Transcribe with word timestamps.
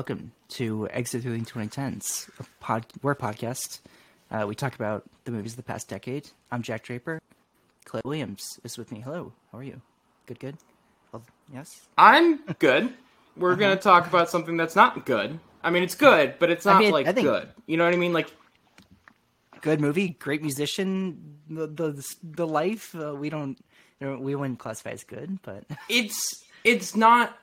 welcome 0.00 0.32
to 0.48 0.88
Exit 0.92 1.20
Through 1.20 1.38
the 1.38 1.44
2010s, 1.44 2.30
a 2.40 2.44
pod, 2.58 2.86
we're 3.02 3.12
a 3.12 3.14
podcast. 3.14 3.80
Uh, 4.30 4.46
we 4.48 4.54
talk 4.54 4.74
about 4.74 5.04
the 5.26 5.30
movies 5.30 5.52
of 5.52 5.56
the 5.58 5.62
past 5.62 5.88
decade. 5.90 6.26
I'm 6.50 6.62
Jack 6.62 6.84
Draper. 6.84 7.20
Clay 7.84 8.00
Williams 8.02 8.58
is 8.64 8.78
with 8.78 8.90
me. 8.92 9.00
Hello, 9.00 9.34
how 9.52 9.58
are 9.58 9.62
you? 9.62 9.82
Good, 10.24 10.40
good. 10.40 10.56
Well, 11.12 11.22
yes. 11.52 11.66
I'm 11.98 12.38
good. 12.58 12.94
We're 13.36 13.56
gonna 13.56 13.76
talk 13.76 14.06
about 14.06 14.30
something 14.30 14.56
that's 14.56 14.74
not 14.74 15.04
good. 15.04 15.38
I 15.62 15.68
mean, 15.68 15.82
it's 15.82 15.96
good, 15.96 16.36
but 16.38 16.48
it's 16.48 16.64
I 16.64 16.72
not 16.72 16.78
mean, 16.78 16.92
like 16.92 17.06
I 17.06 17.12
think- 17.12 17.26
good. 17.26 17.48
You 17.66 17.76
know 17.76 17.84
what 17.84 17.92
I 17.92 17.98
mean? 17.98 18.14
Like, 18.14 18.32
Good 19.60 19.82
movie, 19.82 20.16
great 20.18 20.40
musician. 20.40 21.36
The 21.50 21.66
the 21.66 22.14
the 22.22 22.46
life 22.46 22.94
uh, 22.94 23.14
we 23.14 23.28
don't 23.28 23.58
you 24.00 24.06
know, 24.06 24.16
we 24.18 24.34
wouldn't 24.34 24.60
classify 24.60 24.92
as 24.92 25.04
good, 25.04 25.40
but 25.42 25.64
it's 25.90 26.42
it's 26.64 26.96
not. 26.96 27.36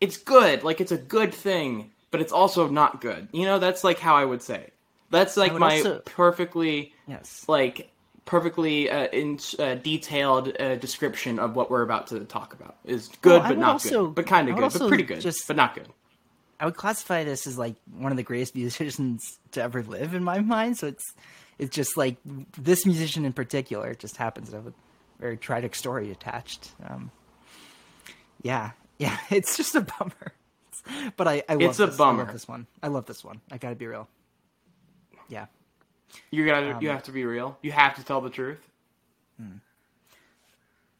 It's 0.00 0.16
good. 0.16 0.62
Like, 0.62 0.80
it's 0.80 0.92
a 0.92 0.98
good 0.98 1.32
thing, 1.34 1.90
but 2.10 2.20
it's 2.20 2.32
also 2.32 2.68
not 2.68 3.00
good. 3.00 3.28
You 3.32 3.44
know, 3.44 3.58
that's 3.58 3.82
like 3.84 3.98
how 3.98 4.16
I 4.16 4.24
would 4.24 4.42
say. 4.42 4.70
That's 5.10 5.36
like 5.36 5.54
my 5.54 5.78
also- 5.78 6.00
perfectly 6.04 6.92
yes. 7.06 7.44
like 7.48 7.90
perfectly 8.24 8.90
uh, 8.90 9.06
in 9.06 9.38
uh, 9.58 9.76
detailed 9.76 10.60
uh, 10.60 10.74
description 10.76 11.38
of 11.38 11.54
what 11.54 11.70
we're 11.70 11.82
about 11.82 12.08
to 12.08 12.20
talk 12.24 12.52
about 12.54 12.76
is 12.84 13.08
good, 13.22 13.40
Well, 13.40 13.48
but 13.50 13.58
not 13.58 13.72
also- 13.74 14.06
good, 14.06 14.14
but 14.16 14.26
kind 14.26 14.48
of 14.48 14.56
good, 14.56 14.72
but 14.72 14.88
pretty 14.88 15.04
good, 15.04 15.20
just- 15.20 15.46
but 15.46 15.56
not 15.56 15.74
good. 15.74 15.88
I 16.58 16.64
would 16.64 16.74
classify 16.76 17.22
this 17.22 17.46
as 17.46 17.58
like 17.58 17.74
one 17.98 18.12
of 18.12 18.16
the 18.16 18.22
greatest 18.22 18.54
musicians 18.54 19.38
to 19.52 19.62
ever 19.62 19.82
live 19.82 20.14
in 20.14 20.24
my 20.24 20.38
mind. 20.54 20.78
So 20.78 20.86
it's 20.88 21.04
it's 21.58 21.74
just 21.74 21.96
like 21.96 22.16
this 22.58 22.84
musician 22.84 23.24
in 23.24 23.32
particular 23.32 23.94
just 23.94 24.16
happens 24.16 24.50
to 24.50 24.56
have 24.56 24.66
a 24.66 24.72
very 25.20 25.36
tragic 25.36 25.74
story 25.74 26.10
attached. 26.10 26.72
Um, 26.88 27.10
yeah, 28.42 28.72
yeah, 28.98 29.18
it's 29.30 29.56
just 29.56 29.74
a 29.74 29.80
bummer. 29.80 30.32
But 31.16 31.26
I, 31.26 31.42
I 31.48 31.54
love 31.54 31.62
It's 31.62 31.80
a 31.80 31.86
this. 31.86 31.98
I 31.98 32.04
love 32.04 32.16
bummer. 32.16 32.32
this 32.32 32.46
one. 32.46 32.66
I 32.82 32.88
love 32.88 33.06
this 33.06 33.24
one. 33.24 33.40
I 33.50 33.58
gotta 33.58 33.74
be 33.74 33.86
real. 33.86 34.08
Yeah. 35.28 35.46
You 36.30 36.46
gotta, 36.46 36.76
Um, 36.76 36.82
you 36.82 36.88
have 36.90 37.02
to 37.04 37.12
be 37.12 37.24
real. 37.24 37.58
You 37.62 37.72
have 37.72 37.96
to 37.96 38.04
tell 38.04 38.20
the 38.20 38.30
truth. 38.30 38.60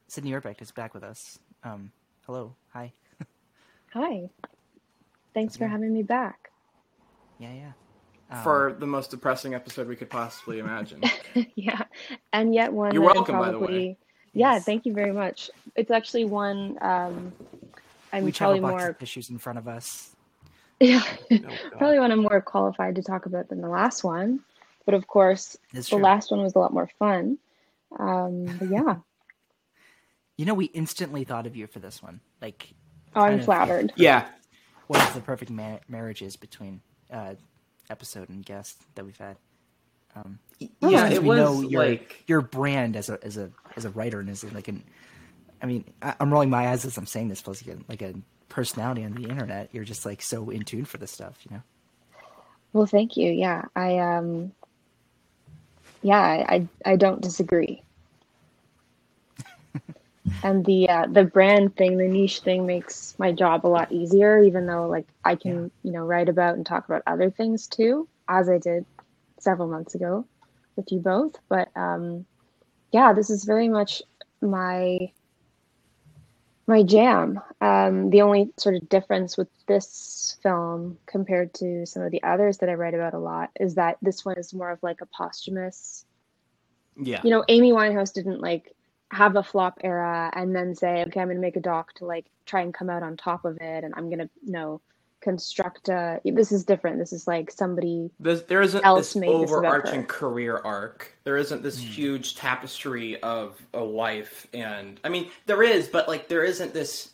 Sydney 0.08 0.30
Urbanek 0.32 0.62
is 0.62 0.70
back 0.70 0.94
with 0.94 1.02
us. 1.02 1.38
Um, 1.64 1.90
hello. 2.26 2.54
Hi. 2.72 2.92
Hi. 3.92 4.30
Thanks 5.34 5.56
for 5.56 5.66
having 5.66 5.92
me 5.92 6.02
back. 6.02 6.50
Yeah, 7.38 7.52
yeah. 7.52 7.72
Um, 8.30 8.42
for 8.42 8.76
the 8.78 8.86
most 8.86 9.10
depressing 9.10 9.54
episode 9.54 9.88
we 9.88 9.96
could 9.96 10.08
possibly 10.10 10.58
imagine. 10.58 11.02
yeah. 11.54 11.82
And 12.32 12.54
yet 12.54 12.72
one 12.72 12.94
You're 12.94 13.04
that 13.06 13.14
welcome, 13.14 13.38
by 13.38 13.50
the 13.50 13.58
way. 13.58 13.96
Yeah, 14.32 14.54
Yes. 14.54 14.64
thank 14.64 14.86
you 14.86 14.92
very 14.94 15.12
much. 15.12 15.50
It's 15.74 15.90
actually 15.90 16.24
one 16.24 16.78
um 16.82 17.32
I'm 18.12 18.24
we 18.24 18.30
each 18.30 18.38
have 18.38 18.50
a 18.50 18.52
probably 18.58 18.60
box 18.72 18.82
more 18.82 18.90
of 18.90 18.98
tissues 18.98 19.30
in 19.30 19.38
front 19.38 19.58
of 19.58 19.68
us. 19.68 20.10
yeah, 20.80 21.02
Oh, 21.30 21.36
probably 21.78 21.98
one 21.98 22.12
I'm 22.12 22.20
more 22.22 22.40
qualified 22.40 22.94
to 22.96 23.02
talk 23.02 23.26
about 23.26 23.48
than 23.48 23.60
the 23.60 23.68
last 23.68 24.04
one. 24.04 24.40
But 24.84 24.94
of 24.94 25.06
course, 25.06 25.56
It's 25.72 25.88
the 25.90 25.96
true. 25.96 26.04
last 26.04 26.30
one 26.30 26.42
was 26.42 26.54
a 26.54 26.58
lot 26.58 26.72
more 26.72 26.88
fun. 26.98 27.38
Um 27.98 28.44
but 28.58 28.68
yeah. 28.70 28.96
You 30.38 30.44
know, 30.44 30.52
we 30.52 30.66
instantly 30.66 31.24
thought 31.24 31.46
of 31.46 31.56
you 31.56 31.66
for 31.66 31.78
this 31.78 32.02
one. 32.02 32.20
Like, 32.42 32.68
Oh, 33.14 33.22
I'm 33.22 33.28
kind 33.30 33.38
of- 33.40 33.44
flattered. 33.46 33.92
yeah, 33.96 34.26
what 34.86 35.00
is 35.08 35.14
the 35.14 35.20
perfect 35.22 35.50
ma- 35.50 35.78
marriages 35.88 36.36
between 36.36 36.82
uh, 37.10 37.36
episode 37.88 38.28
and 38.28 38.44
guest 38.44 38.76
that 38.96 39.06
we've 39.06 39.16
had. 39.16 39.38
Um, 40.14 40.38
yeah, 40.80 41.08
it 41.08 41.22
we 41.22 41.28
was 41.30 41.38
know 41.38 41.60
your 41.66 41.86
like 41.86 42.22
your 42.26 42.40
brand 42.42 42.96
as 42.96 43.08
a 43.08 43.18
as 43.24 43.38
a 43.38 43.50
as 43.76 43.84
a 43.86 43.90
writer 43.90 44.20
and 44.20 44.28
as 44.28 44.44
a, 44.44 44.48
like 44.48 44.68
an. 44.68 44.82
I 45.62 45.66
mean, 45.66 45.84
I, 46.02 46.14
I'm 46.20 46.32
rolling 46.32 46.50
my 46.50 46.68
eyes 46.68 46.84
as 46.84 46.96
I'm 46.96 47.06
saying 47.06 47.28
this, 47.28 47.40
plus 47.40 47.64
you 47.64 47.72
get 47.72 47.88
like 47.88 48.02
a 48.02 48.14
personality 48.48 49.04
on 49.04 49.12
the 49.12 49.28
internet. 49.28 49.70
You're 49.72 49.84
just 49.84 50.06
like 50.06 50.22
so 50.22 50.50
in 50.50 50.62
tune 50.62 50.84
for 50.84 50.98
this 50.98 51.10
stuff, 51.10 51.38
you 51.48 51.56
know. 51.56 51.62
Well, 52.72 52.86
thank 52.86 53.16
you. 53.16 53.30
Yeah, 53.30 53.64
I 53.74 53.98
um 53.98 54.52
yeah, 56.02 56.20
I 56.20 56.54
I, 56.54 56.68
I 56.92 56.96
don't 56.96 57.20
disagree. 57.20 57.82
and 60.42 60.64
the 60.64 60.88
uh, 60.88 61.06
the 61.10 61.24
brand 61.24 61.76
thing, 61.76 61.96
the 61.96 62.08
niche 62.08 62.40
thing 62.40 62.66
makes 62.66 63.14
my 63.18 63.32
job 63.32 63.64
a 63.64 63.68
lot 63.68 63.92
easier 63.92 64.42
even 64.42 64.66
though 64.66 64.88
like 64.88 65.06
I 65.24 65.36
can, 65.36 65.70
you 65.82 65.92
know, 65.92 66.04
write 66.04 66.28
about 66.28 66.56
and 66.56 66.66
talk 66.66 66.86
about 66.86 67.02
other 67.06 67.30
things 67.30 67.66
too, 67.66 68.08
as 68.28 68.48
I 68.48 68.58
did 68.58 68.84
several 69.38 69.68
months 69.68 69.94
ago 69.94 70.26
with 70.76 70.90
you 70.92 70.98
both, 70.98 71.36
but 71.48 71.68
um 71.76 72.26
yeah, 72.92 73.12
this 73.12 73.30
is 73.30 73.44
very 73.44 73.68
much 73.68 74.02
my 74.40 75.10
my 76.66 76.82
jam. 76.82 77.40
Um, 77.60 78.10
the 78.10 78.22
only 78.22 78.50
sort 78.56 78.74
of 78.74 78.88
difference 78.88 79.36
with 79.36 79.48
this 79.66 80.36
film 80.42 80.98
compared 81.06 81.54
to 81.54 81.86
some 81.86 82.02
of 82.02 82.10
the 82.10 82.22
others 82.22 82.58
that 82.58 82.68
I 82.68 82.74
write 82.74 82.94
about 82.94 83.14
a 83.14 83.18
lot 83.18 83.50
is 83.58 83.76
that 83.76 83.98
this 84.02 84.24
one 84.24 84.38
is 84.38 84.52
more 84.52 84.70
of 84.70 84.82
like 84.82 85.00
a 85.00 85.06
posthumous. 85.06 86.04
yeah, 87.00 87.20
You 87.22 87.30
know, 87.30 87.44
Amy 87.48 87.72
Winehouse 87.72 88.12
didn't 88.12 88.40
like 88.40 88.74
have 89.10 89.36
a 89.36 89.42
flop 89.42 89.78
era 89.84 90.30
and 90.34 90.54
then 90.54 90.74
say, 90.74 91.02
okay, 91.02 91.20
I'm 91.20 91.28
going 91.28 91.36
to 91.36 91.40
make 91.40 91.56
a 91.56 91.60
doc 91.60 91.92
to 91.94 92.06
like 92.06 92.26
try 92.44 92.62
and 92.62 92.74
come 92.74 92.90
out 92.90 93.02
on 93.02 93.16
top 93.16 93.44
of 93.44 93.58
it, 93.60 93.84
and 93.84 93.94
I'm 93.96 94.08
going 94.08 94.18
to, 94.18 94.30
you 94.44 94.52
know, 94.52 94.80
construct 95.30 95.88
a. 95.88 96.20
This 96.24 96.52
is 96.52 96.64
different. 96.64 96.98
This 96.98 97.12
is 97.12 97.26
like 97.26 97.50
somebody. 97.50 98.10
There's, 98.20 98.42
there 98.44 98.62
isn't 98.62 98.84
else 98.84 99.12
this 99.12 99.16
made 99.16 99.28
this 99.42 99.50
overarching 99.50 100.04
career 100.06 100.60
arc. 100.64 101.12
There 101.24 101.36
isn't 101.36 101.62
this 101.62 101.78
Hmm. 101.80 101.86
huge 101.86 102.36
tapestry 102.36 103.20
of 103.22 103.60
a 103.74 103.80
life, 103.82 104.46
and 104.54 105.00
I 105.04 105.08
mean, 105.08 105.28
there 105.46 105.62
is, 105.62 105.88
but 105.88 106.06
like, 106.08 106.28
there 106.28 106.44
isn't 106.44 106.72
this. 106.72 107.10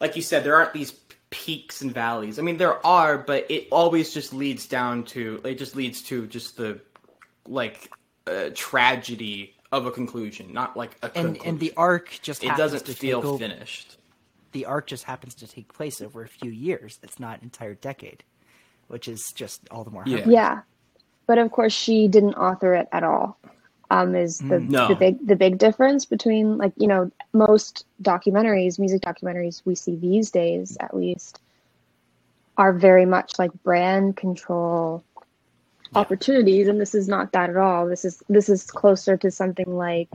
Like 0.00 0.16
you 0.16 0.22
said, 0.22 0.44
there 0.44 0.54
aren't 0.56 0.72
these 0.72 0.92
peaks 1.30 1.82
and 1.82 1.92
valleys. 1.92 2.38
I 2.38 2.42
mean, 2.42 2.56
there 2.56 2.84
are, 2.86 3.18
but 3.18 3.50
it 3.50 3.68
always 3.70 4.14
just 4.14 4.32
leads 4.32 4.66
down 4.66 5.04
to. 5.14 5.40
It 5.44 5.58
just 5.58 5.76
leads 5.76 6.02
to 6.02 6.26
just 6.26 6.56
the, 6.56 6.80
like, 7.46 7.90
uh, 8.26 8.50
tragedy 8.54 9.54
of 9.72 9.86
a 9.86 9.90
conclusion, 9.90 10.52
not 10.52 10.76
like 10.76 10.96
a 11.02 11.06
And 11.06 11.12
conclusion. 11.36 11.48
and 11.48 11.60
the 11.60 11.72
arc 11.76 12.18
just 12.22 12.42
it 12.42 12.56
doesn't 12.56 12.86
to 12.86 12.92
feel 12.94 13.20
take 13.38 13.40
finished. 13.50 13.96
The 14.52 14.66
arc 14.66 14.86
just 14.86 15.04
happens 15.04 15.34
to 15.36 15.46
take 15.46 15.72
place 15.72 16.00
over 16.00 16.22
a 16.22 16.28
few 16.28 16.50
years. 16.50 16.98
It's 17.02 17.20
not 17.20 17.38
an 17.38 17.44
entire 17.44 17.74
decade, 17.74 18.24
which 18.88 19.08
is 19.08 19.32
just 19.34 19.68
all 19.70 19.84
the 19.84 19.90
more. 19.90 20.04
Yeah. 20.06 20.24
Yeah, 20.28 20.60
but 21.26 21.38
of 21.38 21.50
course 21.52 21.72
she 21.72 22.08
didn't 22.08 22.34
author 22.34 22.74
it 22.74 22.88
at 22.92 23.04
all. 23.04 23.38
Um, 23.92 24.14
is 24.14 24.38
the 24.38 24.60
No. 24.60 24.86
the 24.88 24.94
big 24.94 25.26
the 25.26 25.34
big 25.34 25.58
difference 25.58 26.04
between 26.04 26.58
like 26.58 26.72
you 26.76 26.86
know 26.86 27.10
most 27.32 27.86
documentaries, 28.02 28.78
music 28.78 29.02
documentaries 29.02 29.62
we 29.64 29.74
see 29.74 29.96
these 29.96 30.30
days 30.30 30.76
at 30.78 30.96
least, 30.96 31.40
are 32.56 32.72
very 32.72 33.04
much 33.04 33.38
like 33.38 33.50
brand 33.64 34.16
control 34.16 35.02
opportunities, 35.94 36.68
and 36.68 36.80
this 36.80 36.94
is 36.94 37.08
not 37.08 37.32
that 37.32 37.50
at 37.50 37.56
all. 37.56 37.88
This 37.88 38.04
is 38.04 38.22
this 38.28 38.48
is 38.48 38.64
closer 38.64 39.16
to 39.16 39.30
something 39.30 39.76
like 39.76 40.10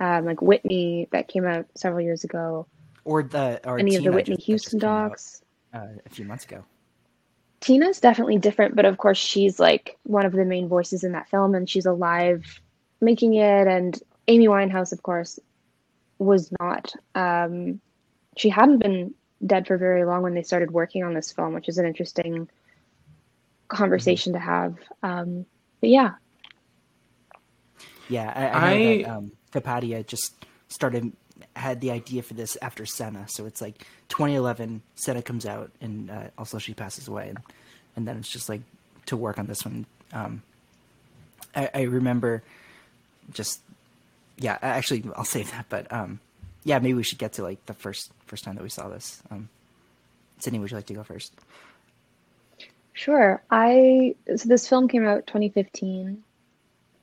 um, 0.00 0.26
like 0.26 0.42
Whitney 0.42 1.08
that 1.12 1.28
came 1.28 1.46
out 1.46 1.66
several 1.76 2.02
years 2.02 2.24
ago. 2.24 2.66
Or 3.08 3.22
the 3.22 3.58
or 3.66 3.78
Any 3.78 3.96
of 3.96 4.04
the 4.04 4.12
Whitney 4.12 4.36
just- 4.36 4.46
Houston 4.46 4.80
came 4.80 4.88
out, 4.90 5.08
docs. 5.12 5.42
uh, 5.72 5.86
a 6.04 6.08
few 6.10 6.26
months 6.26 6.44
ago. 6.44 6.62
Tina's 7.60 8.00
definitely 8.00 8.36
different, 8.36 8.76
but 8.76 8.84
of 8.84 8.98
course 8.98 9.16
she's 9.16 9.58
like 9.58 9.96
one 10.02 10.26
of 10.26 10.32
the 10.32 10.44
main 10.44 10.68
voices 10.68 11.02
in 11.04 11.12
that 11.12 11.28
film 11.30 11.54
and 11.54 11.68
she's 11.70 11.86
alive 11.86 12.44
making 13.00 13.32
it 13.34 13.66
and 13.66 13.98
Amy 14.28 14.46
Winehouse 14.46 14.92
of 14.92 15.02
course 15.02 15.38
was 16.18 16.52
not 16.60 16.92
um 17.14 17.80
she 18.36 18.48
hadn't 18.50 18.78
been 18.80 19.14
dead 19.46 19.66
for 19.66 19.78
very 19.78 20.04
long 20.04 20.20
when 20.22 20.34
they 20.34 20.42
started 20.42 20.70
working 20.70 21.02
on 21.02 21.14
this 21.14 21.32
film, 21.32 21.54
which 21.54 21.68
is 21.68 21.78
an 21.78 21.86
interesting 21.86 22.48
conversation 23.68 24.34
to 24.34 24.38
have. 24.38 24.76
Um 25.02 25.46
but 25.80 25.88
yeah, 25.90 26.10
Yeah, 28.08 28.32
I, 28.36 28.48
I 28.48 28.78
know 28.78 28.90
I- 28.90 29.02
that 29.02 29.08
um, 29.16 29.32
Kapadia 29.52 30.06
just 30.06 30.44
started 30.68 31.12
had 31.58 31.80
the 31.80 31.90
idea 31.90 32.22
for 32.22 32.34
this 32.34 32.56
after 32.62 32.86
Senna, 32.86 33.28
so 33.28 33.46
it's 33.46 33.60
like 33.60 33.86
2011. 34.08 34.82
Senna 34.94 35.22
comes 35.22 35.44
out, 35.44 35.70
and 35.80 36.10
uh, 36.10 36.24
also 36.38 36.58
she 36.58 36.74
passes 36.74 37.08
away, 37.08 37.28
and, 37.28 37.38
and 37.96 38.08
then 38.08 38.16
it's 38.16 38.28
just 38.28 38.48
like 38.48 38.62
to 39.06 39.16
work 39.16 39.38
on 39.38 39.46
this 39.46 39.64
one. 39.64 39.86
Um, 40.12 40.42
I, 41.54 41.70
I 41.74 41.82
remember 41.82 42.42
just 43.32 43.60
yeah. 44.38 44.58
Actually, 44.62 45.04
I'll 45.16 45.24
save 45.24 45.50
that, 45.50 45.66
but 45.68 45.92
um, 45.92 46.20
yeah, 46.64 46.78
maybe 46.78 46.94
we 46.94 47.02
should 47.02 47.18
get 47.18 47.34
to 47.34 47.42
like 47.42 47.64
the 47.66 47.74
first 47.74 48.12
first 48.26 48.44
time 48.44 48.54
that 48.54 48.62
we 48.62 48.70
saw 48.70 48.88
this. 48.88 49.22
Um, 49.30 49.48
Sydney, 50.38 50.58
would 50.60 50.70
you 50.70 50.76
like 50.76 50.86
to 50.86 50.94
go 50.94 51.02
first? 51.02 51.34
Sure. 52.92 53.42
I 53.50 54.14
so 54.36 54.48
this 54.48 54.68
film 54.68 54.88
came 54.88 55.06
out 55.06 55.26
2015. 55.26 56.22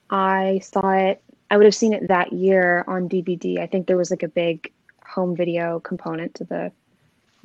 I 0.10 0.60
saw 0.64 0.92
it. 0.92 1.22
I 1.50 1.58
would 1.58 1.66
have 1.66 1.76
seen 1.76 1.94
it 1.94 2.08
that 2.08 2.34
year 2.34 2.84
on 2.88 3.08
DVD. 3.08 3.60
I 3.60 3.68
think 3.68 3.88
there 3.88 3.98
was 3.98 4.10
like 4.10 4.24
a 4.24 4.28
big 4.28 4.72
home 5.06 5.36
video 5.36 5.80
component 5.80 6.36
to 6.36 6.44
the 6.44 6.72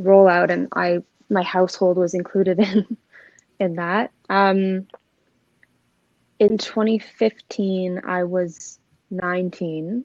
rollout, 0.00 0.50
and 0.50 0.68
I 0.74 1.00
my 1.28 1.42
household 1.42 1.96
was 1.96 2.14
included 2.14 2.58
in 2.60 2.96
in 3.58 3.76
that. 3.76 4.10
Um, 4.28 4.86
in 6.38 6.56
2015, 6.56 8.00
I 8.06 8.24
was 8.24 8.78
19, 9.10 10.04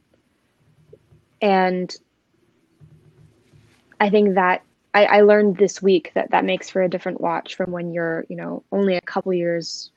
and 1.42 1.96
I 4.00 4.10
think 4.10 4.36
that 4.36 4.64
I, 4.94 5.06
I 5.06 5.22
learned 5.22 5.58
this 5.58 5.82
week 5.82 6.12
that 6.16 6.32
that 6.32 6.46
makes 6.46 6.70
for 6.70 6.82
a 6.82 6.90
different 6.90 7.22
watch 7.22 7.56
from 7.56 7.72
when 7.72 7.94
you're, 7.94 8.26
you 8.30 8.36
know, 8.36 8.64
only 8.72 8.96
a 8.96 9.02
couple 9.02 9.34
years 9.34 9.92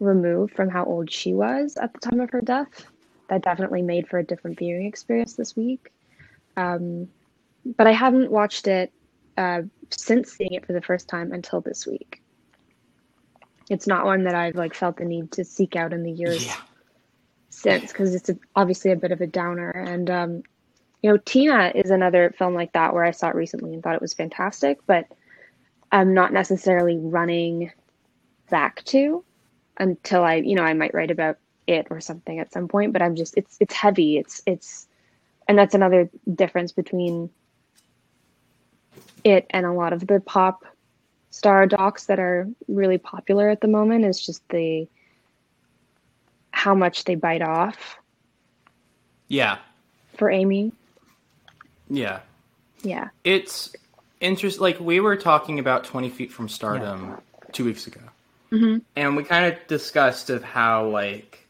removed 0.00 0.54
from 0.54 0.68
how 0.68 0.84
old 0.84 1.10
she 1.10 1.32
was 1.32 1.76
at 1.76 1.92
the 1.92 2.00
time 2.00 2.20
of 2.20 2.30
her 2.30 2.40
death. 2.40 2.86
That 3.28 3.42
definitely 3.42 3.82
made 3.82 4.08
for 4.08 4.18
a 4.18 4.24
different 4.24 4.58
viewing 4.58 4.86
experience 4.86 5.34
this 5.34 5.56
week. 5.56 5.92
Um, 6.56 7.08
but 7.76 7.86
I 7.86 7.92
haven't 7.92 8.30
watched 8.30 8.66
it 8.68 8.92
uh, 9.36 9.62
since 9.90 10.32
seeing 10.32 10.52
it 10.52 10.66
for 10.66 10.72
the 10.72 10.82
first 10.82 11.08
time 11.08 11.32
until 11.32 11.60
this 11.60 11.86
week. 11.86 12.20
It's 13.70 13.86
not 13.86 14.04
one 14.04 14.24
that 14.24 14.34
I've 14.34 14.56
like 14.56 14.74
felt 14.74 14.98
the 14.98 15.04
need 15.04 15.32
to 15.32 15.44
seek 15.44 15.74
out 15.74 15.92
in 15.92 16.02
the 16.02 16.12
years 16.12 16.44
Yeah. 16.44 16.56
since 17.48 17.90
because 17.92 18.14
it's 18.14 18.28
a, 18.28 18.36
obviously 18.54 18.92
a 18.92 18.96
bit 18.96 19.12
of 19.12 19.22
a 19.22 19.26
downer. 19.26 19.70
And 19.70 20.10
um, 20.10 20.42
you 21.02 21.10
know, 21.10 21.16
Tina 21.16 21.72
is 21.74 21.90
another 21.90 22.34
film 22.38 22.54
like 22.54 22.72
that 22.74 22.92
where 22.92 23.04
I 23.04 23.10
saw 23.10 23.28
it 23.28 23.34
recently 23.34 23.72
and 23.72 23.82
thought 23.82 23.94
it 23.94 24.02
was 24.02 24.14
fantastic, 24.14 24.78
but 24.86 25.06
I'm 25.90 26.12
not 26.14 26.32
necessarily 26.32 26.98
running 26.98 27.70
back 28.50 28.84
to 28.84 29.24
until 29.78 30.22
I, 30.24 30.36
you 30.36 30.54
know, 30.54 30.62
I 30.62 30.74
might 30.74 30.94
write 30.94 31.10
about 31.10 31.38
it 31.66 31.86
or 31.90 32.00
something 32.00 32.38
at 32.38 32.52
some 32.52 32.68
point. 32.68 32.92
But 32.92 33.02
I'm 33.02 33.16
just, 33.16 33.36
it's 33.36 33.56
it's 33.60 33.74
heavy. 33.74 34.18
It's 34.18 34.42
it's, 34.46 34.86
and 35.48 35.58
that's 35.58 35.74
another 35.74 36.10
difference 36.32 36.72
between 36.72 37.30
it 39.24 39.46
and 39.50 39.64
a 39.66 39.72
lot 39.72 39.92
of 39.92 40.06
the 40.06 40.20
pop 40.20 40.64
star 41.30 41.66
docs 41.66 42.06
that 42.06 42.20
are 42.20 42.48
really 42.68 42.98
popular 42.98 43.48
at 43.48 43.60
the 43.60 43.66
moment 43.66 44.04
is 44.04 44.24
just 44.24 44.46
the 44.50 44.86
how 46.52 46.74
much 46.74 47.04
they 47.04 47.16
bite 47.16 47.42
off 47.42 47.98
Yeah. 49.28 49.58
for 50.16 50.30
Amy. 50.30 50.72
Yeah. 51.90 52.20
Yeah. 52.82 53.08
It's 53.24 53.74
interest 54.20 54.60
like 54.60 54.78
we 54.78 55.00
were 55.00 55.16
talking 55.16 55.58
about 55.58 55.84
20 55.84 56.08
feet 56.10 56.30
from 56.30 56.48
stardom 56.48 57.20
two 57.52 57.64
weeks 57.64 57.86
ago 57.86 58.00
mm-hmm. 58.52 58.78
and 58.96 59.16
we 59.16 59.24
kind 59.24 59.52
of 59.52 59.66
discussed 59.66 60.30
of 60.30 60.42
how 60.42 60.86
like 60.88 61.43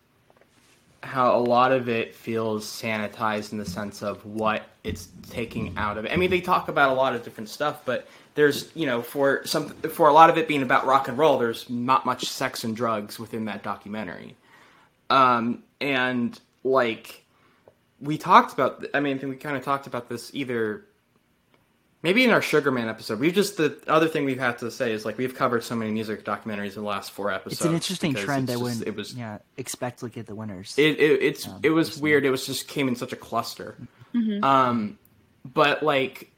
how 1.05 1.37
a 1.37 1.41
lot 1.41 1.73
of 1.73 1.89
it 1.89 2.15
feels 2.15 2.65
sanitized 2.67 3.53
in 3.53 3.59
the 3.59 3.65
sense 3.65 4.03
of 4.03 4.25
what 4.25 4.63
it's 4.83 5.09
taking 5.31 5.75
out 5.77 5.99
of 5.99 6.05
it. 6.05 6.13
I 6.13 6.17
mean 6.17 6.31
they 6.31 6.41
talk 6.41 6.69
about 6.69 6.91
a 6.91 6.95
lot 6.95 7.15
of 7.15 7.23
different 7.23 7.49
stuff 7.49 7.83
but 7.85 8.09
there's 8.35 8.71
you 8.75 8.87
know 8.87 9.03
for 9.03 9.47
some 9.47 9.69
for 9.69 10.09
a 10.09 10.13
lot 10.13 10.31
of 10.31 10.39
it 10.39 10.49
being 10.49 10.63
about 10.63 10.87
rock 10.87 11.09
and 11.09 11.17
roll 11.17 11.39
there's 11.39 11.69
not 11.71 12.05
much 12.05 12.27
sex 12.27 12.65
and 12.65 12.77
drugs 12.77 13.19
within 13.19 13.45
that 13.47 13.63
documentary. 13.63 14.35
Um 15.11 15.63
and 15.81 16.39
like 16.63 17.23
we 18.01 18.19
talked 18.19 18.53
about 18.53 18.85
i 18.95 19.01
mean 19.01 19.17
I 19.17 19.21
think 19.21 19.31
we 19.31 19.37
kind 19.37 19.57
of 19.57 19.65
talked 19.65 19.87
about 19.87 20.09
this 20.09 20.31
either 20.35 20.85
maybe 22.05 22.23
in 22.23 22.31
our 22.31 22.43
Sugarman 22.43 22.87
episode. 22.89 23.19
We've 23.19 23.35
just 23.35 23.57
the 23.57 23.77
other 23.89 24.07
thing 24.07 24.25
we've 24.27 24.39
had 24.39 24.59
to 24.59 24.71
say 24.71 24.93
is 24.93 25.05
like 25.05 25.19
we've 25.19 25.35
covered 25.35 25.65
so 25.65 25.75
many 25.75 25.91
music 25.91 26.25
documentaries 26.25 26.77
in 26.77 26.83
the 26.83 26.89
last 26.89 27.11
four 27.11 27.33
episodes. 27.33 27.61
It's 27.61 27.65
an 27.65 27.75
interesting 27.75 28.15
trend. 28.15 28.49
it's 28.51 28.59
I 28.61 28.63
wouldn't. 28.63 28.87
It 28.87 28.95
was 28.95 29.15
yeah, 29.15 29.39
expect 29.57 30.01
to 30.01 30.09
get 30.09 30.27
the 30.27 30.35
winners. 30.37 30.75
it, 30.77 31.01
it 31.01 31.23
it's 31.23 31.49
Um, 31.49 31.61
it 31.65 31.71
was 31.71 31.89
personally. 31.89 32.11
weird. 32.11 32.25
It 32.27 32.31
was 32.31 32.47
just 32.47 32.69
came 32.69 32.87
in 32.87 32.95
such 32.95 33.13
a 33.13 33.17
cluster. 33.17 33.77
Um, 34.45 34.99
but 35.45 35.83
like 35.83 36.31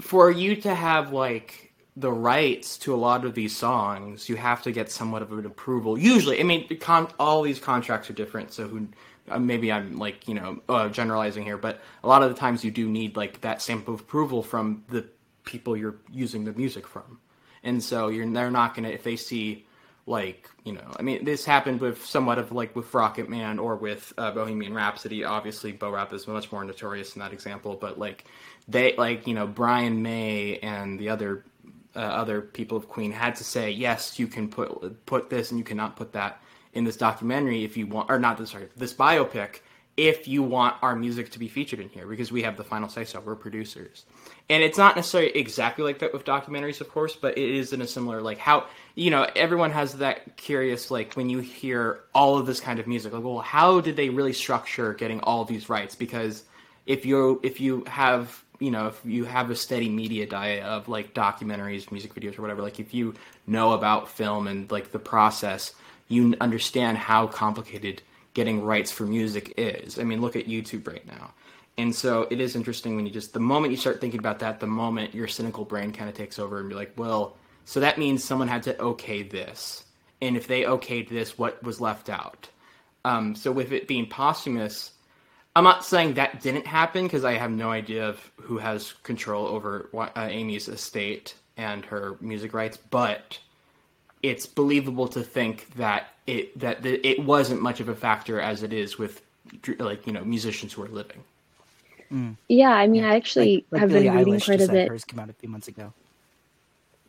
for 0.00 0.30
you 0.30 0.56
to 0.56 0.74
have 0.74 1.12
like 1.12 1.74
the 1.96 2.12
rights 2.12 2.78
to 2.78 2.94
a 2.94 2.96
lot 2.96 3.24
of 3.24 3.34
these 3.34 3.54
songs, 3.56 4.28
you 4.28 4.36
have 4.36 4.62
to 4.62 4.70
get 4.72 4.90
somewhat 4.90 5.20
of 5.20 5.32
an 5.32 5.44
approval. 5.44 5.98
Usually, 5.98 6.38
I 6.40 6.44
mean, 6.44 6.66
con- 6.78 7.08
all 7.18 7.42
these 7.42 7.58
contracts 7.58 8.08
are 8.08 8.12
different. 8.14 8.52
So 8.52 8.68
who, 8.68 8.88
uh, 9.30 9.38
maybe 9.38 9.72
I'm 9.72 9.98
like 9.98 10.28
you 10.28 10.34
know 10.34 10.60
uh, 10.68 10.88
generalizing 10.88 11.44
here, 11.44 11.58
but 11.58 11.80
a 12.02 12.08
lot 12.08 12.22
of 12.22 12.30
the 12.30 12.36
times 12.36 12.64
you 12.64 12.70
do 12.70 12.88
need 12.88 13.16
like 13.16 13.40
that 13.42 13.62
stamp 13.62 13.88
of 13.88 14.00
approval 14.00 14.42
from 14.42 14.84
the 14.88 15.06
people 15.44 15.76
you're 15.76 15.96
using 16.10 16.44
the 16.44 16.52
music 16.52 16.86
from, 16.86 17.18
and 17.62 17.82
so 17.82 18.08
you're 18.08 18.30
they're 18.30 18.50
not 18.50 18.74
gonna 18.74 18.88
if 18.88 19.02
they 19.02 19.16
see 19.16 19.64
like 20.08 20.48
you 20.64 20.72
know 20.72 20.94
i 20.98 21.02
mean 21.02 21.22
this 21.22 21.44
happened 21.44 21.80
with 21.80 22.04
somewhat 22.04 22.38
of 22.38 22.50
like 22.50 22.74
with 22.74 22.92
rocket 22.94 23.28
man 23.28 23.58
or 23.58 23.76
with 23.76 24.12
uh, 24.16 24.30
bohemian 24.30 24.72
rhapsody. 24.72 25.22
Obviously 25.22 25.70
bo 25.70 25.90
rap 25.90 26.12
is 26.14 26.26
much 26.26 26.50
more 26.50 26.64
notorious 26.64 27.14
in 27.14 27.20
that 27.20 27.32
example 27.32 27.76
but 27.78 27.98
like 27.98 28.24
they 28.66 28.96
like 28.96 29.26
you 29.26 29.34
know 29.34 29.46
brian 29.46 30.02
may 30.02 30.58
and 30.60 30.98
the 30.98 31.10
other 31.10 31.44
uh, 31.94 31.98
other 31.98 32.40
people 32.40 32.76
of 32.76 32.88
queen 32.88 33.12
had 33.12 33.36
to 33.36 33.44
say 33.44 33.70
yes 33.70 34.18
you 34.18 34.26
can 34.26 34.48
put 34.48 35.04
put 35.04 35.28
this 35.28 35.50
and 35.50 35.58
you 35.58 35.64
cannot 35.64 35.94
put 35.94 36.12
that 36.12 36.40
in 36.72 36.84
this 36.84 36.96
documentary 36.96 37.64
if 37.64 37.76
you 37.76 37.86
want 37.86 38.10
or 38.10 38.18
not 38.18 38.38
this 38.38 38.50
sorry 38.50 38.68
this 38.76 38.94
biopic 38.94 39.60
if 39.98 40.28
you 40.28 40.44
want 40.44 40.76
our 40.80 40.94
music 40.94 41.28
to 41.28 41.40
be 41.40 41.48
featured 41.48 41.80
in 41.80 41.88
here 41.88 42.06
because 42.06 42.30
we 42.30 42.42
have 42.42 42.56
the 42.56 42.62
final 42.62 42.88
say 42.88 43.04
so 43.04 43.18
we're 43.18 43.34
producers. 43.34 44.04
And 44.48 44.62
it's 44.62 44.78
not 44.78 44.94
necessarily 44.94 45.32
exactly 45.36 45.82
like 45.82 45.98
that 45.98 46.12
with 46.12 46.24
documentaries 46.24 46.80
of 46.80 46.88
course 46.88 47.16
but 47.16 47.36
it 47.36 47.50
is 47.50 47.72
in 47.72 47.82
a 47.82 47.86
similar 47.86 48.22
like 48.22 48.38
how 48.38 48.66
you 48.94 49.10
know 49.10 49.26
everyone 49.34 49.72
has 49.72 49.94
that 49.94 50.36
curious 50.36 50.90
like 50.92 51.14
when 51.14 51.28
you 51.28 51.40
hear 51.40 52.00
all 52.14 52.38
of 52.38 52.46
this 52.46 52.60
kind 52.60 52.78
of 52.78 52.86
music 52.86 53.12
like 53.12 53.24
well 53.24 53.40
how 53.40 53.80
did 53.80 53.96
they 53.96 54.08
really 54.08 54.32
structure 54.32 54.94
getting 54.94 55.20
all 55.20 55.44
these 55.44 55.68
rights? 55.68 55.96
Because 55.96 56.44
if 56.86 57.04
you 57.04 57.40
if 57.42 57.60
you 57.60 57.82
have 57.88 58.44
you 58.60 58.70
know 58.70 58.86
if 58.86 59.00
you 59.04 59.24
have 59.24 59.50
a 59.50 59.56
steady 59.56 59.88
media 59.88 60.26
diet 60.26 60.62
of 60.62 60.88
like 60.88 61.12
documentaries 61.12 61.90
music 61.90 62.14
videos 62.14 62.38
or 62.38 62.42
whatever 62.42 62.62
like 62.62 62.78
if 62.78 62.94
you 62.94 63.14
know 63.48 63.72
about 63.72 64.08
film 64.08 64.46
and 64.46 64.70
like 64.70 64.92
the 64.92 64.98
process 64.98 65.74
you 66.08 66.34
understand 66.40 66.98
how 66.98 67.26
complicated 67.26 68.02
getting 68.34 68.62
rights 68.62 68.90
for 68.90 69.04
music 69.04 69.54
is. 69.56 69.98
I 69.98 70.04
mean 70.04 70.20
look 70.20 70.36
at 70.36 70.46
youtube 70.46 70.86
right 70.86 71.06
now. 71.06 71.32
And 71.76 71.94
so 71.94 72.26
it 72.30 72.40
is 72.40 72.56
interesting 72.56 72.96
when 72.96 73.06
you 73.06 73.12
just 73.12 73.32
the 73.32 73.40
moment 73.40 73.70
you 73.70 73.76
start 73.76 74.00
thinking 74.00 74.20
about 74.20 74.40
that 74.40 74.60
the 74.60 74.66
moment 74.66 75.14
your 75.14 75.28
cynical 75.28 75.64
brain 75.64 75.92
kind 75.92 76.08
of 76.08 76.16
takes 76.16 76.38
over 76.38 76.60
and 76.60 76.68
be 76.68 76.74
like 76.74 76.92
well 76.96 77.36
so 77.64 77.80
that 77.80 77.98
means 77.98 78.24
someone 78.24 78.48
had 78.48 78.62
to 78.64 78.80
okay 78.80 79.22
this. 79.22 79.84
And 80.20 80.36
if 80.36 80.46
they 80.46 80.62
okayed 80.62 81.08
this 81.08 81.38
what 81.38 81.62
was 81.62 81.80
left 81.80 82.08
out? 82.08 82.48
Um, 83.04 83.34
so 83.34 83.52
with 83.52 83.72
it 83.72 83.86
being 83.86 84.06
posthumous 84.06 84.92
I'm 85.58 85.64
not 85.64 85.84
saying 85.84 86.14
that 86.14 86.40
didn't 86.40 86.68
happen 86.68 87.06
because 87.06 87.24
I 87.24 87.32
have 87.32 87.50
no 87.50 87.72
idea 87.72 88.08
of 88.08 88.30
who 88.40 88.58
has 88.58 88.92
control 89.02 89.48
over 89.48 89.90
uh, 89.92 90.28
Amy's 90.30 90.68
estate 90.68 91.34
and 91.56 91.84
her 91.86 92.16
music 92.20 92.54
rights, 92.54 92.76
but 92.76 93.40
it's 94.22 94.46
believable 94.46 95.08
to 95.08 95.22
think 95.22 95.70
that 95.74 96.08
it 96.26 96.58
that 96.58 96.82
the, 96.82 97.06
it 97.06 97.24
wasn't 97.24 97.62
much 97.62 97.80
of 97.80 97.88
a 97.88 97.94
factor 97.94 98.40
as 98.40 98.62
it 98.62 98.72
is 98.72 98.98
with 98.98 99.22
like 99.78 100.06
you 100.06 100.12
know 100.12 100.24
musicians 100.24 100.72
who 100.72 100.82
are 100.82 100.88
living. 100.88 101.24
Yeah, 102.48 102.70
I 102.70 102.86
mean, 102.86 103.04
I 103.04 103.16
actually 103.16 103.66
like 103.70 103.80
have 103.80 103.90
Billie 103.90 104.04
been 104.04 104.16
reading 104.16 104.34
Eilish 104.34 104.44
quite 104.46 104.54
a 104.54 104.58
just 104.58 104.72
bit. 104.72 104.88
hers 104.88 105.04
come 105.04 105.20
out 105.20 105.28
a 105.28 105.34
few 105.34 105.48
months 105.48 105.68
ago. 105.68 105.92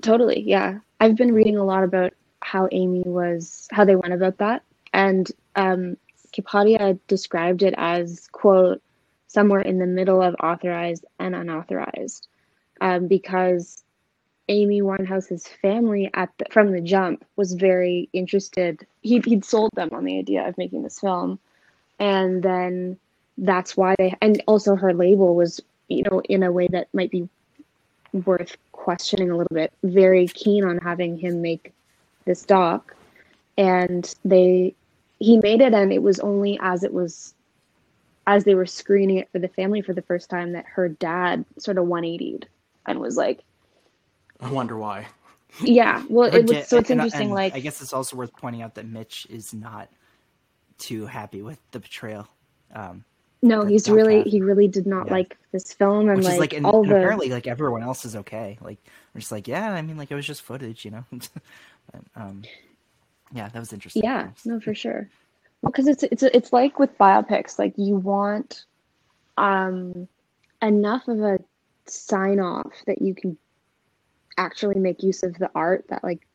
Totally, 0.02 0.42
yeah. 0.42 0.80
I've 1.00 1.16
been 1.16 1.34
reading 1.34 1.58
a 1.58 1.64
lot 1.64 1.84
about 1.84 2.14
how 2.42 2.68
Amy 2.72 3.04
was, 3.06 3.68
how 3.72 3.86
they 3.86 3.96
went 3.96 4.14
about 4.14 4.38
that, 4.38 4.64
and 4.94 5.30
um, 5.56 5.98
Kapadia 6.34 7.00
described 7.08 7.64
it 7.64 7.74
as 7.78 8.28
quote 8.32 8.82
somewhere 9.28 9.62
in 9.62 9.80
the 9.80 9.86
middle 9.86 10.22
of 10.22 10.36
authorized 10.42 11.06
and 11.20 11.36
unauthorized, 11.36 12.28
um, 12.82 13.08
because 13.08 13.84
Amy 14.50 14.82
Winehouse's 14.82 15.48
family 15.48 16.10
at 16.16 16.30
the, 16.38 16.46
from 16.52 16.72
the 16.72 16.82
jump 16.82 17.24
was 17.36 17.54
very 17.54 18.10
interested. 18.14 18.86
He 19.02 19.20
he'd 19.20 19.46
sold 19.46 19.70
them 19.76 19.90
on 19.94 20.04
the 20.04 20.18
idea 20.18 20.48
of 20.48 20.58
making 20.58 20.84
this 20.84 21.00
film, 21.00 21.40
and 22.00 22.44
then 22.44 22.98
that's 23.38 23.78
why 23.78 23.96
they 23.98 24.14
and 24.22 24.44
also 24.48 24.76
her 24.76 24.94
label 24.94 25.36
was 25.36 25.62
you 25.88 26.04
know 26.04 26.22
in 26.28 26.44
a 26.44 26.52
way 26.52 26.68
that 26.68 26.88
might 26.94 27.12
be 27.12 27.30
worth 28.26 28.58
questioning 28.72 29.30
a 29.30 29.38
little 29.38 29.54
bit 29.54 29.72
very 29.84 30.28
keen 30.28 30.64
on 30.64 30.80
having 30.80 31.18
him 31.18 31.42
make 31.42 31.74
this 32.26 32.44
doc 32.44 32.96
and 33.58 34.16
they 34.26 34.74
he 35.20 35.38
made 35.38 35.62
it 35.62 35.74
and 35.74 35.94
it 35.94 36.02
was 36.02 36.20
only 36.20 36.58
as 36.62 36.84
it 36.84 36.94
was 36.94 37.34
as 38.26 38.44
they 38.44 38.56
were 38.56 38.66
screening 38.66 39.18
it 39.18 39.30
for 39.32 39.40
the 39.40 39.48
family 39.48 39.82
for 39.82 39.94
the 39.94 40.02
first 40.02 40.30
time 40.30 40.54
that 40.54 40.66
her 40.66 40.90
dad 40.90 41.46
sort 41.58 41.78
of 41.78 41.86
180'd 41.86 42.46
and 42.86 43.00
was 43.00 43.16
like 43.16 43.44
I 44.40 44.52
wonder 44.52 44.78
why. 44.78 45.08
yeah 45.64 46.04
well 46.10 46.32
Her 46.32 46.38
it 46.40 46.48
was 46.48 46.68
so 46.68 46.78
it's 46.78 46.90
and- 46.92 47.00
interesting 47.02 47.22
and 47.28 47.32
like 47.32 47.56
I 47.56 47.60
guess 47.60 47.82
it's 47.82 47.94
also 47.94 48.16
worth 48.16 48.32
pointing 48.36 48.62
out 48.62 48.76
that 48.76 48.86
Mitch 48.88 49.26
is 49.30 49.54
not 49.54 49.90
too 50.78 51.06
happy 51.08 51.42
with 51.42 51.60
the 51.72 51.80
portrayal, 51.80 52.28
um, 52.74 53.04
no 53.42 53.66
he's 53.66 53.84
doc 53.84 53.96
really 53.96 54.18
had. 54.20 54.28
he 54.28 54.42
really 54.42 54.68
did 54.68 54.86
not 54.86 55.08
Yeah. 55.08 55.14
like 55.14 55.38
this 55.52 55.74
film 55.74 56.08
and 56.10 56.18
which 56.18 56.26
like, 56.26 56.34
is 56.34 56.40
like, 56.40 56.54
and, 56.54 56.66
all 56.66 56.84
and 56.84 56.92
the 56.92 56.96
apparently 56.98 57.30
like 57.30 57.48
everyone 57.48 57.84
else 57.84 58.06
is 58.06 58.16
okay. 58.16 58.58
Like 58.62 58.78
we're 59.14 59.22
just 59.22 59.32
like, 59.32 59.48
yeah, 59.48 59.74
I 59.74 59.82
mean, 59.82 59.98
like 59.98 60.12
it 60.12 60.16
was 60.16 60.28
just 60.28 60.42
footage, 60.44 60.86
you 60.86 60.92
know. 60.92 61.04
but, 61.12 62.02
um, 62.16 62.44
yeah, 63.34 63.50
that 63.50 63.60
was 63.60 63.74
interesting. 63.74 64.04
Yeah, 64.04 64.30
no, 64.46 64.60
for 64.60 64.74
sure. 64.76 65.10
Well, 65.62 65.72
because 65.72 65.88
it's 65.88 66.04
it's 66.04 66.24
it's 66.24 66.54
like 66.54 66.80
with 66.80 66.96
biopics, 66.98 67.58
like 67.60 67.74
you 67.76 67.96
want 67.96 68.66
um 69.38 70.08
enough 70.62 71.08
of 71.08 71.20
a 71.22 71.40
sign 71.88 72.40
off 72.40 72.74
that 72.86 73.02
you 73.02 73.16
can 73.16 73.38
actually 74.40 74.80
make 74.80 75.04
use 75.04 75.22
of 75.22 75.38
the 75.38 75.52
art 75.54 75.86
that 75.90 76.04
like 76.04 76.26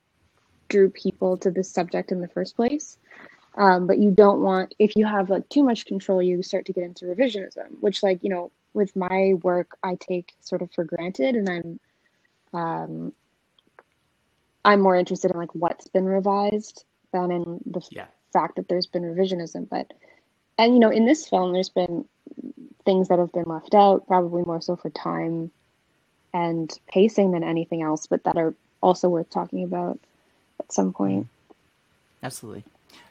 drew 0.69 0.91
people 0.91 1.37
to 1.39 1.51
this 1.51 1.71
subject 1.71 2.13
in 2.13 2.21
the 2.21 2.29
first 2.29 2.55
place. 2.55 2.99
Um, 3.57 3.87
but 3.87 3.99
you 3.99 4.11
don't 4.11 4.43
want 4.43 4.75
if 4.79 4.95
you 4.97 5.07
have 5.07 5.31
like 5.31 5.49
too 5.49 5.65
much 5.65 5.87
control, 5.87 6.23
you 6.23 6.43
start 6.43 6.67
to 6.67 6.73
get 6.73 6.85
into 6.85 7.07
revisionism, 7.07 7.81
which 7.81 8.03
like 8.03 8.23
you 8.23 8.31
know 8.31 8.53
with 8.75 8.95
my 8.95 9.35
work 9.43 9.77
I 9.83 9.97
take 9.99 10.33
sort 10.41 10.63
of 10.63 10.71
for 10.73 10.85
granted 10.85 11.35
and 11.37 11.49
I'm 11.49 11.81
um 12.61 13.13
I'm 14.65 14.81
more 14.81 14.97
interested 14.97 15.31
in 15.31 15.39
like 15.39 15.55
what's 15.55 15.89
been 15.89 16.05
revised 16.05 16.85
than 17.13 17.31
in 17.31 17.61
the 17.67 17.87
Yeah. 17.91 18.07
fact 18.33 18.57
that 18.57 18.69
there's 18.69 18.87
been 18.87 19.03
revisionism. 19.03 19.69
But 19.69 19.93
and 20.59 20.75
you 20.75 20.81
know, 20.81 20.91
in 20.91 21.07
this 21.07 21.29
film 21.29 21.53
there's 21.53 21.71
been 21.71 22.05
things 22.85 23.09
that 23.09 23.19
have 23.19 23.33
been 23.33 23.45
left 23.47 23.75
out, 23.75 24.07
probably 24.07 24.43
more 24.43 24.61
so 24.61 24.77
for 24.77 24.91
time 24.91 25.51
and 26.35 26.79
pacing 26.89 27.31
than 27.31 27.43
anything 27.45 27.81
else, 27.81 28.07
but 28.07 28.25
that 28.25 28.37
are 28.37 28.53
also 28.83 29.09
worth 29.09 29.31
talking 29.31 29.63
about 29.65 29.99
at 30.61 30.71
some 30.73 30.93
point. 30.93 31.29
Absolutely. 32.23 32.65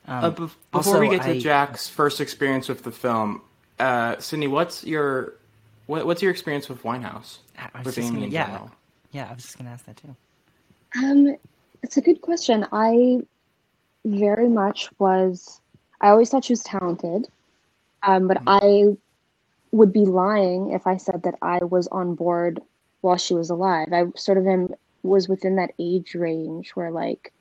Uh, 0.08 0.12
Um, 0.26 0.36
bef- 0.36 0.38
before 0.38 0.56
also, 0.74 1.00
we 1.00 1.10
get 1.10 1.24
to 1.24 1.32
I- 1.32 1.40
Jack's 1.40 1.88
first 1.88 2.20
experience 2.22 2.68
with 2.68 2.84
the 2.84 2.92
film, 2.92 3.42
uh, 3.80 4.18
Sydney, 4.20 4.48
what's 4.48 4.84
your 4.84 5.34
what, 5.86 6.06
what's 6.06 6.22
your 6.22 6.32
experience 6.32 6.70
with 6.70 6.82
Winehouse? 6.84 7.40
I 7.58 7.80
was 7.80 7.88
With 7.88 7.98
Amy 8.06 8.12
gonna- 8.22 8.28
yeah. 8.28 8.46
general? 8.46 8.72
yeah, 9.12 9.30
I 9.30 9.34
was 9.34 9.44
just 9.44 9.58
gonna 9.58 9.70
ask 9.72 9.86
that 9.86 9.98
too. 9.98 10.16
Um, 11.04 11.36
it's 11.82 11.98
a 11.98 12.02
good 12.02 12.22
question. 12.22 12.66
I 12.72 13.22
very 14.06 14.48
much 14.50 14.90
was. 15.00 15.60
I 16.00 16.10
always 16.10 16.30
thought 16.30 16.46
she 16.46 16.54
was 16.54 16.64
talented, 16.64 17.28
um, 18.04 18.28
but 18.28 18.42
I 18.48 18.96
would 19.72 19.92
be 19.92 20.06
lying 20.06 20.72
if 20.72 20.86
I 20.88 20.98
said 20.98 21.24
that 21.24 21.36
I 21.42 21.64
was 21.64 21.88
on 21.88 22.16
board 22.16 22.62
while 23.04 23.18
she 23.18 23.34
was 23.34 23.50
alive. 23.50 23.90
I 23.92 24.06
sort 24.16 24.38
of 24.38 24.48
am 24.48 24.74
was 25.04 25.28
within 25.28 25.58
that 25.58 25.74
age 25.78 26.16
range 26.16 26.72
where 26.72 26.90
like. 26.90 27.32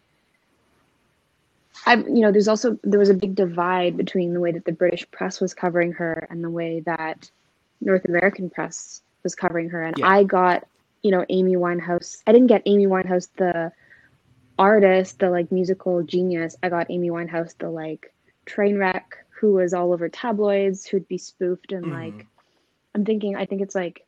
I, 1.87 1.97
you 1.97 2.21
know, 2.21 2.31
there's 2.31 2.49
also 2.49 2.79
there 2.85 3.01
was 3.01 3.09
a 3.09 3.15
big 3.15 3.35
divide 3.35 3.97
between 3.97 4.35
the 4.35 4.41
way 4.41 4.53
that 4.53 4.65
the 4.67 4.73
British 4.73 5.11
press 5.11 5.41
was 5.41 5.55
covering 5.55 5.93
her 5.93 6.27
and 6.31 6.45
the 6.45 6.51
way 6.51 6.81
that 6.81 7.31
North 7.81 8.05
American 8.05 8.51
press 8.51 9.01
was 9.23 9.35
covering 9.35 9.71
her, 9.71 9.83
and 9.83 9.97
Yeah. 9.99 10.09
I 10.09 10.25
got 10.25 10.67
you 11.03 11.11
know 11.11 11.25
Amy 11.29 11.55
Winehouse. 11.57 12.23
I 12.27 12.33
didn't 12.33 12.49
get 12.49 12.63
Amy 12.67 12.87
Winehouse 12.87 13.29
the 13.37 13.73
artist, 14.59 15.19
the 15.21 15.31
like 15.31 15.51
musical 15.51 16.03
genius. 16.03 16.57
I 16.63 16.69
got 16.69 16.91
Amy 16.91 17.11
Winehouse 17.11 17.57
the 17.59 17.71
like 17.71 18.13
train 18.45 18.77
wreck 18.79 19.17
who 19.31 19.55
was 19.55 19.73
all 19.75 19.93
over 19.93 20.09
tabloids, 20.09 20.87
who'd 20.87 21.09
be 21.09 21.19
spoofed 21.19 21.73
and 21.73 21.87
Mhm. 21.87 21.93
like 21.93 22.27
I'm 22.95 23.05
thinking 23.05 23.35
I 23.35 23.47
think 23.47 23.63
it's 23.63 23.75
like 23.75 24.05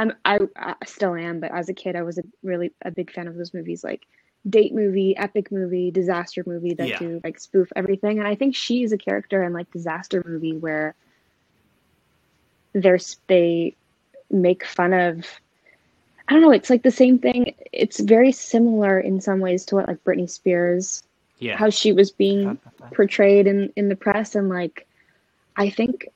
I'm 0.00 0.12
I, 0.24 0.38
I 0.56 0.74
still 0.86 1.14
am, 1.14 1.40
but 1.40 1.52
as 1.52 1.68
a 1.68 1.74
kid 1.74 1.94
I 1.94 2.02
was 2.02 2.18
a 2.18 2.22
really 2.42 2.72
a 2.82 2.90
big 2.90 3.12
fan 3.12 3.28
of 3.28 3.36
those 3.36 3.52
movies 3.52 3.84
like 3.84 4.06
date 4.48 4.74
movie, 4.74 5.14
epic 5.16 5.52
movie, 5.52 5.90
disaster 5.90 6.42
movie 6.46 6.74
that 6.74 6.88
Yeah. 6.88 6.98
do 6.98 7.20
like 7.22 7.38
spoof 7.38 7.70
everything. 7.76 8.18
And 8.18 8.26
I 8.26 8.34
think 8.34 8.56
she's 8.56 8.92
a 8.92 8.98
character 8.98 9.42
in 9.44 9.52
like 9.52 9.70
disaster 9.70 10.22
movie 10.26 10.56
where 10.56 10.94
there's 12.72 13.18
they 13.26 13.76
make 14.30 14.64
fun 14.64 14.94
of 14.94 15.26
I 16.28 16.32
don't 16.32 16.42
know, 16.42 16.52
it's 16.52 16.70
like 16.70 16.84
the 16.84 16.90
same 16.92 17.18
thing. 17.18 17.54
It's 17.72 18.00
very 18.00 18.32
similar 18.32 19.00
in 19.00 19.20
some 19.20 19.40
ways 19.40 19.64
to 19.66 19.74
what 19.74 19.88
like 19.88 20.02
Britney 20.04 20.30
Spears 20.30 21.02
Yeah. 21.40 21.56
how 21.58 21.68
she 21.70 21.92
was 21.92 22.10
being 22.10 22.44
Thought 22.44 22.58
about 22.62 22.78
that. 22.78 22.94
portrayed 22.94 23.46
in 23.46 23.72
in 23.76 23.88
the 23.90 23.96
press 23.96 24.34
and 24.34 24.48
like 24.48 24.86
I 25.56 25.68
think 25.68 26.08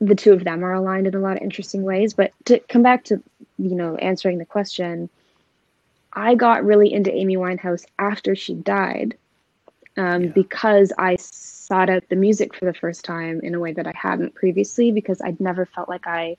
the 0.00 0.14
two 0.14 0.32
of 0.32 0.44
them 0.44 0.64
are 0.64 0.74
aligned 0.74 1.06
in 1.06 1.14
a 1.14 1.20
lot 1.20 1.36
of 1.36 1.42
interesting 1.42 1.82
ways 1.82 2.14
but 2.14 2.32
to 2.44 2.58
come 2.68 2.82
back 2.82 3.04
to 3.04 3.22
you 3.58 3.74
know 3.74 3.96
answering 3.96 4.38
the 4.38 4.44
question 4.44 5.08
I 6.12 6.34
got 6.34 6.64
really 6.64 6.92
into 6.92 7.12
Amy 7.14 7.36
Winehouse 7.36 7.84
after 7.98 8.34
she 8.34 8.54
died 8.54 9.16
um, 9.96 10.24
Yeah. 10.24 10.30
because 10.30 10.92
I 10.98 11.16
sought 11.16 11.90
out 11.90 12.04
the 12.08 12.16
music 12.16 12.54
for 12.54 12.64
the 12.64 12.72
first 12.74 13.04
time 13.04 13.40
in 13.42 13.54
a 13.54 13.60
way 13.60 13.72
that 13.72 13.86
I 13.86 13.92
hadn't 13.94 14.34
previously 14.34 14.90
because 14.90 15.20
I'd 15.20 15.38
never 15.40 15.66
felt 15.66 15.88
like 15.88 16.06
I 16.06 16.36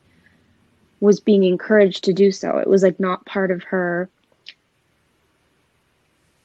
was 1.01 1.19
being 1.19 1.43
encouraged 1.43 2.03
to 2.05 2.13
do 2.13 2.31
so. 2.31 2.57
It 2.57 2.67
was 2.67 2.83
like 2.83 2.99
not 2.99 3.25
part 3.25 3.51
of 3.51 3.63
her 3.63 4.09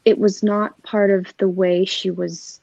it 0.05 0.19
was 0.19 0.43
not 0.43 0.81
part 0.83 1.11
of 1.11 1.33
the 1.39 1.49
way 1.49 1.85
she 1.85 2.11
was 2.11 2.61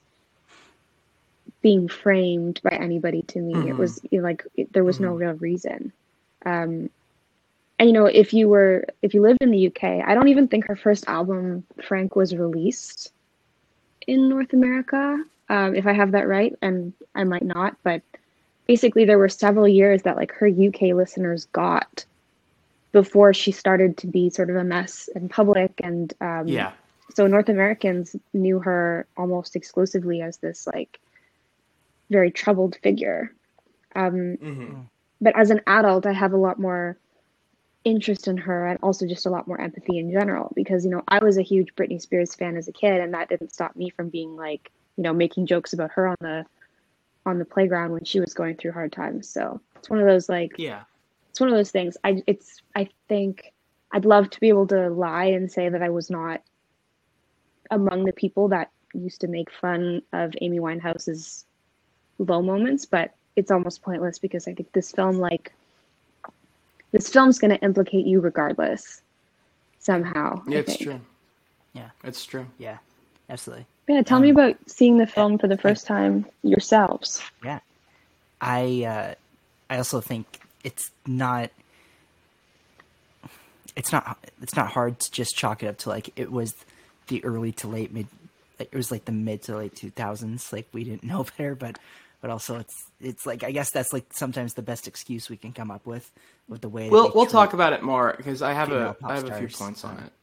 being 1.62 1.88
framed 1.88 2.60
by 2.64 2.72
anybody 2.72 3.22
to 3.24 3.40
me. 3.40 3.54
It 3.70 3.76
Mhm. 3.76 3.78
was 3.78 4.02
you 4.10 4.20
know, 4.20 4.24
like 4.24 4.46
it, 4.56 4.74
there 4.74 4.84
was 4.84 5.00
no 5.00 5.14
real 5.14 5.34
reason. 5.34 5.92
Um, 6.46 6.90
and 7.78 7.90
you 7.90 7.94
know, 7.94 8.06
if 8.06 8.34
you 8.34 8.50
were 8.50 8.86
if 9.02 9.14
you 9.14 9.22
lived 9.22 9.40
in 9.42 9.52
the 9.52 9.68
UK, 9.68 10.02
I 10.06 10.14
don't 10.16 10.28
even 10.28 10.48
think 10.48 10.68
her 10.68 10.76
first 10.76 11.08
album 11.08 11.64
Frank 11.88 12.16
was 12.16 12.36
released 12.36 13.12
in 14.08 14.30
North 14.30 14.54
America. 14.54 15.24
Um, 15.50 15.76
if 15.76 15.86
I 15.86 15.94
have 15.94 16.12
that 16.12 16.28
right, 16.28 16.56
and 16.62 16.94
I 17.14 17.24
might 17.26 17.44
not, 17.44 17.76
but 17.84 18.02
basically 18.68 19.06
there 19.06 19.18
were 19.18 19.30
several 19.30 19.68
years 19.68 20.04
that 20.04 20.16
like 20.16 20.32
her 20.34 20.48
UK 20.48 20.94
listeners 20.94 21.46
got 21.52 22.06
before 22.92 23.34
she 23.34 23.52
started 23.52 23.98
to 23.98 24.08
be 24.08 24.30
sort 24.30 24.50
of 24.50 24.56
a 24.56 24.64
mess 24.64 25.10
in 25.16 25.28
public 25.30 25.72
and 25.84 26.14
um, 26.22 26.48
yeah. 26.48 26.72
so 27.14 27.26
North 27.28 27.50
Americans 27.50 28.16
knew 28.34 28.60
her 28.60 29.06
almost 29.18 29.56
exclusively 29.56 30.22
as 30.22 30.38
this 30.38 30.68
like 30.68 31.00
very 32.12 32.32
troubled 32.32 32.78
figure. 32.84 33.34
Um, 33.96 34.38
hmm 34.42 34.82
but 35.24 35.38
as 35.38 35.52
an 35.52 35.62
adult, 35.68 36.08
I 36.08 36.14
have 36.14 36.34
a 36.34 36.38
lot 36.38 36.60
more 36.60 36.98
interest 37.84 38.28
in 38.28 38.38
her 38.38 38.68
and 38.68 38.80
also 38.84 39.08
just 39.08 39.26
a 39.26 39.30
lot 39.30 39.48
more 39.48 39.60
empathy 39.60 39.98
in 39.98 40.12
general 40.12 40.52
because 40.56 40.84
you 40.86 40.92
know 40.92 41.04
I 41.08 41.24
was 41.24 41.38
a 41.38 41.44
huge 41.44 41.74
Britney 41.76 42.02
Spears 42.02 42.36
fan 42.36 42.58
as 42.58 42.68
a 42.68 42.74
kid, 42.74 43.00
and 43.02 43.14
that 43.14 43.30
didn't 43.30 43.54
stop 43.54 43.76
me 43.76 43.90
from 43.90 44.10
being 44.10 44.36
like 44.36 44.72
you 44.98 45.04
know 45.04 45.14
making 45.14 45.46
jokes 45.46 45.74
about 45.74 45.92
her 45.92 46.08
on 46.08 46.18
the 46.22 46.46
on 47.26 47.38
the 47.38 47.46
playground 47.46 47.92
when 47.92 48.04
she 48.04 48.20
was 48.20 48.34
going 48.34 48.58
through 48.58 48.72
hard 48.72 48.92
times. 48.92 49.30
So 49.30 49.62
it's 49.76 49.90
one 49.90 50.00
of 50.00 50.08
those 50.08 50.28
like 50.28 50.54
Yeah. 50.58 50.84
it's 51.30 51.40
one 51.40 51.50
of 51.50 51.56
those 51.56 51.72
things. 51.72 51.98
I 52.04 52.22
it's 52.28 52.62
I 52.76 52.90
think 53.08 53.54
I'd 53.92 54.06
love 54.06 54.30
to 54.32 54.40
be 54.40 54.50
able 54.50 54.68
to 54.68 54.90
lie 54.90 55.26
and 55.26 55.52
say 55.52 55.70
that 55.70 55.84
I 55.84 55.90
was 55.90 56.10
not 56.10 56.42
among 57.70 58.06
the 58.06 58.14
people 58.14 58.50
that 58.50 58.72
used 58.94 59.22
to 59.22 59.28
make 59.28 59.52
fun 59.52 60.02
of 60.14 60.34
Amy 60.42 60.60
Winehouse's 60.60 61.46
low 62.22 62.42
moments, 62.42 62.86
but 62.86 63.14
it's 63.36 63.52
almost 63.52 63.82
pointless 63.82 64.20
because 64.20 64.48
I 64.48 64.54
think 64.54 64.72
this 64.74 64.92
film 64.92 65.18
like 65.18 65.54
this 66.92 67.10
film's 67.10 67.40
going 67.40 67.52
to 67.52 67.64
implicate 67.64 68.06
you 68.06 68.20
regardless 68.20 69.02
somehow. 69.80 70.42
I 70.48 70.52
Yeah, 70.52 70.58
it's 70.60 70.76
think. 70.76 70.82
true. 70.90 71.02
Yeah. 71.74 71.90
It's 72.04 72.26
true. 72.26 72.46
Yeah, 72.58 72.78
absolutely. 73.30 73.66
Yeah, 73.88 74.02
tell 74.04 74.20
me 74.20 74.30
Um, 74.30 74.36
about 74.38 74.58
seeing 74.68 74.98
the 74.98 75.08
film 75.08 75.38
for 75.38 75.48
the 75.48 75.58
first 75.58 75.86
time 75.88 76.26
yourselves. 76.44 77.22
Yeah, 77.44 77.60
I 78.40 78.84
uh, 78.86 79.16
I 79.70 79.78
also 79.78 80.00
think 80.02 80.40
it's 80.64 80.92
not 81.08 81.50
it's 83.76 83.92
not 83.92 84.18
it's 84.42 84.56
not 84.56 84.68
hard 84.68 85.00
to 85.00 85.12
just 85.12 85.36
chalk 85.36 85.64
it 85.64 85.68
up 85.68 85.78
to 85.80 85.90
like 85.90 86.10
it 86.18 86.32
was 86.32 86.54
the 87.08 87.24
early 87.24 87.52
to 87.54 87.68
late 87.68 87.94
mid 87.94 88.08
it 88.60 88.74
was 88.74 88.92
like 88.92 89.06
the 89.06 89.12
mid 89.12 89.42
to 89.44 89.58
late 89.58 89.74
2000s 89.76 90.52
like 90.54 90.68
we 90.74 90.84
didn't 90.84 91.04
know 91.12 91.24
better 91.38 91.56
but 91.56 91.80
but 92.22 92.30
also 92.30 92.60
it's 92.60 92.86
it's 93.00 93.26
like 93.26 93.44
I 93.44 93.52
guess 93.52 93.72
that's 93.72 93.92
like 93.92 94.06
sometimes 94.14 94.54
the 94.54 94.62
best 94.62 94.88
excuse 94.88 95.30
we 95.30 95.38
can 95.38 95.52
come 95.52 95.72
up 95.72 95.86
with 95.86 96.12
with 96.48 96.62
the 96.62 96.70
way 96.70 96.90
We'll 96.90 97.12
we'll 97.14 97.26
talk 97.26 97.54
about 97.54 97.74
it 97.74 97.84
more 97.84 98.14
because 98.16 98.42
I 98.42 98.54
have 98.54 98.72
a 98.72 98.96
I 99.04 99.16
have 99.16 99.30
a 99.30 99.38
few 99.38 99.48
points 99.48 99.84
on 99.84 99.98
it. 100.00 100.14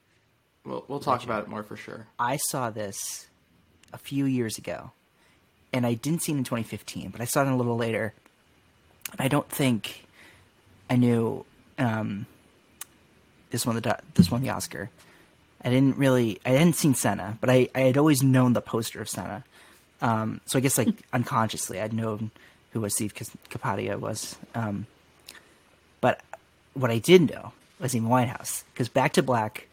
We'll 0.64 0.84
we'll 0.88 1.00
talk 1.00 1.24
about 1.24 1.44
it 1.44 1.48
more 1.48 1.62
for 1.62 1.76
sure. 1.76 2.06
I 2.18 2.36
saw 2.36 2.70
this 2.70 3.26
a 3.92 3.98
few 3.98 4.24
years 4.24 4.58
ago, 4.58 4.92
and 5.72 5.84
I 5.86 5.94
didn't 5.94 6.22
see 6.22 6.32
it 6.32 6.36
in 6.36 6.44
2015, 6.44 7.10
but 7.10 7.20
I 7.20 7.24
saw 7.24 7.42
it 7.42 7.48
a 7.48 7.56
little 7.56 7.76
later. 7.76 8.14
I 9.18 9.28
don't 9.28 9.48
think 9.48 10.06
I 10.90 10.96
knew 10.96 11.44
um, 11.78 12.26
this 13.50 13.66
one 13.66 13.76
the 13.76 13.98
this 14.14 14.30
one 14.30 14.42
the 14.42 14.50
Oscar. 14.50 14.90
I 15.62 15.70
didn't 15.70 15.96
really 15.96 16.40
I 16.44 16.50
hadn't 16.50 16.74
seen 16.74 16.94
Senna, 16.94 17.38
but 17.40 17.50
I, 17.50 17.68
I 17.74 17.80
had 17.80 17.96
always 17.96 18.22
known 18.22 18.52
the 18.52 18.60
poster 18.60 19.00
of 19.00 19.08
Senna. 19.08 19.44
Um, 20.00 20.40
so 20.46 20.58
I 20.58 20.60
guess 20.60 20.78
like 20.78 20.94
unconsciously 21.12 21.80
I'd 21.80 21.92
known 21.92 22.30
who 22.72 22.80
was 22.80 22.94
Steve 22.94 23.14
Kapadia 23.14 23.98
was. 23.98 24.36
Um, 24.54 24.86
but 26.00 26.20
what 26.74 26.90
I 26.90 26.98
did 26.98 27.30
know 27.30 27.52
was 27.80 27.94
Amy 27.94 28.08
Winehouse 28.08 28.64
because 28.72 28.88
Back 28.88 29.14
to 29.14 29.22
Black 29.22 29.66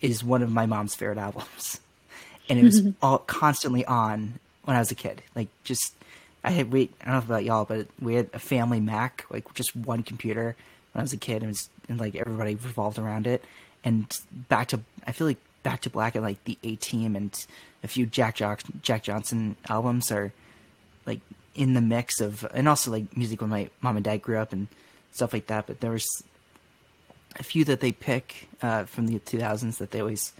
is 0.00 0.24
one 0.24 0.42
of 0.42 0.50
my 0.50 0.66
mom's 0.66 0.94
favorite 0.94 1.18
albums, 1.18 1.80
and 2.48 2.58
it 2.58 2.64
was 2.64 2.82
all 3.02 3.18
constantly 3.18 3.84
on 3.84 4.38
when 4.64 4.76
I 4.76 4.80
was 4.80 4.90
a 4.90 4.94
kid. 4.94 5.22
Like 5.34 5.48
just 5.64 5.94
I 6.44 6.50
had 6.50 6.72
we 6.72 6.90
I 7.02 7.12
don't 7.12 7.14
know 7.14 7.34
about 7.34 7.44
y'all, 7.44 7.64
but 7.64 7.86
we 8.00 8.14
had 8.14 8.30
a 8.32 8.38
family 8.38 8.80
Mac, 8.80 9.24
like 9.30 9.52
just 9.54 9.74
one 9.74 10.02
computer 10.02 10.56
when 10.92 11.00
I 11.00 11.02
was 11.02 11.12
a 11.12 11.18
kid, 11.18 11.42
and 11.42 11.44
it 11.44 11.48
was 11.48 11.68
and 11.88 12.00
like 12.00 12.16
everybody 12.16 12.54
revolved 12.54 12.98
around 12.98 13.26
it. 13.26 13.44
And 13.84 14.06
back 14.48 14.68
to 14.68 14.80
I 15.06 15.12
feel 15.12 15.26
like 15.26 15.38
Back 15.62 15.82
to 15.82 15.90
Black 15.90 16.14
and 16.14 16.24
like 16.24 16.42
the 16.44 16.56
A 16.62 16.76
Team 16.76 17.16
and 17.16 17.34
a 17.82 17.88
few 17.88 18.06
Jack 18.06 18.36
Jock, 18.36 18.62
Jack 18.82 19.02
Johnson 19.02 19.56
albums 19.68 20.10
are 20.10 20.32
like 21.06 21.20
in 21.54 21.74
the 21.74 21.80
mix 21.80 22.20
of 22.20 22.46
and 22.54 22.68
also 22.68 22.90
like 22.90 23.16
music 23.16 23.40
when 23.40 23.50
my 23.50 23.70
mom 23.80 23.96
and 23.96 24.04
dad 24.04 24.22
grew 24.22 24.38
up 24.38 24.52
and 24.52 24.68
stuff 25.12 25.32
like 25.32 25.46
that. 25.46 25.66
But 25.66 25.80
there 25.80 25.92
was 25.92 26.06
a 27.38 27.42
few 27.42 27.64
that 27.64 27.80
they 27.80 27.92
pick 27.92 28.48
uh, 28.62 28.84
from 28.84 29.06
the 29.06 29.18
2000s 29.18 29.78
that 29.78 29.90
they 29.90 30.00
always 30.00 30.32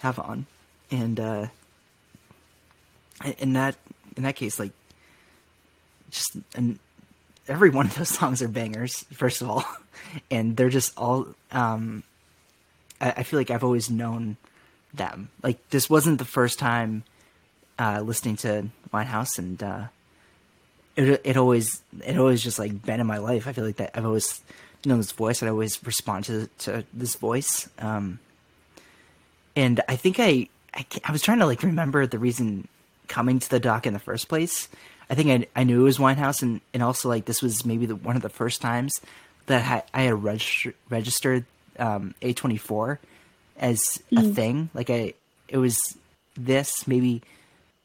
have 0.00 0.18
on, 0.18 0.46
and 0.90 1.18
uh, 1.18 1.46
in 3.38 3.54
that 3.54 3.76
in 4.16 4.22
that 4.24 4.36
case, 4.36 4.58
like 4.58 4.72
just 6.10 6.36
and 6.54 6.78
every 7.46 7.70
one 7.70 7.86
of 7.86 7.94
those 7.94 8.08
songs 8.18 8.42
are 8.42 8.48
bangers. 8.48 9.04
First 9.12 9.42
of 9.42 9.50
all, 9.50 9.64
and 10.30 10.56
they're 10.56 10.68
just 10.68 10.96
all. 10.98 11.28
Um, 11.50 12.02
I, 13.00 13.12
I 13.18 13.22
feel 13.22 13.38
like 13.38 13.50
I've 13.50 13.64
always 13.64 13.90
known 13.90 14.36
them. 14.94 15.30
Like 15.42 15.68
this 15.70 15.88
wasn't 15.90 16.18
the 16.18 16.24
first 16.24 16.58
time 16.58 17.04
uh, 17.78 18.00
listening 18.00 18.36
to 18.38 18.68
Winehouse, 18.92 19.38
and 19.38 19.62
uh, 19.62 19.84
it 20.96 21.20
it 21.24 21.36
always 21.36 21.82
it 22.04 22.18
always 22.18 22.42
just 22.42 22.58
like 22.58 22.82
been 22.82 23.00
in 23.00 23.06
my 23.06 23.18
life. 23.18 23.46
I 23.46 23.52
feel 23.52 23.64
like 23.64 23.76
that 23.76 23.92
I've 23.94 24.06
always 24.06 24.40
known 24.84 24.98
this 24.98 25.12
voice. 25.12 25.42
and 25.42 25.48
I 25.48 25.52
always 25.52 25.84
respond 25.84 26.24
to 26.26 26.48
to 26.60 26.84
this 26.92 27.14
voice. 27.14 27.68
Um, 27.78 28.18
and 29.56 29.80
I 29.88 29.96
think 29.96 30.20
I, 30.20 30.48
I 30.74 30.86
I 31.04 31.12
was 31.12 31.22
trying 31.22 31.38
to 31.38 31.46
like 31.46 31.62
remember 31.62 32.06
the 32.06 32.18
reason 32.18 32.68
coming 33.06 33.38
to 33.38 33.50
the 33.50 33.60
doc 33.60 33.86
in 33.86 33.92
the 33.92 33.98
first 33.98 34.28
place. 34.28 34.68
I 35.10 35.14
think 35.14 35.30
I 35.30 35.60
I 35.60 35.64
knew 35.64 35.80
it 35.80 35.84
was 35.84 35.98
Winehouse, 35.98 36.42
and 36.42 36.60
and 36.74 36.82
also 36.82 37.08
like 37.08 37.24
this 37.24 37.42
was 37.42 37.64
maybe 37.64 37.86
the, 37.86 37.96
one 37.96 38.16
of 38.16 38.22
the 38.22 38.28
first 38.28 38.60
times 38.60 39.00
that 39.46 39.86
I, 39.94 40.00
I 40.00 40.02
had 40.04 40.14
registr- 40.14 40.74
registered 40.90 41.46
um, 41.78 42.14
A24 42.20 42.98
as 43.58 43.80
a 44.16 44.22
thing. 44.22 44.70
Like 44.74 44.90
I, 44.90 45.14
it 45.48 45.58
was 45.58 45.78
this 46.36 46.86
maybe 46.86 47.22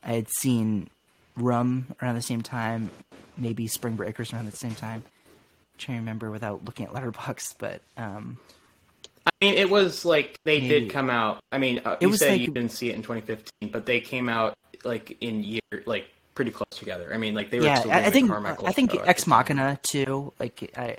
I 0.03 0.13
had 0.13 0.27
seen 0.39 0.89
Room 1.35 1.87
around 2.01 2.15
the 2.15 2.21
same 2.21 2.41
time, 2.41 2.91
maybe 3.37 3.67
Spring 3.67 3.95
Breakers 3.95 4.31
around 4.33 4.45
the 4.49 4.55
same 4.55 4.75
time. 4.75 5.03
I'm 5.05 5.77
trying 5.79 5.97
to 5.97 6.01
remember 6.01 6.29
without 6.29 6.63
looking 6.65 6.85
at 6.85 6.91
Letterboxd, 6.93 7.55
but 7.57 7.81
um, 7.97 8.37
I 9.25 9.31
mean, 9.45 9.55
it 9.55 9.69
was 9.69 10.05
like 10.05 10.37
they 10.43 10.59
Maybe. 10.59 10.67
did 10.81 10.89
come 10.91 11.09
out. 11.09 11.39
I 11.51 11.57
mean, 11.57 11.81
uh, 11.85 11.93
It 11.93 12.03
you 12.03 12.09
was 12.09 12.19
said 12.19 12.33
like- 12.33 12.41
you 12.41 12.47
didn't 12.47 12.71
see 12.71 12.89
it 12.89 12.95
in 12.95 13.01
2015, 13.01 13.69
but 13.71 13.85
they 13.85 13.99
came 13.99 14.29
out 14.29 14.53
like 14.83 15.17
in 15.21 15.43
year, 15.43 15.61
like 15.85 16.05
pretty 16.35 16.51
close 16.51 16.67
together. 16.71 17.11
I 17.13 17.17
mean, 17.17 17.33
like 17.33 17.49
they 17.49 17.59
were. 17.59 17.65
yeah, 17.65 17.81
I, 17.89 18.05
I 18.05 18.09
think 18.11 18.29
I 18.31 18.71
think 18.73 18.93
Ex. 19.07 19.25
Machina 19.25 19.79
too. 19.81 20.33
Like 20.39 20.71
I, 20.77 20.97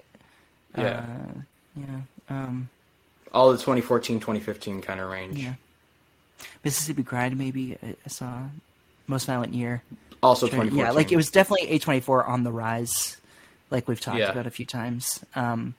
Yeah. 0.76 1.04
uh, 1.37 1.40
yeah, 1.76 2.00
um, 2.31 2.69
all 3.35 3.50
the 3.50 3.59
2014, 3.59 4.21
2015 4.21 4.81
kind 4.81 5.00
of 5.00 5.11
range. 5.11 5.38
yeah. 5.38 5.55
Mississippi 6.64 7.03
Grind 7.03 7.37
maybe 7.37 7.76
I, 7.83 7.95
saw 8.09 8.45
Most 9.07 9.26
Violent 9.26 9.53
Year. 9.55 9.83
Also, 10.23 10.47
Sure, 10.47 10.57
2014. 10.64 10.79
Yeah, 10.87 10.91
like 10.93 11.12
it 11.12 11.17
was 11.17 11.31
definitely 11.31 11.79
A24 11.79 12.26
on 12.26 12.45
the 12.45 12.53
rise, 12.53 13.19
like 13.71 13.87
we've 13.88 14.00
talked 14.00 14.19
Yeah. 14.19 14.31
about 14.31 14.47
a 14.47 14.50
few 14.50 14.64
times. 14.64 15.23
Um, 15.35 15.75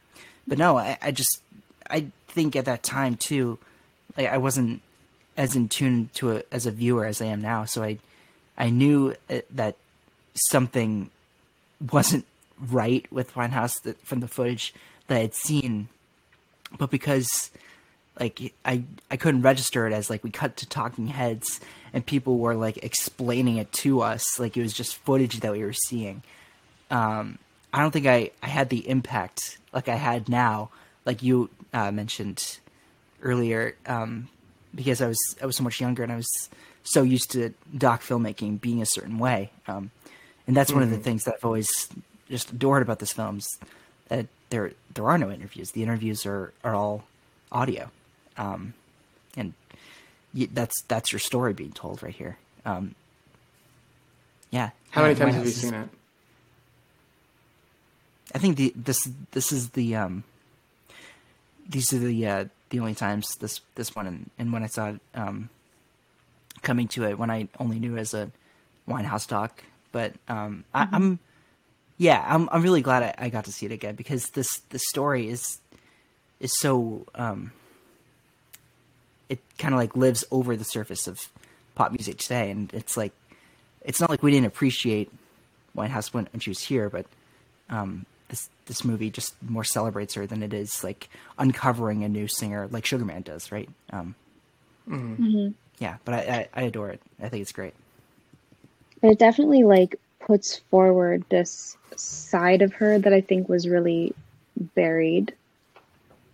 but 0.48 0.58
no, 0.60 0.78
I, 0.78 0.98
I 1.02 1.12
just, 1.12 1.42
I 1.90 2.08
think 2.28 2.56
at 2.56 2.66
that 2.66 2.84
time 2.84 3.16
too, 3.16 3.58
like 4.18 4.28
I 4.28 4.38
wasn't 4.38 4.82
as 5.38 5.56
in 5.56 5.68
tune 5.70 6.10
to 6.16 6.32
it 6.32 6.48
as 6.52 6.66
a 6.66 6.72
viewer 6.72 7.06
as 7.06 7.22
I 7.22 7.26
am 7.26 7.42
now. 7.42 7.66
So 7.66 7.84
I, 7.84 7.98
I 8.58 8.70
knew 8.70 9.16
uh, 9.30 9.40
that 9.52 9.76
something 10.36 11.10
wasn't 11.92 12.26
right 12.60 13.06
with 13.12 13.34
Winehouse 13.34 13.82
that, 13.84 14.00
from 14.06 14.20
the 14.20 14.28
footage 14.28 14.74
that 15.08 15.18
I 15.18 15.22
had 15.22 15.34
seen, 15.34 15.90
but 16.77 16.89
because 16.89 17.51
like 18.19 18.53
I 18.63 18.84
I 19.12 19.17
couldn't 19.17 19.41
register 19.41 19.88
it 19.88 19.93
as 19.93 20.10
like 20.10 20.24
we 20.24 20.31
cut 20.31 20.57
to 20.57 20.67
talking 20.67 21.07
heads 21.07 21.60
and 21.93 22.05
people 22.05 22.38
were 22.38 22.55
like 22.55 22.77
explaining 22.84 23.57
it 23.57 23.72
to 23.74 24.01
us 24.01 24.39
like 24.39 24.55
it 24.57 24.62
was 24.62 24.74
just 24.74 24.95
footage 24.98 25.39
that 25.41 25.51
we 25.51 25.63
were 25.63 25.74
seeing. 25.74 26.24
Um, 26.89 27.39
I 27.74 27.81
don't 27.81 27.91
think 27.91 28.07
I 28.07 28.31
I 28.41 28.48
had 28.48 28.69
the 28.69 28.88
impact 28.88 29.57
like 29.74 29.89
I 29.89 29.95
had 29.95 30.29
now, 30.29 30.69
like 31.05 31.22
you 31.22 31.50
uh, 31.74 31.91
mentioned 31.91 32.60
earlier, 33.22 33.75
um, 33.86 34.29
because 34.74 35.01
I 35.01 35.07
was 35.07 35.19
I 35.41 35.45
was 35.45 35.57
so 35.57 35.63
much 35.63 35.81
younger 35.81 36.03
and 36.03 36.12
I 36.12 36.15
was 36.15 36.50
so 36.84 37.03
used 37.03 37.31
to 37.31 37.53
doc 37.77 38.01
filmmaking 38.01 38.62
being 38.62 38.81
a 38.81 38.86
certain 38.86 39.19
way. 39.19 39.51
Um, 39.67 39.91
and 40.48 40.55
that's 40.55 40.72
one 40.72 40.84
of 40.84 40.91
the 40.91 40.97
things 40.97 41.23
that 41.23 41.36
I've 41.36 41.45
always 41.45 41.69
just 42.30 42.51
adored 42.51 42.84
about 42.84 42.99
this 42.99 43.12
film 43.12 43.39
is 43.39 43.60
that 44.10 44.28
there 44.56 44.72
there 44.94 45.06
are 45.06 45.18
no 45.18 45.30
interviews. 45.30 45.72
The 45.72 45.84
interviews 45.84 46.26
are, 46.26 46.54
are 46.63 46.74
all 46.74 47.04
audio, 47.52 47.91
um, 48.38 48.74
and 49.36 49.54
y 50.34 50.48
that's 50.54 50.82
that's 50.88 51.12
your 51.12 51.20
story 51.20 51.54
being 51.54 51.74
told 51.74 52.02
right 52.02 52.15
here. 52.15 52.38
Um, 52.65 52.96
yeah. 54.52 54.70
How 54.91 55.02
many 55.02 55.15
times 55.15 55.36
have 55.36 55.44
you 55.46 55.52
seen 55.52 55.74
it? 55.74 55.89
I 58.34 58.38
think 58.38 58.56
the 58.56 58.72
this 58.76 59.00
this 59.32 59.52
is 59.52 59.72
the 59.72 59.96
um 59.98 60.24
these 61.68 61.91
are 61.91 62.00
the 62.00 62.28
uh 62.28 62.46
the 62.70 62.80
only 62.80 62.96
times 62.96 63.28
this 63.41 63.60
this 63.76 63.94
one 63.94 64.08
and, 64.08 64.30
and 64.39 64.54
when 64.54 64.63
I 64.63 64.68
saw 64.68 64.91
it 64.91 65.02
um 65.13 65.50
coming 66.62 66.88
to 66.96 67.04
it 67.04 67.20
when 67.20 67.30
I 67.30 67.50
only 67.60 67.80
knew 67.80 67.98
as 67.98 68.13
a 68.13 68.32
Winehouse 68.88 69.28
doc. 69.28 69.63
But 69.91 70.13
um 70.30 70.63
I, 70.74 70.88
I'm 70.94 71.20
yeah, 71.97 72.23
I'm 72.27 72.49
I'm 72.51 72.62
really 72.62 72.81
glad 72.81 73.03
I, 73.03 73.25
I 73.25 73.29
got 73.29 73.45
to 73.45 73.51
see 73.51 73.65
it 73.65 73.71
again 73.71 73.95
because 73.95 74.29
this 74.31 74.60
the 74.69 74.79
story 74.79 75.29
is 75.29 75.60
is 76.39 76.51
so 76.60 77.05
um 77.15 77.51
it 79.29 79.39
kind 79.58 79.73
of 79.73 79.79
like 79.79 79.95
lives 79.95 80.23
over 80.31 80.55
the 80.55 80.63
surface 80.63 81.08
of 81.08 81.19
pop 81.73 81.91
music 81.91 82.17
today 82.17 82.51
and 82.51 82.71
it's 82.73 82.95
like 82.95 83.12
it's 83.86 84.01
not 84.01 84.10
like 84.10 84.23
we 84.23 84.31
didn't 84.31 84.47
appreciate 84.47 85.12
Winehouse 85.75 86.13
when, 86.13 86.27
when 86.31 86.39
she 86.39 86.49
was 86.49 86.60
here, 86.60 86.89
but 86.89 87.05
um, 87.69 88.05
this 88.29 88.49
this 88.65 88.84
movie 88.84 89.10
just 89.10 89.36
more 89.43 89.63
celebrates 89.63 90.15
her 90.15 90.25
than 90.25 90.41
it 90.41 90.53
is 90.53 90.84
like 90.84 91.10
uncovering 91.38 92.03
a 92.03 92.10
new 92.10 92.27
singer 92.27 92.67
like 92.71 92.86
Sugarman 92.86 93.21
does, 93.21 93.51
right? 93.51 93.69
Um, 93.91 94.15
Yeah, 95.79 95.97
but 96.05 96.15
I, 96.15 96.17
I, 96.17 96.62
I 96.62 96.62
adore 96.63 96.89
it. 96.89 97.01
I 97.21 97.29
think 97.29 97.41
it's 97.41 97.51
great. 97.51 97.73
But 99.01 99.12
it 99.12 99.19
definitely 99.19 99.63
like 99.63 99.99
puts 100.26 100.58
forward 100.58 101.24
this 101.30 101.78
side 101.96 102.62
of 102.62 102.74
her 102.74 103.00
that 103.00 103.14
I 103.14 103.22
think 103.22 103.48
was 103.48 103.70
really 103.70 104.14
buried 104.76 105.34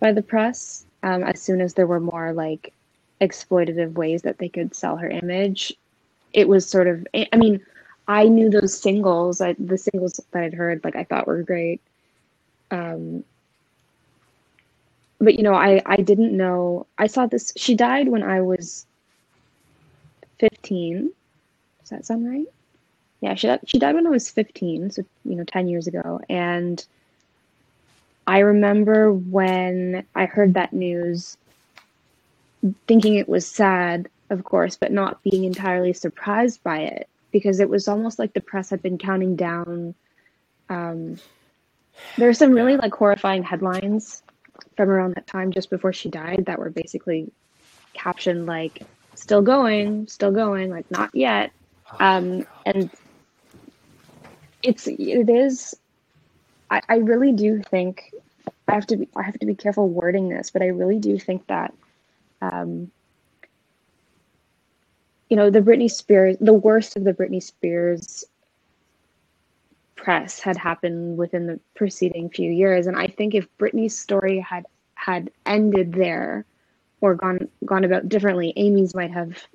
by 0.00 0.12
the 0.12 0.22
press. 0.22 0.84
Um, 1.04 1.22
as 1.22 1.40
soon 1.40 1.60
as 1.60 1.74
there 1.74 1.86
were 1.86 2.00
more 2.00 2.32
like 2.32 2.72
exploitative 3.20 3.92
ways 3.92 4.22
that 4.22 4.38
they 4.38 4.48
could 4.48 4.74
sell 4.74 4.96
her 4.96 5.08
image, 5.08 5.72
it 6.32 6.48
was 6.48 6.66
sort 6.66 6.88
of. 6.88 7.06
I 7.14 7.36
mean, 7.36 7.60
I 8.08 8.24
knew 8.24 8.50
those 8.50 8.76
singles. 8.76 9.40
I, 9.40 9.54
the 9.58 9.78
singles 9.78 10.20
that 10.30 10.42
I'd 10.42 10.54
heard, 10.54 10.82
like 10.84 10.96
I 10.96 11.04
thought 11.04 11.26
were 11.26 11.42
great. 11.42 11.80
Um, 12.70 13.24
but 15.20 15.36
you 15.36 15.42
know, 15.42 15.54
I 15.54 15.82
I 15.86 15.96
didn't 15.96 16.36
know. 16.36 16.86
I 16.98 17.06
saw 17.06 17.26
this. 17.26 17.52
She 17.56 17.74
died 17.74 18.08
when 18.08 18.22
I 18.22 18.40
was 18.40 18.86
fifteen. 20.38 21.12
Does 21.80 21.90
that 21.90 22.06
sound 22.06 22.28
right? 22.28 22.46
Yeah, 23.22 23.34
she 23.34 23.46
died, 23.46 23.60
she 23.64 23.78
died 23.78 23.94
when 23.94 24.06
I 24.06 24.10
was 24.10 24.28
15, 24.28 24.90
so 24.90 25.04
you 25.24 25.36
know, 25.36 25.44
10 25.44 25.68
years 25.68 25.86
ago. 25.86 26.20
And 26.28 26.84
I 28.26 28.40
remember 28.40 29.12
when 29.12 30.04
I 30.14 30.26
heard 30.26 30.54
that 30.54 30.72
news, 30.72 31.36
thinking 32.88 33.14
it 33.14 33.28
was 33.28 33.46
sad, 33.46 34.08
of 34.28 34.42
course, 34.42 34.76
but 34.76 34.90
not 34.90 35.22
being 35.22 35.44
entirely 35.44 35.92
surprised 35.92 36.64
by 36.64 36.80
it 36.80 37.08
because 37.30 37.60
it 37.60 37.68
was 37.68 37.86
almost 37.86 38.18
like 38.18 38.32
the 38.32 38.40
press 38.40 38.70
had 38.70 38.82
been 38.82 38.98
counting 38.98 39.36
down. 39.36 39.94
Um, 40.68 41.16
there 42.18 42.26
were 42.26 42.34
some 42.34 42.50
really 42.52 42.76
like 42.76 42.92
horrifying 42.92 43.44
headlines 43.44 44.24
from 44.76 44.90
around 44.90 45.14
that 45.14 45.28
time, 45.28 45.52
just 45.52 45.70
before 45.70 45.92
she 45.92 46.08
died, 46.08 46.44
that 46.46 46.58
were 46.58 46.70
basically 46.70 47.30
captioned 47.92 48.46
like 48.46 48.82
"still 49.14 49.42
going, 49.42 50.08
still 50.08 50.32
going," 50.32 50.70
like 50.70 50.90
"not 50.90 51.14
yet." 51.14 51.52
um, 52.00 52.46
and 52.66 52.90
it's 54.62 54.86
it 54.86 55.28
is 55.28 55.74
I, 56.70 56.80
I 56.88 56.96
really 56.96 57.32
do 57.32 57.60
think 57.60 58.12
I 58.68 58.74
have 58.74 58.86
to 58.86 58.96
be 58.96 59.08
I 59.14 59.22
have 59.22 59.38
to 59.38 59.46
be 59.46 59.54
careful 59.54 59.88
wording 59.88 60.28
this, 60.28 60.50
but 60.50 60.62
I 60.62 60.66
really 60.66 60.98
do 60.98 61.18
think 61.18 61.46
that 61.48 61.74
um, 62.40 62.90
you 65.28 65.36
know 65.36 65.50
the 65.50 65.60
Britney 65.60 65.90
Spears 65.90 66.36
the 66.40 66.54
worst 66.54 66.96
of 66.96 67.04
the 67.04 67.12
Britney 67.12 67.42
Spears 67.42 68.24
press 69.96 70.40
had 70.40 70.56
happened 70.56 71.18
within 71.18 71.46
the 71.46 71.60
preceding 71.74 72.30
few 72.30 72.50
years, 72.50 72.86
and 72.86 72.96
I 72.96 73.06
think 73.06 73.34
if 73.34 73.46
Britney's 73.58 73.98
story 73.98 74.40
had 74.40 74.66
had 74.94 75.30
ended 75.44 75.92
there 75.92 76.46
or 77.00 77.14
gone 77.14 77.48
gone 77.64 77.84
about 77.84 78.08
differently, 78.08 78.52
Amy's 78.56 78.94
might 78.94 79.10
have 79.10 79.46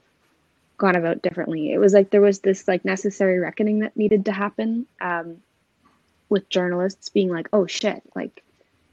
gone 0.78 0.96
about 0.96 1.22
differently. 1.22 1.72
It 1.72 1.80
was 1.80 1.94
like 1.94 2.10
there 2.10 2.22
was 2.22 2.40
this 2.40 2.68
like 2.68 2.86
necessary 2.86 3.40
reckoning 3.40 3.80
that 3.80 3.98
needed 3.98 4.26
to 4.26 4.32
happen 4.32 4.86
um, 5.02 5.38
with 6.30 6.50
journalists 6.50 7.10
being 7.10 7.30
like, 7.30 7.50
"Oh 7.52 7.68
shit!" 7.68 8.04
Like, 8.16 8.44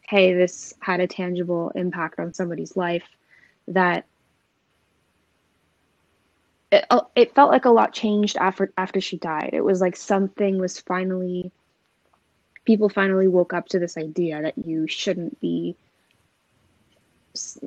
hey, 0.02 0.34
this 0.34 0.74
had 0.80 1.00
a 1.00 1.06
tangible 1.06 1.70
impact 1.74 2.18
on 2.18 2.34
somebody's 2.34 2.76
life 2.76 3.08
that 3.68 4.06
it, 6.72 6.86
oh, 6.90 7.08
it 7.14 7.34
felt 7.34 7.50
like 7.50 7.66
a 7.66 7.70
lot 7.70 7.92
changed 7.92 8.36
after 8.36 8.72
after 8.76 9.00
she 9.00 9.16
died. 9.18 9.50
It 9.52 9.64
was 9.64 9.80
like 9.80 9.96
something 9.96 10.58
was 10.58 10.80
finally 10.80 11.52
people 12.64 12.88
finally 12.88 13.28
woke 13.28 13.52
up 13.52 13.68
to 13.68 13.78
this 13.78 13.96
idea 13.96 14.40
that 14.42 14.56
you 14.58 14.86
shouldn't 14.86 15.38
be 15.40 15.76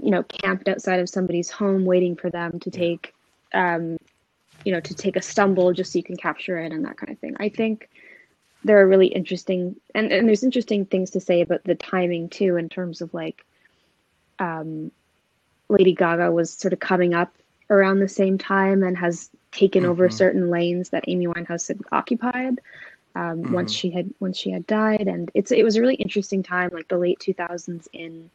you 0.02 0.12
know 0.12 0.24
camped 0.24 0.68
outside 0.68 1.00
of 1.00 1.10
somebody's 1.10 1.50
home 1.50 1.86
waiting 1.86 2.16
for 2.16 2.30
them 2.30 2.60
to 2.60 2.72
take 2.72 3.14
um, 3.54 3.98
you 4.66 4.72
know, 4.72 4.80
to 4.80 4.94
take 4.94 5.16
a 5.16 5.22
stumble 5.22 5.74
just 5.74 5.94
so 5.94 6.00
you 6.00 6.04
can 6.04 6.18
capture 6.18 6.58
it 6.58 6.72
and 6.72 6.86
that 6.86 6.98
kind 6.98 7.12
of 7.12 7.20
thing. 7.20 7.36
I 7.40 7.50
think 7.50 7.90
there 8.64 8.80
are 8.82 8.88
really 8.88 9.08
interesting 9.08 9.76
and, 9.96 10.12
and 10.12 10.28
there's 10.28 10.44
interesting 10.44 10.86
things 10.86 11.12
to 11.12 11.20
say 11.20 11.42
about 11.42 11.64
the 11.64 11.76
timing 11.76 12.30
too 12.30 12.58
in 12.58 12.70
terms 12.70 13.02
of 13.02 13.14
like 13.14 13.46
um, 14.40 14.92
Lady 15.70 15.94
Gaga 15.94 16.32
was 16.32 16.52
sort 16.52 16.74
of 16.74 16.80
coming 16.80 17.14
up 17.14 17.34
around 17.70 18.00
the 18.00 18.08
same 18.08 18.38
time 18.38 18.84
and 18.84 18.98
has 18.98 19.30
taken 19.52 19.84
mm-hmm. 19.84 19.92
over 19.92 20.10
certain 20.10 20.50
lanes 20.50 20.90
that 20.90 21.06
Amy 21.08 21.28
Winehouse 21.28 21.68
had 21.68 21.80
occupied 21.92 22.60
um, 23.16 23.44
mm-hmm. 23.44 23.54
once 23.54 23.74
she 23.74 23.90
had 23.90 24.14
once 24.20 24.38
she 24.38 24.52
had 24.52 24.66
died 24.68 25.08
and 25.08 25.32
it's 25.34 25.52
it 25.52 25.64
was 25.64 25.76
a 25.76 25.82
really 25.82 25.96
interesting 25.96 26.44
time 26.44 26.70
like 26.74 26.88
the 26.88 26.98
late 26.98 27.20
2000s 27.20 27.88
in 27.94 28.30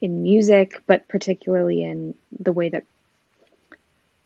in 0.00 0.22
music 0.22 0.82
but 0.86 1.06
particularly 1.08 1.82
in 1.82 2.14
the 2.40 2.52
way 2.52 2.68
that 2.68 2.84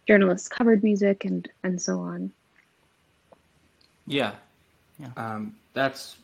journalists 0.08 0.48
covered 0.48 0.82
music 0.82 1.24
and 1.24 1.48
and 1.62 1.80
so 1.80 2.00
on. 2.00 2.32
Yeah. 4.06 4.32
Yeah. 4.98 5.10
Um, 5.16 5.54
that's 5.74 6.16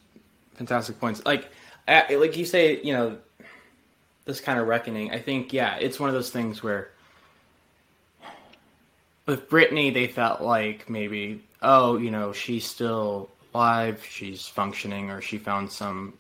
fantastic 0.55 0.99
points. 0.99 1.23
Like 1.25 1.49
like 1.87 2.37
you 2.37 2.45
say 2.45 2.81
you 2.83 2.93
know 2.93 3.17
this 4.25 4.41
kind 4.41 4.59
of 4.59 4.67
reckoning 4.67 5.13
i 5.13 5.19
think 5.19 5.53
yeah 5.53 5.77
it's 5.77 6.01
one 6.01 6.09
of 6.09 6.15
those 6.15 6.31
things 6.31 6.63
where 6.63 6.89
with 9.27 9.49
Britney, 9.49 9.93
they 9.93 10.07
felt 10.07 10.41
like 10.41 10.89
maybe, 10.91 11.43
oh, 11.63 11.97
you 11.97 12.11
know, 12.11 12.33
she's 12.33 12.67
still 12.67 13.31
alive, 13.55 14.05
she's 14.09 14.47
functioning, 14.47 15.11
or 15.11 15.21
she 15.21 15.39
found 15.39 15.71
some 15.71 16.15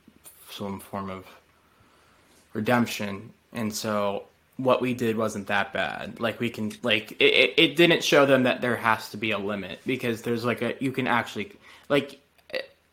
some 0.50 0.79
form 0.81 1.11
of 1.11 1.27
redemption, 2.53 3.33
and 3.53 3.74
so 3.74 4.24
what 4.56 4.80
we 4.80 4.94
did 4.94 5.16
wasn't 5.16 5.48
that 5.48 5.72
bad. 5.72 6.20
Like 6.20 6.40
we 6.40 6.50
can, 6.50 6.72
like 6.82 7.12
it, 7.20 7.54
it 7.56 7.76
didn't 7.76 8.04
show 8.04 8.26
them 8.26 8.44
that 8.44 8.60
there 8.60 8.76
has 8.76 9.10
to 9.10 9.16
be 9.16 9.32
a 9.32 9.38
limit 9.38 9.80
because 9.84 10.22
there's 10.22 10.44
like 10.44 10.62
a 10.62 10.74
you 10.80 10.92
can 10.92 11.06
actually 11.06 11.52
like 11.88 12.20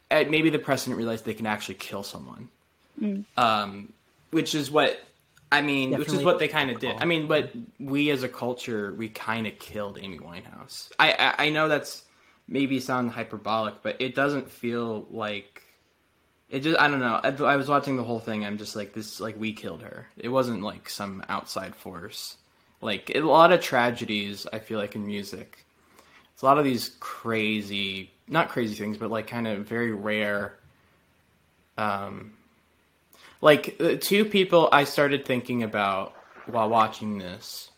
maybe 0.10 0.50
the 0.50 0.60
president 0.60 0.98
realized 0.98 1.26
they 1.26 1.34
can 1.34 1.46
actually 1.46 1.76
kill 1.76 2.04
someone, 2.04 2.50
mm. 3.00 3.24
um, 3.38 3.94
which 4.32 4.56
is 4.56 4.70
what 4.70 5.00
I 5.52 5.62
mean, 5.62 5.92
Definitely. 5.92 6.12
which 6.14 6.20
is 6.20 6.26
what 6.26 6.40
they 6.40 6.48
kind 6.48 6.72
of 6.72 6.80
did. 6.80 6.96
I 7.00 7.06
mean, 7.06 7.28
but 7.28 7.52
we 7.80 8.10
as 8.10 8.24
a 8.24 8.30
culture, 8.30 8.94
we 8.98 9.10
kind 9.10 9.48
of 9.48 9.60
killed 9.60 10.00
Amy 10.02 10.20
Winehouse. 10.20 10.90
I, 10.98 11.14
I, 11.14 11.46
I 11.46 11.50
know 11.50 11.68
that's 11.68 12.04
maybe 12.48 12.80
sound 12.80 13.12
hyperbolic, 13.12 13.76
but 13.84 13.98
it 14.00 14.16
doesn't 14.16 14.50
feel 14.50 15.06
like 15.12 15.62
it 16.52 16.60
just. 16.60 16.80
I 16.80 16.88
don't 16.88 17.00
know. 17.00 17.20
I, 17.24 17.54
I 17.54 17.56
was 17.56 17.68
watching 17.68 17.96
the 17.98 18.04
whole 18.04 18.20
thing. 18.20 18.46
I'm 18.46 18.58
just 18.58 18.76
like 18.76 18.94
this. 18.94 19.20
Like 19.20 19.40
we 19.40 19.54
killed 19.54 19.82
her. 19.82 20.08
It 20.18 20.30
wasn't 20.30 20.62
like 20.62 20.90
some 20.90 21.24
outside 21.30 21.76
force. 21.76 22.38
Like 22.82 23.12
a 23.16 23.22
lot 23.22 23.52
of 23.52 23.62
tragedies, 23.62 24.46
I 24.52 24.60
feel 24.60 24.78
like 24.80 24.96
in 24.96 25.06
music, 25.06 25.66
it's 26.34 26.42
a 26.42 26.46
lot 26.46 26.58
of 26.58 26.64
these 26.64 26.92
crazy, 27.00 28.12
not 28.28 28.50
crazy 28.50 28.76
things, 28.76 28.98
but 28.98 29.12
like 29.12 29.28
kind 29.28 29.48
of 29.48 29.66
very 29.66 29.92
rare. 29.92 30.58
Um, 31.78 32.34
like 33.40 33.80
two 34.02 34.26
people 34.26 34.70
I 34.72 34.84
started 34.84 35.26
thinking 35.26 35.64
about 35.64 36.14
while 36.48 36.70
watching 36.70 37.18
this 37.18 37.71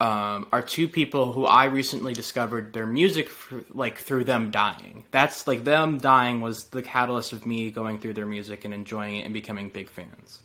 um, 0.00 0.46
are 0.52 0.62
two 0.62 0.88
people 0.88 1.32
who 1.32 1.46
I 1.46 1.66
recently 1.66 2.12
discovered 2.12 2.72
their 2.72 2.86
music 2.86 3.28
for, 3.28 3.64
like 3.70 3.98
through 3.98 4.24
them 4.24 4.50
dying. 4.50 5.04
That's 5.10 5.46
like 5.46 5.64
them 5.64 5.98
dying 5.98 6.40
was 6.40 6.64
the 6.64 6.82
catalyst 6.82 7.32
of 7.32 7.46
me 7.46 7.70
going 7.70 7.98
through 7.98 8.14
their 8.14 8.26
music 8.26 8.64
and 8.64 8.74
enjoying 8.74 9.16
it 9.16 9.24
and 9.24 9.32
becoming 9.32 9.68
big 9.68 9.88
fans. 9.88 10.40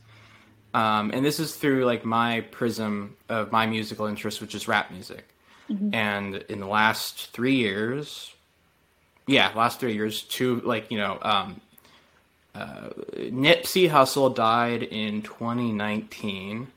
Um, 0.74 1.12
and 1.14 1.26
this 1.26 1.40
is 1.40 1.56
through 1.56 1.86
like 1.86 2.06
my 2.06 2.42
prism 2.42 3.18
of 3.28 3.52
my 3.52 3.66
musical 3.66 4.06
interest, 4.06 4.40
which 4.40 4.54
is 4.54 4.68
rap 4.68 4.92
music. 4.92 5.28
Mm-hmm. 5.70 5.94
And 5.94 6.36
in 6.48 6.60
the 6.60 6.68
last 6.68 7.32
three 7.32 7.56
years, 7.56 8.34
yeah, 9.28 9.52
last 9.56 9.80
three 9.80 9.94
years, 9.94 10.22
two 10.24 10.62
like 10.62 10.92
you 10.92 10.98
know, 10.98 11.18
um, 11.22 11.62
uh, 12.56 12.90
Nipsey 13.16 13.90
Hussle 13.90 14.34
died 14.34 14.84
in 14.84 15.22
2019, 15.22 16.68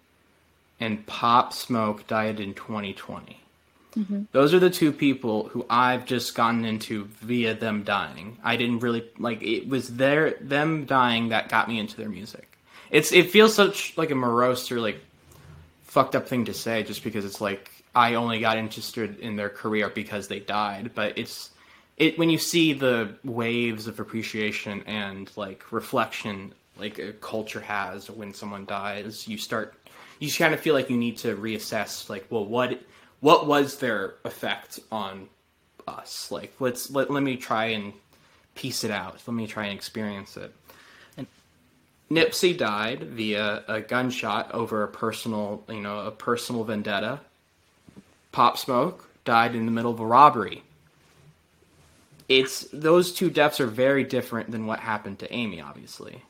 and 0.83 1.07
Pop 1.07 1.53
Smoke 1.53 2.09
died 2.09 2.41
in 2.41 2.55
2020. 2.55 3.39
Mm-hmm. 3.97 4.23
Those 4.33 4.53
are 4.53 4.59
the 4.59 4.71
two 4.71 4.91
people 4.91 5.49
who 5.49 5.65
I've 5.71 6.07
just 6.07 6.35
gotten 6.35 6.65
into 6.65 7.05
via 7.05 7.55
them 7.55 7.85
dying. 7.85 8.39
I 8.43 8.57
didn't 8.57 8.81
really 8.81 9.05
like 9.19 9.43
it 9.43 9.69
was 9.69 9.97
their 9.97 10.33
them 10.41 10.87
dying 10.87 11.29
that 11.29 11.49
got 11.49 11.69
me 11.69 11.79
into 11.79 11.97
their 11.97 12.09
music. 12.09 12.59
It's 12.91 13.13
it 13.13 13.31
feels 13.31 13.55
such 13.55 13.97
like 13.97 14.11
a 14.11 14.15
morose 14.15 14.73
or 14.73 14.81
like 14.81 14.99
fucked 15.85 16.17
up 16.17 16.27
thing 16.27 16.47
to 16.47 16.55
say 16.55 16.83
just 16.83 17.05
because 17.05 17.25
it's 17.25 17.41
like 17.41 17.71
I 17.95 18.15
only 18.15 18.41
got 18.41 18.57
interested 18.57 19.21
in 19.21 19.37
their 19.37 19.51
career 19.51 19.89
because 19.89 20.27
they 20.27 20.41
died, 20.41 20.93
but 20.95 21.17
it's 21.17 21.51
it 21.97 22.19
when 22.19 22.31
you 22.31 22.39
see 22.39 22.73
the 22.73 23.15
waves 23.23 23.87
of 23.87 24.01
appreciation 24.01 24.83
and 24.87 25.31
like 25.37 25.71
reflection 25.71 26.55
like 26.79 26.99
a 26.99 27.13
culture 27.13 27.61
has 27.61 28.11
when 28.11 28.33
someone 28.33 28.65
dies, 28.65 29.29
you 29.29 29.37
start 29.37 29.75
you 30.23 30.29
just 30.29 30.39
kind 30.39 30.55
of 30.55 30.61
feel 30.61 30.73
like 30.73 30.89
you 30.89 30.97
need 30.97 31.17
to 31.17 31.35
reassess 31.35 32.09
like 32.09 32.25
well 32.31 32.45
what 32.45 32.81
what 33.19 33.49
was 33.49 33.79
their 33.79 34.15
effect 34.25 34.79
on 34.93 35.29
us? 35.89 36.31
Like 36.31 36.55
let's 36.61 36.93
let, 36.93 37.11
let 37.11 37.25
me 37.25 37.37
try 37.37 37.67
and 37.67 37.93
piece 38.55 38.85
it 38.85 38.93
out. 38.93 39.21
Let 39.27 39.35
me 39.35 39.49
try 39.49 39.65
and 39.65 39.77
experience 39.77 40.37
it. 40.37 40.55
And 41.17 41.27
nipsey 42.09 42.57
died 42.57 43.03
via 43.03 43.65
a 43.67 43.81
gunshot 43.81 44.53
over 44.53 44.85
a 44.85 44.89
personal 44.89 45.65
you 45.69 45.81
know 45.81 46.07
a 46.07 46.13
personal 46.13 46.63
vendetta. 46.63 47.19
Pop 48.31 48.59
smoke 48.59 49.09
died 49.25 49.57
in 49.57 49.67
the 49.67 49.73
middle 49.73 49.91
of 49.91 49.99
a 49.99 50.07
robbery. 50.07 50.63
It's 52.29 52.69
those 52.73 53.13
two 53.13 53.29
deaths 53.29 53.59
are 53.59 53.67
very 53.67 54.05
different 54.05 54.53
than 54.53 54.69
what 54.69 54.79
happened 54.79 55.19
to 55.19 55.33
Amy. 55.35 55.61
Obviously, 55.61 56.23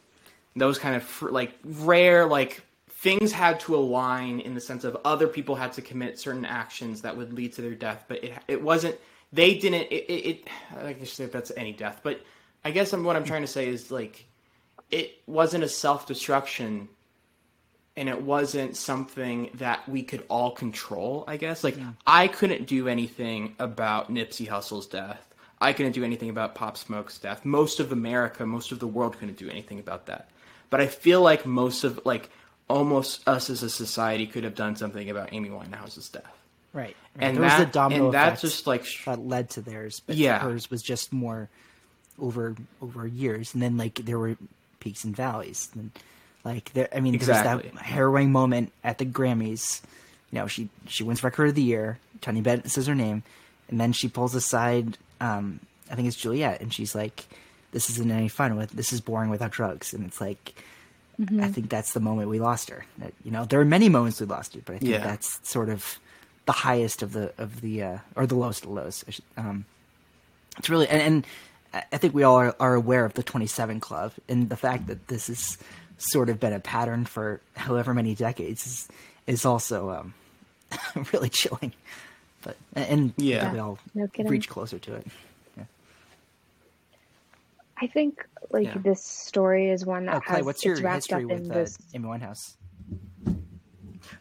those 0.57 0.79
kind 0.79 0.97
of 0.97 1.23
like 1.31 1.53
rare 1.63 2.25
like 2.25 2.63
things 3.03 3.33
had 3.33 3.59
to 3.59 3.75
align 3.75 4.38
in 4.38 4.55
the 4.55 4.61
sense 4.61 4.85
of 4.85 4.97
other 5.05 5.27
people 5.27 5.57
had 5.57 5.73
to 5.73 5.83
commit 5.83 6.21
certain 6.21 6.45
actions 6.45 7.03
that 7.03 7.17
would 7.17 7.33
lead 7.33 7.53
to 7.53 7.61
their 7.61 7.75
death, 7.75 8.05
but 8.07 8.23
it 8.23 8.33
it 8.49 8.62
wasn't. 8.62 8.97
They 9.33 9.55
didn't. 9.55 9.88
It. 9.91 10.05
it, 10.09 10.27
it 10.27 10.49
I 10.81 10.93
guess 10.93 11.19
if 11.19 11.33
that's 11.33 11.51
any 11.57 11.73
death, 11.73 12.01
but 12.03 12.21
I 12.65 12.71
guess 12.71 12.93
I'm, 12.93 13.03
what 13.03 13.17
I'm 13.17 13.25
trying 13.25 13.43
to 13.43 13.49
say 13.49 13.69
is 13.69 13.91
like 13.91 14.25
it 14.91 15.19
wasn't 15.27 15.65
a 15.65 15.69
self 15.69 16.07
destruction 16.07 16.88
and 17.97 18.09
it 18.09 18.23
wasn't 18.23 18.77
something 18.77 19.51
that 19.55 19.87
we 19.88 20.03
could 20.03 20.25
all 20.29 20.53
control, 20.53 21.25
I 21.27 21.37
guess. 21.37 21.62
Like, 21.62 21.77
yeah. 21.77 21.91
I 22.07 22.29
couldn't 22.29 22.67
do 22.67 22.88
anything 22.88 23.55
about 23.59 24.11
Nipsey 24.11 24.49
Hussle's 24.49 24.87
death. 24.87 25.35
I 25.61 25.73
couldn't 25.75 25.93
do 25.93 26.03
anything 26.03 26.31
about 26.31 26.55
Pop 26.55 26.79
Smoke's 26.79 27.19
death. 27.19 27.45
Most 27.45 27.81
of 27.81 27.93
America, 27.93 28.47
most 28.47 28.73
of 28.73 28.79
the 28.79 28.87
world 28.87 29.19
couldn't 29.19 29.37
do 29.37 29.51
anything 29.51 29.79
about 29.79 30.07
that. 30.07 30.31
But 30.71 30.81
I 30.81 30.87
feel 30.87 31.21
like 31.21 31.45
most 31.45 31.85
of 31.85 32.01
like 32.07 32.31
almost 32.68 33.27
us 33.29 33.51
as 33.51 33.62
a 33.62 33.70
society 33.70 34.27
could 34.27 34.44
have 34.44 34.55
done 34.55 34.77
something 34.77 35.11
about 35.11 35.33
Amy 35.33 35.51
Winehouse's 35.51 36.09
death. 36.09 36.25
Right. 36.72 36.85
right. 36.85 36.96
And 37.18 37.37
there 37.37 37.48
that, 37.48 37.59
was 37.59 37.68
a 37.68 37.72
domino 37.72 38.05
and 38.07 38.14
that's 38.14 38.40
just 38.40 38.66
like 38.66 38.87
that 39.05 39.20
led 39.20 39.51
to 39.51 39.61
theirs. 39.61 40.01
But 40.01 40.16
yeah. 40.16 40.38
hers 40.38 40.70
was 40.70 40.83
just 40.83 41.12
more 41.12 41.48
over 42.18 42.57
over 42.81 43.07
years, 43.07 43.53
and 43.53 43.62
then 43.62 43.77
like 43.77 43.96
there 43.96 44.18
were 44.18 44.37
peaks 44.81 45.05
and 45.05 45.14
valleys. 45.14 45.70
And 45.75 45.90
like 46.44 46.72
there, 46.72 46.88
I 46.94 47.01
mean, 47.01 47.14
exactly. 47.14 47.62
there's 47.62 47.75
that 47.75 47.83
harrowing 47.83 48.33
moment 48.33 48.72
at 48.83 48.98
the 48.98 49.05
Grammys. 49.05 49.83
You 50.31 50.38
know, 50.38 50.46
she 50.46 50.70
she 50.87 51.05
wins 51.05 51.22
Record 51.22 51.51
of 51.51 51.55
the 51.55 51.62
Year. 51.62 51.98
Tony 52.22 52.40
Bennett 52.40 52.70
says 52.70 52.87
her 52.87 52.94
name, 52.94 53.22
and 53.68 53.79
then 53.79 53.92
she 53.92 54.09
pulls 54.09 54.35
aside 54.35 54.96
um, 55.20 55.61
I 55.90 55.94
think 55.94 56.09
it's 56.09 56.16
Juliet, 56.16 56.61
and 56.62 56.72
she's 56.72 56.94
like, 56.94 57.27
"This 57.72 57.90
isn't 57.90 58.11
any 58.11 58.29
fun 58.29 58.57
with 58.57 58.70
this 58.70 58.92
is 58.92 59.01
boring 59.01 59.31
without 59.31 59.51
drugs," 59.51 59.92
and 59.92 60.05
it's 60.07 60.20
like. 60.20 60.55
Mm-hmm. 61.23 61.41
I 61.41 61.49
think 61.49 61.71
that's 61.71 61.93
the 61.93 62.01
moment 62.01 62.29
we 62.29 62.41
lost 62.41 62.69
her. 62.71 62.85
You 63.25 63.31
know, 63.31 63.45
there 63.45 63.61
are 63.61 63.65
many 63.65 63.89
moments 63.89 64.21
we 64.21 64.27
lost 64.27 64.55
her, 64.55 64.61
but 64.65 64.75
I 64.75 64.79
think 64.79 64.91
yeah. 64.91 64.99
that's 64.99 65.39
sort 65.49 65.69
of 65.69 66.01
the 66.47 66.53
highest 66.53 67.03
of 67.03 67.13
the 67.13 67.33
of 67.39 67.61
the 67.61 67.83
uh, 67.83 67.99
or 68.17 68.27
the 68.27 68.35
lowest 68.35 68.65
of 68.65 68.71
the 68.71 68.75
lows. 68.75 69.05
Um, 69.37 69.65
it's 70.59 70.69
really 70.69 70.89
and, 70.89 71.01
and, 71.01 71.27
I 71.75 71.97
think 71.97 72.13
we 72.13 72.23
all 72.23 72.37
are, 72.37 72.55
are 72.61 72.75
aware 72.75 73.07
of 73.07 73.15
the 73.15 73.23
27 73.23 73.81
Club 73.81 74.13
and 74.29 74.51
the 74.51 74.59
fact 74.59 74.89
that 74.89 75.09
this 75.09 75.29
has 75.29 75.57
sort 75.97 76.29
of 76.29 76.39
been 76.39 76.53
a 76.53 76.61
pattern 76.61 77.07
for 77.07 77.41
however 77.57 77.95
many 77.95 78.15
decades 78.15 78.67
is 78.67 78.89
is 79.27 79.47
also 79.47 79.91
um, 79.91 80.15
really 81.13 81.29
chilling. 81.29 81.73
But 82.43 82.57
and 82.75 83.15
yeah, 83.17 83.53
we 83.53 83.59
all 83.59 83.79
no 83.95 84.09
reach 84.19 84.49
closer 84.49 84.79
to 84.81 84.97
it. 84.97 85.07
Yeah. 85.57 85.65
I 87.79 87.87
think 87.87 88.27
like 88.53 88.67
yeah. 88.67 88.79
this 88.79 89.03
story 89.05 89.71
is 89.71 89.85
one 89.85 90.07
that 90.07 90.17
oh, 90.17 90.21
Clay, 90.21 90.37
has 90.37 90.45
what's 90.45 90.65
your 90.65 90.77
history 90.77 91.25
with 91.25 91.51
uh, 91.51 91.55
this... 91.55 91.79
Amy 91.95 92.09
Winehouse? 92.09 92.57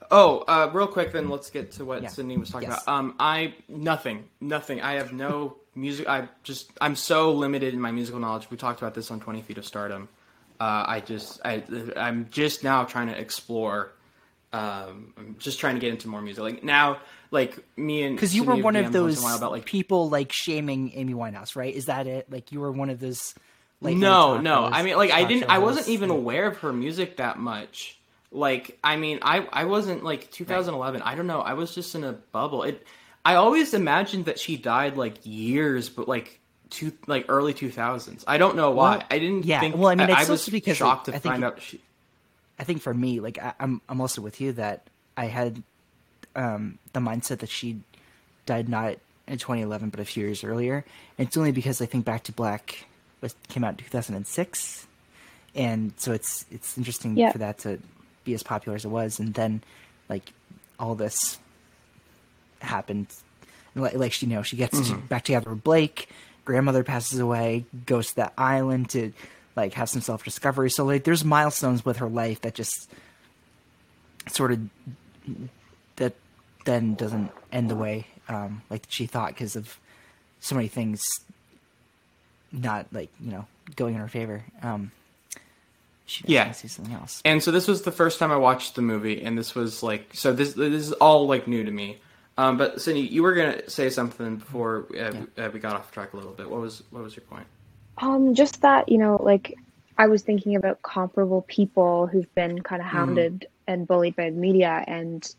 Oh, 0.10 0.40
uh, 0.40 0.70
real 0.74 0.88
quick, 0.88 1.14
then 1.14 1.30
let's 1.30 1.50
get 1.50 1.72
to 1.74 1.86
what 1.86 2.04
yeah. 2.04 2.10
Sydney 2.10 2.38
was 2.38 2.50
talking 2.50 2.70
yes. 2.70 2.84
about. 2.84 2.94
Um, 2.94 3.16
I 3.20 3.54
nothing, 3.70 4.26
nothing. 4.40 4.82
I 4.82 4.94
have 4.94 5.14
no 5.14 5.58
music. 5.74 6.08
I 6.08 6.28
just 6.44 6.72
I'm 6.82 6.96
so 6.96 7.32
limited 7.32 7.74
in 7.74 7.80
my 7.80 7.92
musical 7.92 8.20
knowledge. 8.20 8.50
We 8.50 8.58
talked 8.58 8.82
about 8.82 8.94
this 8.94 9.10
on 9.10 9.20
Twenty 9.20 9.42
Feet 9.42 9.58
of 9.58 9.66
Stardom. 9.66 10.10
Uh, 10.60 10.86
I 10.88 11.00
just 11.00 11.40
I 11.46 11.64
I'm 11.96 12.28
just 12.30 12.64
now 12.64 12.84
trying 12.84 13.08
to 13.08 13.18
explore 13.18 13.94
Um, 14.54 15.14
I'm 15.18 15.36
just 15.40 15.60
trying 15.60 15.76
to 15.76 15.80
get 15.80 15.92
into 15.92 16.10
more 16.10 16.22
music. 16.22 16.44
Like 16.44 16.64
now, 16.64 17.00
like 17.32 17.58
me 17.78 18.04
and 18.04 18.16
because 18.16 18.36
you 18.36 18.44
were 18.44 18.58
one 18.58 18.76
of 18.76 18.88
DMs 18.88 19.02
once 19.02 19.18
in 19.18 19.24
those 19.24 19.38
about 19.38 19.52
like 19.52 19.66
people 19.66 20.10
like 20.10 20.34
shaming 20.34 20.92
Amy 20.94 21.14
Winehouse, 21.14 21.56
right? 21.56 21.74
Is 21.74 21.86
that 21.86 22.06
it? 22.06 22.30
Like 22.30 22.52
you 22.52 22.60
were 22.60 22.72
one 22.72 22.90
of 22.90 23.00
those. 23.00 23.34
Like 23.82 23.98
no, 23.98 24.40
no. 24.40 24.66
I 24.66 24.84
mean, 24.84 24.96
like 24.98 25.12
I 25.12 25.24
didn't. 25.24 25.50
I 25.50 25.58
wasn't 25.58 25.88
even 25.90 26.10
like- 26.10 26.18
aware 26.20 26.48
of 26.48 26.58
her 26.58 26.72
music 26.72 27.18
that 27.18 27.40
much. 27.40 27.98
Like, 28.32 28.78
I 28.84 28.96
mean, 28.96 29.20
I 29.24 29.48
I 29.52 29.66
wasn't 29.66 30.04
like 30.04 30.32
2011. 30.32 31.02
I 31.02 31.16
don't 31.16 31.28
know. 31.28 31.42
I 31.42 31.54
was 31.54 31.74
just 31.76 31.96
in 31.96 32.04
a 32.04 32.14
bubble. 32.14 32.64
It. 32.64 32.86
I 33.26 33.36
always 33.36 33.74
imagined 33.74 34.26
that 34.26 34.40
she 34.40 34.56
died 34.56 34.98
like 34.98 35.16
years, 35.24 35.90
but 35.90 36.08
like 36.08 36.40
two 36.70 36.94
like 37.08 37.26
early 37.28 37.54
2000s. 37.54 38.24
I 38.28 38.38
don't 38.38 38.56
know 38.56 38.72
why. 38.72 38.98
Well, 38.98 39.08
I 39.12 39.20
didn't. 39.20 39.46
yeah, 39.46 39.60
Think, 39.60 39.76
well, 39.76 39.88
I 39.90 39.96
mean, 39.96 40.10
it's 40.10 40.18
I, 40.18 40.20
also 40.22 40.32
was 40.34 40.50
because, 40.50 40.78
shocked 40.78 41.08
like, 41.08 41.16
to 41.16 41.18
I 41.18 41.20
think 41.20 41.32
find 41.34 41.44
it- 41.44 41.48
out 41.48 41.62
she. 41.62 41.82
I 42.60 42.64
think 42.64 42.82
for 42.84 42.94
me, 42.94 43.20
like 43.20 43.40
I, 43.40 43.54
I'm, 43.60 43.82
I'm 43.90 44.00
also 44.00 44.22
with 44.22 44.40
you 44.40 44.54
that 44.54 44.86
I 45.18 45.26
had 45.26 45.64
um, 46.36 46.78
the 46.94 47.00
mindset 47.00 47.40
that 47.40 47.50
she 47.50 47.80
died 48.46 48.70
not 48.70 48.98
in 49.28 49.38
2011 49.40 49.90
but 49.90 50.00
a 50.00 50.06
few 50.06 50.24
years 50.26 50.44
earlier. 50.44 50.86
And 51.18 51.28
it's 51.28 51.36
only 51.36 51.52
because 51.52 51.82
I 51.82 51.86
think 51.88 52.06
Back 52.06 52.24
to 52.26 52.32
Black 52.32 52.86
was 53.22 53.36
came 53.50 53.64
out 53.64 53.72
in 53.72 53.78
2006, 53.86 54.88
and 55.56 55.94
so 55.98 56.12
it's 56.12 56.46
it's 56.52 56.78
interesting 56.78 57.16
Yeah. 57.18 57.32
for 57.32 57.38
that 57.40 57.60
to 57.60 57.80
be 58.24 58.34
as 58.34 58.44
popular 58.44 58.76
as 58.76 58.86
it 58.86 58.90
was, 58.90 59.20
and 59.20 59.34
then 59.34 59.64
like 60.10 60.32
all 60.80 60.96
this 60.96 61.40
happened. 62.60 63.08
Like, 63.76 63.94
like 63.94 64.22
you 64.22 64.28
know, 64.28 64.42
she 64.42 64.58
gets 64.58 64.90
to, 64.90 64.96
back 64.96 65.24
together 65.24 65.50
with 65.52 65.64
Blake. 65.64 66.10
Grandmother 66.44 66.84
passes 66.84 67.20
away, 67.20 67.66
goes 67.86 68.10
to 68.10 68.16
that 68.18 68.34
island 68.38 68.90
to 68.90 69.14
like 69.56 69.74
have 69.74 69.88
some 69.90 70.02
self 70.02 70.24
discovery. 70.24 70.70
So 70.70 70.84
like, 70.86 71.04
there's 71.04 71.24
milestones 71.24 71.86
with 71.86 71.98
her 71.98 72.10
life 72.10 72.42
that 72.42 72.56
just 72.56 72.90
sort 74.30 74.52
of 74.52 74.60
that 75.98 76.14
then 76.66 76.96
doesn't 76.96 77.32
end 77.52 77.70
the 77.70 77.76
way 77.76 78.06
um, 78.30 78.62
like 78.70 78.84
she 78.90 79.06
thought 79.06 79.30
because 79.30 79.56
of 79.56 79.80
so 80.40 80.56
many 80.56 80.68
things 80.68 81.04
not 82.52 82.88
like 82.92 83.10
you 83.20 83.32
know 83.32 83.46
going 83.76 83.96
in 83.96 84.02
her 84.02 84.08
favor. 84.08 84.44
Um, 84.62 84.92
she 86.06 86.24
Yeah. 86.28 86.48
yeah, 86.48 86.52
see 86.52 86.68
something 86.68 86.94
else. 86.94 87.22
And 87.24 87.42
so 87.42 87.52
this 87.52 87.68
was 87.68 87.84
the 87.84 87.92
first 87.92 88.20
time 88.20 88.32
I 88.32 88.38
watched 88.38 88.76
the 88.76 88.82
movie, 88.82 89.22
and 89.24 89.38
this 89.38 89.56
was 89.56 89.82
like 89.82 90.10
so. 90.14 90.34
This 90.34 90.54
this 90.54 90.88
is 90.88 90.94
all 90.94 91.28
like 91.28 91.48
new 91.48 91.64
to 91.64 91.72
me. 91.72 91.98
Um, 92.38 92.58
but 92.58 92.82
Cindy, 92.82 93.02
you 93.02 93.24
were 93.24 93.34
gonna 93.34 93.70
say 93.70 93.90
something 93.90 94.38
before 94.38 94.88
uh, 94.98 95.42
uh, 95.42 95.50
we 95.54 95.60
got 95.60 95.76
off 95.76 95.92
track 95.92 96.14
a 96.14 96.18
little 96.18 96.32
bit. 96.32 96.50
What 96.50 96.62
was 96.62 96.84
what 96.92 97.04
was 97.04 97.16
your 97.16 97.24
point? 97.26 97.46
Um, 97.98 98.34
just 98.34 98.62
that, 98.62 98.90
you 98.90 98.98
know, 98.98 99.22
like 99.22 99.58
I 99.98 100.08
was 100.08 100.24
thinking 100.24 100.56
about 100.56 100.82
comparable 100.82 101.44
people 101.44 102.08
who've 102.08 102.34
been 102.34 102.62
kind 102.64 102.82
of 102.82 102.88
hounded 102.88 103.48
and 103.68 103.88
bullied 103.88 104.16
by 104.16 104.32
the 104.32 104.36
media 104.36 104.84
and 104.88 105.30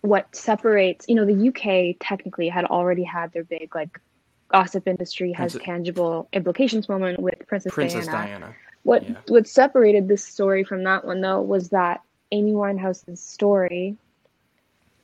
what 0.00 0.34
separates, 0.34 1.06
you 1.08 1.14
know, 1.14 1.24
the 1.24 1.48
UK 1.48 1.96
technically 2.00 2.48
had 2.48 2.64
already 2.64 3.04
had 3.04 3.32
their 3.32 3.44
big 3.44 3.74
like 3.74 4.00
gossip 4.50 4.86
industry 4.88 5.32
has 5.32 5.52
Princess- 5.52 5.66
tangible 5.66 6.28
implications 6.32 6.88
moment 6.88 7.20
with 7.20 7.34
Princess, 7.46 7.72
Princess 7.72 8.06
Diana. 8.06 8.26
Diana. 8.28 8.54
What 8.82 9.08
Yeah. 9.08 9.16
what 9.28 9.46
separated 9.46 10.08
this 10.08 10.24
story 10.24 10.64
from 10.64 10.84
that 10.84 11.04
one 11.04 11.20
though 11.20 11.40
was 11.40 11.68
that 11.70 12.00
Amy 12.32 12.52
Winehouse's 12.52 13.20
story, 13.20 13.96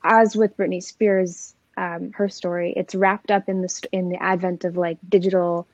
as 0.04 0.36
with 0.36 0.56
Britney 0.56 0.82
Spears, 0.82 1.54
um, 1.76 2.12
her 2.12 2.28
story, 2.28 2.72
it's 2.76 2.94
wrapped 2.94 3.30
up 3.30 3.48
in 3.48 3.60
the 3.62 3.88
in 3.92 4.08
the 4.08 4.22
advent 4.22 4.64
of 4.64 4.76
like 4.76 4.98
digital 5.08 5.66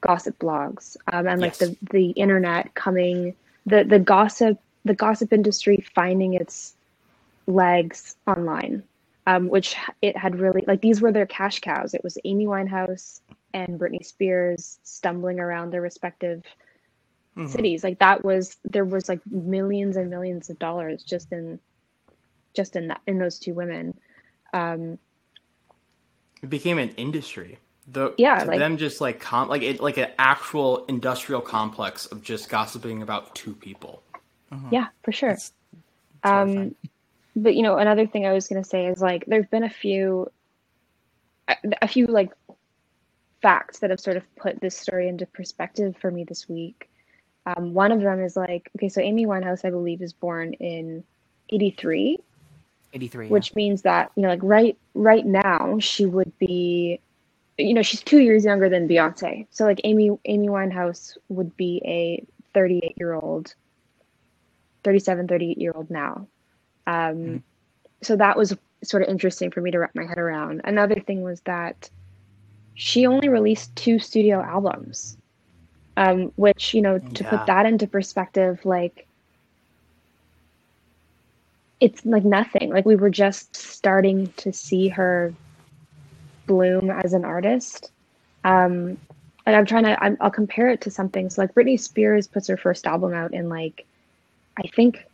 gossip 0.00 0.38
blogs 0.38 0.96
um, 1.12 1.26
and 1.26 1.40
like 1.40 1.58
Yes. 1.60 1.70
the 1.70 1.76
the 1.90 2.10
internet 2.10 2.74
coming, 2.74 3.34
the 3.64 3.84
the 3.84 3.98
gossip 3.98 4.58
the 4.84 4.94
gossip 4.94 5.32
industry 5.32 5.84
finding 5.94 6.34
its 6.34 6.74
legs 7.46 8.16
online, 8.26 8.82
um, 9.26 9.48
which 9.48 9.76
it 10.02 10.16
had 10.16 10.38
really 10.38 10.64
like 10.66 10.80
these 10.80 11.00
were 11.00 11.12
their 11.12 11.26
cash 11.26 11.60
cows. 11.60 11.94
It 11.94 12.02
was 12.04 12.16
Amy 12.24 12.46
Winehouse 12.46 13.20
and 13.54 13.78
Britney 13.80 14.04
Spears 14.04 14.78
stumbling 14.82 15.40
around 15.40 15.70
their 15.72 15.80
respective 15.82 16.44
Mhm. 17.36 17.48
cities 17.50 17.84
like 17.84 17.98
that 17.98 18.24
was 18.24 18.56
there 18.64 18.86
was 18.86 19.10
like 19.10 19.20
millions 19.30 19.96
and 19.96 20.08
millions 20.08 20.48
of 20.48 20.58
dollars 20.58 21.02
just 21.02 21.30
in 21.32 21.58
just 22.54 22.76
in 22.76 22.88
that 22.88 23.02
in 23.06 23.18
those 23.18 23.38
two 23.38 23.52
women 23.52 23.92
um 24.54 24.98
It 26.42 26.48
became 26.48 26.78
an 26.78 26.90
industry. 26.96 27.58
The 27.88 28.14
Yeah, 28.16 28.40
to 28.40 28.46
like- 28.46 28.58
them 28.58 28.78
just 28.78 29.00
like 29.02 29.20
com- 29.20 29.48
like 29.48 29.60
it 29.62 29.80
like 29.80 29.98
an 29.98 30.10
actual 30.18 30.86
industrial 30.86 31.42
complex 31.42 32.06
of 32.06 32.22
just 32.22 32.48
gossiping 32.48 33.02
about 33.02 33.34
two 33.34 33.54
people. 33.54 34.02
yeah 34.70 34.86
for 35.02 35.12
sure 35.12 35.30
It's- 35.30 35.52
it's 35.74 36.24
um 36.24 36.74
but 37.36 37.54
you 37.54 37.62
know 37.62 37.76
another 37.76 38.06
thing 38.06 38.26
i 38.26 38.32
was 38.32 38.48
going 38.48 38.60
to 38.62 38.68
say 38.68 38.86
is 38.86 39.00
like 39.00 39.24
there've 39.26 39.50
been 39.50 39.62
a 39.62 39.70
few 39.70 40.28
a, 41.48 41.56
a 41.82 41.88
few 41.88 42.06
like 42.06 42.32
facts 43.42 43.80
that 43.80 43.90
have 43.90 44.00
sort 44.00 44.16
of 44.16 44.24
put 44.36 44.60
this 44.60 44.76
story 44.76 45.08
into 45.08 45.26
perspective 45.26 45.94
for 46.00 46.10
me 46.10 46.24
this 46.24 46.48
week. 46.48 46.88
Um, 47.46 47.74
one 47.74 47.92
of 47.92 48.00
them 48.00 48.20
is 48.20 48.36
like 48.36 48.68
okay 48.76 48.88
so 48.88 49.00
amy 49.00 49.24
winehouse 49.24 49.64
i 49.64 49.70
believe 49.70 50.02
is 50.02 50.12
born 50.12 50.54
in 50.54 51.04
83 51.50 52.18
83. 52.92 53.28
which 53.28 53.54
means 53.54 53.82
that 53.82 54.10
you 54.16 54.22
know 54.22 54.30
like 54.30 54.42
right 54.42 54.76
right 54.94 55.24
now 55.24 55.78
she 55.78 56.06
would 56.06 56.36
be 56.40 56.98
you 57.56 57.72
know 57.72 57.82
she's 57.82 58.02
two 58.02 58.18
years 58.18 58.44
younger 58.44 58.68
than 58.68 58.88
beyonce. 58.88 59.46
So 59.50 59.64
like 59.64 59.80
amy 59.84 60.10
amy 60.24 60.48
winehouse 60.48 61.16
would 61.28 61.56
be 61.56 61.80
a 61.84 62.26
38 62.52 62.94
year 62.96 63.12
old 63.12 63.54
37 64.82 65.28
38 65.28 65.58
year 65.58 65.72
old 65.72 65.88
now 65.88 66.26
um 66.86 67.42
so 68.02 68.16
that 68.16 68.36
was 68.36 68.56
sort 68.84 69.02
of 69.02 69.08
interesting 69.08 69.50
for 69.50 69.60
me 69.60 69.70
to 69.70 69.78
wrap 69.78 69.94
my 69.94 70.04
head 70.04 70.18
around 70.18 70.60
another 70.64 70.96
thing 71.00 71.22
was 71.22 71.40
that 71.42 71.90
she 72.74 73.06
only 73.06 73.28
released 73.28 73.74
two 73.76 73.98
studio 73.98 74.40
albums 74.42 75.16
um 75.96 76.32
which 76.36 76.74
you 76.74 76.82
know 76.82 76.98
to 77.14 77.24
Yeah. 77.24 77.30
put 77.30 77.46
that 77.46 77.66
into 77.66 77.86
perspective 77.86 78.64
like 78.64 79.06
it's 81.80 82.04
like 82.04 82.24
nothing. 82.24 82.70
Like 82.70 82.86
we 82.86 82.96
were 82.96 83.10
just 83.10 83.54
starting 83.56 84.32
to 84.38 84.52
see 84.52 84.88
her 84.88 85.32
bloom 86.46 86.90
as 86.90 87.12
an 87.12 87.24
artist. 87.24 87.92
Um, 88.44 88.98
like 89.46 89.54
I'm 89.56 89.66
trying 89.66 89.84
to, 89.84 90.02
I'm, 90.02 90.16
I'll 90.20 90.30
compare 90.30 90.68
it 90.68 90.80
to 90.82 90.90
something. 90.90 91.30
So 91.30 91.42
like 91.42 91.54
Britney 91.54 91.78
Spears 91.78 92.26
puts 92.26 92.48
her 92.48 92.56
first 92.56 92.86
album 92.86 93.12
out 93.14 93.34
in 93.34 93.48
like, 93.48 93.86
I 94.58 94.62
think, 94.74 95.04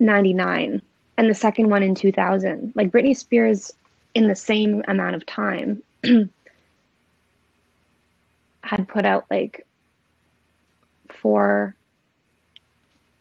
'99, 0.00 0.82
and 1.18 1.30
the 1.30 1.34
second 1.34 1.68
one 1.70 1.82
in 1.82 1.94
2000. 1.94 2.72
Like 2.74 2.90
Britney 2.90 3.16
Spears, 3.16 3.72
in 4.14 4.28
the 4.28 4.34
same 4.34 4.82
amount 4.88 5.16
of 5.16 5.26
time, 5.26 5.82
had 8.62 8.88
put 8.88 9.04
out 9.04 9.26
like 9.30 9.66
four, 11.08 11.74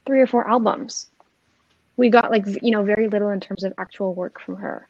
three 0.06 0.22
or 0.22 0.28
four 0.28 0.48
albums. 0.48 1.10
We 1.98 2.10
got 2.10 2.32
like 2.32 2.46
you 2.62 2.72
know 2.72 2.84
very 2.84 3.08
little 3.08 3.30
in 3.30 3.40
terms 3.40 3.64
of 3.64 3.74
actual 3.78 4.14
work 4.14 4.40
from 4.42 4.58
her. 4.58 4.88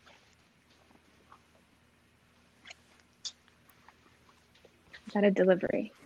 Is 5.07 5.13
that 5.13 5.23
a 5.23 5.31
delivery? 5.31 5.91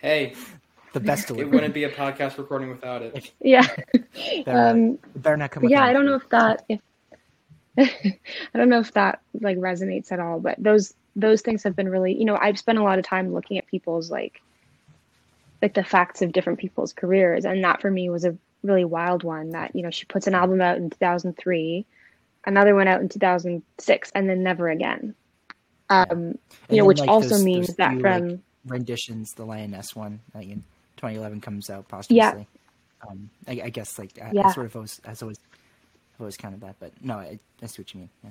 Hey, 0.00 0.34
the 0.92 1.00
best 1.00 1.28
delivery. 1.28 1.48
it 1.50 1.54
wouldn't 1.54 1.74
be 1.74 1.84
a 1.84 1.90
podcast 1.90 2.38
recording 2.38 2.68
without 2.70 3.02
it. 3.02 3.30
yeah 3.40 3.66
Better, 4.44 4.68
um 4.68 4.98
better 5.16 5.36
not 5.36 5.50
come. 5.50 5.64
yeah 5.68 5.84
i 5.84 5.92
don't 5.92 6.06
know 6.06 6.14
if 6.14 6.28
that 6.30 6.64
if 6.68 6.80
i 7.78 8.58
don't 8.58 8.68
know 8.68 8.80
if 8.80 8.92
that 8.94 9.20
like 9.40 9.56
resonates 9.58 10.10
at 10.12 10.18
all 10.20 10.40
but 10.40 10.56
those 10.58 10.94
those 11.16 11.42
things 11.42 11.62
have 11.62 11.76
been 11.76 11.88
really 11.88 12.12
you 12.18 12.24
know 12.24 12.36
i've 12.40 12.58
spent 12.58 12.78
a 12.78 12.82
lot 12.82 12.98
of 12.98 13.04
time 13.04 13.32
looking 13.32 13.58
at 13.58 13.66
people's 13.66 14.10
like 14.10 14.40
like 15.62 15.74
the 15.74 15.84
facts 15.84 16.22
of 16.22 16.32
different 16.32 16.58
people's 16.58 16.92
careers 16.92 17.44
and 17.44 17.62
that 17.64 17.80
for 17.80 17.90
me 17.90 18.08
was 18.10 18.24
a 18.24 18.36
really 18.62 18.84
wild 18.84 19.22
one 19.24 19.50
that 19.50 19.74
you 19.76 19.82
know 19.82 19.90
she 19.90 20.04
puts 20.06 20.26
an 20.26 20.34
album 20.34 20.60
out 20.60 20.76
in 20.76 20.90
2003 20.90 21.84
another 22.46 22.74
one 22.74 22.88
out 22.88 23.00
in 23.00 23.08
2006 23.08 24.12
and 24.14 24.28
then 24.28 24.42
never 24.42 24.68
again 24.68 25.14
um 25.90 26.08
And 26.10 26.38
you 26.70 26.76
know 26.78 26.82
then, 26.82 26.84
which 26.86 27.00
like, 27.00 27.08
also 27.08 27.28
those- 27.30 27.44
means 27.44 27.66
those 27.68 27.76
that 27.76 27.92
few, 27.92 28.00
from 28.00 28.28
like, 28.28 28.38
renditions, 28.66 29.32
the 29.34 29.44
Lioness 29.46 29.94
one, 29.96 30.20
like 30.34 30.48
in 30.48 30.62
2011 30.98 31.40
comes 31.40 31.70
out 31.70 31.88
posthumously. 31.88 32.46
Um, 33.08 33.30
I, 33.46 33.62
I 33.64 33.70
guess 33.70 33.98
like 33.98 34.18
I, 34.20 34.32
I 34.44 34.52
sort 34.52 34.66
of 34.66 34.76
always, 34.76 35.00
always, 35.22 35.38
I've 36.14 36.20
always 36.20 36.36
counted 36.36 36.60
that, 36.62 36.76
but 36.80 36.92
no, 37.00 37.14
I, 37.14 37.38
I 37.62 37.66
see 37.66 37.80
what 37.82 37.94
you 37.94 38.00
mean. 38.00 38.10
Yeah. 38.24 38.30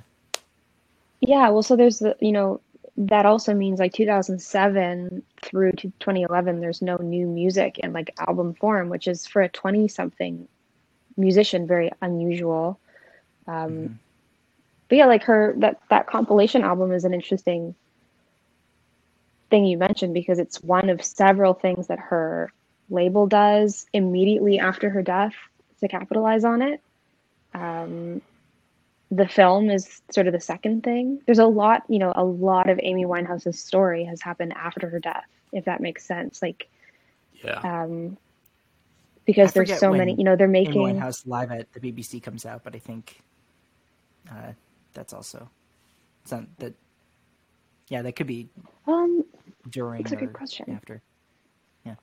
Yeah, 1.21 1.49
well, 1.49 1.63
so 1.63 1.75
there's 1.75 1.99
the, 1.99 2.15
you 2.19 2.31
know, 2.31 2.61
that 2.97 3.25
also 3.25 3.53
means 3.53 3.79
like 3.79 3.93
2007 3.93 5.23
through 5.41 5.71
to 5.71 5.87
2011, 5.99 6.59
there's 6.59 6.81
no 6.81 6.97
new 6.97 7.27
music 7.27 7.79
in 7.79 7.93
like 7.93 8.13
album 8.19 8.53
form, 8.55 8.89
which 8.89 9.07
is 9.07 9.25
for 9.25 9.41
a 9.41 9.49
20 9.49 9.87
something 9.87 10.47
musician 11.15 11.65
very 11.67 11.91
unusual. 12.01 12.79
Um, 13.47 13.71
Mhm. 13.71 13.97
But 14.89 14.95
yeah, 14.97 15.05
like 15.05 15.23
her 15.23 15.53
that 15.57 15.81
that 15.89 16.07
compilation 16.07 16.63
album 16.63 16.91
is 16.93 17.03
an 17.03 17.13
interesting 17.13 17.75
thing 19.49 19.65
you 19.65 19.77
mentioned 19.77 20.13
because 20.13 20.39
it's 20.39 20.61
one 20.61 20.89
of 20.89 21.03
several 21.03 21.53
things 21.53 21.87
that 21.87 21.99
her 21.99 22.51
label 22.89 23.27
does 23.27 23.85
immediately 23.93 24.59
after 24.59 24.89
her 24.89 25.01
death 25.03 25.33
to 25.81 25.87
capitalize 25.87 26.43
on 26.45 26.61
it. 26.61 26.81
um, 27.53 28.21
the 29.11 29.27
film 29.27 29.69
is 29.69 30.01
sort 30.11 30.27
of 30.27 30.33
the 30.33 30.39
second 30.41 30.83
thing. 30.83 31.21
There's 31.25 31.39
a 31.39 31.45
lot, 31.45 31.83
you 31.89 31.99
know, 31.99 32.11
a 32.15 32.23
lot 32.25 32.69
of 32.69 32.79
Amy 32.83 33.05
Winehouse's 33.05 33.59
story 33.63 34.03
has 34.05 34.21
happened 34.21 34.53
after 34.55 34.89
her 34.89 34.99
death, 34.99 35.25
if 35.53 35.65
that 35.65 35.81
makes 35.81 36.05
sense. 36.05 36.41
Like, 36.41 36.67
Yeah. 37.43 37.59
um, 37.63 38.17
because 39.25 39.51
I 39.51 39.53
there's 39.53 39.69
so 39.79 39.93
many, 39.93 40.15
you 40.17 40.23
know, 40.25 40.35
they're 40.35 40.47
Amy 40.63 40.65
making. 40.65 40.81
Winehouse 40.81 41.25
live 41.25 41.51
at 41.51 41.71
the 41.73 41.79
BBC 41.79 42.21
comes 42.21 42.45
out, 42.45 42.63
but 42.63 42.75
I 42.75 42.79
think 42.79 43.23
uh, 44.29 44.53
that's 44.93 45.13
also 45.13 45.49
it's 46.23 46.31
not 46.31 46.45
that. 46.59 46.73
Yeah, 47.89 48.01
that 48.03 48.13
could 48.17 48.27
be 48.27 48.49
Um, 48.87 49.06
during 49.69 50.03
That's 50.03 50.13
a 50.13 50.15
good 50.15 50.33
question. 50.33 50.71
after. 50.71 51.01
Yeah, 51.85 51.95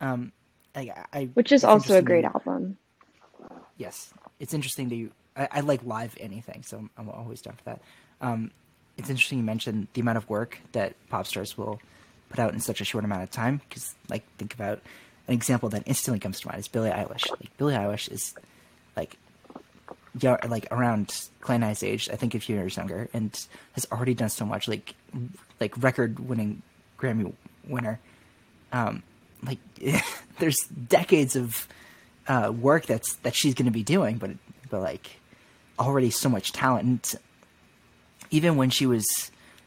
um, 0.00 0.32
I, 0.74 0.92
I 1.12 1.24
which 1.34 1.52
is 1.52 1.64
also 1.64 1.98
a 1.98 2.02
great 2.02 2.22
that- 2.22 2.34
album. 2.34 2.76
Yes, 3.76 4.12
it's 4.40 4.52
interesting 4.54 4.88
that 4.88 4.96
you. 4.96 5.10
I, 5.36 5.48
I 5.52 5.60
like 5.60 5.84
live 5.84 6.16
anything, 6.18 6.64
so 6.64 6.78
I'm, 6.78 6.90
I'm 6.98 7.08
always 7.08 7.40
down 7.40 7.54
for 7.54 7.64
that. 7.64 7.80
Um, 8.20 8.50
it's 8.96 9.08
interesting 9.08 9.38
you 9.38 9.44
mentioned 9.44 9.86
the 9.92 10.00
amount 10.00 10.18
of 10.18 10.28
work 10.28 10.58
that 10.72 10.94
pop 11.08 11.26
stars 11.26 11.56
will 11.56 11.80
put 12.28 12.40
out 12.40 12.52
in 12.52 12.60
such 12.60 12.80
a 12.80 12.84
short 12.84 13.04
amount 13.04 13.22
of 13.22 13.30
time. 13.30 13.60
Because, 13.68 13.94
like, 14.08 14.24
think 14.36 14.52
about 14.54 14.80
an 15.28 15.34
example 15.34 15.68
that 15.68 15.84
instantly 15.86 16.18
comes 16.18 16.40
to 16.40 16.48
mind 16.48 16.58
is 16.58 16.66
Billie 16.66 16.90
Eilish. 16.90 17.30
Like, 17.30 17.56
Billie 17.56 17.74
Eilish 17.74 18.10
is 18.10 18.34
like, 18.96 19.16
yeah, 20.18 20.36
like 20.48 20.66
around 20.72 21.28
Clay 21.40 21.58
Nye's 21.58 21.84
age, 21.84 22.08
I 22.12 22.16
think 22.16 22.34
a 22.34 22.40
few 22.40 22.56
years 22.56 22.76
younger, 22.76 23.08
and 23.12 23.30
has 23.74 23.86
already 23.92 24.14
done 24.14 24.30
so 24.30 24.44
much. 24.44 24.66
Like, 24.66 24.96
like 25.60 25.80
record-winning 25.80 26.62
Grammy 26.98 27.32
winner. 27.66 28.00
Um, 28.72 29.02
like, 29.42 29.58
there's 30.38 30.58
decades 30.88 31.36
of 31.36 31.66
uh, 32.26 32.52
work 32.52 32.86
that's 32.86 33.16
that 33.16 33.34
she's 33.34 33.54
going 33.54 33.66
to 33.66 33.72
be 33.72 33.82
doing, 33.82 34.18
but 34.18 34.30
but 34.70 34.80
like 34.80 35.20
already 35.78 36.10
so 36.10 36.28
much 36.28 36.52
talent. 36.52 37.14
Even 38.30 38.56
when 38.56 38.68
she 38.68 38.84
was 38.84 39.06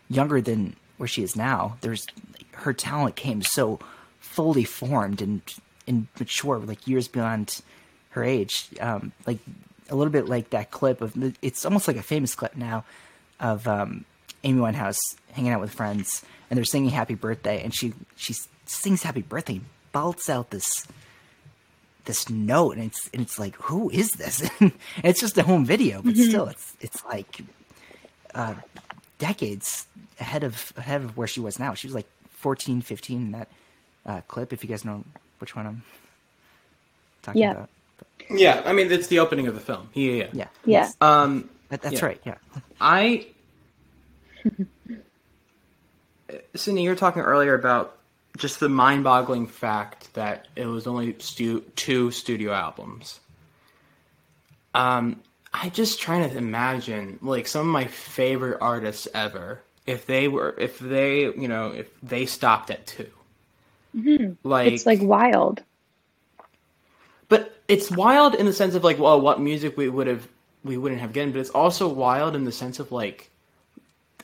younger 0.10 0.39
than 0.41 0.76
where 0.98 1.08
she 1.08 1.24
is 1.24 1.36
now, 1.36 1.78
there's 1.82 2.06
her 2.54 2.74
talent 2.74 3.15
came 3.15 3.41
so 3.41 3.80
fully 4.20 4.63
formed 4.63 5.22
and 5.22 5.41
and 5.88 6.08
mature, 6.20 6.60
like 6.60 6.88
years 6.88 7.08
beyond 7.08 7.62
her 8.10 8.24
age. 8.24 8.67
Um, 8.80 9.12
like 9.26 9.39
a 9.89 9.96
little 9.96 10.12
bit 10.12 10.28
like 10.28 10.52
that 10.52 10.72
clip 10.72 11.02
of 11.02 11.15
it's 11.41 11.65
almost 11.65 11.88
like 11.88 11.98
a 11.98 12.04
famous 12.04 12.36
clip 12.36 12.56
now 12.56 12.86
of 13.39 13.67
um, 13.67 14.06
Amy 14.43 14.60
Winehouse 14.60 14.97
hanging 15.32 15.51
out 15.51 15.62
with 15.62 15.71
friends 15.71 16.23
and 16.49 16.58
they're 16.58 16.65
singing 16.65 16.89
Happy 16.89 17.15
Birthday, 17.15 17.63
and 17.63 17.73
she 17.73 17.93
she 18.17 18.34
sings 18.65 19.04
Happy 19.04 19.21
Birthday, 19.21 19.62
belts 19.93 20.30
out 20.30 20.49
this 20.51 20.86
this 22.06 22.30
note 22.30 22.77
and 22.77 22.86
it's 22.88 23.10
and 23.13 23.21
it's 23.21 23.38
like 23.38 23.56
who 23.58 23.89
is 23.91 24.12
this 24.13 24.49
and 24.60 24.71
it's 25.04 25.19
just 25.19 25.38
a 25.38 25.43
home 25.43 25.63
video 25.65 26.01
but 26.01 26.15
still 26.15 26.47
it's 26.47 26.73
it's 26.82 27.06
like 27.06 27.41
uh 28.34 28.56
decades 29.19 29.86
ahead 30.19 30.43
of 30.43 30.73
ahead 30.77 31.01
of 31.04 31.15
where 31.15 31.27
she 31.27 31.39
was 31.39 31.60
now 31.60 31.75
she 31.75 31.86
was 31.86 31.93
like 31.93 32.08
14 32.38 32.82
15 32.82 33.17
in 33.21 33.32
that 33.34 33.47
uh 34.08 34.21
clip 34.27 34.51
if 34.51 34.63
you 34.63 34.69
guys 34.69 34.84
know 34.84 35.04
which 35.38 35.56
one 35.56 35.67
i'm 35.67 35.84
talking 37.21 37.41
Yeah. 37.43 37.51
about 37.51 37.69
Yeah, 38.32 38.63
I 38.65 38.73
mean 38.73 38.91
it's 38.91 39.08
the 39.08 39.19
opening 39.19 39.45
of 39.45 39.54
the 39.54 39.62
film. 39.62 39.89
Yeah, 39.93 40.12
yeah. 40.12 40.27
yeah 40.34 40.47
Yeah. 40.65 40.91
Um, 41.01 41.49
That, 41.69 41.84
that's 41.84 42.01
yeah. 42.01 42.06
right 42.06 42.21
yeah 42.25 42.36
I, 42.82 43.27
Sydney, 46.56 46.84
you 46.84 46.89
were 46.89 46.95
talking 46.95 47.21
earlier 47.21 47.54
about 47.54 47.97
just 48.38 48.60
the 48.60 48.69
mind-boggling 48.69 49.47
fact 49.47 50.13
that 50.13 50.47
it 50.56 50.65
was 50.65 50.88
only 50.88 51.15
stu- 51.19 51.62
two 51.75 52.12
studio 52.12 52.54
albums. 52.54 53.19
Um, 54.73 55.19
I 55.54 55.69
just 55.69 55.99
trying 55.99 56.30
to 56.30 56.38
imagine 56.38 57.19
like 57.21 57.47
some 57.47 57.62
of 57.62 57.67
my 57.67 57.86
favorite 57.86 58.60
artists 58.62 59.08
ever 59.13 59.62
if 59.86 60.06
they 60.06 60.30
were 60.30 60.56
if 60.58 60.80
they 60.80 61.23
you 61.23 61.47
know 61.49 61.71
if 61.71 61.88
they 62.01 62.25
stopped 62.25 62.69
at 62.69 62.88
2 62.88 63.08
Like 64.43 64.71
It's 64.73 64.86
like 64.86 65.01
wild. 65.01 65.62
but 67.27 67.58
it's 67.67 67.91
wild 67.91 68.36
in 68.36 68.45
the 68.45 68.54
sense 68.54 68.75
of 68.75 68.84
like, 68.84 68.99
well, 68.99 69.19
what 69.19 69.41
music 69.41 69.75
we 69.77 69.89
would 69.89 70.08
have 70.08 70.27
we 70.63 70.77
wouldn't 70.77 71.01
have 71.01 71.12
gotten, 71.13 71.32
but 71.32 71.39
it's 71.41 71.49
also 71.49 71.88
wild 71.89 72.36
in 72.36 72.45
the 72.45 72.51
sense 72.51 72.80
of 72.80 72.91
like 72.91 73.30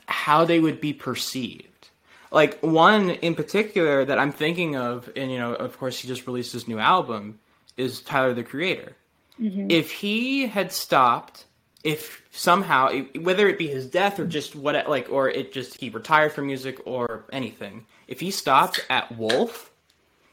how 0.08 0.44
they 0.44 0.58
would 0.58 0.80
be 0.80 0.92
perceived. 0.92 1.88
Like 2.30 2.58
one 2.60 3.10
in 3.10 3.34
particular 3.34 4.04
that 4.04 4.18
I'm 4.18 4.32
thinking 4.32 4.76
of, 4.76 5.10
and 5.14 5.30
you 5.30 5.38
know, 5.38 5.54
of 5.54 5.78
course, 5.78 6.00
he 6.00 6.08
just 6.08 6.26
released 6.26 6.52
his 6.52 6.66
new 6.66 6.78
album, 6.78 7.38
is 7.76 8.00
Tyler 8.00 8.34
the 8.34 8.42
Creator. 8.42 8.96
Mm-hmm. 9.40 9.70
If 9.70 9.92
he 9.92 10.46
had 10.46 10.72
stopped, 10.72 11.44
if 11.84 12.22
somehow, 12.32 12.92
whether 13.20 13.48
it 13.48 13.58
be 13.58 13.68
his 13.68 13.86
death 13.86 14.18
or 14.18 14.26
just 14.26 14.56
what, 14.56 14.88
like, 14.88 15.08
or 15.10 15.28
it 15.28 15.52
just 15.52 15.80
he 15.80 15.90
retired 15.90 16.32
from 16.32 16.46
music 16.46 16.80
or 16.84 17.24
anything, 17.32 17.86
if 18.08 18.20
he 18.20 18.30
stopped 18.30 18.84
at 18.90 19.16
Wolf, 19.16 19.70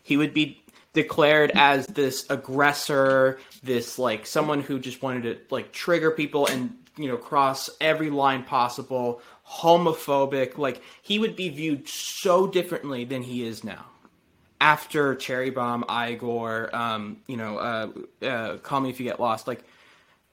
he 0.02 0.18
would 0.18 0.34
be 0.34 0.62
declared 0.94 1.52
as 1.54 1.86
this 1.88 2.26
aggressor, 2.30 3.40
this 3.62 4.00
like 4.00 4.26
someone 4.26 4.62
who 4.62 4.80
just 4.80 5.04
wanted 5.04 5.24
to 5.24 5.54
like 5.54 5.72
trigger 5.72 6.10
people 6.10 6.48
and 6.48 6.76
you 6.98 7.08
know 7.08 7.18
cross 7.18 7.70
every 7.80 8.10
line 8.10 8.44
possible, 8.44 9.22
homophobic. 9.50 10.58
Like 10.58 10.82
he 11.02 11.20
would 11.20 11.36
be 11.36 11.50
viewed 11.50 11.88
so 11.88 12.48
differently 12.48 13.06
than 13.06 13.24
he 13.24 13.46
is 13.46 13.64
now. 13.64 13.86
After 14.62 15.16
Cherry 15.16 15.50
Bomb, 15.50 15.84
Igor, 15.90 16.74
um, 16.76 17.18
you 17.28 17.38
know, 17.38 17.58
uh, 17.58 18.26
uh, 18.26 18.58
Call 18.58 18.82
Me 18.82 18.90
If 18.90 19.00
You 19.00 19.06
Get 19.06 19.20
Lost, 19.20 19.48
like 19.48 19.64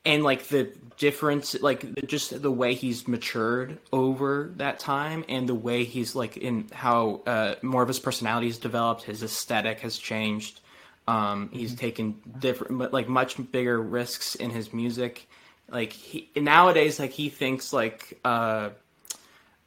and 0.04 0.24
like 0.24 0.48
the 0.48 0.72
difference 0.98 1.60
like 1.60 2.06
just 2.06 2.42
the 2.42 2.50
way 2.50 2.74
he's 2.74 3.06
matured 3.06 3.78
over 3.92 4.50
that 4.56 4.78
time 4.78 5.24
and 5.28 5.48
the 5.48 5.54
way 5.54 5.84
he's 5.84 6.14
like 6.14 6.36
in 6.36 6.68
how 6.72 7.20
uh, 7.26 7.54
more 7.62 7.82
of 7.82 7.88
his 7.88 7.98
personality 7.98 8.46
has 8.48 8.58
developed 8.58 9.02
his 9.02 9.22
aesthetic 9.22 9.80
has 9.80 9.96
changed 9.96 10.60
um, 11.08 11.50
he's 11.52 11.74
taken 11.74 12.20
different 12.38 12.92
like 12.92 13.08
much 13.08 13.36
bigger 13.52 13.80
risks 13.80 14.34
in 14.34 14.50
his 14.50 14.72
music 14.72 15.28
like 15.68 15.92
he 15.92 16.28
nowadays 16.36 16.98
like 16.98 17.12
he 17.12 17.28
thinks 17.28 17.72
like 17.72 18.18
uh 18.24 18.70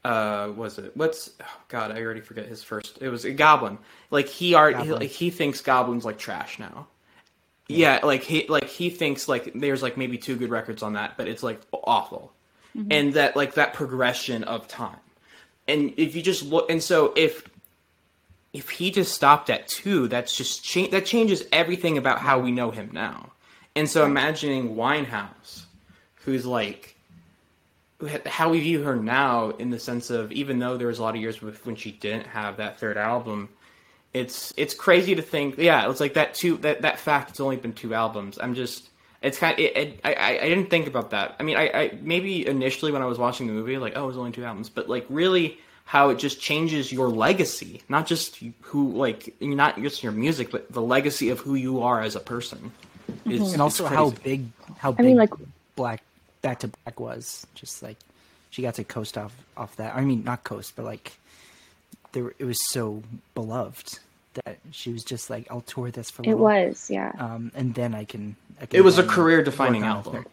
uh 0.05 0.51
was 0.55 0.77
it 0.77 0.95
what's 0.95 1.31
oh 1.41 1.59
god 1.67 1.91
i 1.91 2.01
already 2.01 2.21
forget 2.21 2.45
his 2.45 2.63
first 2.63 2.97
it 3.01 3.09
was 3.09 3.25
a 3.25 3.31
goblin 3.31 3.77
like 4.11 4.27
he 4.27 4.55
already 4.55 4.77
Goblin. 4.77 4.99
like, 4.99 5.09
he 5.09 5.29
thinks 5.29 5.61
goblins 5.61 6.05
like 6.05 6.17
trash 6.17 6.59
now 6.59 6.87
yeah, 7.67 7.99
like 8.03 8.23
he 8.23 8.45
like 8.47 8.67
he 8.67 8.89
thinks 8.89 9.27
like 9.27 9.51
there's 9.55 9.81
like 9.81 9.97
maybe 9.97 10.17
two 10.17 10.35
good 10.35 10.51
records 10.51 10.83
on 10.83 10.93
that, 10.93 11.17
but 11.17 11.27
it's 11.27 11.41
like 11.41 11.61
awful. 11.71 12.31
And 12.91 13.13
that 13.13 13.37
like 13.37 13.53
that 13.53 13.73
progression 13.73 14.43
of 14.43 14.67
time. 14.67 14.99
And 15.65 15.93
if 15.95 16.13
you 16.13 16.21
just 16.21 16.43
look 16.43 16.69
and 16.69 16.83
so 16.83 17.13
if 17.15 17.49
if 18.53 18.69
he 18.69 18.91
just 18.91 19.15
stopped 19.15 19.49
at 19.49 19.67
two, 19.67 20.07
that's 20.09 20.35
just 20.35 20.63
cha- 20.63 20.87
that 20.87 21.05
changes 21.05 21.43
everything 21.51 21.97
about 21.97 22.19
how 22.19 22.39
we 22.39 22.51
know 22.51 22.69
him 22.69 22.89
now. 22.91 23.31
And 23.75 23.89
so 23.89 24.05
imagining 24.05 24.75
Winehouse, 24.75 25.63
who's 26.15 26.45
like 26.45 26.94
how 28.25 28.49
we 28.49 28.59
view 28.59 28.83
her 28.83 28.95
now 28.95 29.51
in 29.51 29.69
the 29.69 29.79
sense 29.79 30.09
of 30.09 30.31
even 30.31 30.59
though 30.59 30.77
there 30.77 30.87
was 30.87 30.99
a 30.99 31.03
lot 31.03 31.15
of 31.15 31.21
years 31.21 31.41
with 31.41 31.65
when 31.65 31.75
she 31.75 31.91
didn't 31.91 32.27
have 32.27 32.57
that 32.57 32.79
third 32.79 32.97
album, 32.97 33.49
it's 34.13 34.53
it's 34.57 34.73
crazy 34.73 35.15
to 35.15 35.21
think 35.21 35.57
yeah 35.57 35.89
it's 35.89 35.99
like 35.99 36.13
that 36.13 36.33
two 36.33 36.57
that 36.57 36.81
that 36.81 36.99
fact 36.99 37.29
it's 37.29 37.39
only 37.39 37.57
been 37.57 37.73
two 37.73 37.93
albums. 37.93 38.37
I'm 38.41 38.53
just 38.53 38.89
it's 39.21 39.37
kind 39.37 39.53
of, 39.53 39.59
it, 39.59 39.77
it, 39.77 39.99
I, 40.03 40.13
I 40.13 40.29
I 40.41 40.49
didn't 40.49 40.69
think 40.69 40.87
about 40.87 41.11
that. 41.11 41.35
I 41.39 41.43
mean 41.43 41.57
I, 41.57 41.69
I 41.69 41.97
maybe 42.01 42.45
initially 42.45 42.91
when 42.91 43.01
i 43.01 43.05
was 43.05 43.17
watching 43.17 43.47
the 43.47 43.53
movie 43.53 43.77
like 43.77 43.93
oh 43.95 44.03
it 44.05 44.07
was 44.07 44.17
only 44.17 44.31
two 44.31 44.43
albums 44.43 44.69
but 44.69 44.89
like 44.89 45.05
really 45.09 45.57
how 45.85 46.09
it 46.09 46.17
just 46.17 46.39
changes 46.41 46.91
your 46.91 47.09
legacy 47.09 47.81
not 47.89 48.07
just 48.07 48.41
who 48.61 48.91
like 48.93 49.35
not 49.41 49.79
just 49.81 50.03
your 50.03 50.11
music 50.11 50.51
but 50.51 50.71
the 50.71 50.81
legacy 50.81 51.29
of 51.29 51.39
who 51.39 51.55
you 51.55 51.81
are 51.81 52.01
as 52.01 52.15
a 52.15 52.21
person. 52.21 52.71
Is 53.25 53.41
mm-hmm. 53.41 53.53
and 53.53 53.61
also 53.61 53.85
it's 53.85 53.93
how 53.93 54.09
big 54.09 54.45
how 54.77 54.91
I 54.91 54.95
big 54.95 55.05
mean, 55.05 55.17
like- 55.17 55.33
black 55.75 56.01
back 56.45 56.59
to 56.59 56.67
black 56.67 56.99
was 56.99 57.45
just 57.55 57.81
like 57.81 57.97
she 58.51 58.61
got 58.61 58.75
to 58.75 58.83
coast 58.83 59.17
off 59.17 59.33
off 59.57 59.75
that 59.77 59.95
i 59.95 60.01
mean 60.01 60.23
not 60.23 60.43
coast 60.43 60.73
but 60.75 60.85
like 60.85 61.17
there 62.11 62.33
it 62.39 62.45
was 62.45 62.59
so 62.69 63.01
beloved 63.33 63.99
that 64.45 64.57
she 64.71 64.91
was 64.93 65.03
just 65.03 65.29
like 65.29 65.47
i'll 65.49 65.61
tour 65.61 65.89
this 65.91 66.09
for 66.11 66.21
a 66.21 66.27
It 66.29 66.37
was, 66.37 66.89
yeah. 66.89 67.11
um 67.17 67.51
and 67.55 67.73
then 67.73 67.95
i 67.95 68.03
can, 68.05 68.35
I 68.61 68.65
can 68.67 68.77
it 68.79 68.83
was 68.83 68.97
a 68.99 69.03
career 69.03 69.43
defining 69.43 69.81
work 69.81 69.89
on 69.89 69.95
a 69.95 69.97
album 69.97 70.13
third. 70.13 70.25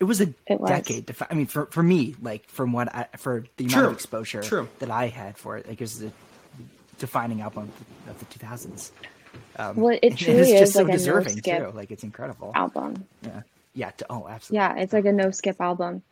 it 0.00 0.04
was 0.04 0.20
a 0.22 0.28
It 0.46 0.58
was. 0.60 0.70
decade 0.70 1.06
defi- 1.06 1.26
i 1.30 1.34
mean 1.34 1.46
for 1.46 1.66
for 1.66 1.82
me 1.82 2.14
like 2.22 2.48
from 2.48 2.72
what 2.72 2.88
i 2.94 3.06
for 3.18 3.44
the 3.58 3.64
amount 3.64 3.78
True. 3.78 3.86
of 3.88 3.92
exposure 3.92 4.42
True. 4.42 4.68
that 4.78 4.90
i 4.90 5.08
had 5.08 5.36
for 5.36 5.58
it 5.58 5.68
like 5.68 5.80
it 5.80 5.84
was 5.84 6.02
a 6.02 6.10
defining 6.98 7.40
album 7.42 7.70
of 8.08 8.18
the 8.18 8.24
2000s 8.38 8.90
um, 9.58 9.76
Well, 9.76 9.94
it 9.94 10.00
and 10.10 10.18
truly 10.18 10.40
it's 10.40 10.50
is 10.50 10.60
just 10.60 10.72
so 10.74 10.80
like 10.80 10.88
a 10.88 10.92
no 10.92 10.96
deserving 10.98 11.36
skip 11.38 11.58
too 11.70 11.76
like 11.76 11.90
it's 11.90 12.04
incredible 12.04 12.52
album. 12.54 13.04
yeah 13.22 13.42
yeah 13.74 13.90
to, 13.90 14.06
oh 14.10 14.26
absolutely 14.28 14.58
Yeah, 14.58 14.76
it's 14.76 14.92
like 14.92 15.04
a 15.04 15.12
no 15.12 15.30
skip 15.30 15.60
album. 15.60 16.02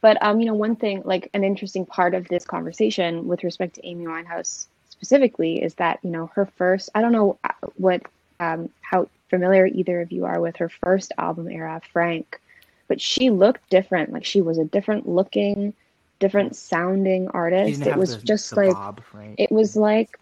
But 0.00 0.22
um, 0.22 0.40
you 0.40 0.46
know, 0.46 0.54
one 0.54 0.76
thing, 0.76 1.02
like 1.04 1.30
an 1.34 1.44
interesting 1.44 1.86
part 1.86 2.14
of 2.14 2.28
this 2.28 2.44
conversation 2.44 3.26
with 3.26 3.42
respect 3.42 3.76
to 3.76 3.86
Amy 3.86 4.04
Winehouse 4.04 4.66
specifically 4.90 5.62
is 5.62 5.74
that, 5.76 5.98
you 6.02 6.10
know, 6.10 6.30
her 6.34 6.46
first, 6.46 6.90
I 6.94 7.00
don't 7.00 7.12
know 7.12 7.38
uh, 7.44 7.52
what 7.76 8.02
um 8.40 8.68
how 8.82 9.08
familiar 9.30 9.66
either 9.66 10.00
of 10.00 10.12
you 10.12 10.24
are 10.24 10.40
with 10.40 10.56
her 10.56 10.68
first 10.68 11.12
album 11.18 11.48
era, 11.48 11.80
Frank. 11.92 12.40
but 12.88 13.00
she 13.00 13.30
looked 13.30 13.68
different. 13.70 14.12
Like 14.12 14.24
she 14.24 14.42
was 14.42 14.58
a 14.58 14.64
different 14.64 15.08
looking, 15.08 15.72
different 16.20 16.54
sounding 16.56 17.28
artist. 17.28 17.80
It 17.82 17.96
was 17.96 18.16
the- 18.16 18.26
just 18.26 18.50
the 18.50 18.56
like 18.56 18.74
bob, 18.74 19.00
right? 19.12 19.34
it 19.38 19.50
was 19.50 19.76
like 19.76 20.16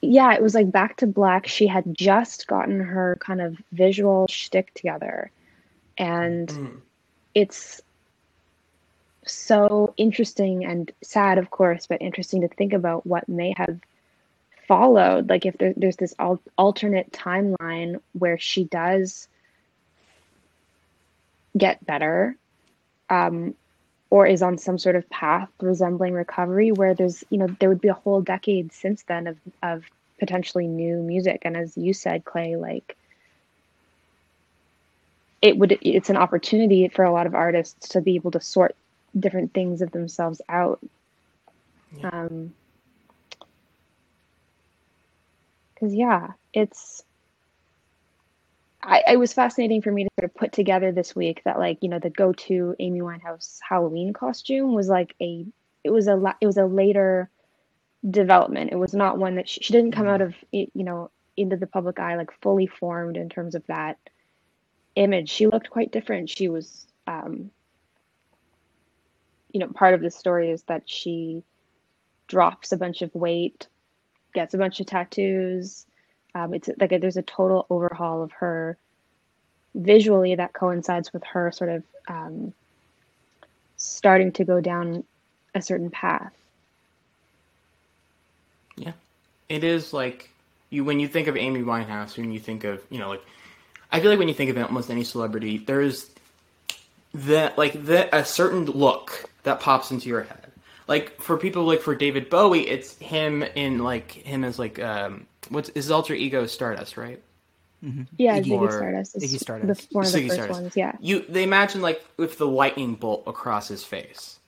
yeah, 0.00 0.34
it 0.34 0.42
was 0.42 0.54
like 0.54 0.70
back 0.70 0.98
to 0.98 1.06
black. 1.06 1.46
She 1.46 1.66
had 1.66 1.94
just 1.94 2.46
gotten 2.46 2.78
her 2.80 3.16
kind 3.20 3.40
of 3.40 3.56
visual 3.72 4.26
shtick 4.28 4.74
together. 4.74 5.30
And 5.98 6.48
Mm. 6.48 6.80
it's 7.34 7.80
so 9.26 9.94
interesting 9.96 10.64
and 10.64 10.90
sad, 11.02 11.38
of 11.38 11.50
course, 11.50 11.86
but 11.86 12.02
interesting 12.02 12.42
to 12.42 12.48
think 12.48 12.72
about 12.72 13.06
what 13.06 13.28
may 13.28 13.54
have 13.56 13.80
followed. 14.68 15.28
Like 15.28 15.46
if 15.46 15.56
there, 15.58 15.74
there's 15.76 15.96
this 15.96 16.14
al- 16.18 16.42
alternate 16.58 17.12
timeline 17.12 18.00
where 18.12 18.38
she 18.38 18.64
does 18.64 19.28
get 21.56 21.84
better, 21.84 22.36
um, 23.08 23.54
or 24.10 24.26
is 24.26 24.42
on 24.42 24.58
some 24.58 24.78
sort 24.78 24.96
of 24.96 25.08
path 25.10 25.48
resembling 25.60 26.14
recovery, 26.14 26.72
where 26.72 26.94
there's 26.94 27.24
you 27.30 27.38
know 27.38 27.48
there 27.60 27.68
would 27.68 27.80
be 27.80 27.88
a 27.88 27.94
whole 27.94 28.20
decade 28.20 28.72
since 28.72 29.02
then 29.04 29.26
of 29.26 29.38
of 29.62 29.84
potentially 30.18 30.66
new 30.66 30.96
music, 31.02 31.42
and 31.44 31.56
as 31.56 31.76
you 31.76 31.92
said, 31.92 32.24
Clay, 32.24 32.56
like 32.56 32.96
it 35.44 35.58
would 35.58 35.78
it's 35.82 36.08
an 36.08 36.16
opportunity 36.16 36.88
for 36.88 37.04
a 37.04 37.12
lot 37.12 37.26
of 37.26 37.34
artists 37.34 37.90
to 37.90 38.00
be 38.00 38.14
able 38.14 38.30
to 38.30 38.40
sort 38.40 38.74
different 39.16 39.52
things 39.52 39.82
of 39.82 39.92
themselves 39.92 40.40
out. 40.48 40.80
Yeah. 41.98 42.08
um 42.08 42.54
because 45.74 45.94
yeah 45.94 46.32
it's 46.54 47.04
I, 48.82 49.02
it 49.12 49.18
was 49.18 49.32
fascinating 49.32 49.80
for 49.80 49.92
me 49.92 50.04
to 50.04 50.10
sort 50.18 50.30
of 50.30 50.34
put 50.34 50.52
together 50.52 50.92
this 50.92 51.14
week 51.14 51.42
that 51.44 51.58
like 51.58 51.78
you 51.82 51.88
know 51.90 51.98
the 51.98 52.10
go-to 52.10 52.74
amy 52.78 53.00
winehouse 53.00 53.58
halloween 53.68 54.12
costume 54.12 54.74
was 54.74 54.88
like 54.88 55.14
a 55.20 55.46
it 55.84 55.90
was 55.90 56.08
a 56.08 56.16
la- 56.16 56.34
it 56.40 56.46
was 56.46 56.56
a 56.56 56.64
later 56.66 57.28
development. 58.08 58.72
It 58.72 58.76
was 58.76 58.94
not 58.94 59.18
one 59.18 59.36
that 59.36 59.48
she, 59.48 59.60
she 59.62 59.72
didn't 59.72 59.92
come 59.92 60.08
out 60.08 60.20
of 60.22 60.34
you 60.52 60.68
know 60.74 61.10
into 61.36 61.56
the 61.56 61.66
public 61.66 61.98
eye 61.98 62.16
like 62.16 62.30
fully 62.40 62.66
formed 62.66 63.16
in 63.16 63.28
terms 63.28 63.54
of 63.54 63.66
that 63.66 63.98
image 64.96 65.28
she 65.28 65.46
looked 65.46 65.70
quite 65.70 65.92
different. 65.92 66.30
She 66.30 66.48
was 66.48 66.86
um 67.06 67.50
you 69.52 69.60
know 69.60 69.68
part 69.68 69.94
of 69.94 70.00
the 70.00 70.10
story 70.10 70.50
is 70.50 70.62
that 70.64 70.82
she 70.86 71.42
drops 72.26 72.72
a 72.72 72.76
bunch 72.76 73.02
of 73.02 73.14
weight 73.14 73.68
gets 74.34 74.52
a 74.52 74.58
bunch 74.58 74.80
of 74.80 74.86
tattoos. 74.86 75.86
Um, 76.34 76.52
it's 76.52 76.68
like 76.78 76.92
a, 76.92 76.98
there's 76.98 77.16
a 77.16 77.22
total 77.22 77.66
overhaul 77.70 78.22
of 78.22 78.32
her 78.32 78.76
visually 79.74 80.34
that 80.34 80.52
coincides 80.52 81.12
with 81.12 81.24
her 81.24 81.50
sort 81.52 81.70
of 81.70 81.84
um, 82.08 82.52
starting 83.76 84.32
to 84.32 84.44
go 84.44 84.60
down 84.60 85.04
a 85.54 85.62
certain 85.62 85.90
path. 85.90 86.32
Yeah, 88.76 88.92
it 89.48 89.62
is 89.62 89.92
like 89.92 90.30
you 90.70 90.84
when 90.84 90.98
you 90.98 91.06
think 91.06 91.28
of 91.28 91.36
Amy 91.36 91.62
Winehouse, 91.62 92.16
when 92.16 92.32
you 92.32 92.40
think 92.40 92.64
of 92.64 92.82
you 92.90 92.98
know 92.98 93.08
like 93.08 93.22
I 93.94 94.00
feel 94.00 94.10
like 94.10 94.18
when 94.18 94.28
you 94.28 94.34
think 94.34 94.50
of 94.50 94.58
almost 94.58 94.90
any 94.90 95.04
celebrity, 95.04 95.58
there's 95.58 96.10
that 97.14 97.56
like 97.56 97.72
the 97.86 98.14
a 98.14 98.24
certain 98.24 98.66
look 98.66 99.30
that 99.44 99.60
pops 99.60 99.92
into 99.92 100.08
your 100.08 100.24
head. 100.24 100.52
Like 100.88 101.20
for 101.22 101.38
people 101.38 101.64
like 101.64 101.80
for 101.80 101.94
David 101.94 102.28
Bowie, 102.28 102.68
it's 102.68 102.98
him 102.98 103.44
in 103.44 103.78
like 103.84 104.10
him 104.12 104.44
as 104.44 104.58
like 104.58 104.80
um 104.80 105.26
what's 105.48 105.70
his 105.70 105.92
alter 105.92 106.14
ego 106.14 106.46
Stardust, 106.46 106.96
right? 106.96 107.22
yeah 108.18 108.40
Iggy- 108.40 108.58
ziggy 108.60 108.60
or 108.60 108.70
stardust 108.70 109.16
is 109.16 109.24
Iggy 109.24 109.38
the, 109.62 109.76
Stardust. 109.76 109.88
one 109.92 110.06
of 110.06 110.12
the 110.12 110.20
Ziggy 110.20 110.28
first 110.28 110.34
Stardust. 110.34 110.60
ones 110.60 110.76
yeah 110.76 110.92
You 110.98 111.24
they 111.28 111.44
imagine 111.44 111.82
like 111.82 112.04
with 112.16 112.38
the 112.38 112.46
lightning 112.48 112.96
bolt 112.96 113.24
across 113.28 113.68
his 113.68 113.84
face, 113.84 114.40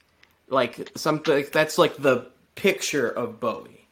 like 0.48 0.90
something 0.96 1.46
that's 1.52 1.78
like 1.78 1.96
the 1.96 2.26
picture 2.56 3.08
of 3.08 3.40
Bowie. 3.40 3.85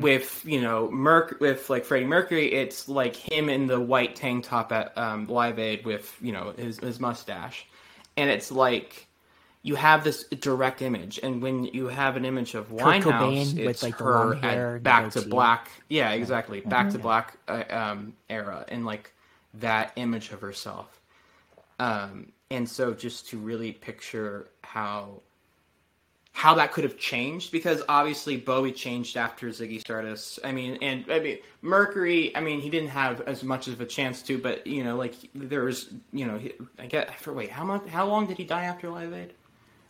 With 0.00 0.42
you 0.44 0.60
know 0.60 0.90
Merc 0.90 1.40
with 1.40 1.70
like 1.70 1.84
Freddie 1.84 2.04
Mercury, 2.04 2.52
it's 2.52 2.88
like 2.88 3.14
him 3.14 3.48
in 3.48 3.68
the 3.68 3.78
white 3.78 4.16
tank 4.16 4.44
top 4.44 4.72
at 4.72 4.96
um, 4.98 5.28
Live 5.28 5.60
Aid 5.60 5.86
with 5.86 6.16
you 6.20 6.32
know 6.32 6.52
his 6.56 6.80
his 6.80 6.98
mustache, 6.98 7.64
and 8.16 8.28
it's 8.28 8.50
like 8.50 9.06
you 9.62 9.76
have 9.76 10.02
this 10.02 10.24
direct 10.24 10.82
image, 10.82 11.20
and 11.22 11.40
when 11.40 11.64
you 11.64 11.86
have 11.86 12.16
an 12.16 12.24
image 12.24 12.54
of 12.54 12.70
Winehouse, 12.70 13.02
Cobain 13.02 13.56
with, 13.56 13.68
it's 13.68 13.82
like, 13.84 13.94
her 13.96 14.12
long 14.12 14.42
hair 14.42 14.76
at 14.76 14.82
back 14.82 15.10
to 15.12 15.22
black, 15.22 15.70
yeah, 15.88 16.10
exactly, 16.10 16.60
back 16.60 16.90
to 16.90 16.98
black 16.98 17.36
uh, 17.46 17.62
um, 17.70 18.14
era, 18.28 18.64
and 18.68 18.84
like 18.84 19.12
that 19.54 19.92
image 19.94 20.32
of 20.32 20.40
herself. 20.40 21.00
Um, 21.78 22.32
and 22.50 22.68
so 22.68 22.94
just 22.94 23.28
to 23.28 23.38
really 23.38 23.72
picture 23.72 24.48
how 24.62 25.22
how 26.38 26.54
that 26.54 26.70
could 26.70 26.84
have 26.84 26.96
changed 26.96 27.50
because 27.50 27.82
obviously 27.88 28.36
Bowie 28.36 28.70
changed 28.70 29.16
after 29.16 29.48
Ziggy 29.48 29.80
Stardust. 29.80 30.38
I 30.44 30.52
mean, 30.52 30.78
and 30.82 31.04
I 31.10 31.18
mean 31.18 31.38
Mercury. 31.62 32.30
I 32.36 32.40
mean, 32.40 32.60
he 32.60 32.70
didn't 32.70 32.90
have 32.90 33.22
as 33.22 33.42
much 33.42 33.66
of 33.66 33.80
a 33.80 33.84
chance 33.84 34.22
to, 34.22 34.38
but 34.38 34.64
you 34.64 34.84
know, 34.84 34.94
like 34.94 35.16
there 35.34 35.64
was, 35.64 35.90
you 36.12 36.26
know, 36.28 36.38
he, 36.38 36.52
I 36.78 36.86
get 36.86 37.18
for 37.18 37.32
wait, 37.32 37.50
how 37.50 37.64
much? 37.64 37.88
How 37.88 38.06
long 38.06 38.28
did 38.28 38.36
he 38.36 38.44
die 38.44 38.66
after 38.66 38.88
Live 38.88 39.12
Aid? 39.12 39.32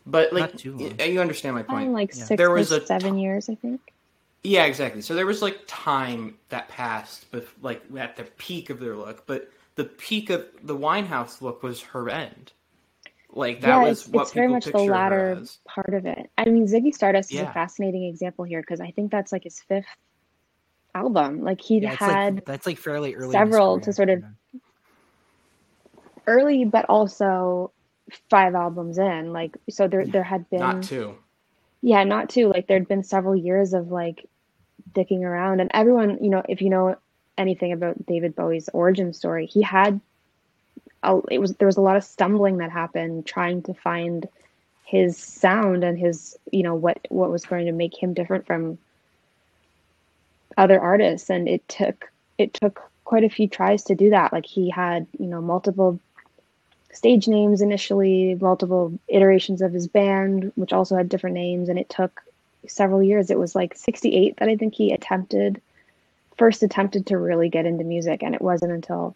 But 0.07 0.33
like, 0.33 0.53
Not 0.53 0.59
too 0.59 0.75
long. 0.75 0.99
you 0.99 1.21
understand 1.21 1.55
my 1.55 1.61
point. 1.61 1.69
Probably 1.69 1.89
like 1.93 2.17
Yeah. 2.17 2.25
six 2.25 2.39
There 2.39 2.49
or 2.51 2.55
was 2.55 2.73
a 2.73 2.87
seven 2.87 3.19
years 3.19 3.51
i 3.51 3.55
think 3.55 3.93
Yeah, 4.43 4.65
exactly. 4.65 5.03
So 5.03 5.15
there 5.15 5.27
was 5.27 5.43
like 5.43 5.59
time 5.67 6.37
that 6.49 6.71
passed, 6.71 7.27
but 7.31 7.47
like 7.61 7.83
at 7.95 8.17
the 8.17 8.25
peak 8.25 8.71
of 8.71 8.81
their 8.81 8.97
look, 8.97 9.27
but 9.27 9.51
the 9.75 9.85
peak 9.85 10.31
of 10.31 10.47
the 10.63 10.75
Winehouse 10.75 11.43
look 11.43 11.63
was 11.63 11.83
her 11.83 12.09
end. 12.09 12.53
Like 13.31 13.61
that 13.61 13.69
yeah, 13.69 13.83
was 13.83 14.01
it's, 14.01 14.09
what 14.09 14.23
it's 14.23 14.33
very 14.33 14.49
much 14.49 14.65
the 14.65 14.79
latter 14.79 15.43
part 15.67 15.93
of 15.93 16.07
it. 16.07 16.31
I 16.39 16.47
mean, 16.47 16.67
Ziggy 16.67 16.95
Stardust 16.95 17.33
is 17.33 17.41
a 17.41 17.53
fascinating 17.53 18.05
example 18.05 18.45
here 18.45 18.61
because 18.63 18.81
I 18.81 18.91
think 18.91 19.11
that's 19.13 19.33
like 19.33 19.45
his 19.45 19.61
fifth 19.61 19.87
album. 20.95 21.43
Like 21.43 21.61
he'd 21.61 21.83
Yeah, 21.83 21.95
had 21.95 22.35
like, 22.37 22.45
that's 22.47 22.67
like 22.67 22.79
fairly 22.79 23.15
early. 23.15 23.33
several 23.33 23.81
to 23.81 23.93
sort 23.93 24.09
of- 24.09 24.25
early, 26.27 26.65
but 26.65 26.87
also 26.89 27.71
five 28.31 28.55
albums 28.55 28.99
in. 28.99 29.33
Like 29.33 29.57
so, 29.69 29.89
there 29.89 30.07
there 30.07 30.23
had 30.25 30.49
been 30.51 30.61
Not 30.61 30.83
two. 30.83 31.17
yeah, 31.83 32.05
not 32.05 32.31
two. 32.31 32.49
Like 32.49 32.67
there'd 32.67 32.89
been 32.89 33.05
several 33.05 33.37
years 33.37 33.75
of 33.75 33.91
like 33.91 34.27
dicking 34.93 35.21
around, 35.21 35.61
and 35.61 35.71
everyone, 35.75 36.23
you 36.25 36.31
know, 36.31 36.43
if 36.49 36.63
you 36.63 36.71
know 36.71 36.97
anything 37.37 37.73
about 37.73 38.07
David 38.07 38.35
Bowie's 38.35 38.69
origin 38.73 39.13
story, 39.13 39.47
he 39.47 39.63
had 39.63 40.01
it 41.31 41.39
was 41.39 41.55
there 41.55 41.67
was 41.67 41.77
a 41.77 41.83
lot 41.83 41.97
of 41.97 42.05
stumbling 42.05 42.59
that 42.59 42.71
happened 42.71 43.27
trying 43.27 43.63
to 43.63 43.75
find 43.75 44.29
his 44.85 45.17
sound 45.19 45.85
and 45.85 45.99
his 45.99 46.37
you 46.51 46.63
know 46.63 46.75
what 46.75 46.99
what 47.11 47.31
was 47.31 47.45
going 47.45 47.67
to 47.67 47.73
make 47.73 48.01
him 48.03 48.15
different 48.15 48.47
from 48.47 48.79
other 50.57 50.81
artists. 50.81 51.31
And 51.31 51.49
it 51.49 51.67
took 51.69 52.11
it 52.37 52.55
took 52.55 52.83
quite 53.05 53.25
a 53.25 53.31
few 53.31 53.49
tries 53.49 53.85
to 53.85 53.95
do 53.95 54.11
that. 54.11 54.33
Like 54.33 54.47
he 54.47 54.71
had 54.71 55.07
you 55.19 55.27
know 55.27 55.41
multiple 55.41 56.01
stage 56.93 57.29
names 57.29 57.61
initially 57.61 58.35
multiple 58.41 58.99
iterations 59.09 59.61
of 59.61 59.73
his 59.73 59.87
band 59.87 60.51
which 60.57 60.73
also 60.73 60.97
had 60.97 61.09
different 61.09 61.35
names. 61.35 61.69
And 61.69 61.79
it 61.79 61.89
took 61.89 62.23
several 62.67 63.03
years. 63.03 63.31
It 63.31 63.39
was 63.39 63.55
like 63.55 63.77
68 63.77 64.37
that 64.39 64.49
i 64.49 64.57
think 64.57 64.75
he 64.75 64.93
attempted 64.93 65.61
first 66.37 66.63
attempted 66.63 67.07
to 67.07 67.19
really 67.19 67.49
get 67.49 67.67
into 67.67 67.85
music. 67.85 68.23
And 68.23 68.35
it 68.35 68.43
wasn't 68.43 68.73
until 68.73 69.15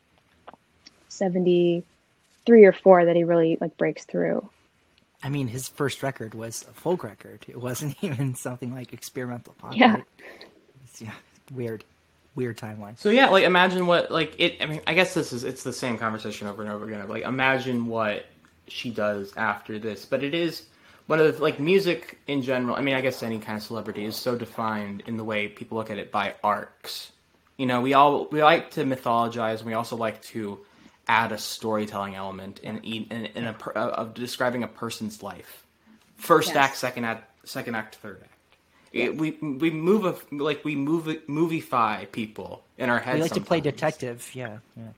73 1.13 2.65
or 2.65 2.73
4 2.73 3.05
that 3.05 3.17
he 3.17 3.25
really 3.25 3.59
like 3.61 3.77
breaks 3.77 4.05
through 4.05 4.49
I 5.23 5.29
mean, 5.29 5.47
his 5.47 5.69
first 5.69 6.03
record 6.03 6.35
was 6.35 6.67
a 6.69 6.73
folk 6.73 7.05
record. 7.05 7.45
It 7.49 7.61
wasn't 7.61 7.97
even 8.03 8.35
something 8.35 8.75
like 8.75 8.93
experimental 8.93 9.55
pop. 9.59 9.77
Yeah. 9.77 9.95
right? 9.95 10.05
It's, 10.85 11.01
yeah, 11.01 11.15
weird, 11.53 11.85
weird 12.35 12.59
timeline. 12.59 12.99
So 12.99 13.11
yeah, 13.11 13.29
like 13.29 13.45
imagine 13.45 13.87
what 13.87 14.11
like 14.11 14.35
it. 14.39 14.57
I 14.61 14.67
mean, 14.67 14.81
I 14.87 14.95
guess 14.95 15.15
this 15.15 15.33
is 15.33 15.45
it's 15.45 15.63
the 15.63 15.73
same 15.73 15.97
conversation 15.97 16.49
over 16.49 16.63
and 16.63 16.71
over 16.71 16.87
again. 16.87 17.01
Of, 17.01 17.09
like 17.09 17.23
imagine 17.23 17.87
what 17.87 18.27
she 18.69 18.91
does 18.91 19.33
after 19.37 19.79
this, 19.79 20.05
but 20.05 20.25
it 20.25 20.35
is 20.35 20.65
one 21.07 21.21
of 21.21 21.37
the, 21.37 21.43
like 21.43 21.61
music 21.61 22.19
in 22.27 22.43
general. 22.43 22.75
I 22.75 22.81
mean, 22.81 22.95
I 22.95 23.01
guess 23.01 23.23
any 23.23 23.39
kind 23.39 23.59
of 23.59 23.63
celebrity 23.63 24.05
is 24.05 24.17
so 24.17 24.37
defined 24.37 25.05
in 25.07 25.17
the 25.17 25.25
way 25.25 25.49
people 25.49 25.79
look 25.79 25.91
at 25.91 25.99
it 25.99 26.11
by 26.11 26.35
arcs. 26.43 27.13
You 27.59 27.67
know, 27.67 27.81
we 27.81 27.95
all 27.95 28.27
we 28.27 28.43
like 28.43 28.73
to 28.73 28.85
mythologize, 28.85 29.59
and 29.59 29.67
we 29.67 29.75
also 29.75 29.97
like 29.97 30.21
to 30.23 30.59
add 31.13 31.31
a 31.31 31.39
storytelling 31.39 32.15
element 32.15 32.59
in 32.61 32.79
in, 32.79 33.27
in 33.27 33.45
a 33.45 33.53
of 33.75 34.15
describing 34.15 34.63
a 34.63 34.69
person's 34.69 35.23
life. 35.23 35.67
First 36.17 36.49
Yes. 36.49 36.57
act, 36.57 36.77
second 36.77 37.05
act, 37.05 37.49
second 37.49 37.75
act, 37.75 37.97
third 37.97 38.21
act. 38.23 38.31
It, 38.93 39.17
we 39.17 39.33
we 39.41 39.71
move 39.71 40.05
a, 40.07 40.15
like 40.35 40.65
we 40.65 40.75
move 40.77 41.05
moviefy 41.29 42.11
people 42.13 42.63
in 42.79 42.89
our 42.91 42.99
heads. 42.99 43.17
We 43.17 43.23
like 43.23 43.33
to 43.33 43.41
play 43.41 43.61
detective. 43.61 44.31
Yeah, 44.35 44.59
yeah. 44.77 44.93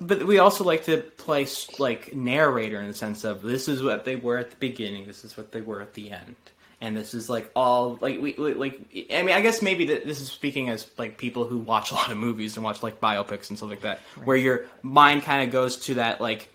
but 0.00 0.26
we 0.26 0.38
also 0.38 0.64
like 0.64 0.84
to 0.84 0.98
play 0.98 1.46
like 1.78 2.14
narrator 2.14 2.80
in 2.80 2.88
the 2.88 2.94
sense 2.94 3.24
of 3.24 3.42
this 3.42 3.68
is 3.68 3.82
what 3.82 4.04
they 4.04 4.16
were 4.16 4.38
at 4.38 4.50
the 4.50 4.56
beginning, 4.56 5.06
this 5.06 5.24
is 5.24 5.36
what 5.36 5.52
they 5.52 5.60
were 5.60 5.80
at 5.80 5.94
the 5.94 6.10
end, 6.10 6.36
and 6.84 6.94
this 6.94 7.14
is 7.14 7.30
like 7.30 7.50
all 7.56 7.98
like 8.02 8.20
we 8.20 8.34
like. 8.36 8.78
I 9.10 9.22
mean, 9.22 9.34
I 9.34 9.40
guess 9.40 9.62
maybe 9.62 9.86
this 9.86 10.20
is 10.20 10.28
speaking 10.28 10.68
as 10.68 10.86
like 10.98 11.16
people 11.16 11.46
who 11.46 11.56
watch 11.56 11.90
a 11.92 11.94
lot 11.94 12.10
of 12.10 12.18
movies 12.18 12.56
and 12.56 12.64
watch 12.64 12.82
like 12.82 13.00
biopics 13.00 13.48
and 13.48 13.56
stuff 13.56 13.70
like 13.70 13.80
that, 13.80 14.00
where 14.24 14.36
your 14.36 14.66
mind 14.82 15.22
kind 15.22 15.46
of 15.46 15.50
goes 15.50 15.78
to 15.86 15.94
that 15.94 16.20
like 16.20 16.50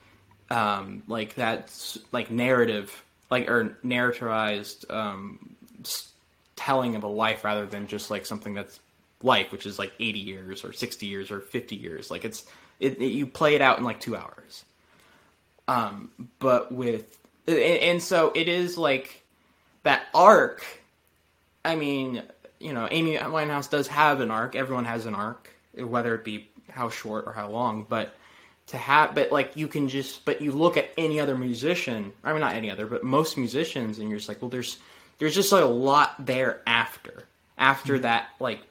um, 0.51 1.01
like 1.07 1.33
that's 1.33 1.97
like 2.11 2.29
narrative, 2.29 3.03
like 3.31 3.49
or 3.49 3.75
narrativized 3.83 4.89
um, 4.93 5.55
telling 6.55 6.95
of 6.95 7.03
a 7.03 7.07
life 7.07 7.43
rather 7.43 7.65
than 7.65 7.87
just 7.87 8.11
like 8.11 8.27
something 8.27 8.53
that's 8.53 8.79
life, 9.23 9.51
which 9.51 9.65
is 9.65 9.79
like 9.79 9.91
eighty 9.99 10.19
years 10.19 10.63
or 10.63 10.73
sixty 10.73 11.07
years 11.07 11.31
or 11.31 11.39
fifty 11.39 11.75
years. 11.75 12.11
Like 12.11 12.23
it's 12.23 12.45
it, 12.79 13.01
it 13.01 13.07
you 13.07 13.25
play 13.25 13.55
it 13.55 13.61
out 13.61 13.79
in 13.79 13.83
like 13.83 13.99
two 13.99 14.15
hours. 14.15 14.63
Um, 15.67 16.11
but 16.37 16.71
with 16.71 17.17
and, 17.47 17.57
and 17.57 18.03
so 18.03 18.31
it 18.35 18.47
is 18.47 18.77
like 18.77 19.18
that 19.89 20.05
arc. 20.13 20.63
I 21.65 21.75
mean, 21.75 22.21
you 22.59 22.73
know, 22.73 22.87
Amy 22.91 23.17
Winehouse 23.17 23.67
does 23.67 23.87
have 23.87 24.21
an 24.21 24.29
arc. 24.29 24.55
Everyone 24.55 24.85
has 24.85 25.07
an 25.07 25.15
arc, 25.15 25.49
whether 25.75 26.13
it 26.13 26.23
be 26.23 26.47
how 26.69 26.89
short 26.89 27.25
or 27.25 27.33
how 27.33 27.49
long. 27.49 27.87
But 27.89 28.13
to 28.67 28.77
have, 28.77 29.15
but 29.15 29.31
like 29.31 29.57
you 29.57 29.67
can 29.67 29.89
just, 29.89 30.25
but 30.25 30.43
you 30.43 30.51
look 30.51 30.77
at 30.77 30.91
any 30.95 31.19
other 31.19 31.35
musician. 31.35 32.13
I 32.23 32.31
mean, 32.31 32.41
not 32.41 32.53
any 32.53 32.69
other, 32.69 32.85
but 32.85 33.03
most 33.03 33.35
musicians, 33.35 33.97
and 33.97 34.09
you're 34.09 34.19
just 34.19 34.29
like, 34.29 34.43
well, 34.43 34.49
there's 34.49 34.77
there's 35.17 35.33
just 35.33 35.51
like 35.51 35.63
a 35.63 35.67
lot 35.67 36.23
there 36.23 36.61
after 36.67 37.25
after 37.57 37.97
that 37.99 38.29
like 38.39 38.61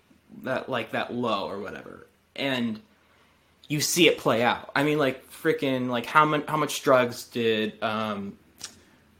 that 0.44 0.68
like 0.68 0.92
that 0.92 1.12
low 1.12 1.48
or 1.48 1.58
whatever, 1.58 2.06
and 2.36 2.80
you 3.66 3.80
see 3.80 4.06
it 4.06 4.18
play 4.18 4.44
out. 4.44 4.70
I 4.76 4.84
mean, 4.84 4.98
like 4.98 5.28
freaking 5.32 5.88
like 5.88 6.06
how 6.06 6.24
much 6.24 6.46
how 6.46 6.56
much 6.56 6.80
drugs 6.82 7.24
did 7.24 7.82
um 7.82 8.38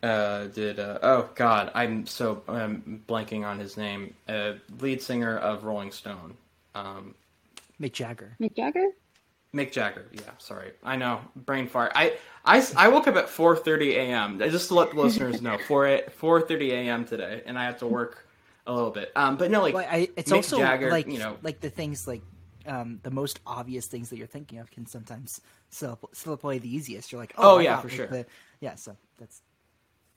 uh 0.03 0.45
did 0.47 0.79
uh 0.79 0.99
oh 1.03 1.29
god 1.35 1.71
I'm 1.75 2.07
so 2.07 2.43
I'm 2.49 3.03
blanking 3.09 3.45
on 3.45 3.59
his 3.59 3.77
name 3.77 4.15
uh 4.29 4.53
lead 4.81 5.03
singer 5.03 5.37
of 5.39 5.65
Rolling 5.65 5.91
Stone 5.93 6.37
um 6.75 7.15
Mick 7.81 7.93
Jagger. 7.93 8.37
Mick 8.41 8.55
Jagger? 8.55 8.87
Mick 9.55 9.73
Jagger 9.73 10.07
yeah 10.13 10.23
sorry 10.39 10.73
I 10.85 10.97
know 10.97 11.21
brain 11.35 11.67
fart 11.67 11.93
I 11.95 12.17
I, 12.45 12.65
I 12.77 12.89
woke 12.89 13.09
up 13.09 13.17
at 13.17 13.27
4:30 13.27 13.95
a.m. 13.97 14.39
just 14.39 14.69
to 14.69 14.75
let 14.75 14.93
the 14.95 15.01
listeners 15.01 15.43
know 15.43 15.59
4 15.67 16.03
4:30 16.21 16.71
a.m. 16.71 17.05
today 17.05 17.43
and 17.47 17.59
I 17.59 17.65
have 17.65 17.79
to 17.81 17.87
work 17.87 18.27
a 18.67 18.73
little 18.73 18.91
bit 18.91 19.11
um 19.17 19.37
but 19.37 19.51
no 19.51 19.63
like 19.63 19.75
Well, 19.75 19.87
I, 19.91 20.09
it's 20.17 20.31
Mick 20.31 20.37
also 20.37 20.59
Jagger, 20.59 20.91
like 20.91 21.07
you 21.11 21.19
know 21.19 21.37
like 21.43 21.61
the 21.61 21.71
things 21.71 22.07
like 22.07 22.23
um, 22.67 23.01
the 23.03 23.11
most 23.11 23.41
obvious 23.47 23.87
things 23.87 24.11
that 24.11 24.19
you're 24.19 24.27
thinking 24.27 24.59
of 24.59 24.71
can 24.71 24.85
sometimes 24.87 25.41
still, 25.71 25.99
still 26.13 26.37
play 26.37 26.59
the 26.59 26.69
easiest. 26.69 27.11
You're 27.11 27.21
like, 27.21 27.33
Oh, 27.39 27.57
oh, 27.57 27.59
yeah, 27.59 27.77
wow, 27.77 27.81
for 27.81 27.89
like 27.89 27.97
sure. 27.97 28.07
the- 28.09 28.27
yeah, 28.61 28.75
so 28.75 28.95
that's 29.19 29.41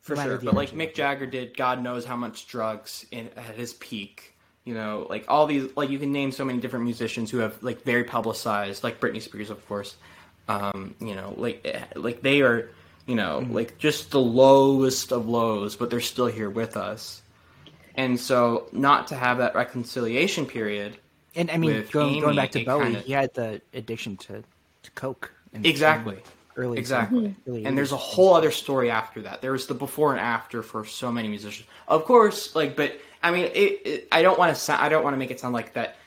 for 0.01 0.15
sure. 0.15 0.37
But 0.37 0.53
like. 0.53 0.71
Mick 0.71 0.93
Jagger 0.93 1.25
did, 1.25 1.55
God 1.55 1.81
knows 1.81 2.05
how 2.05 2.15
much 2.15 2.47
drugs 2.47 3.05
in, 3.11 3.29
at 3.37 3.55
his 3.55 3.73
peak. 3.73 4.35
You 4.65 4.75
know, 4.75 5.07
like 5.09 5.25
all 5.27 5.47
these, 5.47 5.69
like 5.75 5.89
you 5.89 5.97
can 5.97 6.11
name 6.11 6.31
so 6.31 6.45
many 6.45 6.59
different 6.59 6.85
musicians 6.85 7.31
who 7.31 7.39
have 7.39 7.61
like 7.63 7.81
very 7.83 8.03
publicized, 8.03 8.83
like 8.83 8.99
Britney 8.99 9.21
Spears, 9.21 9.49
of 9.49 9.65
course. 9.67 9.95
Um, 10.47 10.93
you 10.99 11.15
know, 11.15 11.33
like 11.37 11.61
eh, 11.65 11.83
like 11.95 12.21
they 12.21 12.41
are, 12.41 12.69
you 13.07 13.15
know, 13.15 13.39
Mm-hmm. 13.41 13.53
like 13.53 13.77
just 13.79 14.11
the 14.11 14.19
lowest 14.19 15.11
of 15.11 15.27
lows, 15.27 15.75
but 15.75 15.89
they're 15.89 15.99
still 16.01 16.27
here 16.27 16.49
with 16.49 16.77
us. 16.77 17.21
And 17.95 18.19
so, 18.19 18.67
not 18.71 19.07
to 19.07 19.15
have 19.15 19.39
that 19.39 19.53
reconciliation 19.55 20.45
period, 20.45 20.97
And 21.35 21.49
I 21.51 21.57
mean, 21.57 21.85
going, 21.91 22.19
going 22.21 22.35
back 22.35 22.51
to 22.51 22.63
Bowie, 22.63 22.83
kinda- 22.83 22.99
he 23.01 23.13
had 23.13 23.33
the 23.33 23.61
addiction 23.73 24.15
to, 24.17 24.43
to 24.83 24.91
coke. 24.91 25.31
exactly. 25.63 26.19
Early 26.61 26.77
Exactly. 26.77 27.35
early 27.47 27.65
And 27.65 27.77
there's 27.77 27.91
a 27.91 27.97
whole 27.97 28.33
other 28.33 28.51
story 28.51 28.89
after 28.91 29.21
that. 29.23 29.41
there's 29.41 29.67
the 29.67 29.73
before 29.73 30.11
and 30.11 30.19
after 30.19 30.61
for 30.63 30.85
so 30.85 31.11
many 31.11 31.27
musicians. 31.27 31.67
Of 31.87 32.05
course, 32.05 32.55
like, 32.55 32.75
but 32.75 32.99
I 33.23 33.31
mean, 33.31 33.45
it, 33.45 33.81
it, 33.85 34.07
I 34.11 34.21
don't 34.21 34.37
want 34.39 34.55
to. 34.55 34.81
I 34.81 34.89
don't 34.89 35.03
want 35.03 35.13
to 35.13 35.17
make 35.17 35.31
it 35.31 35.39
sound 35.39 35.53
like 35.53 35.73
that. 35.73 35.97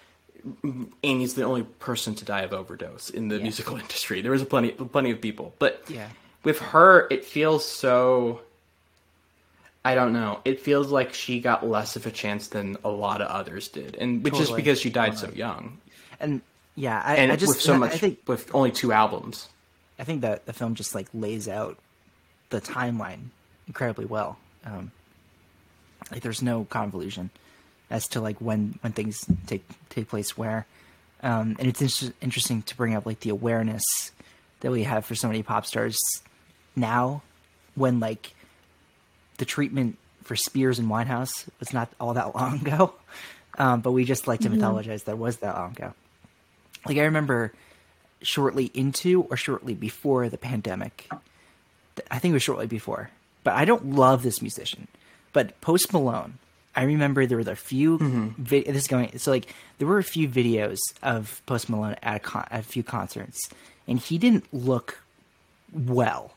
Amy's 1.02 1.34
the 1.34 1.42
only 1.44 1.62
person 1.78 2.14
to 2.16 2.24
die 2.24 2.42
of 2.42 2.52
overdose 2.52 3.10
in 3.10 3.28
the 3.28 3.38
musical 3.38 3.76
industry. 3.84 4.20
There 4.20 4.32
was 4.32 4.42
a 4.42 4.46
plenty, 4.46 4.70
plenty 4.72 5.10
of 5.10 5.20
people, 5.20 5.54
but 5.58 5.82
Yeah. 5.88 6.08
with 6.42 6.58
her, 6.58 7.06
it 7.10 7.24
feels 7.24 7.64
so. 7.68 8.40
I 9.86 9.94
don't 9.94 10.12
know. 10.14 10.40
It 10.44 10.60
feels 10.60 10.88
like 10.88 11.12
she 11.12 11.40
got 11.40 11.66
less 11.66 11.94
of 11.96 12.06
a 12.06 12.10
chance 12.10 12.48
than 12.48 12.76
a 12.84 12.88
lot 12.88 13.20
of 13.20 13.28
others 13.28 13.68
did, 13.68 13.96
and 13.96 14.24
which 14.24 14.38
is 14.40 14.50
because 14.50 14.80
she 14.80 14.88
died 14.90 15.16
so 15.18 15.30
young, 15.30 15.78
And 16.20 16.40
yeah, 16.74 17.02
I, 17.04 17.16
and 17.16 17.30
I 17.30 17.36
just 17.36 17.50
with 17.50 17.60
so 17.60 17.76
much, 17.78 17.92
I 17.92 17.98
think 17.98 18.20
with 18.26 18.50
only 18.54 18.70
two 18.72 18.92
albums. 18.92 19.48
I 19.98 20.04
think 20.04 20.22
that 20.22 20.46
the 20.46 20.52
film 20.52 20.74
just 20.74 20.94
like 20.94 21.08
lays 21.14 21.48
out 21.48 21.78
the 22.50 22.60
timeline 22.60 23.28
incredibly 23.66 24.04
well. 24.04 24.38
Um, 24.64 24.90
like 26.10 26.22
there's 26.22 26.42
no 26.42 26.64
convolution 26.64 27.30
as 27.90 28.08
to 28.08 28.20
like 28.20 28.40
when 28.40 28.78
when 28.80 28.92
things 28.92 29.24
take 29.46 29.64
take 29.88 30.08
place 30.08 30.36
where, 30.36 30.66
um, 31.22 31.56
and 31.58 31.68
it's 31.68 31.80
inter- 31.80 32.14
interesting 32.20 32.62
to 32.62 32.76
bring 32.76 32.94
up 32.94 33.06
like 33.06 33.20
the 33.20 33.30
awareness 33.30 33.84
that 34.60 34.70
we 34.70 34.84
have 34.84 35.04
for 35.04 35.14
so 35.14 35.28
many 35.28 35.42
pop 35.42 35.66
stars 35.66 35.98
now, 36.76 37.22
when 37.74 38.00
like 38.00 38.34
the 39.38 39.44
treatment 39.44 39.98
for 40.22 40.36
Spears 40.36 40.78
and 40.78 40.88
Winehouse 40.88 41.46
was 41.60 41.72
not 41.72 41.90
all 42.00 42.14
that 42.14 42.34
long 42.36 42.60
ago, 42.60 42.94
um, 43.58 43.80
but 43.80 43.92
we 43.92 44.04
just 44.04 44.26
like 44.26 44.40
to 44.40 44.50
mythologize 44.50 45.04
that 45.04 45.18
was 45.18 45.38
that 45.38 45.54
long 45.54 45.72
ago. 45.72 45.94
Like 46.86 46.98
I 46.98 47.04
remember 47.04 47.52
shortly 48.24 48.70
into 48.74 49.22
or 49.30 49.36
shortly 49.36 49.74
before 49.74 50.28
the 50.28 50.38
pandemic. 50.38 51.08
I 52.10 52.18
think 52.18 52.32
it 52.32 52.34
was 52.34 52.42
shortly 52.42 52.66
before. 52.66 53.10
But 53.44 53.54
I 53.54 53.64
don't 53.64 53.94
love 53.94 54.22
this 54.22 54.42
musician. 54.42 54.88
But 55.32 55.60
Post 55.60 55.92
Malone, 55.92 56.38
I 56.74 56.84
remember 56.84 57.26
there 57.26 57.38
were 57.38 57.50
a 57.50 57.56
few. 57.56 57.98
Mm-hmm. 57.98 58.42
Vi- 58.42 58.62
this 58.64 58.76
is 58.76 58.88
going 58.88 59.18
so 59.18 59.30
like 59.30 59.46
there 59.78 59.86
were 59.86 59.98
a 59.98 60.04
few 60.04 60.28
videos 60.28 60.78
of 61.02 61.42
Post 61.46 61.68
Malone 61.68 61.96
at 62.02 62.16
a, 62.16 62.20
con- 62.20 62.48
at 62.50 62.60
a 62.60 62.64
few 62.64 62.82
concerts, 62.82 63.50
and 63.86 63.98
he 63.98 64.18
didn't 64.18 64.52
look 64.52 65.02
well. 65.72 66.32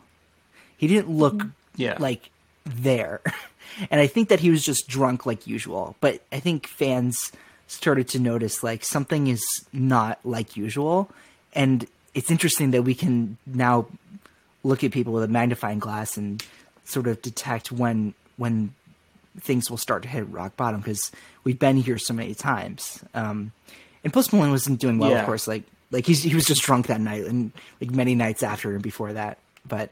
He 0.77 0.87
didn't 0.87 1.09
look 1.09 1.35
mm-hmm. 1.35 1.49
Yeah. 1.75 1.97
like 1.99 2.29
there. 2.65 3.21
and 3.91 4.01
I 4.01 4.07
think 4.07 4.29
that 4.29 4.39
he 4.41 4.49
was 4.49 4.63
just 4.63 4.87
drunk 4.87 5.25
like 5.25 5.47
usual. 5.47 5.95
But 6.01 6.21
I 6.31 6.39
think 6.39 6.67
fans 6.67 7.31
started 7.67 8.07
to 8.09 8.19
notice 8.19 8.63
like 8.63 8.83
something 8.83 9.27
is 9.27 9.43
not 9.71 10.19
like 10.23 10.57
usual. 10.57 11.09
And 11.53 11.85
it's 12.13 12.31
interesting 12.31 12.71
that 12.71 12.83
we 12.83 12.95
can 12.95 13.37
now 13.45 13.87
look 14.63 14.83
at 14.83 14.91
people 14.91 15.13
with 15.13 15.23
a 15.23 15.27
magnifying 15.27 15.79
glass 15.79 16.17
and 16.17 16.43
sort 16.85 17.07
of 17.07 17.21
detect 17.21 17.71
when 17.71 18.13
when 18.37 18.73
things 19.39 19.69
will 19.69 19.77
start 19.77 20.03
to 20.03 20.09
hit 20.09 20.27
rock 20.29 20.55
bottom 20.57 20.79
because 20.79 21.11
we've 21.43 21.59
been 21.59 21.77
here 21.77 21.97
so 21.97 22.13
many 22.13 22.33
times. 22.33 23.03
Um, 23.13 23.51
and 24.03 24.11
Post 24.13 24.33
Malone 24.33 24.51
wasn't 24.51 24.79
doing 24.79 24.97
well, 24.99 25.11
Yeah. 25.11 25.19
of 25.19 25.25
course. 25.25 25.47
Like 25.47 25.63
like 25.91 26.05
he's, 26.05 26.23
he 26.23 26.35
was 26.35 26.45
just 26.45 26.61
drunk 26.63 26.87
that 26.87 26.99
night 27.01 27.25
and 27.25 27.51
like 27.79 27.91
many 27.91 28.13
nights 28.15 28.43
after 28.43 28.73
and 28.73 28.81
before 28.83 29.13
that. 29.13 29.37
But 29.67 29.89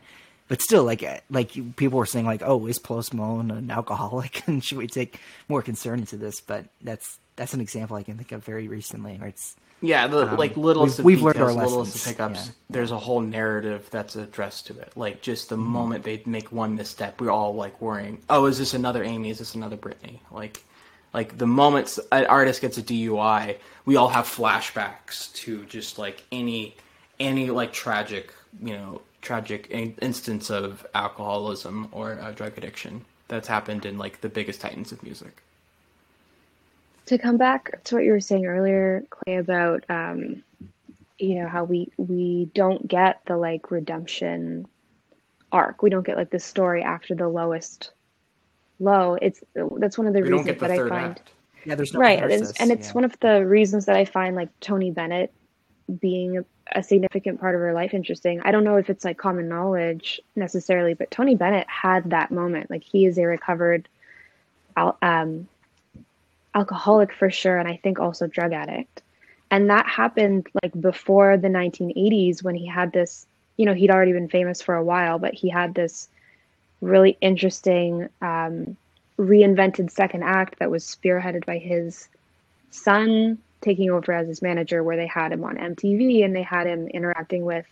but 0.48 0.62
still, 0.62 0.84
like 0.84 1.02
uh, 1.04 1.20
like 1.30 1.52
people 1.76 1.98
were 1.98 2.06
saying, 2.06 2.26
like, 2.26 2.42
oh, 2.44 2.68
is 2.68 2.78
Post 2.80 3.14
Malone 3.14 3.50
an 3.52 3.72
alcoholic? 3.72 4.44
and 4.48 4.64
should 4.64 4.78
we 4.78 4.88
take 4.88 5.20
more 5.48 5.62
concern 5.62 6.00
into 6.00 6.18
this? 6.18 6.40
But 6.42 6.66
that's 6.82 7.18
that's 7.36 7.54
an 7.54 7.62
example 7.62 7.98
I 7.98 8.04
can 8.04 8.18
think 8.18 8.32
of 8.32 8.44
very 8.44 8.68
recently, 8.68 9.18
where 9.18 9.30
it's 9.30 9.56
Yeah, 9.82 10.08
the 10.08 10.30
Um, 10.32 10.38
like 10.38 10.56
littlest 10.58 11.00
we've- 11.00 11.02
of 11.02 11.06
we've 11.06 11.22
learned 11.22 11.34
details, 11.36 11.58
our 11.58 11.64
littlest 11.68 11.96
of 11.96 11.96
lessons, 11.96 12.04
pickups. 12.16 12.46
yeah. 12.48 12.52
There's 12.70 12.92
a 12.92 12.98
whole 13.00 13.22
narrative 13.22 13.88
that's 13.92 14.16
addressed 14.16 14.68
to 14.68 14.80
it. 14.80 14.94
Like 14.96 15.22
just 15.22 15.50
the 15.50 15.56
Mm-hmm. 15.58 15.66
moment 15.66 16.04
they 16.04 16.22
make 16.26 16.52
one 16.52 16.76
misstep, 16.76 17.20
we're 17.22 17.30
all 17.32 17.54
like 17.56 17.80
worrying. 17.82 18.22
Oh, 18.30 18.46
is 18.46 18.58
this 18.58 18.74
another 18.74 19.04
Amy? 19.04 19.30
Is 19.30 19.40
this 19.40 19.54
another 19.54 19.78
Britney? 19.78 20.20
Like, 20.32 20.64
like 21.14 21.38
the 21.38 21.46
moments 21.48 22.00
an 22.12 22.26
artist 22.26 22.62
gets 22.62 22.78
a 22.78 22.82
DUI, 22.84 23.58
we 23.86 23.96
all 23.96 24.10
have 24.10 24.26
flashbacks 24.26 25.32
to 25.36 25.64
just 25.66 25.98
like 25.98 26.24
any 26.32 26.76
any 27.20 27.50
like 27.50 27.72
tragic, 27.72 28.34
you 28.62 28.74
know, 28.74 29.02
tragic 29.22 29.68
in- 29.72 29.96
instance 30.02 30.50
of 30.50 30.86
alcoholism 30.96 31.88
or 31.92 32.20
uh, 32.22 32.32
drug 32.32 32.58
addiction 32.58 33.06
that's 33.28 33.48
happened 33.48 33.86
in 33.86 33.98
like 33.98 34.22
the 34.22 34.30
biggest 34.30 34.62
titans 34.62 34.92
of 34.92 35.02
music. 35.04 35.42
To 37.06 37.18
come 37.18 37.38
back 37.38 37.84
to 37.86 37.96
what 37.96 38.04
you 38.04 38.12
were 38.12 38.20
saying 38.20 38.46
earlier, 38.46 39.04
Clay, 39.10 39.36
about 39.38 39.84
um, 39.90 40.44
you 41.18 41.36
know 41.36 41.48
how 41.48 41.64
we 41.64 41.92
we 41.98 42.50
don't 42.54 42.88
get 42.88 43.22
the 43.26 43.38
like 43.38 43.72
redemption 43.72 44.68
arc. 45.52 45.82
We 45.82 45.90
don't 45.90 46.06
get 46.06 46.18
like 46.18 46.32
the 46.32 46.40
story 46.40 46.84
after 46.84 47.16
the 47.16 47.28
lowest 47.28 47.92
low. 48.80 49.18
It's 49.22 49.44
that's 49.78 49.98
one 49.98 50.08
of 50.08 50.14
the 50.14 50.22
We 50.22 50.30
reasons 50.30 50.60
the 50.60 50.68
that 50.68 50.72
I 50.72 50.78
find 50.78 51.12
act. 51.12 51.32
yeah, 51.66 51.76
there's 51.76 51.94
no 51.94 52.00
right, 52.00 52.22
and 52.22 52.32
it's, 52.32 52.52
and 52.60 52.72
it's 52.72 52.88
yeah. 52.88 52.94
one 52.94 53.04
of 53.04 53.18
the 53.20 53.46
reasons 53.46 53.86
that 53.86 53.96
I 53.96 54.06
find 54.06 54.36
like 54.36 54.50
Tony 54.60 54.92
Bennett 54.92 55.32
being 56.00 56.40
a, 56.40 56.46
a 56.74 56.84
significant 56.84 57.40
part 57.40 57.54
of 57.54 57.62
her 57.62 57.74
life 57.74 57.94
interesting. 57.94 58.42
I 58.44 58.52
don't 58.52 58.64
know 58.64 58.78
if 58.78 58.90
it's 58.90 59.06
like 59.06 59.18
common 59.18 59.48
knowledge 59.48 60.20
necessarily, 60.36 60.96
but 60.96 61.12
Tony 61.12 61.36
Bennett 61.36 61.70
had 61.70 62.10
that 62.10 62.32
moment. 62.32 62.72
Like 62.72 62.84
he 62.84 63.06
is 63.06 63.18
a 63.20 63.26
recovered 63.26 63.88
um, 64.76 65.48
alcoholic 66.56 67.14
for 67.14 67.30
sure, 67.30 67.58
and 67.58 67.68
I 67.68 67.80
think 67.84 68.00
also 68.00 68.28
drug 68.28 68.54
addict. 68.54 69.02
And 69.52 69.70
that 69.70 69.86
happened 69.86 70.48
like 70.64 70.72
before 70.80 71.38
the 71.38 71.50
1980s 71.50 72.42
when 72.42 72.56
he 72.56 72.66
had 72.66 72.92
this, 72.92 73.28
you 73.58 73.66
know, 73.66 73.74
he'd 73.74 73.92
already 73.92 74.14
been 74.14 74.30
famous 74.30 74.62
for 74.62 74.76
a 74.76 74.84
while, 74.84 75.20
but 75.20 75.34
he 75.34 75.50
had 75.50 75.76
this 75.76 76.10
really 76.82 77.18
interesting 77.22 78.10
um, 78.22 78.76
reinvented 79.20 79.92
second 79.92 80.24
act 80.24 80.60
that 80.60 80.72
was 80.72 80.84
spearheaded 80.84 81.46
by 81.46 81.58
his 81.58 82.10
son 82.72 83.38
taking 83.62 83.90
over 83.90 84.12
as 84.12 84.28
his 84.28 84.42
manager, 84.42 84.84
where 84.84 84.98
they 84.98 85.08
had 85.08 85.32
him 85.32 85.44
on 85.44 85.58
MTV 85.58 86.24
and 86.24 86.36
they 86.36 86.44
had 86.44 86.68
him 86.68 86.88
interacting 86.88 87.46
with 87.46 87.66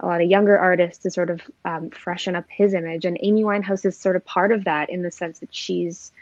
a 0.00 0.06
lot 0.06 0.20
of 0.20 0.28
younger 0.28 0.58
artists 0.58 1.02
to 1.02 1.10
sort 1.10 1.30
of 1.30 1.40
um, 1.64 1.90
freshen 1.90 2.36
up 2.36 2.44
his 2.48 2.74
image. 2.74 3.04
And 3.04 3.18
Amy 3.22 3.44
Winehouse 3.44 3.84
is 3.84 3.96
sort 3.96 4.16
of 4.16 4.24
part 4.24 4.52
of 4.52 4.64
that 4.64 4.90
in 4.90 5.02
the 5.02 5.10
sense 5.10 5.38
that 5.38 5.54
she's 5.54 6.12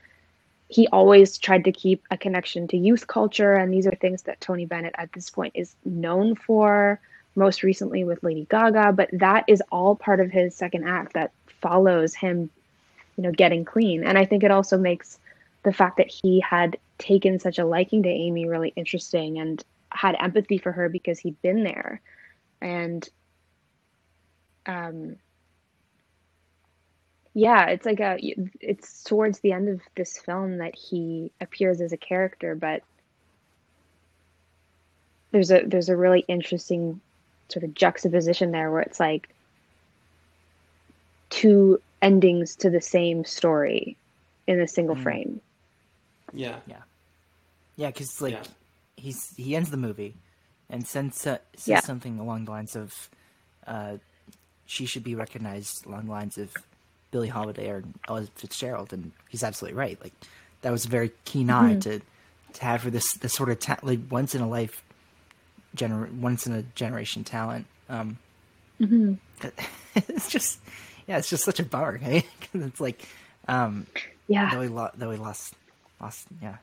he 0.72 0.88
always 0.88 1.36
tried 1.36 1.64
to 1.64 1.72
keep 1.72 2.02
a 2.10 2.16
connection 2.16 2.66
to 2.68 2.76
youth 2.78 3.06
culture, 3.06 3.52
and 3.52 3.72
these 3.72 3.86
are 3.86 3.94
things 3.94 4.22
that 4.22 4.40
Tony 4.40 4.64
Bennett 4.64 4.94
at 4.96 5.12
this 5.12 5.28
point 5.28 5.52
is 5.54 5.76
known 5.84 6.34
for. 6.34 7.00
Most 7.34 7.62
recently 7.62 8.04
with 8.04 8.22
Lady 8.22 8.46
Gaga, 8.50 8.92
but 8.92 9.08
that 9.12 9.44
is 9.48 9.62
all 9.72 9.96
part 9.96 10.20
of 10.20 10.30
his 10.30 10.54
second 10.54 10.86
act 10.86 11.14
that 11.14 11.32
follows 11.62 12.14
him, 12.14 12.50
you 13.16 13.22
know, 13.22 13.32
getting 13.32 13.64
clean. 13.64 14.04
And 14.04 14.18
I 14.18 14.26
think 14.26 14.44
it 14.44 14.50
also 14.50 14.76
makes 14.76 15.18
the 15.62 15.72
fact 15.72 15.96
that 15.96 16.10
he 16.10 16.40
had 16.40 16.76
taken 16.98 17.38
such 17.38 17.58
a 17.58 17.64
liking 17.64 18.02
to 18.02 18.08
Amy 18.10 18.46
really 18.46 18.74
interesting 18.76 19.38
and 19.38 19.64
had 19.88 20.14
empathy 20.20 20.58
for 20.58 20.72
her 20.72 20.90
because 20.90 21.18
he'd 21.18 21.40
been 21.40 21.64
there. 21.64 22.02
And 22.60 23.08
um 24.66 25.16
yeah 27.34 27.66
it's 27.66 27.86
like 27.86 28.00
a 28.00 28.18
it's 28.60 29.02
towards 29.04 29.40
the 29.40 29.52
end 29.52 29.68
of 29.68 29.80
this 29.96 30.18
film 30.18 30.58
that 30.58 30.74
he 30.74 31.30
appears 31.40 31.80
as 31.80 31.92
a 31.92 31.96
character 31.96 32.54
but 32.54 32.82
there's 35.30 35.50
a 35.50 35.62
there's 35.64 35.88
a 35.88 35.96
really 35.96 36.24
interesting 36.28 37.00
sort 37.48 37.64
of 37.64 37.74
juxtaposition 37.74 38.50
there 38.50 38.70
where 38.70 38.82
it's 38.82 39.00
like 39.00 39.28
two 41.30 41.80
endings 42.02 42.56
to 42.56 42.68
the 42.68 42.80
same 42.80 43.24
story 43.24 43.96
in 44.46 44.60
a 44.60 44.68
single 44.68 44.96
mm. 44.96 45.02
frame 45.02 45.40
yeah 46.32 46.56
yeah 46.66 46.82
yeah 47.76 47.88
because 47.88 48.20
like 48.20 48.34
yeah. 48.34 48.42
he's 48.96 49.34
he 49.36 49.56
ends 49.56 49.70
the 49.70 49.76
movie 49.76 50.14
and 50.68 50.86
says, 50.86 51.14
says 51.14 51.38
yeah. 51.66 51.80
something 51.80 52.18
along 52.18 52.46
the 52.46 52.50
lines 52.50 52.74
of 52.74 53.10
uh, 53.66 53.96
she 54.64 54.86
should 54.86 55.04
be 55.04 55.14
recognized 55.14 55.86
along 55.86 56.06
the 56.06 56.10
lines 56.10 56.38
of 56.38 56.50
Billie 57.12 57.28
Holiday 57.28 57.68
or 57.68 57.84
Ella 58.08 58.26
Fitzgerald, 58.34 58.92
and 58.92 59.12
he's 59.28 59.44
absolutely 59.44 59.78
right. 59.78 60.00
Like 60.02 60.14
that 60.62 60.72
was 60.72 60.86
a 60.86 60.88
very 60.88 61.12
keen 61.24 61.50
eye 61.50 61.74
mm-hmm. 61.74 61.80
to 61.80 62.00
to 62.54 62.64
have 62.64 62.82
for 62.82 62.90
this 62.90 63.12
this 63.14 63.32
sort 63.32 63.50
of 63.50 63.60
ta- 63.60 63.78
like 63.82 64.00
once 64.10 64.34
in 64.34 64.40
a 64.40 64.48
life, 64.48 64.82
gener- 65.76 66.12
once 66.18 66.46
in 66.46 66.54
a 66.54 66.62
generation 66.74 67.22
talent. 67.22 67.66
Um, 67.88 68.18
mm-hmm. 68.80 69.14
it's 69.94 70.28
just 70.28 70.58
yeah, 71.06 71.18
it's 71.18 71.30
just 71.30 71.44
such 71.44 71.60
a 71.60 71.64
bummer. 71.64 71.96
Hey? 72.02 72.26
it's 72.54 72.80
like 72.80 73.06
um, 73.46 73.86
yeah, 74.26 74.50
that 74.50 74.58
we, 74.58 74.68
lo- 74.68 74.90
though 74.96 75.10
we 75.10 75.16
lost 75.16 75.54
lost 76.00 76.26
yeah. 76.42 76.56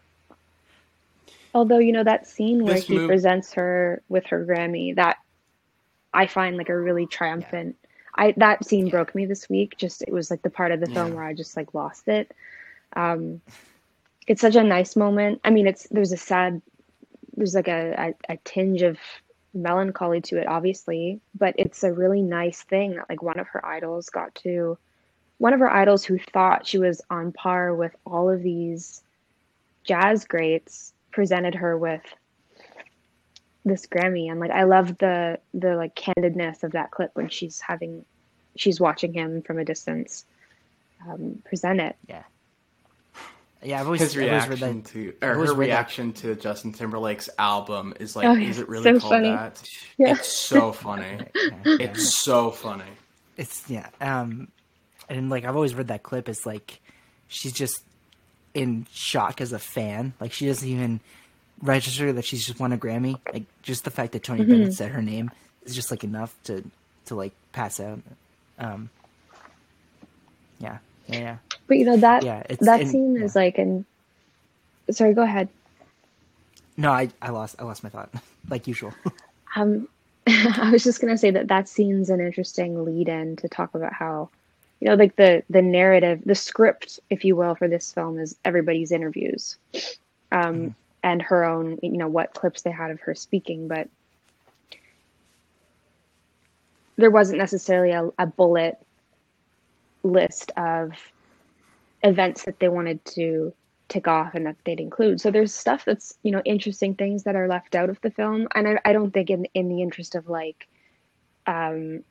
Although 1.53 1.79
you 1.79 1.93
know 1.93 2.03
that 2.03 2.27
scene 2.27 2.63
where 2.63 2.75
this 2.75 2.87
he 2.87 2.95
move... 2.97 3.07
presents 3.07 3.53
her 3.53 4.01
with 4.09 4.25
her 4.27 4.45
Grammy, 4.45 4.95
that 4.95 5.17
I 6.11 6.25
find 6.25 6.57
like 6.57 6.69
a 6.69 6.77
really 6.77 7.05
triumphant. 7.05 7.75
Yeah 7.79 7.85
I 8.16 8.34
that 8.38 8.66
scene 8.66 8.89
broke 8.89 9.16
me 9.16 9.26
this 9.26 9.49
week. 9.49 9.78
Just 9.78 10.01
it 10.01 10.12
was 10.12 10.30
like 10.30 10.41
the 10.41 10.49
part 10.49 10.72
of 10.72 10.80
the 10.80 10.88
film 10.88 11.10
yeah. 11.10 11.14
where 11.16 11.24
I 11.24 11.34
just 11.34 11.55
like 11.55 11.74
lost 11.74 12.07
it. 12.07 12.32
Um, 12.95 13.41
it's 14.28 14.41
such 14.41 14.55
a 14.55 14.64
nice 14.64 14.95
moment. 14.95 15.41
I 15.43 15.49
mean, 15.49 15.68
it's 15.68 15.88
there's 15.89 16.12
a 16.12 16.18
sad, 16.18 16.62
there's 17.36 17.55
like 17.55 17.68
a, 17.68 18.14
a, 18.30 18.34
a 18.34 18.38
tinge 18.43 18.84
of 18.84 18.97
melancholy 19.53 20.22
to 20.22 20.38
it, 20.38 20.47
obviously, 20.47 21.20
but 21.38 21.55
it's 21.57 21.84
a 21.84 21.91
really 21.91 22.22
nice 22.22 22.62
thing 22.62 22.95
that 22.95 23.10
like 23.10 23.24
one 23.24 23.39
of 23.39 23.47
her 23.47 23.66
idols 23.66 24.10
got 24.10 24.36
to, 24.36 24.78
one 25.39 25.53
of 25.53 25.60
her 25.60 25.72
idols 25.72 26.05
who 26.05 26.20
thought 26.20 26.68
she 26.68 26.78
was 26.78 27.01
on 27.10 27.32
par 27.32 27.74
with 27.74 27.95
all 28.05 28.30
of 28.30 28.43
these 28.43 29.01
jazz 29.84 30.26
greats 30.26 30.93
presented 31.12 31.55
her 31.55 31.78
with 31.78 32.03
this 33.70 33.86
Grammy 33.88 34.30
and 34.30 34.39
like 34.39 34.51
I 34.51 34.63
love 34.63 34.97
the 34.97 35.39
the 35.53 35.76
like 35.76 35.95
candidness 35.95 36.63
of 36.63 36.72
that 36.72 36.91
clip 36.91 37.11
when 37.13 37.30
she's 37.30 37.59
having 37.61 38.05
she's 38.55 38.80
watching 38.80 39.13
him 39.13 39.41
from 39.41 39.59
a 39.59 39.65
distance 39.65 40.26
um, 41.07 41.41
present 41.45 41.80
it. 41.80 41.95
Yeah. 42.07 42.24
Yeah, 43.61 43.82
I've 43.82 43.88
always 43.88 43.99
his 43.99 44.15
reaction 44.15 44.84
to 44.84 45.13
or 45.22 45.34
her 45.34 45.53
reaction 45.53 46.13
that. 46.13 46.22
to 46.22 46.36
Justin 46.36 46.72
Timberlake's 46.72 47.30
album 47.38 47.93
is 47.99 48.15
like, 48.15 48.26
oh, 48.26 48.36
is 48.36 48.57
it 48.57 48.70
really 48.70 48.84
so 48.84 48.99
called 48.99 49.11
funny. 49.11 49.32
that? 49.32 49.61
Yeah. 49.97 50.11
It's 50.11 50.32
so 50.32 50.72
funny. 50.72 51.26
yeah, 51.36 51.51
it's 51.65 52.15
so 52.15 52.51
funny. 52.51 52.86
It's 53.36 53.70
yeah, 53.70 53.88
um, 53.99 54.47
and 55.09 55.30
like 55.30 55.43
I've 55.43 55.55
always 55.55 55.76
read 55.76 55.88
that 55.88 56.03
clip 56.03 56.30
is 56.30 56.45
like 56.45 56.80
she's 57.28 57.51
just 57.51 57.84
in 58.53 58.88
shock 58.91 59.41
as 59.41 59.51
a 59.51 59.59
fan. 59.59 60.13
Like 60.22 60.32
she 60.32 60.45
doesn't 60.45 60.67
even 60.67 61.01
register 61.62 62.14
that 62.14 62.26
she's 62.26 62.45
just 62.45 62.60
won 62.60 62.74
a 62.74 62.78
Grammy. 62.78 63.20
Like 63.32 63.43
just 63.62 63.84
the 63.84 63.91
fact 63.91 64.14
that 64.14 64.24
Tony 64.24 64.41
mm-hmm. 64.41 64.51
Bennett 64.51 64.74
said 64.74 64.91
her 64.91 65.01
name 65.01 65.32
is 65.66 65.76
just 65.76 65.91
like 65.91 66.03
enough 66.03 66.36
to 66.45 66.64
to 67.05 67.16
like 67.16 67.34
pass 67.51 67.80
out. 67.80 67.99
Um, 68.57 68.89
yeah, 70.60 70.78
yeah, 71.07 71.20
yeah. 71.20 71.38
But 71.68 71.78
you 71.78 71.86
know 71.86 71.97
that 71.97 72.24
yeah, 72.24 72.43
that 72.62 72.82
and, 72.82 72.89
scene 72.89 73.16
yeah. 73.16 73.24
is 73.24 73.36
like 73.36 73.57
and 73.57 73.86
sorry, 74.91 75.14
go 75.14 75.24
ahead. 75.24 75.49
No, 76.78 76.91
I 76.91 77.10
I 77.22 77.30
lost 77.30 77.55
I 77.60 77.64
lost 77.64 77.84
my 77.84 77.89
thought 77.89 78.10
like 78.49 78.68
usual. 78.68 78.93
um, 79.55 79.88
I 80.28 80.70
was 80.72 80.84
just 80.84 81.01
gonna 81.01 81.18
say 81.18 81.32
that 81.32 81.47
that 81.47 81.68
scene's 81.68 82.10
an 82.10 82.20
interesting 82.20 82.86
lead-in 82.86 83.36
to 83.38 83.49
talk 83.49 83.76
about 83.76 83.93
how 83.93 84.30
you 84.80 84.88
know 84.88 84.95
like 84.95 85.16
the 85.16 85.43
the 85.49 85.62
narrative 85.62 86.22
the 86.26 86.36
script 86.36 86.99
if 87.10 87.26
you 87.26 87.36
will 87.36 87.55
for 87.55 87.68
this 87.68 87.91
film 87.91 88.20
is 88.20 88.36
everybody's 88.45 88.91
interviews 88.91 89.57
um 90.32 90.55
mm 90.55 90.74
and 91.03 91.21
her 91.21 91.45
own, 91.45 91.77
you 91.81 91.97
know, 91.97 92.07
what 92.07 92.33
clips 92.33 92.61
they 92.61 92.71
had 92.71 92.91
of 92.91 92.99
her 93.01 93.15
speaking, 93.15 93.67
but 93.67 93.87
there 96.97 97.11
wasn't 97.11 97.39
necessarily 97.39 97.91
a, 97.91 98.09
a 98.19 98.25
bullet 98.25 98.77
list 100.03 100.51
of 100.57 100.91
events 102.03 102.43
that 102.43 102.59
they 102.59 102.67
wanted 102.67 103.03
to 103.05 103.53
tick 103.87 104.07
off 104.07 104.35
and 104.35 104.45
that 104.45 104.55
they'd 104.65 104.79
include. 104.79 105.19
So 105.19 105.31
there's 105.31 105.53
stuff 105.53 105.85
that's, 105.85 106.17
you 106.23 106.31
know, 106.31 106.41
interesting 106.45 106.95
things 106.95 107.23
that 107.23 107.35
are 107.35 107.47
left 107.47 107.75
out 107.75 107.89
of 107.89 107.99
the 108.01 108.11
film. 108.11 108.47
And 108.53 108.67
I, 108.67 108.79
I 108.85 108.93
don't 108.93 109.11
think 109.11 109.29
in, 109.29 109.45
in 109.53 109.69
the 109.69 109.81
interest 109.81 110.15
of 110.15 110.29
like, 110.29 110.67
um, 111.47 112.03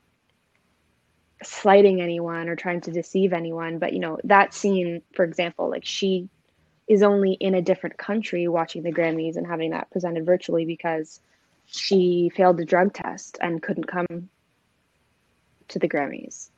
slighting 1.42 2.00
anyone 2.00 2.48
or 2.48 2.56
trying 2.56 2.80
to 2.80 2.90
deceive 2.90 3.32
anyone, 3.32 3.78
but 3.78 3.92
you 3.92 4.00
know, 4.00 4.18
that 4.24 4.52
scene, 4.52 5.02
for 5.14 5.24
example, 5.24 5.70
like 5.70 5.84
she 5.84 6.28
is 6.88 7.02
only 7.02 7.32
in 7.32 7.54
a 7.54 7.62
different 7.62 7.98
country 7.98 8.48
watching 8.48 8.82
the 8.82 8.92
Grammys 8.92 9.36
and 9.36 9.46
having 9.46 9.70
that 9.70 9.90
presented 9.90 10.24
virtually 10.24 10.64
because 10.64 11.20
she 11.66 12.30
failed 12.34 12.56
the 12.56 12.64
drug 12.64 12.94
test 12.94 13.38
and 13.40 13.62
couldn't 13.62 13.84
come 13.84 14.30
to 15.68 15.78
the 15.78 15.88
Grammys. 15.88 16.48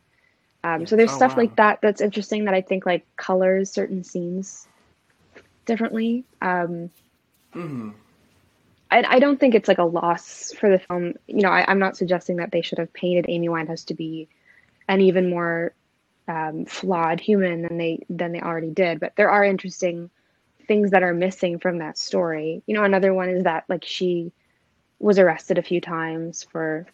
Um, 0.63 0.87
so 0.87 0.95
there's 0.95 1.11
oh, 1.11 1.17
stuff 1.17 1.33
wow. 1.33 1.39
like 1.39 1.57
that 1.57 1.81
that's 1.81 2.01
interesting 2.01 2.45
that 2.45 2.55
I 2.55 2.61
think 2.61 2.87
like 2.87 3.05
colors 3.17 3.71
certain 3.71 4.05
scenes 4.05 4.69
differently. 5.65 6.25
Um, 6.41 6.91
mm-hmm. 7.55 7.91
I, 8.91 9.05
I 9.09 9.19
don't 9.19 9.41
think 9.41 9.55
it's 9.55 9.69
like 9.69 9.79
a 9.79 9.85
loss 9.85 10.53
for 10.53 10.71
the 10.71 10.79
film. 10.79 11.15
You 11.27 11.43
know, 11.43 11.49
I, 11.49 11.65
I'm 11.67 11.79
not 11.79 11.97
suggesting 11.97 12.37
that 12.37 12.53
they 12.53 12.63
should 12.63 12.79
have 12.79 12.93
painted 12.93 13.27
Amy 13.29 13.49
Winehouse 13.49 13.87
to 13.87 13.95
be 13.95 14.29
an 14.87 15.01
even 15.01 15.31
more 15.31 15.73
um, 16.29 16.67
flawed 16.67 17.21
human 17.21 17.63
than 17.63 17.79
they 17.79 18.05
than 18.11 18.33
they 18.33 18.41
already 18.41 18.71
did. 18.71 19.01
But 19.01 19.15
there 19.17 19.31
are 19.31 19.45
interesting 19.45 20.11
things 20.71 20.93
that 20.93 21.03
are 21.03 21.13
missing 21.13 21.59
from 21.59 21.79
that 21.79 21.99
story. 21.99 22.63
You 22.65 22.77
know, 22.77 22.85
another 22.85 23.13
one 23.13 23.29
is 23.29 23.43
that 23.43 23.65
like 23.69 23.85
she 23.85 24.31
was 25.01 25.19
arrested 25.19 25.59
a 25.59 25.65
few 25.65 25.81
times 25.81 26.45
for 26.45 26.87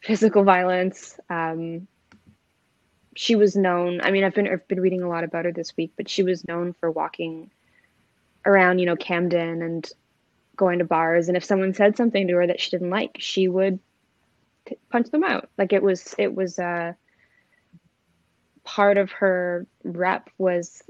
physical 0.00 0.44
violence. 0.44 1.20
Um, 1.28 1.88
she 3.14 3.36
was 3.36 3.54
known. 3.54 4.00
I 4.00 4.10
mean, 4.10 4.24
I've 4.24 4.32
been 4.32 4.48
I've 4.48 4.66
been 4.66 4.80
reading 4.80 5.02
a 5.02 5.10
lot 5.10 5.24
about 5.24 5.44
her 5.44 5.52
this 5.52 5.76
week, 5.76 5.92
but 5.98 6.08
she 6.08 6.22
was 6.22 6.48
known 6.48 6.72
for 6.80 6.90
walking 6.90 7.50
around, 8.46 8.78
you 8.78 8.86
know, 8.86 8.96
Camden 8.96 9.60
and 9.60 9.86
going 10.56 10.78
to 10.78 10.86
bars. 10.86 11.28
And 11.28 11.36
if 11.36 11.44
someone 11.44 11.74
said 11.74 11.98
something 11.98 12.26
to 12.28 12.34
her 12.36 12.46
that 12.46 12.62
she 12.62 12.70
didn't 12.70 12.88
like, 12.88 13.18
she 13.18 13.46
would 13.46 13.78
t- 14.64 14.78
punch 14.90 15.10
them 15.10 15.22
out. 15.22 15.50
Like 15.58 15.74
it 15.74 15.82
was 15.82 16.14
it 16.16 16.34
was 16.34 16.58
uh, 16.58 16.94
part 18.64 18.96
of 18.96 19.10
her 19.12 19.66
rep 19.84 20.30
was 20.38 20.82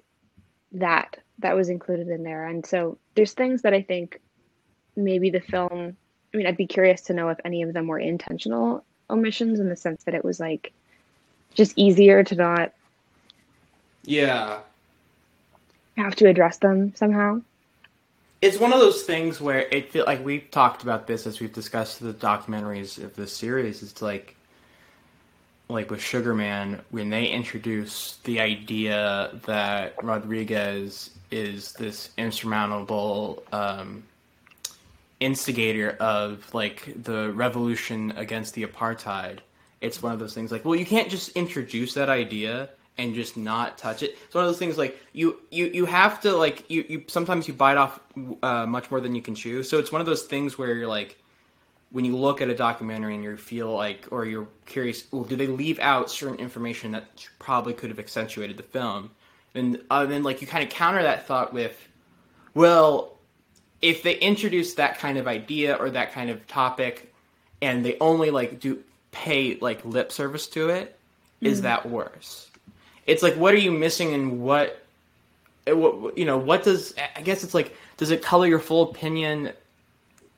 that 0.71 1.17
that 1.39 1.57
was 1.57 1.69
included 1.69 2.09
in 2.09 2.23
there. 2.23 2.47
And 2.47 2.65
so 2.65 2.99
there's 3.15 3.33
things 3.33 3.63
that 3.63 3.75
I 3.75 3.83
think 3.83 4.21
maybe 4.97 5.31
the 5.31 5.41
film, 5.41 5.97
I 6.33 6.37
mean, 6.37 6.47
I'd 6.47 6.57
be 6.57 6.67
curious 6.67 7.03
to 7.03 7.15
know 7.15 7.29
if 7.29 7.39
any 7.45 7.63
of 7.63 7.73
them 7.73 7.87
were 7.87 7.99
intentional 7.99 8.85
omissions 9.11 9.61
in 9.61 9.69
the 9.69 9.77
sense 9.77 10.05
that 10.05 10.15
it 10.15 10.25
was 10.25 10.41
like 10.41 10.73
just 11.55 11.73
easier 11.77 12.25
to 12.25 12.35
not. 12.35 12.73
Yeah. 14.05 14.61
Have 15.97 16.17
to 16.17 16.29
address 16.29 16.59
them 16.59 16.95
somehow. 16.95 17.41
It's 18.43 18.59
one 18.59 18.73
of 18.73 18.81
those 18.81 19.03
things 19.03 19.41
where 19.41 19.61
it 19.61 19.91
feel 19.91 20.05
like 20.05 20.25
we've 20.25 20.51
talked 20.51 20.83
about 20.83 21.07
this 21.07 21.27
as 21.27 21.41
we've 21.41 21.53
discussed 21.53 22.01
the 22.01 22.13
documentaries 22.13 23.03
of 23.03 23.17
this 23.17 23.35
series. 23.35 23.83
It's 23.83 24.03
like 24.03 24.36
like 25.69 25.91
with 25.91 26.01
Sugar 26.01 26.35
Man, 26.35 26.81
when 26.91 27.11
they 27.11 27.27
introduce 27.27 28.17
the 28.25 28.41
idea 28.41 29.31
that 29.47 30.03
Rodriguez 30.03 31.11
is 31.31 31.73
this 31.73 32.11
insurmountable 32.17 33.43
um, 33.53 34.05
instigator 35.19 35.97
of 35.99 36.53
like 36.55 36.93
the 37.03 37.33
revolution 37.33 38.13
against 38.17 38.55
the 38.55 38.65
apartheid, 38.65 39.39
it's 39.81 40.03
one 40.03 40.13
of 40.13 40.19
those 40.19 40.35
things 40.35 40.53
like, 40.53 40.65
well, 40.65 40.77
you 40.77 40.87
can't 40.87 41.11
just 41.11 41.31
introduce 41.31 41.95
that 41.95 42.09
idea 42.09 42.71
and 42.99 43.15
just 43.15 43.37
not 43.37 43.77
touch 43.77 44.03
it. 44.03 44.17
It's 44.25 44.35
one 44.35 44.45
of 44.45 44.49
those 44.49 44.59
things 44.59 44.79
like 44.79 44.99
you 45.13 45.41
you 45.51 45.67
you 45.67 45.85
have 45.85 46.21
to 46.23 46.35
like 46.37 46.71
you 46.71 46.85
you 46.89 47.05
sometimes 47.09 47.47
you 47.47 47.55
bite 47.55 47.77
off 47.77 48.01
uh, 48.43 48.67
much 48.67 48.91
more 48.91 49.01
than 49.01 49.15
you 49.15 49.23
can 49.23 49.35
chew. 49.35 49.63
So 49.63 49.79
it's 49.79 49.93
one 49.93 50.01
of 50.01 50.07
those 50.07 50.23
things 50.23 50.57
where 50.57 50.75
you're 50.75 50.89
like 50.89 51.19
when 51.91 52.05
you 52.05 52.17
look 52.17 52.43
at 52.43 52.49
a 52.49 52.55
documentary 52.55 53.15
and 53.15 53.23
you 53.23 53.37
feel 53.37 53.73
like 53.73 54.07
or 54.11 54.25
you're 54.25 54.49
curious, 54.67 55.05
well, 55.13 55.25
do 55.25 55.37
they 55.37 55.47
leave 55.47 55.79
out 55.79 56.11
certain 56.11 56.39
information 56.39 56.93
that 56.93 57.27
probably 57.39 57.73
could 57.73 57.91
have 57.91 57.99
accentuated 57.99 58.57
the 58.57 58.63
film? 58.63 59.11
And 59.55 59.81
uh, 59.91 60.05
then 60.07 60.23
like 60.23 60.41
you 60.41 60.47
kind 60.47 60.65
of 60.65 60.71
counter 60.71 61.03
that 61.03 61.27
thought 61.27 61.53
with, 61.53 61.89
well, 62.55 63.17
if 63.81 64.03
they 64.03 64.19
introduce 64.19 64.75
that 64.75 64.99
kind 64.99 65.19
of 65.19 65.27
idea 65.27 65.75
or 65.77 65.91
that 65.91 66.13
kind 66.13 66.31
of 66.31 66.47
topic 66.47 67.15
and 67.63 67.85
they 67.85 67.97
only 68.01 68.31
like 68.31 68.61
do 68.61 68.83
pay 69.13 69.57
like 69.61 69.85
lip 69.85 70.13
service 70.13 70.47
to 70.49 70.69
it, 70.71 70.99
is 71.41 71.63
that 71.63 71.89
worse? 71.89 72.51
It's 73.07 73.23
like 73.23 73.35
what 73.35 73.55
are 73.55 73.59
you 73.59 73.71
missing 73.71 74.15
and 74.15 74.41
what 74.41 74.83
what 75.67 76.17
you 76.17 76.25
know 76.25 76.39
what 76.39 76.65
does 76.65 76.95
I 77.17 77.23
guess 77.23 77.45
it's 77.45 77.55
like 77.55 77.77
does 77.97 78.11
it 78.11 78.23
color 78.23 78.47
your 78.47 78.59
full 78.59 78.91
opinion 78.91 79.53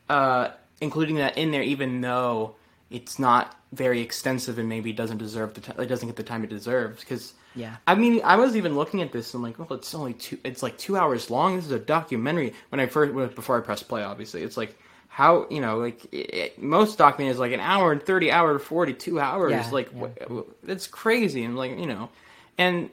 uh 0.09 0.51
including 0.81 1.17
that 1.17 1.37
in 1.37 1.51
there 1.51 1.63
even 1.63 2.01
though 2.01 2.55
it's 2.91 3.19
not 3.19 3.57
very 3.73 4.01
extensive 4.01 4.59
and 4.59 4.69
maybe 4.69 4.93
doesn't 4.93 5.19
deserve 5.19 5.55
the 5.55 5.61
time 5.61 5.79
it 5.81 5.87
doesn't 5.87 6.09
get 6.09 6.17
the 6.17 6.23
time 6.23 6.43
it 6.45 6.51
deserves 6.51 7.01
because 7.01 7.35
Yeah. 7.55 7.77
I 7.87 7.95
mean, 7.97 8.21
I 8.25 8.37
was 8.37 8.57
even 8.57 8.77
looking 8.77 9.03
at 9.03 9.11
this 9.11 9.35
and 9.35 9.43
like, 9.43 9.59
well, 9.59 9.73
it's 9.79 9.95
only 9.95 10.15
two. 10.15 10.39
It's 10.45 10.63
like 10.63 10.79
two 10.79 10.97
hours 10.97 11.29
long. 11.31 11.57
This 11.57 11.67
is 11.67 11.73
a 11.73 11.79
documentary. 11.79 12.55
When 12.69 12.79
I 12.81 12.87
first, 12.87 13.35
before 13.35 13.59
I 13.59 13.61
pressed 13.61 13.89
play, 13.89 14.03
obviously, 14.03 14.43
it's 14.43 14.57
like 14.57 14.79
how 15.09 15.47
you 15.51 15.61
know, 15.61 15.79
like 15.79 16.07
it, 16.13 16.63
most 16.63 16.99
documentaries 16.99 17.31
is 17.31 17.39
like 17.39 17.53
an 17.53 17.61
hour 17.61 17.91
and 17.91 18.03
thirty, 18.03 18.31
hour 18.31 18.59
forty, 18.59 18.93
two 18.95 19.19
hours. 19.19 19.53
Yeah, 19.53 19.69
like 19.73 19.91
yeah. 19.93 20.41
it's 20.69 20.87
crazy 20.87 21.43
and 21.43 21.57
like 21.57 21.73
you 21.79 21.87
know, 21.87 22.11
and 22.59 22.91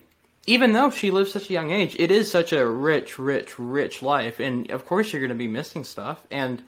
even 0.47 0.73
though 0.73 0.89
she 0.89 1.11
lives 1.11 1.31
such 1.31 1.49
a 1.49 1.53
young 1.53 1.71
age, 1.71 1.95
it 1.99 2.09
is 2.09 2.31
such 2.31 2.51
a 2.51 2.65
rich, 2.65 3.19
rich, 3.19 3.59
rich 3.59 4.01
life, 4.01 4.39
and 4.39 4.71
of 4.71 4.86
course 4.86 5.11
you're 5.11 5.19
going 5.21 5.29
to 5.29 5.36
be 5.36 5.47
missing 5.47 5.83
stuff 5.83 6.25
and. 6.31 6.63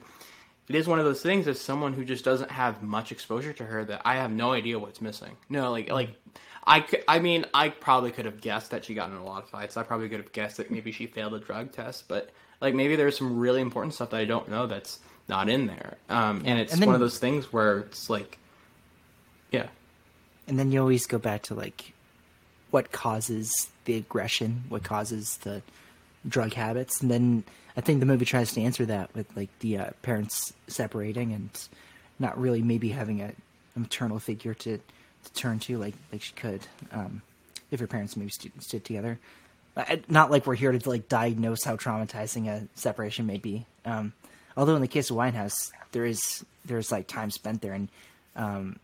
It 0.68 0.74
is 0.74 0.86
one 0.86 0.98
of 0.98 1.04
those 1.04 1.22
things 1.22 1.48
as 1.48 1.60
someone 1.60 1.94
who 1.94 2.04
just 2.04 2.24
doesn't 2.24 2.50
have 2.50 2.82
much 2.82 3.10
exposure 3.10 3.52
to 3.54 3.64
her 3.64 3.84
that 3.86 4.02
I 4.04 4.16
have 4.16 4.30
no 4.30 4.52
idea 4.52 4.78
what's 4.78 5.00
missing. 5.00 5.36
No, 5.48 5.70
like 5.70 5.90
like 5.90 6.10
I 6.66 6.84
I 7.06 7.18
mean 7.20 7.46
I 7.54 7.70
probably 7.70 8.10
could 8.10 8.26
have 8.26 8.40
guessed 8.40 8.70
that 8.72 8.84
she 8.84 8.94
got 8.94 9.10
in 9.10 9.16
a 9.16 9.24
lot 9.24 9.42
of 9.44 9.48
fights. 9.48 9.76
I 9.76 9.82
probably 9.82 10.08
could 10.08 10.20
have 10.20 10.32
guessed 10.32 10.58
that 10.58 10.70
maybe 10.70 10.92
she 10.92 11.06
failed 11.06 11.34
a 11.34 11.38
drug 11.38 11.72
test, 11.72 12.06
but 12.08 12.30
like 12.60 12.74
maybe 12.74 12.96
there's 12.96 13.16
some 13.16 13.38
really 13.38 13.60
important 13.62 13.94
stuff 13.94 14.10
that 14.10 14.18
I 14.18 14.24
don't 14.26 14.48
know 14.48 14.66
that's 14.66 15.00
not 15.28 15.48
in 15.48 15.66
there. 15.66 15.96
Um, 16.10 16.42
and 16.44 16.58
it's 16.58 16.72
and 16.72 16.82
then- 16.82 16.88
one 16.88 16.94
of 16.94 17.00
those 17.00 17.18
things 17.18 17.52
where 17.52 17.78
it's 17.80 18.10
like, 18.10 18.38
yeah, 19.50 19.68
and 20.46 20.58
then 20.58 20.70
you 20.70 20.80
always 20.80 21.06
go 21.06 21.18
back 21.18 21.42
to 21.44 21.54
like 21.54 21.92
what 22.70 22.92
causes 22.92 23.68
the 23.86 23.96
aggression 23.96 24.64
what 24.68 24.84
causes 24.84 25.38
the 25.38 25.62
drug 26.28 26.52
habits 26.52 27.00
and 27.00 27.10
then 27.10 27.42
i 27.78 27.80
think 27.80 28.00
the 28.00 28.06
movie 28.06 28.26
tries 28.26 28.52
to 28.52 28.60
answer 28.60 28.84
that 28.84 29.08
with 29.14 29.26
like 29.34 29.48
the 29.60 29.78
uh, 29.78 29.90
parents 30.02 30.52
separating 30.66 31.32
and 31.32 31.48
not 32.18 32.38
really 32.38 32.62
maybe 32.62 32.90
having 32.90 33.22
a, 33.22 33.32
a 33.76 33.78
maternal 33.78 34.18
figure 34.18 34.54
to, 34.54 34.78
to 34.78 35.32
turn 35.34 35.58
to 35.58 35.78
like 35.78 35.94
like 36.12 36.22
she 36.22 36.32
could 36.34 36.66
um, 36.92 37.22
if 37.70 37.80
her 37.80 37.86
parents 37.86 38.16
maybe 38.16 38.30
st- 38.30 38.62
stood 38.62 38.84
together. 38.84 39.18
Not 40.08 40.30
like 40.30 40.46
we're 40.46 40.56
here 40.56 40.72
to 40.72 40.88
like 40.88 41.08
diagnose 41.08 41.62
how 41.62 41.76
traumatizing 41.76 42.48
a 42.48 42.66
separation 42.74 43.26
may 43.26 43.38
be 43.38 43.64
um, 43.84 44.12
although 44.56 44.74
in 44.74 44.82
the 44.82 44.88
case 44.88 45.10
of 45.10 45.16
winehouse 45.16 45.70
there 45.92 46.04
is 46.04 46.44
there's 46.64 46.90
like 46.90 47.06
time 47.06 47.30
spent 47.30 47.62
there 47.62 47.74
and 47.74 47.88
um, 48.34 48.80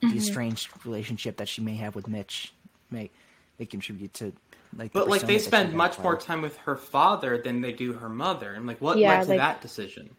the 0.00 0.16
estranged 0.16 0.68
relationship 0.84 1.36
that 1.38 1.48
she 1.48 1.60
may 1.60 1.74
have 1.74 1.96
with 1.96 2.06
Mitch 2.06 2.52
may 2.92 3.10
may 3.58 3.66
contribute 3.66 4.14
to 4.14 4.32
like. 4.76 4.92
the 4.92 4.98
but 5.00 5.08
like 5.08 5.22
they 5.22 5.38
spend 5.38 5.72
much 5.74 5.98
more 5.98 6.16
for. 6.16 6.22
time 6.22 6.42
with 6.42 6.56
her 6.58 6.76
father 6.76 7.38
than 7.38 7.60
they 7.60 7.72
do 7.72 7.92
her 7.94 8.08
mother. 8.08 8.52
And 8.54 8.66
like, 8.66 8.80
what 8.80 8.98
Yeah, 8.98 9.10
led 9.18 9.24
to 9.24 9.28
like- 9.30 9.38
that 9.38 9.60
decision? 9.60 10.10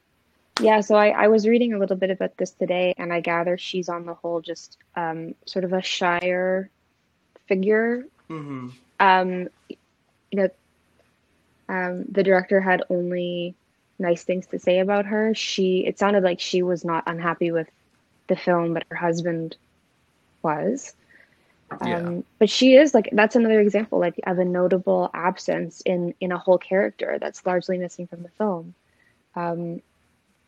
Yeah, 0.59 0.81
so 0.81 0.95
I, 0.95 1.09
I 1.09 1.27
was 1.27 1.47
reading 1.47 1.73
a 1.73 1.79
little 1.79 1.95
bit 1.95 2.11
about 2.11 2.37
this 2.37 2.51
today, 2.51 2.93
and 2.97 3.11
I 3.11 3.19
gather 3.21 3.57
she's 3.57 3.89
on 3.89 4.05
the 4.05 4.13
whole 4.13 4.41
just 4.41 4.77
um, 4.95 5.33
sort 5.47 5.65
of 5.65 5.73
a 5.73 5.81
shyer 5.81 6.69
figure. 7.47 8.05
hmm 8.27 8.69
Um, 8.99 9.47
you 9.69 9.77
know, 10.33 10.49
um, 11.67 12.03
the 12.11 12.21
director 12.21 12.61
had 12.61 12.83
only 12.89 13.55
nice 13.97 14.23
things 14.23 14.45
to 14.47 14.59
say 14.59 14.79
about 14.79 15.05
her. 15.05 15.33
She, 15.33 15.85
it 15.87 15.97
sounded 15.97 16.21
like 16.23 16.39
she 16.39 16.61
was 16.61 16.85
not 16.85 17.05
unhappy 17.07 17.51
with 17.51 17.69
the 18.27 18.35
film, 18.35 18.73
but 18.73 18.83
her 18.91 18.97
husband 18.97 19.55
was. 20.43 20.93
Yeah. 21.85 21.97
Um, 21.97 22.23
but 22.39 22.49
she 22.49 22.75
is 22.75 22.93
like 22.93 23.09
that's 23.13 23.35
another 23.35 23.59
example 23.59 23.99
like 23.99 24.19
of 24.27 24.39
a 24.39 24.45
notable 24.45 25.09
absence 25.13 25.81
in 25.81 26.13
in 26.19 26.31
a 26.31 26.37
whole 26.37 26.57
character 26.57 27.17
that's 27.19 27.45
largely 27.45 27.77
missing 27.77 28.07
from 28.07 28.23
the 28.23 28.29
film. 28.29 28.75
Um, 29.35 29.81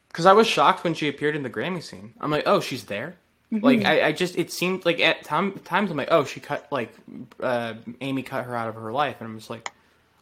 Because 0.10 0.26
I 0.26 0.34
was 0.34 0.48
shocked 0.48 0.84
when 0.84 0.94
she 0.94 1.08
appeared 1.08 1.36
in 1.36 1.44
the 1.44 1.50
Grammy 1.50 1.82
scene. 1.82 2.14
I'm 2.20 2.30
like, 2.32 2.44
oh, 2.46 2.60
she's 2.60 2.86
there. 2.86 3.16
Mm-hmm. 3.52 3.66
Like 3.66 3.86
I, 3.86 4.08
I 4.08 4.12
just 4.12 4.38
it 4.38 4.52
seemed 4.52 4.86
like 4.86 5.00
at 5.00 5.24
time, 5.24 5.60
times 5.60 5.92
I'm 5.92 5.98
like, 5.98 6.10
oh, 6.12 6.26
she 6.26 6.40
cut 6.40 6.68
like 6.72 6.94
uh, 7.40 7.76
Amy 8.02 8.24
cut 8.24 8.46
her 8.46 8.56
out 8.56 8.68
of 8.70 8.76
her 8.76 8.92
life, 8.92 9.18
and 9.20 9.30
I'm 9.30 9.38
just 9.38 9.50
like, 9.50 9.72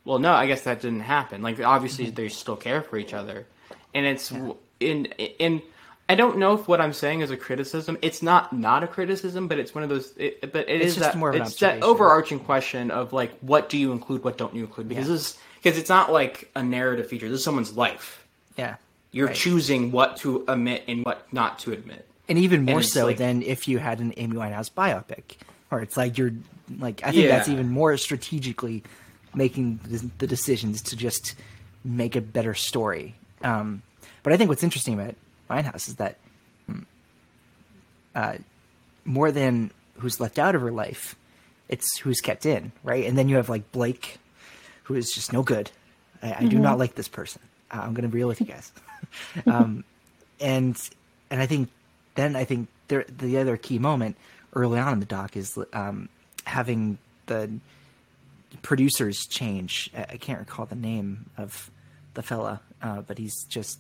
well, 0.06 0.20
no, 0.20 0.34
I 0.34 0.48
guess 0.48 0.64
that 0.64 0.82
didn't 0.82 1.02
happen. 1.02 1.42
Like 1.42 1.60
obviously 1.60 2.06
Mm-hmm. 2.06 2.16
they 2.16 2.30
still 2.30 2.56
care 2.58 2.82
for 2.82 2.98
each 2.98 3.14
other, 3.14 3.48
and 3.94 4.06
it's 4.06 4.32
in 4.80 5.06
in. 5.40 5.62
I 6.10 6.16
don't 6.16 6.38
know 6.38 6.54
if 6.54 6.68
what 6.68 6.82
I'm 6.82 6.92
saying 6.94 7.22
is 7.22 7.32
a 7.32 7.38
criticism. 7.38 7.98
It's 8.02 8.22
not 8.22 8.52
not 8.52 8.84
a 8.84 8.88
criticism, 8.88 9.48
but 9.48 9.60
it's 9.60 9.74
one 9.74 9.84
of 9.84 9.90
those. 9.90 10.14
It, 10.18 10.42
but 10.52 10.68
it 10.70 10.82
It's 10.82 10.88
is 10.88 10.96
just 10.98 11.14
that 11.14 11.18
more 11.18 11.34
it's 11.34 11.56
that 11.60 11.82
overarching 11.84 12.40
question 12.40 12.92
of 12.92 13.14
like, 13.14 13.32
what 13.40 13.70
do 13.70 13.78
you 13.78 13.92
include, 13.94 14.24
what 14.24 14.38
don't 14.38 14.54
you 14.54 14.64
include? 14.64 14.90
Because 14.90 15.08
Yeah. 15.08 15.14
this 15.14 15.38
because 15.64 15.78
it's 15.78 15.90
not 15.90 16.12
like 16.12 16.50
a 16.56 16.64
narrative 16.64 17.08
feature. 17.08 17.30
This 17.30 17.40
is 17.40 17.44
someone's 17.46 17.78
life. 17.78 18.26
Yeah, 18.58 18.76
You're 19.12 19.28
Right. 19.28 19.36
choosing 19.36 19.92
what 19.92 20.18
to 20.18 20.44
omit 20.50 20.84
and 20.88 21.06
what 21.06 21.32
not 21.32 21.60
to 21.60 21.72
admit. 21.72 22.06
and 22.28 22.38
even 22.38 22.64
more 22.66 22.80
it's 22.80 22.92
so 22.92 23.06
like- 23.08 23.18
than 23.18 23.42
if 23.44 23.68
you 23.68 23.78
had 23.78 24.00
an 24.00 24.14
Amy 24.18 24.36
Winehouse 24.38 24.72
biopic, 24.72 25.36
or 25.70 25.82
it's 25.82 25.96
like 25.98 26.18
you're 26.18 26.32
like 26.80 27.02
I 27.06 27.12
think 27.12 27.28
that's 27.30 27.48
even 27.50 27.70
more 27.70 27.96
strategically 27.98 28.84
making 29.34 29.80
the, 29.86 30.10
the 30.18 30.28
decisions 30.28 30.82
to 30.82 30.96
just 30.98 31.36
make 31.86 32.16
a 32.18 32.22
better 32.22 32.54
story. 32.54 33.16
Um, 33.44 33.82
but 34.24 34.34
I 34.34 34.38
think 34.38 34.50
what's 34.50 34.64
interesting 34.64 34.94
about 34.94 35.16
Winehouse 35.52 35.88
is 35.88 35.96
that 35.96 36.18
mm, 36.70 36.86
uh, 38.16 38.36
more 39.06 39.32
than 39.32 39.72
who's 39.96 40.20
left 40.20 40.40
out 40.40 40.56
of 40.56 40.62
her 40.62 40.72
life, 40.72 41.16
it's 41.70 42.00
who's 42.00 42.22
kept 42.22 42.46
in, 42.46 42.72
right? 42.84 43.06
And 43.06 43.18
then 43.18 43.30
you 43.30 43.36
have 43.36 43.50
like 43.50 43.72
Blake, 43.72 44.18
who 44.84 44.96
is 44.96 45.12
just 45.12 45.34
no 45.34 45.44
good. 45.44 45.72
I, 46.22 46.36
I 46.40 46.46
do 46.46 46.60
not 46.60 46.78
like 46.78 46.96
this 46.96 47.08
person. 47.08 47.42
Uh, 47.72 47.82
I'm 47.84 47.94
going 47.94 48.04
to 48.04 48.10
be 48.10 48.18
real 48.18 48.28
with 48.28 48.42
you 48.42 48.48
guys. 48.48 48.72
um, 49.48 49.84
and 50.40 50.78
and 51.30 51.42
I 51.42 51.46
think 51.46 51.70
then 52.16 52.36
I 52.36 52.44
think 52.44 52.68
there, 52.88 53.06
the 53.08 53.38
other 53.38 53.58
key 53.58 53.80
moment 53.80 54.18
early 54.54 54.80
on 54.80 54.94
in 54.94 55.00
the 55.00 55.06
doc 55.06 55.38
is 55.38 55.58
um, 55.74 56.10
having 56.46 56.98
the 57.28 57.50
producers 58.62 59.26
change. 59.28 59.90
I, 59.96 60.06
I 60.10 60.18
can't 60.18 60.40
recall 60.40 60.66
the 60.66 60.76
name 60.76 61.30
of 61.38 61.72
the 62.14 62.22
fella, 62.22 62.62
uh, 62.82 63.02
but 63.02 63.18
he's 63.18 63.46
just 63.46 63.80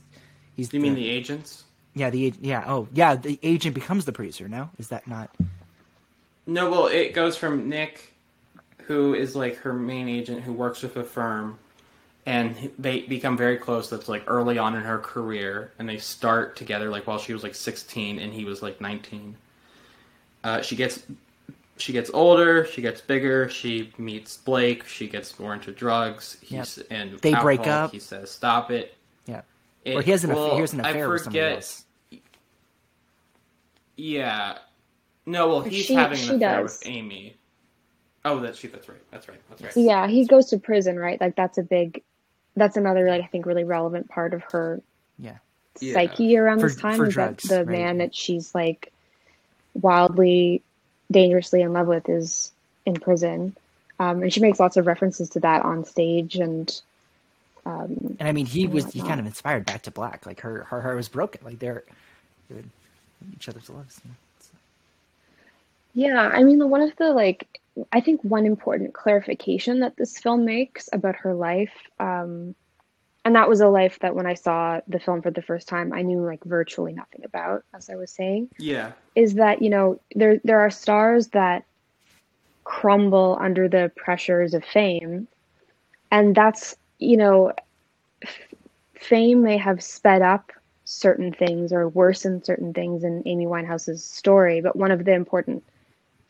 he's. 0.61 0.69
Do 0.69 0.77
you 0.77 0.83
mean 0.83 0.95
the 0.95 1.09
agents? 1.09 1.63
Yeah, 1.93 2.09
the 2.09 2.33
yeah. 2.39 2.63
Oh, 2.67 2.87
yeah. 2.93 3.15
The 3.15 3.39
agent 3.43 3.75
becomes 3.75 4.05
the 4.05 4.11
producer. 4.11 4.47
No, 4.47 4.69
is 4.77 4.87
that 4.89 5.07
not? 5.07 5.29
No, 6.47 6.69
well, 6.69 6.87
it 6.87 7.13
goes 7.13 7.37
from 7.37 7.69
Nick, 7.69 8.13
who 8.83 9.13
is 9.13 9.35
like 9.35 9.57
her 9.57 9.73
main 9.73 10.07
agent 10.07 10.41
who 10.41 10.53
works 10.53 10.81
with 10.81 10.95
a 10.97 11.03
firm, 11.03 11.57
and 12.25 12.71
they 12.79 13.01
become 13.01 13.37
very 13.37 13.57
close. 13.57 13.89
That's 13.89 14.07
like 14.07 14.23
early 14.27 14.57
on 14.57 14.75
in 14.75 14.83
her 14.83 14.99
career, 14.99 15.71
and 15.79 15.87
they 15.87 15.97
start 15.97 16.55
together 16.55 16.89
like 16.89 17.07
while 17.07 17.19
she 17.19 17.33
was 17.33 17.43
like 17.43 17.55
16 17.55 18.19
and 18.19 18.33
he 18.33 18.45
was 18.45 18.61
like 18.61 18.79
19. 18.79 19.35
Uh, 20.43 20.61
she 20.61 20.75
gets 20.75 21.03
she 21.77 21.93
gets 21.93 22.11
older, 22.13 22.65
she 22.65 22.81
gets 22.81 23.01
bigger, 23.01 23.49
she 23.49 23.91
meets 23.97 24.37
Blake, 24.37 24.87
she 24.87 25.07
gets 25.07 25.39
more 25.39 25.53
into 25.53 25.71
drugs. 25.71 26.37
He's 26.41 26.77
and 26.89 27.19
They 27.19 27.33
break 27.33 27.67
up. 27.67 27.91
He 27.91 27.99
says, 27.99 28.31
"Stop 28.31 28.71
it." 28.71 28.95
Yeah. 29.83 29.93
It- 29.93 29.95
or 29.97 30.01
he 30.01 30.11
has 30.11 30.23
an 30.23 30.31
well, 30.33 30.45
affair. 30.45 30.55
He 30.55 30.61
has 30.61 30.73
an 30.73 30.81
I 30.81 30.89
affair 30.89 31.09
with 31.09 31.21
somebody 31.23 31.39
forget- 31.39 31.55
else. 31.57 31.85
Yeah. 33.97 34.57
No, 35.25 35.47
well, 35.47 35.61
he's 35.61 35.85
she- 35.85 35.93
having 35.93 36.19
an 36.19 36.35
affair 36.35 36.61
does. 36.63 36.79
with 36.79 36.87
Amy. 36.87 37.35
Oh, 38.23 38.39
that's 38.39 38.59
she. 38.59 38.67
That's 38.67 38.87
right. 38.87 38.97
That's 39.11 39.27
right. 39.27 39.39
That's 39.49 39.75
right. 39.75 39.85
yeah, 39.85 40.07
he 40.07 40.25
goes 40.25 40.47
to 40.47 40.57
prison, 40.57 40.97
right? 40.97 41.19
Like 41.19 41.35
that's 41.35 41.57
a 41.57 41.63
big, 41.63 42.03
that's 42.55 42.77
another 42.77 43.07
like 43.07 43.23
I 43.23 43.27
think 43.27 43.45
really 43.45 43.63
relevant 43.63 44.09
part 44.09 44.33
of 44.33 44.43
her 44.51 44.81
Yeah. 45.17 45.37
Yeah. 45.79 45.93
psyche 45.93 46.37
around 46.37 46.59
For- 46.59 46.67
this 46.69 46.75
time 46.75 46.97
for 46.97 47.07
is 47.07 47.13
drugs, 47.13 47.43
that 47.45 47.55
the 47.59 47.65
right. 47.65 47.79
man 47.79 47.97
that 47.97 48.13
she's 48.13 48.53
like 48.53 48.91
wildly, 49.73 50.61
dangerously 51.11 51.61
in 51.61 51.73
love 51.73 51.87
with 51.87 52.07
is 52.09 52.51
in 52.85 52.95
prison, 52.95 53.55
um, 53.99 54.21
and 54.23 54.33
she 54.33 54.39
makes 54.39 54.59
lots 54.59 54.77
of 54.77 54.85
references 54.87 55.29
to 55.29 55.39
that 55.41 55.63
on 55.65 55.83
stage 55.85 56.35
and. 56.35 56.81
Um, 57.65 58.17
And 58.19 58.27
I 58.27 58.31
mean, 58.31 58.45
he 58.45 58.67
was 58.67 58.91
he 58.91 59.01
kind 59.01 59.19
of 59.19 59.25
inspired 59.25 59.65
Back 59.65 59.83
to 59.83 59.91
Black. 59.91 60.25
Like 60.25 60.41
her 60.41 60.63
her 60.65 60.81
heart 60.81 60.95
was 60.95 61.07
broken. 61.09 61.41
Like 61.43 61.59
they're, 61.59 61.83
they're 62.49 62.63
each 63.35 63.47
other's 63.49 63.69
loves. 63.69 64.01
you 64.03 64.09
know, 64.09 64.15
so. 64.39 64.49
Yeah, 65.93 66.31
I 66.33 66.43
mean, 66.43 66.67
one 66.69 66.81
of 66.81 66.95
the 66.97 67.11
like, 67.11 67.47
I 67.91 68.01
think 68.01 68.21
one 68.23 68.45
important 68.45 68.93
clarification 68.93 69.79
that 69.81 69.95
this 69.97 70.17
film 70.17 70.43
makes 70.45 70.89
about 70.91 71.15
her 71.17 71.33
life, 71.35 71.73
um, 71.99 72.55
and 73.23 73.35
that 73.35 73.47
was 73.47 73.61
a 73.61 73.67
life 73.67 73.99
that 73.99 74.15
when 74.15 74.25
I 74.25 74.33
saw 74.33 74.81
the 74.87 74.99
film 74.99 75.21
for 75.21 75.29
the 75.29 75.43
first 75.43 75.67
time, 75.67 75.93
I 75.93 76.01
knew 76.01 76.25
like 76.25 76.43
virtually 76.43 76.93
nothing 76.93 77.23
about, 77.23 77.63
as 77.75 77.89
I 77.89 77.95
was 77.95 78.09
saying, 78.11 78.49
Yeah. 78.57 78.93
is 79.15 79.35
that, 79.35 79.61
you 79.61 79.69
know, 79.69 79.99
there 80.15 80.39
there 80.43 80.59
are 80.61 80.71
stars 80.71 81.27
that 81.27 81.63
crumble 82.63 83.37
under 83.39 83.67
the 83.69 83.91
pressures 83.95 84.53
of 84.55 84.63
fame, 84.65 85.27
and 86.09 86.33
that's, 86.33 86.75
you 87.01 87.17
know, 87.17 87.51
fame 88.95 89.41
may 89.43 89.57
have 89.57 89.83
sped 89.83 90.21
up 90.21 90.51
certain 90.85 91.33
things 91.33 91.73
or 91.73 91.89
worsened 91.89 92.45
certain 92.45 92.73
things 92.73 93.03
in 93.03 93.23
Amy 93.25 93.45
Winehouse's 93.45 94.03
story, 94.03 94.61
but 94.61 94.75
one 94.75 94.91
of 94.91 95.03
the 95.05 95.13
important 95.13 95.63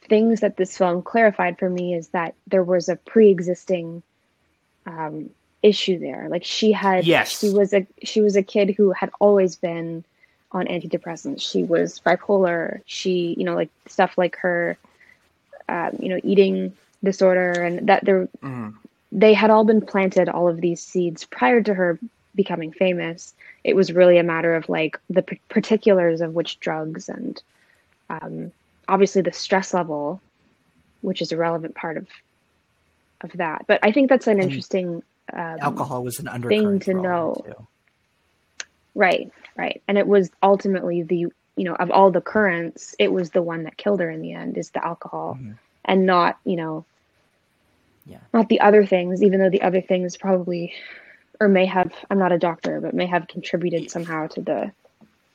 things 0.07 0.39
that 0.39 0.57
this 0.57 0.77
film 0.77 1.01
clarified 1.01 1.59
for 1.59 1.69
me 1.69 1.93
is 1.93 2.09
that 2.09 2.33
there 2.47 2.63
was 2.63 2.89
a 2.89 2.95
pre-existing 2.95 4.01
um, 4.85 5.29
issue 5.61 5.99
there. 5.99 6.27
Like 6.29 6.43
she 6.43 6.71
had, 6.71 7.05
Yes. 7.05 7.39
she 7.39 7.49
was 7.49 7.73
a 7.73 7.85
she 8.03 8.21
was 8.21 8.35
a 8.35 8.43
kid 8.43 8.71
who 8.71 8.91
had 8.91 9.11
always 9.19 9.55
been 9.55 10.03
on 10.51 10.67
antidepressants. 10.67 11.41
She 11.41 11.63
was 11.63 11.99
bipolar. 11.99 12.81
She, 12.85 13.35
you 13.37 13.43
know, 13.45 13.55
like 13.55 13.69
stuff 13.87 14.17
like 14.17 14.37
her, 14.37 14.77
um, 15.69 15.91
you 15.99 16.09
know, 16.09 16.19
eating 16.23 16.73
disorder, 17.03 17.51
and 17.51 17.87
that 17.89 18.05
there 18.05 18.27
Mhm. 18.43 18.75
They 19.11 19.33
had 19.33 19.49
all 19.49 19.63
been 19.65 19.81
planted. 19.81 20.29
All 20.29 20.47
of 20.47 20.61
these 20.61 20.81
seeds 20.81 21.25
prior 21.25 21.61
to 21.63 21.73
her 21.73 21.99
becoming 22.35 22.71
famous. 22.71 23.33
It 23.63 23.75
was 23.75 23.91
really 23.91 24.17
a 24.17 24.23
matter 24.23 24.55
of 24.55 24.69
like 24.69 24.97
the 25.09 25.21
p- 25.21 25.39
particulars 25.49 26.21
of 26.21 26.33
which 26.33 26.59
drugs 26.59 27.09
and 27.09 27.41
um, 28.09 28.51
obviously 28.87 29.21
the 29.21 29.33
stress 29.33 29.73
level, 29.73 30.21
which 31.01 31.21
is 31.21 31.31
a 31.31 31.37
relevant 31.37 31.75
part 31.75 31.97
of 31.97 32.07
of 33.21 33.31
that. 33.33 33.65
But 33.67 33.79
I 33.83 33.91
think 33.91 34.09
that's 34.09 34.27
an 34.27 34.39
And 34.39 34.43
interesting 34.49 35.03
um, 35.33 35.57
Alcohol 35.61 36.03
was 36.03 36.19
an 36.19 36.27
undercurrent 36.27 36.83
thing 36.83 36.95
to 36.95 37.01
for 37.01 37.07
all 37.13 37.31
of 37.33 37.47
know. 37.47 37.53
too. 37.53 37.67
Right, 38.95 39.31
right. 39.55 39.81
And 39.87 39.97
it 39.97 40.07
was 40.07 40.31
ultimately 40.43 41.03
the, 41.03 41.17
you 41.55 41.63
know, 41.63 41.75
of 41.75 41.91
all 41.91 42.11
the 42.11 42.19
currents, 42.21 42.95
it 42.99 43.11
was 43.11 43.29
the 43.31 43.41
one 43.41 43.63
that 43.63 43.77
killed 43.77 43.99
her 43.99 44.09
in 44.09 44.21
the 44.21 44.33
end 44.33 44.57
is 44.57 44.71
the 44.71 44.85
alcohol 44.85 45.37
Mhm. 45.39 45.57
and 45.85 46.05
not, 46.05 46.37
you 46.43 46.55
know, 46.55 46.83
Yeah. 48.05 48.17
not 48.33 48.49
the 48.49 48.59
other 48.59 48.85
things, 48.85 49.21
even 49.23 49.39
though 49.39 49.49
the 49.49 49.61
other 49.61 49.81
things 49.81 50.17
probably, 50.17 50.73
or 51.39 51.47
may 51.47 51.65
have, 51.65 51.91
I'm 52.09 52.19
not 52.19 52.31
a 52.31 52.37
doctor, 52.39 52.81
but 52.81 52.93
may 52.93 53.05
have 53.05 53.27
contributed 53.27 53.89
somehow 53.91 54.27
to 54.27 54.41
the, 54.41 54.71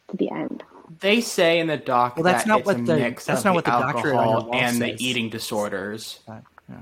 to 0.09 0.17
the 0.17 0.31
end. 0.31 0.63
They 1.01 1.21
say 1.21 1.59
in 1.59 1.67
the 1.67 1.77
doc 1.77 2.17
Well, 2.17 2.23
that's 2.25 2.45
that 2.45 2.49
not 2.49 2.59
it's 2.61 2.67
what 2.67 2.77
a 2.79 2.83
the- 2.83 2.97
mix 2.97 3.25
that's 3.27 3.41
of 3.41 3.45
not 3.47 3.51
the 3.51 3.55
what 3.57 3.65
the 3.65 3.71
doctor 3.71 4.15
alcohol 4.15 4.51
and 4.55 4.81
the 4.81 4.91
says. 4.91 5.01
eating 5.01 5.31
disorders. 5.31 6.21
But, 6.27 6.43
yeah. 6.69 6.77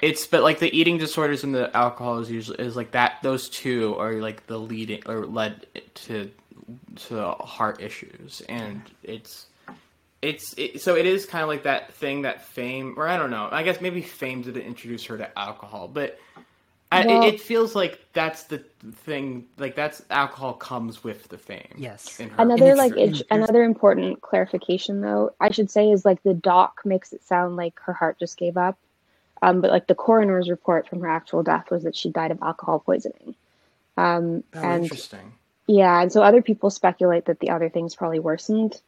It's 0.00 0.26
but 0.26 0.42
like 0.42 0.58
the 0.60 0.74
eating 0.76 0.96
disorders 0.98 1.44
and 1.44 1.54
the 1.54 1.74
alcohol 1.76 2.18
is 2.20 2.30
usually 2.30 2.58
is 2.58 2.74
like 2.76 2.92
that. 2.92 3.18
Those 3.22 3.48
two 3.50 3.96
are 3.98 4.14
like 4.14 4.46
the 4.46 4.58
leading 4.58 5.02
or 5.06 5.26
led 5.26 5.66
to 5.94 6.30
to 7.08 7.32
heart 7.32 7.82
issues, 7.82 8.40
and 8.48 8.80
it's 9.02 9.46
it's 10.24 10.54
it, 10.56 10.80
so 10.82 10.96
it 10.96 11.06
is 11.06 11.26
kind 11.26 11.42
of 11.42 11.48
like 11.48 11.62
that 11.64 11.92
thing 11.94 12.22
that 12.22 12.42
fame 12.44 12.94
or 12.96 13.06
I 13.08 13.16
don't 13.16 13.30
know. 13.30 13.48
I 13.50 13.62
guess 13.62 13.80
maybe 13.80 14.00
fame 14.02 14.42
didn't 14.42 14.62
introduce 14.62 15.04
her 15.06 15.18
to 15.18 15.38
alcohol, 15.38 15.88
but 15.88 16.18
I, 16.92 17.06
Well- 17.06 17.24
it, 17.24 17.34
it 17.34 17.40
feels 17.40 17.74
like 17.74 17.98
that's 18.12 18.44
the 18.44 18.58
thing. 19.04 19.46
Like 19.58 19.74
that's 19.74 20.02
alcohol 20.10 20.52
comes 20.54 21.02
with 21.02 21.28
the 21.28 21.38
fame. 21.38 21.74
Yes. 21.76 22.20
in 22.20 22.28
her. 22.30 22.36
Another 22.38 22.66
it's- 22.72 22.78
like 22.78 22.92
and 22.96 23.16
it, 23.16 23.22
another 23.30 23.62
important 23.64 24.20
clarification 24.20 25.00
though 25.00 25.32
I 25.40 25.50
should 25.50 25.70
say 25.70 25.90
is 25.90 26.04
like 26.04 26.22
the 26.22 26.34
doc 26.34 26.80
makes 26.84 27.12
it 27.12 27.22
sound 27.24 27.56
like 27.56 27.78
her 27.80 27.92
heart 27.92 28.18
just 28.18 28.36
gave 28.36 28.56
up, 28.56 28.78
um, 29.42 29.60
but 29.60 29.70
like 29.70 29.86
the 29.88 29.94
coroner's 29.94 30.48
report 30.48 30.88
from 30.88 31.00
her 31.00 31.08
actual 31.08 31.42
death 31.42 31.70
was 31.70 31.82
that 31.84 31.96
she 31.96 32.10
died 32.10 32.30
of 32.30 32.40
alcohol 32.42 32.78
poisoning. 32.80 33.34
Um, 33.96 34.42
Oh, 34.54 34.60
and 34.60 34.82
interesting. 34.84 35.32
yeah, 35.66 36.00
and 36.02 36.12
so 36.12 36.22
other 36.22 36.42
people 36.42 36.70
speculate 36.70 37.26
that 37.26 37.40
the 37.40 37.50
other 37.50 37.68
things 37.68 37.94
probably 37.94 38.18
worsened 38.20 38.80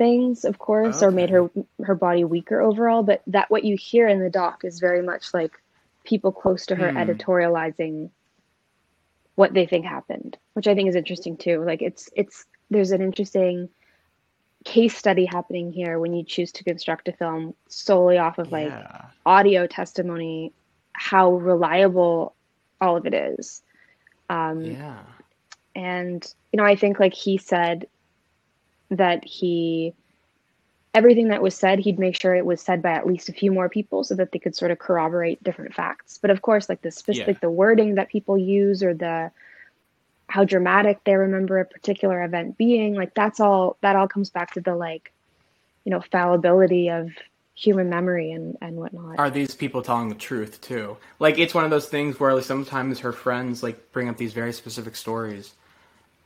things, 0.00 0.44
of 0.46 0.58
course, 0.58 1.04
or 1.04 1.12
made 1.12 1.30
her 1.30 1.50
her 1.84 1.94
body 1.94 2.24
weaker 2.24 2.60
overall. 2.62 3.04
But 3.04 3.22
that 3.28 3.50
what 3.52 3.64
you 3.64 3.76
hear 3.76 4.08
in 4.08 4.20
the 4.20 4.30
doc 4.30 4.64
is 4.64 4.80
very 4.80 5.02
much 5.02 5.34
like 5.34 5.52
people 6.04 6.32
close 6.32 6.66
to 6.66 6.76
her 6.76 6.90
Hmm. 6.90 6.98
editorializing 6.98 8.10
what 9.36 9.54
they 9.54 9.66
think 9.66 9.86
happened, 9.86 10.38
which 10.54 10.66
I 10.68 10.74
think 10.74 10.88
is 10.88 10.96
interesting 10.96 11.36
too. 11.36 11.64
Like 11.64 11.82
it's 11.82 12.10
it's 12.16 12.46
there's 12.70 12.92
an 12.92 13.02
interesting 13.02 13.68
case 14.64 14.96
study 14.96 15.26
happening 15.26 15.72
here 15.72 15.98
when 15.98 16.14
you 16.14 16.24
choose 16.24 16.52
to 16.52 16.64
construct 16.64 17.08
a 17.08 17.12
film 17.12 17.54
solely 17.68 18.18
off 18.18 18.38
of 18.38 18.52
like 18.52 18.68
yeah. 18.68 19.06
audio 19.26 19.66
testimony, 19.66 20.52
how 20.94 21.32
reliable 21.32 22.34
all 22.80 22.96
of 22.96 23.06
it 23.06 23.14
is. 23.14 23.62
Um, 24.30 24.62
Yeah. 24.64 25.02
and 25.74 26.34
you 26.52 26.56
know 26.58 26.64
i 26.64 26.76
think 26.76 26.98
like 27.00 27.14
he 27.14 27.38
said 27.38 27.86
that 28.90 29.24
he 29.24 29.94
everything 30.92 31.28
that 31.28 31.40
was 31.40 31.54
said 31.54 31.78
he'd 31.78 31.98
make 31.98 32.20
sure 32.20 32.34
it 32.34 32.44
was 32.44 32.60
said 32.60 32.82
by 32.82 32.90
at 32.90 33.06
least 33.06 33.28
a 33.28 33.32
few 33.32 33.52
more 33.52 33.68
people 33.68 34.02
so 34.02 34.14
that 34.14 34.32
they 34.32 34.38
could 34.38 34.56
sort 34.56 34.70
of 34.72 34.78
corroborate 34.78 35.42
different 35.42 35.74
facts 35.74 36.18
but 36.20 36.30
of 36.30 36.42
course 36.42 36.68
like 36.68 36.82
the 36.82 36.90
specific 36.90 37.36
Yeah. 37.36 37.40
the 37.42 37.50
wording 37.50 37.94
that 37.94 38.08
people 38.08 38.36
use 38.36 38.82
or 38.82 38.94
the 38.94 39.30
how 40.28 40.44
dramatic 40.44 41.02
they 41.04 41.14
remember 41.14 41.58
a 41.58 41.64
particular 41.64 42.22
event 42.24 42.56
being 42.58 42.94
like 42.94 43.14
that's 43.14 43.40
all 43.40 43.76
that 43.82 43.96
all 43.96 44.08
comes 44.08 44.30
back 44.30 44.54
to 44.54 44.60
the 44.60 44.74
like 44.74 45.12
you 45.84 45.90
know 45.90 46.00
fallibility 46.00 46.88
of 46.90 47.10
human 47.54 47.90
memory 47.90 48.32
and 48.32 48.56
and 48.60 48.76
whatnot 48.76 49.18
are 49.18 49.28
these 49.30 49.54
people 49.54 49.82
telling 49.82 50.08
the 50.08 50.14
truth 50.14 50.60
too? 50.62 50.96
Like 51.18 51.38
it's 51.38 51.52
one 51.52 51.64
of 51.64 51.70
those 51.70 51.88
things 51.88 52.18
where 52.18 52.34
like 52.34 52.44
sometimes 52.44 53.00
her 53.00 53.12
friends 53.12 53.62
like 53.62 53.92
bring 53.92 54.08
up 54.08 54.16
these 54.16 54.32
very 54.32 54.52
specific 54.52 54.96
stories, 54.96 55.52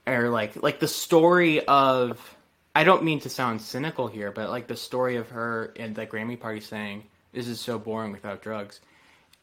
or 0.07 0.29
like 0.31 0.63
like 0.63 0.79
the 0.79 0.87
story 0.87 1.65
of 1.67 2.34
I 2.75 2.85
don't 2.85 3.05
mean 3.05 3.21
to 3.21 3.31
sound 3.31 3.63
cynical 3.63 4.09
here, 4.09 4.33
but 4.33 4.51
like 4.51 4.67
the 4.67 4.77
story 4.77 5.17
of 5.17 5.31
her 5.31 5.67
in 5.77 5.95
the 5.95 6.07
Grammy 6.07 6.39
party 6.39 6.61
saying 6.61 7.05
this 7.33 7.47
is 7.49 7.61
so 7.61 7.79
boring 7.79 8.13
without 8.13 8.43
drugs. 8.43 8.81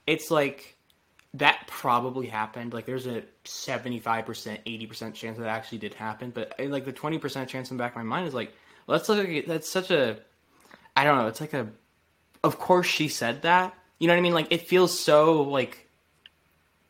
It's 0.05 0.29
like 0.29 0.75
that 1.35 1.65
probably 1.67 2.27
happened. 2.27 2.73
Like 2.73 2.85
there's 2.85 3.07
a 3.07 3.23
seventy 3.45 3.99
five 3.99 4.25
percent, 4.25 4.59
eighty 4.65 4.85
percent 4.85 5.15
chance 5.15 5.37
that 5.37 5.47
actually 5.47 5.77
did 5.77 5.93
happen, 5.93 6.31
but 6.31 6.59
uh, 6.59 6.65
like 6.65 6.85
the 6.85 6.91
twenty 6.91 7.19
percent 7.19 7.49
chance 7.49 7.71
in 7.71 7.77
the 7.77 7.81
back 7.81 7.93
of 7.93 7.97
my 7.97 8.03
mind 8.03 8.27
is 8.27 8.33
like, 8.33 8.53
well, 8.85 8.97
that's 8.97 9.07
like 9.07 9.45
that's 9.45 9.71
such 9.71 9.91
a 9.91 10.17
I 10.95 11.03
don't 11.03 11.17
know. 11.17 11.27
It's 11.27 11.41
like 11.41 11.53
a 11.53 11.67
of 12.43 12.59
course 12.59 12.87
she 12.87 13.07
said 13.07 13.43
that. 13.43 13.73
You 13.99 14.07
know 14.07 14.13
what 14.13 14.19
I 14.19 14.21
mean? 14.21 14.33
Like 14.33 14.51
it 14.51 14.67
feels 14.67 14.97
so 14.99 15.43
like 15.43 15.87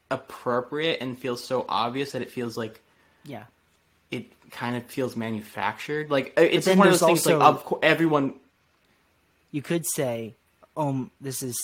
appropriate 0.09 0.99
and 1.01 1.17
feels 1.17 1.43
so 1.43 1.65
obvious 1.69 2.13
that 2.13 2.21
it 2.21 2.31
feels 2.31 2.57
like 2.57 2.81
Yeah. 3.25 3.43
It 4.11 4.25
kind 4.51 4.75
of 4.75 4.83
feels 4.85 5.15
manufactured. 5.15 6.11
Like 6.11 6.33
uh, 6.37 6.41
it's 6.41 6.67
one 6.67 6.79
of 6.79 6.85
those 6.85 6.99
there's 6.99 7.23
things. 7.23 7.25
like 7.25 7.41
of 7.41 7.63
course, 7.63 7.79
everyone. 7.83 8.35
You 9.51 9.61
could 9.61 9.85
say, 9.95 10.35
"Um, 10.77 11.11
this 11.19 11.43
is 11.43 11.57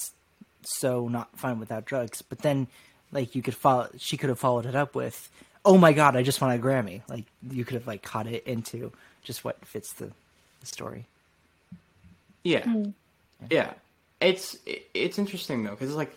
so 0.64 1.08
not 1.08 1.38
fun 1.38 1.60
without 1.60 1.86
drugs," 1.86 2.22
but 2.22 2.40
then, 2.40 2.68
like, 3.12 3.36
you 3.36 3.42
could 3.42 3.56
follow. 3.56 3.90
She 3.98 4.18
could 4.18 4.30
have 4.30 4.40
followed 4.40 4.66
it 4.66 4.76
up 4.76 4.96
with, 4.96 5.30
"Oh 5.64 5.78
my 5.78 5.94
god, 5.94 6.16
I 6.16 6.24
just 6.24 6.42
won 6.42 6.52
a 6.52 6.62
Grammy!" 6.62 7.02
Like, 7.08 7.26
you 7.50 7.64
could 7.64 7.76
have 7.76 7.88
like 7.88 8.02
caught 8.02 8.28
it 8.28 8.46
into 8.46 8.92
just 9.24 9.44
what 9.44 9.64
fits 9.66 9.94
the, 9.94 10.12
the 10.60 10.66
story. 10.66 11.06
Yeah, 12.44 12.66
yeah. 13.50 13.74
It's 14.20 14.58
it's 14.94 15.20
interesting 15.20 15.64
though 15.64 15.72
because 15.72 15.90
it's 15.90 15.98
like 15.98 16.16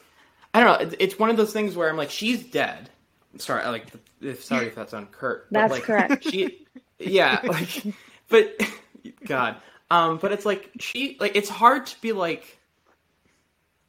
I 0.55 0.65
don't 0.65 0.91
know. 0.91 0.97
It's 0.99 1.19
one 1.19 1.31
of 1.31 1.37
those 1.37 1.53
things 1.53 1.77
where 1.77 1.89
I'm 1.89 1.97
like, 1.97 2.11
she's 2.11 2.43
dead. 2.43 2.91
Sorry, 3.39 3.63
I 3.63 3.71
like 3.71 3.87
if 4.21 4.45
sorry 4.45 4.67
if 4.67 4.75
that's 4.75 4.93
uncurt. 4.93 5.47
but, 5.51 5.61
That's 5.61 5.73
like, 5.73 5.83
correct. 5.85 6.25
She, 6.25 6.67
yeah, 6.99 7.41
like, 7.45 7.83
but 8.29 8.61
God, 9.25 9.57
um, 9.91 10.19
but 10.19 10.33
it's 10.33 10.45
like 10.45 10.71
she 10.81 11.17
like 11.21 11.37
it's 11.37 11.49
hard 11.49 11.87
to 11.87 12.01
be 12.01 12.13
like, 12.13 12.59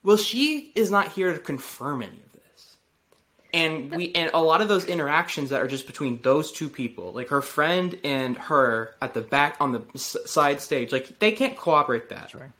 well, 0.03 0.17
she 0.17 0.71
is 0.75 0.91
not 0.91 1.11
here 1.11 1.33
to 1.33 1.39
confirm 1.39 2.03
any 2.03 2.11
of 2.11 2.33
this, 2.33 2.77
and 3.53 3.91
we 3.91 4.13
and 4.13 4.29
a 4.33 4.41
lot 4.41 4.61
of 4.61 4.67
those 4.67 4.85
interactions 4.85 5.49
that 5.49 5.61
are 5.61 5.67
just 5.67 5.87
between 5.87 6.21
those 6.21 6.51
two 6.51 6.69
people, 6.69 7.11
like 7.11 7.29
her 7.29 7.41
friend 7.41 7.99
and 8.03 8.37
her 8.37 8.95
at 9.01 9.13
the 9.13 9.21
back 9.21 9.57
on 9.59 9.71
the 9.71 9.99
side 9.99 10.61
stage, 10.61 10.91
like 10.91 11.17
they 11.19 11.31
can't 11.31 11.57
cooperate 11.57 12.09
that. 12.09 12.29
Sure. 12.29 12.53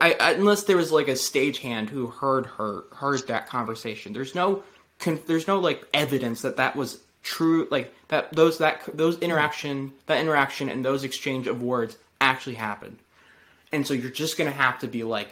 I, 0.00 0.14
I, 0.20 0.30
unless 0.32 0.64
there 0.64 0.76
was 0.76 0.92
like 0.92 1.08
a 1.08 1.12
stagehand 1.12 1.88
who 1.88 2.06
heard 2.06 2.46
her 2.46 2.84
heard 2.92 3.26
that 3.28 3.48
conversation. 3.48 4.12
There's 4.12 4.34
no 4.34 4.62
con, 5.00 5.20
there's 5.26 5.48
no 5.48 5.58
like 5.58 5.84
evidence 5.92 6.42
that 6.42 6.56
that 6.56 6.76
was 6.76 7.00
true. 7.22 7.66
Like 7.70 7.94
that 8.08 8.32
those 8.32 8.58
that 8.58 8.82
those 8.94 9.18
interaction 9.18 9.92
that 10.06 10.20
interaction 10.20 10.68
and 10.68 10.84
those 10.84 11.04
exchange 11.04 11.46
of 11.46 11.62
words 11.62 11.96
actually 12.20 12.54
happened. 12.54 12.98
And 13.72 13.86
so 13.86 13.94
you're 13.94 14.10
just 14.10 14.38
gonna 14.38 14.50
have 14.50 14.78
to 14.80 14.88
be 14.88 15.04
like, 15.04 15.28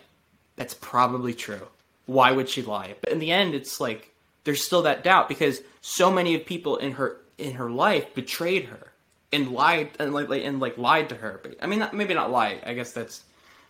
that's 0.57 0.75
probably 0.75 1.35
true. 1.35 1.69
Why 2.07 2.33
would 2.33 2.49
she 2.49 2.63
lie? 2.63 2.95
But 3.01 3.13
in 3.13 3.19
the 3.19 3.31
end, 3.31 3.55
it's 3.55 3.81
like 3.81 4.13
there's 4.45 4.65
still 4.65 4.83
that 4.83 5.05
doubt 5.05 5.29
because 5.29 5.61
so 5.81 6.11
many 6.11 6.35
of 6.35 6.47
people 6.47 6.77
in 6.77 6.93
her 6.93 7.19
in 7.37 7.55
her 7.55 7.71
life 7.71 8.15
betrayed 8.15 8.65
her 8.67 8.93
and 9.33 9.53
lied 9.53 9.91
and 9.99 10.13
like 10.13 10.31
and 10.31 10.61
like 10.61 10.79
lied 10.79 11.11
to 11.11 11.15
her. 11.17 11.41
But 11.43 11.57
I 11.63 11.67
mean, 11.67 11.81
not, 11.81 11.95
maybe 11.95 12.15
not 12.15 12.31
lied. 12.31 12.63
I 12.65 12.75
guess 12.75 12.93
that's 12.93 13.23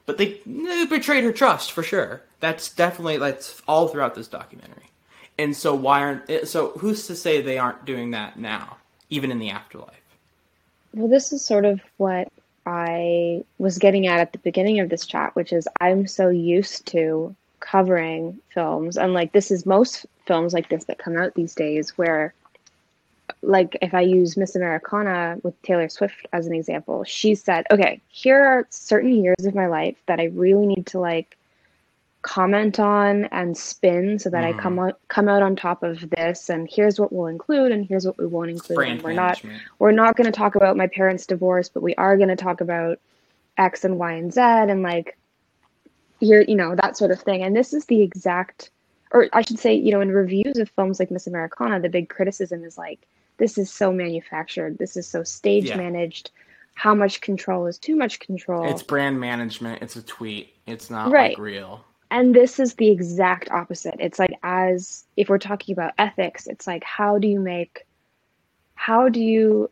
but 0.07 0.16
they, 0.16 0.40
they 0.46 0.86
betrayed 0.86 1.24
her 1.24 1.32
trust 1.32 1.70
for 1.70 1.82
sure. 1.82 2.22
That's 2.40 2.70
definitely 2.70 3.18
that's 3.18 3.61
all 3.68 3.88
throughout 3.88 4.14
this 4.14 4.26
documentary. 4.26 4.90
And 5.39 5.57
so 5.57 5.74
why 5.74 6.01
aren't 6.01 6.28
eh, 6.28 6.45
so 6.45 6.70
who's 6.78 7.07
to 7.07 7.14
say 7.14 7.41
they 7.41 7.59
aren't 7.59 7.84
doing 7.84 8.11
that 8.11 8.39
now, 8.39 8.76
even 9.09 9.30
in 9.30 9.39
the 9.39 9.51
afterlife? 9.51 9.95
Well, 10.93 11.09
this 11.09 11.32
is 11.32 11.45
sort 11.45 11.64
of 11.64 11.80
what 11.97 12.30
I 12.66 13.45
was 13.59 13.78
getting 13.78 14.07
at 14.07 14.20
at 14.20 14.32
the 14.32 14.39
beginning 14.39 14.80
of 14.80 14.89
this 14.89 15.07
chat, 15.07 15.34
which 15.36 15.53
is 15.53 15.66
I'm 15.80 16.07
so 16.07 16.28
used 16.28 16.86
to 16.89 17.34
covering 17.61 18.39
films, 18.53 18.99
and 18.99 19.14
like 19.14 19.32
this 19.32 19.51
is 19.51 19.64
most 19.64 20.07
films 20.26 20.53
like 20.53 20.68
this 20.68 20.84
that 20.84 20.99
come 20.99 21.16
out 21.16 21.34
these 21.34 21.55
days, 21.55 21.97
where, 21.97 22.34
like, 23.43 23.78
if 23.80 23.95
I 23.95 24.01
use 24.03 24.36
Miss 24.36 24.55
Americana 24.55 25.39
with 25.43 25.61
Taylor 25.62 25.89
Swift 25.89 26.26
as 26.32 26.47
an 26.47 26.55
example, 26.55 27.05
she 27.05 27.34
said, 27.34 27.64
okay, 27.70 28.01
here 28.09 28.45
are 28.45 28.66
certain 28.68 29.14
years 29.24 29.47
of 29.47 29.55
my 29.55 29.66
life 29.66 29.97
that 30.07 30.20
I 30.20 30.24
really 30.24 30.66
need 30.66 30.86
to 30.89 30.99
like 30.99 31.38
comment 32.22 32.80
on 32.80 33.24
and 33.26 33.56
spin 33.56 34.18
so 34.18 34.28
that 34.28 34.42
Mm. 34.44 34.48
I 34.48 34.52
come 34.60 34.78
out, 34.78 34.98
come 35.08 35.28
out 35.28 35.42
on 35.42 35.54
top 35.54 35.82
of 35.82 36.10
this 36.10 36.50
and 36.50 36.68
here's 36.70 36.98
what 36.98 37.12
we'll 37.12 37.26
include 37.26 37.70
and 37.70 37.86
here's 37.86 38.06
what 38.06 38.18
we 38.18 38.26
won't 38.26 38.50
include 38.50 38.76
Brand 38.76 39.02
we're 39.02 39.12
not 39.12 39.40
we're 39.78 39.92
not 39.92 40.16
going 40.16 40.24
to 40.26 40.36
talk 40.36 40.56
about 40.56 40.76
my 40.76 40.88
parents 40.88 41.26
divorce 41.26 41.68
but 41.68 41.82
we 41.82 41.94
are 41.94 42.16
going 42.16 42.28
to 42.28 42.36
talk 42.36 42.60
about 42.60 42.98
x 43.56 43.84
and 43.84 43.98
y 43.98 44.12
and 44.14 44.34
z 44.34 44.40
and 44.40 44.82
like 44.82 45.16
here 46.20 46.44
you 46.46 46.56
know 46.56 46.74
that 46.74 46.96
sort 46.96 47.12
of 47.12 47.20
thing 47.20 47.42
and 47.42 47.54
this 47.54 47.72
is 47.72 47.84
the 47.86 48.02
exact 48.02 48.70
or 49.12 49.28
I 49.32 49.42
should 49.42 49.58
say 49.60 49.74
you 49.74 49.92
know 49.92 50.00
in 50.00 50.10
reviews 50.10 50.58
of 50.58 50.68
films 50.70 50.98
like 50.98 51.10
Miss 51.12 51.26
Americana 51.28 51.78
the 51.80 51.88
big 51.88 52.08
criticism 52.08 52.64
is 52.64 52.76
like 52.76 53.06
this 53.36 53.56
is 53.58 53.72
so 53.72 53.92
manufactured 53.92 54.76
this 54.78 54.96
is 54.96 55.06
so 55.06 55.22
stage 55.22 55.66
Yeah. 55.66 55.76
managed 55.76 56.32
how 56.74 56.94
much 56.94 57.20
control 57.20 57.66
is 57.66 57.78
too 57.78 57.94
much 57.96 58.18
control 58.20 58.68
It's 58.70 58.82
brand 58.82 59.18
management. 59.20 59.82
It's 59.82 59.96
a 59.96 60.02
tweet. 60.02 60.54
It's 60.66 60.90
not 60.90 61.10
Right. 61.10 61.30
like 61.30 61.38
real. 61.38 61.84
And 62.11 62.34
this 62.34 62.59
is 62.59 62.74
the 62.74 62.88
exact 62.90 63.50
opposite. 63.50 63.96
It's 64.00 64.18
like 64.18 64.32
as 64.42 65.04
if 65.16 65.28
we're 65.28 65.38
talking 65.38 65.72
about 65.74 65.94
ethics, 65.98 66.46
it's 66.46 66.66
like 66.66 66.84
how 66.84 67.18
do 67.18 67.28
you 67.28 67.40
make 67.40 67.84
how 68.74 69.09
do 69.09 69.20
you 69.20 69.70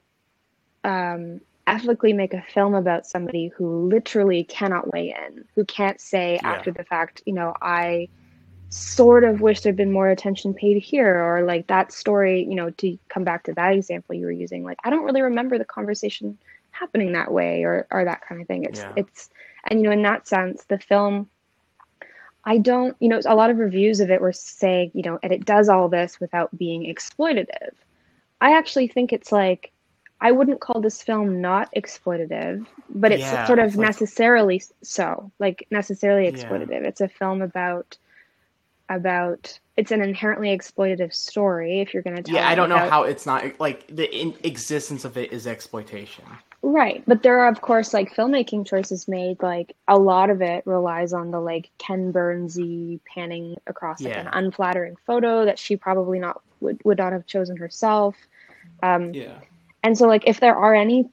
um 0.84 1.40
ethically 1.66 2.12
make 2.12 2.34
a 2.34 2.42
film 2.42 2.74
about 2.74 3.06
somebody 3.06 3.48
who 3.48 3.88
literally 3.88 4.44
cannot 4.44 4.92
weigh 4.92 5.14
in, 5.26 5.44
who 5.56 5.64
can't 5.64 6.00
say 6.00 6.38
Yeah. 6.40 6.44
after 6.44 6.70
the 6.72 6.84
fact, 6.84 7.22
you 7.26 7.32
know, 7.34 7.54
I 7.62 8.08
sort 8.70 9.24
of 9.24 9.40
wish 9.40 9.60
there'd 9.60 9.76
been 9.76 9.92
more 9.92 10.08
attention 10.10 10.54
paid 10.54 10.82
here 10.82 11.22
or 11.22 11.44
like 11.44 11.66
that 11.68 11.92
story, 11.92 12.42
you 12.44 12.54
know, 12.56 12.70
to 12.70 12.98
come 13.08 13.24
back 13.24 13.44
to 13.44 13.52
that 13.54 13.74
example 13.74 14.14
you 14.14 14.26
were 14.26 14.32
using, 14.32 14.64
like 14.64 14.78
I 14.84 14.90
don't 14.90 15.04
really 15.04 15.22
remember 15.22 15.58
the 15.58 15.64
conversation 15.64 16.38
happening 16.70 17.12
that 17.12 17.32
way 17.32 17.62
or 17.64 17.86
or 17.90 18.04
that 18.04 18.22
kind 18.28 18.40
of 18.40 18.46
thing. 18.48 18.64
It's 18.64 18.84
Yeah. 18.84 18.96
it's 18.96 19.28
and 19.68 19.80
you 19.80 19.86
know, 19.86 19.92
in 19.92 20.02
that 20.02 20.28
sense, 20.28 20.64
the 20.68 20.78
film 20.78 21.30
I 22.48 22.58
don't, 22.58 22.96
you 23.00 23.08
know, 23.08 23.20
a 23.26 23.34
lot 23.34 23.50
of 23.50 23.58
reviews 23.58 23.98
of 23.98 24.08
it 24.10 24.20
were 24.20 24.32
saying, 24.32 24.92
you 24.94 25.02
know, 25.02 25.18
and 25.22 25.32
it 25.32 25.44
does 25.44 25.68
all 25.68 25.88
this 25.88 26.20
without 26.20 26.56
being 26.56 26.82
exploitative. 26.84 27.72
I 28.40 28.56
actually 28.56 28.86
think 28.86 29.12
it's 29.12 29.32
like, 29.32 29.72
I 30.20 30.30
wouldn't 30.30 30.60
call 30.60 30.80
this 30.80 31.02
film 31.02 31.40
not 31.40 31.68
exploitative, 31.74 32.64
but 32.88 33.10
it's 33.10 33.20
Yeah, 33.22 33.46
sort 33.46 33.58
of 33.58 33.66
it's 33.66 33.76
like- 33.76 33.86
necessarily 33.88 34.62
so, 34.82 35.30
like 35.40 35.66
necessarily 35.70 36.24
Yeah. 36.26 36.30
exploitative. 36.30 36.84
It's 36.86 37.00
a 37.00 37.08
film 37.08 37.42
about, 37.42 37.98
about, 38.88 39.58
it's 39.76 39.90
an 39.90 40.00
inherently 40.00 40.56
exploitative 40.56 41.12
story 41.12 41.80
if 41.80 41.92
you're 41.92 42.04
going 42.04 42.16
to 42.16 42.22
tell 42.22 42.34
Yeah, 42.36 42.48
I 42.48 42.54
don't 42.54 42.68
know 42.68 42.78
how 42.78 43.02
it's 43.02 43.26
not 43.26 43.58
like 43.58 43.88
the 43.88 44.08
in- 44.16 44.36
existence 44.44 45.04
of 45.04 45.16
it 45.18 45.32
is 45.32 45.48
exploitation. 45.48 46.24
Right. 46.62 47.04
But 47.06 47.22
there 47.22 47.40
are, 47.40 47.48
of 47.48 47.60
course, 47.60 47.94
like 47.94 48.14
filmmaking 48.14 48.66
choices 48.66 49.06
made. 49.08 49.42
Like 49.42 49.76
a 49.88 49.98
lot 49.98 50.30
of 50.30 50.42
it 50.42 50.66
relies 50.66 51.12
on 51.12 51.30
the 51.30 51.40
like 51.40 51.70
Ken 51.78 52.12
Burnsy 52.12 53.00
panning 53.14 53.56
across 53.66 54.04
like 54.04 54.16
Yeah. 54.16 54.20
an 54.22 54.28
unflattering 54.32 54.96
photo 55.06 55.44
that 55.44 55.58
she 55.58 55.76
probably 55.76 56.18
not 56.18 56.42
would, 56.60 56.80
would 56.84 56.98
not 56.98 57.12
have 57.12 57.26
chosen 57.26 57.56
herself. 57.56 58.16
Um, 58.82 59.12
Yeah. 59.12 59.40
and 59.82 59.96
so, 59.96 60.08
like, 60.08 60.24
if 60.26 60.40
there 60.40 60.56
are 60.56 60.74
any 60.74 61.08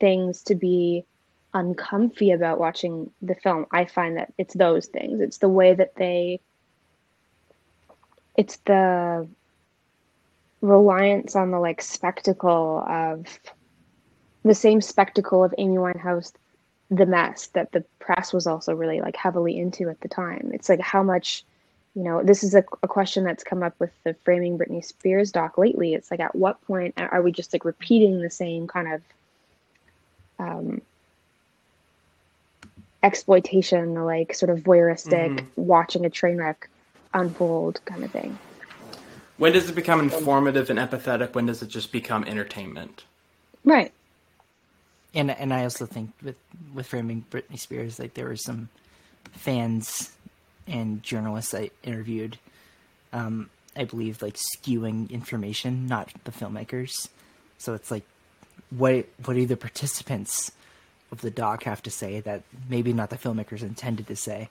things 0.00 0.42
to 0.44 0.54
be 0.54 1.06
uncomfy 1.54 2.32
about 2.32 2.58
watching 2.58 3.10
the 3.22 3.34
film, 3.36 3.66
I 3.72 3.84
find 3.86 4.16
that 4.16 4.32
it's 4.38 4.54
those 4.54 4.86
things. 4.86 5.20
It's 5.20 5.38
the 5.38 5.48
way 5.48 5.74
that 5.74 5.94
they, 5.96 6.40
it's 8.36 8.56
the 8.66 9.28
reliance 10.60 11.36
on 11.36 11.50
the 11.50 11.60
like 11.60 11.80
spectacle 11.80 12.84
of 12.88 13.26
the 14.46 14.54
same 14.54 14.80
spectacle 14.80 15.44
of 15.44 15.54
Amy 15.58 15.76
Winehouse, 15.76 16.32
the 16.90 17.06
mess 17.06 17.48
that 17.48 17.72
the 17.72 17.84
press 17.98 18.32
was 18.32 18.46
also 18.46 18.74
really 18.74 19.00
like 19.00 19.16
heavily 19.16 19.58
into 19.58 19.88
at 19.88 20.00
the 20.00 20.08
time. 20.08 20.50
It's 20.54 20.68
like 20.68 20.80
how 20.80 21.02
much, 21.02 21.44
you 21.94 22.02
know, 22.02 22.22
this 22.22 22.44
is 22.44 22.54
a, 22.54 22.64
a 22.82 22.88
question 22.88 23.24
that's 23.24 23.42
come 23.42 23.62
up 23.62 23.74
with 23.78 23.90
the 24.04 24.14
framing 24.24 24.56
Britney 24.56 24.84
Spears 24.84 25.32
doc 25.32 25.58
lately. 25.58 25.94
It's 25.94 26.10
like 26.10 26.20
at 26.20 26.34
what 26.34 26.64
point 26.66 26.94
are 26.96 27.22
we 27.22 27.32
just 27.32 27.52
like 27.52 27.64
repeating 27.64 28.22
the 28.22 28.30
same 28.30 28.68
kind 28.68 28.92
of 28.92 29.02
um, 30.38 30.80
exploitation, 33.02 33.94
like 33.94 34.34
sort 34.34 34.50
of 34.50 34.60
voyeuristic, 34.60 35.44
watching 35.56 36.04
a 36.04 36.10
train 36.10 36.36
wreck 36.36 36.68
unfold 37.14 37.80
kind 37.84 38.04
of 38.04 38.10
thing. 38.10 38.38
When 39.38 39.52
does 39.52 39.68
it 39.68 39.74
become 39.74 40.00
informative 40.00 40.70
and 40.70 40.78
empathetic? 40.78 41.34
When 41.34 41.46
does 41.46 41.62
it 41.62 41.68
just 41.68 41.92
become 41.92 42.24
entertainment? 42.24 43.04
Right. 43.64 43.92
And 45.16 45.30
and 45.30 45.52
I 45.52 45.64
also 45.64 45.86
think 45.86 46.12
with 46.22 46.36
with 46.74 46.86
framing 46.86 47.24
Britney 47.30 47.58
Spears, 47.58 47.98
like 47.98 48.14
there 48.14 48.26
were 48.26 48.36
some 48.36 48.68
fans 49.32 50.12
and 50.68 51.02
journalists 51.02 51.54
I 51.54 51.70
interviewed, 51.82 52.38
um, 53.12 53.50
I 53.74 53.84
believe, 53.84 54.20
like 54.22 54.36
skewing 54.36 55.10
information, 55.10 55.86
not 55.86 56.10
the 56.24 56.30
filmmakers. 56.30 57.08
So 57.58 57.74
it's 57.74 57.90
like, 57.90 58.04
what 58.70 59.06
what 59.24 59.34
do 59.34 59.46
the 59.46 59.56
participants 59.56 60.52
of 61.10 61.22
the 61.22 61.30
doc 61.30 61.64
have 61.64 61.82
to 61.84 61.90
say 61.90 62.20
that 62.20 62.42
maybe 62.68 62.92
not 62.92 63.10
the 63.10 63.16
filmmakers 63.16 63.62
intended 63.62 64.06
to 64.08 64.16
say? 64.16 64.48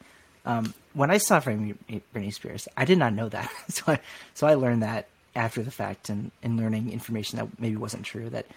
Um, 0.47 0.74
when 0.93 1.11
I 1.11 1.18
saw 1.18 1.39
framing 1.39 1.78
Britney 2.13 2.34
Spears, 2.34 2.68
I 2.76 2.86
did 2.86 2.97
not 2.97 3.13
know 3.13 3.30
that, 3.30 3.51
so 3.70 3.84
I 3.88 3.99
so 4.34 4.47
I 4.47 4.55
learned 4.55 4.82
that 4.82 5.07
after 5.36 5.61
the 5.61 5.72
fact 5.72 6.09
and, 6.09 6.32
and 6.41 6.57
learning 6.57 6.91
information 6.91 7.38
that 7.38 7.59
maybe 7.59 7.76
wasn't 7.76 8.05
true 8.05 8.30
that 8.30 8.47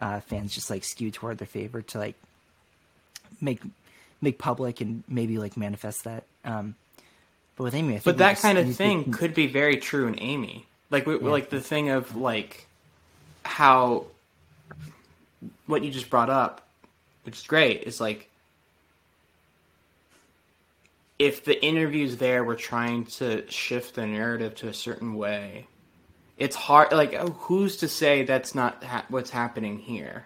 uh, 0.00 0.20
fans 0.20 0.54
just 0.54 0.70
like 0.70 0.84
skew 0.84 1.10
toward 1.10 1.38
their 1.38 1.46
favor 1.46 1.82
to 1.82 1.98
like 1.98 2.14
make 3.40 3.60
make 4.20 4.38
public 4.38 4.80
and 4.80 5.04
maybe 5.08 5.38
like 5.38 5.56
manifest 5.56 6.04
that. 6.04 6.24
Um, 6.44 6.74
but 7.56 7.64
with 7.64 7.74
Amy, 7.74 7.88
I 7.88 7.92
think 7.98 8.04
But 8.04 8.18
that 8.18 8.38
kind 8.38 8.58
of 8.58 8.74
thing 8.74 9.12
could 9.12 9.34
be 9.34 9.46
very 9.46 9.76
true 9.76 10.06
in 10.06 10.20
Amy. 10.20 10.66
Like, 10.90 11.06
we, 11.06 11.16
like 11.18 11.50
the 11.50 11.60
thing 11.60 11.90
of 11.90 12.16
like 12.16 12.66
how 13.44 14.06
what 15.66 15.84
you 15.84 15.90
just 15.90 16.10
brought 16.10 16.30
up, 16.30 16.66
which 17.24 17.36
is 17.36 17.46
great, 17.46 17.82
is 17.84 18.00
like 18.00 18.28
if 21.18 21.44
the 21.44 21.62
interviews 21.62 22.16
there 22.16 22.42
were 22.42 22.56
trying 22.56 23.04
to 23.04 23.48
shift 23.50 23.94
the 23.94 24.06
narrative 24.06 24.54
to 24.56 24.68
a 24.68 24.74
certain 24.74 25.14
way, 25.14 25.66
it's 26.40 26.56
hard. 26.56 26.90
Like, 26.90 27.14
oh, 27.14 27.28
who's 27.28 27.76
to 27.78 27.88
say 27.88 28.24
that's 28.24 28.54
not 28.54 28.82
ha- 28.82 29.04
what's 29.08 29.30
happening 29.30 29.78
here? 29.78 30.24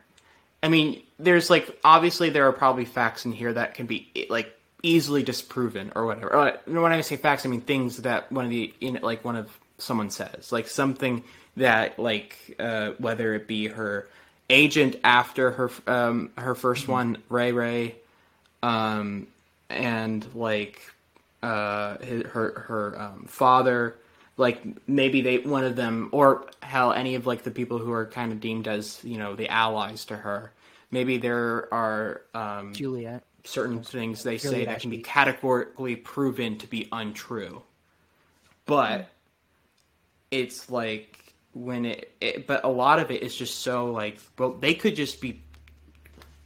I 0.62 0.68
mean, 0.68 1.02
there's 1.18 1.50
like 1.50 1.78
obviously 1.84 2.30
there 2.30 2.48
are 2.48 2.52
probably 2.52 2.86
facts 2.86 3.26
in 3.26 3.32
here 3.32 3.52
that 3.52 3.74
can 3.74 3.84
be 3.84 4.26
like 4.30 4.56
easily 4.82 5.22
disproven 5.22 5.92
or 5.94 6.06
whatever. 6.06 6.34
Or, 6.34 6.58
when 6.66 6.92
I 6.92 7.00
say 7.02 7.16
facts, 7.16 7.44
I 7.44 7.48
mean 7.50 7.60
things 7.60 7.98
that 7.98 8.32
one 8.32 8.46
of 8.46 8.50
the 8.50 8.72
in 8.80 9.00
like 9.02 9.24
one 9.24 9.36
of 9.36 9.50
someone 9.78 10.10
says, 10.10 10.52
like 10.52 10.68
something 10.68 11.24
that 11.56 11.98
like 11.98 12.56
uh, 12.58 12.92
whether 12.98 13.34
it 13.34 13.46
be 13.46 13.66
her 13.66 14.08
agent 14.48 14.96
after 15.02 15.50
her 15.50 15.70
um, 15.86 16.30
her 16.38 16.54
1st 16.54 16.88
one, 16.88 17.18
Ray 17.28 17.52
Ray, 17.52 17.96
um, 18.62 19.26
and 19.68 20.26
like 20.34 20.80
uh, 21.42 21.98
his, 21.98 22.22
her 22.26 22.64
her 22.68 23.00
um, 23.00 23.26
father, 23.28 23.96
like 24.36 24.62
maybe 24.88 25.20
they 25.20 25.38
one 25.38 25.64
of 25.64 25.76
them, 25.76 26.08
or 26.12 26.46
hell, 26.60 26.92
any 26.92 27.14
of 27.14 27.26
like 27.26 27.42
the 27.42 27.50
people 27.50 27.78
who 27.78 27.92
are 27.92 28.06
kind 28.06 28.32
of 28.32 28.40
deemed 28.40 28.66
as 28.66 29.02
you 29.04 29.18
know 29.18 29.34
the 29.34 29.48
allies 29.48 30.04
to 30.06 30.16
her. 30.16 30.52
Maybe 30.90 31.18
there 31.18 31.72
are 31.72 32.22
um, 32.34 32.72
Juliet. 32.72 33.24
certain 33.44 33.82
things 33.82 34.22
they 34.22 34.38
say 34.38 34.64
that 34.64 34.80
can 34.80 34.90
be 34.90 34.98
categorically 34.98 35.96
proven 35.96 36.58
to 36.58 36.66
be 36.66 36.88
untrue. 36.92 37.62
But 38.66 39.08
it's 40.30 40.70
like 40.70 41.34
when 41.52 41.84
it, 41.84 42.12
it, 42.20 42.46
but 42.46 42.64
a 42.64 42.68
lot 42.68 42.98
of 42.98 43.10
it 43.10 43.22
is 43.22 43.34
just 43.34 43.60
so 43.60 43.90
like, 43.90 44.18
well, 44.38 44.52
they 44.52 44.74
could 44.74 44.96
just 44.96 45.20
be 45.20 45.42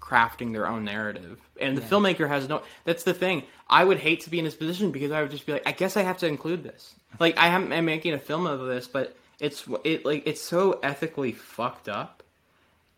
crafting 0.09 0.53
their 0.53 0.67
own 0.67 0.85
narrative, 0.85 1.39
and 1.61 1.77
the 1.77 1.83
filmmaker 1.83 2.29
has 2.29 2.49
no. 2.49 2.63
That's 2.85 3.05
the 3.05 3.15
thing. 3.15 3.43
I 3.69 3.85
would 3.85 3.99
hate 3.99 4.21
to 4.23 4.31
be 4.31 4.39
in 4.39 4.45
this 4.45 4.55
position 4.55 4.91
because 4.91 5.13
I 5.13 5.21
would 5.23 5.31
just 5.31 5.45
be 5.47 5.53
like, 5.53 5.67
I 5.67 5.73
guess 5.73 5.97
I 5.97 6.03
have 6.03 6.19
to 6.19 6.27
include 6.27 6.63
this. 6.63 6.95
Like 7.19 7.39
I 7.39 7.49
am, 7.49 7.73
I'm 7.73 7.85
making 7.85 8.15
a 8.15 8.19
film 8.19 8.47
of 8.47 8.61
this, 8.67 8.89
but 8.89 9.17
it's 9.41 9.65
it 9.85 10.05
like 10.05 10.23
it's 10.27 10.41
so 10.41 10.81
ethically 10.83 11.33
fucked 11.33 11.89
up. 11.89 12.23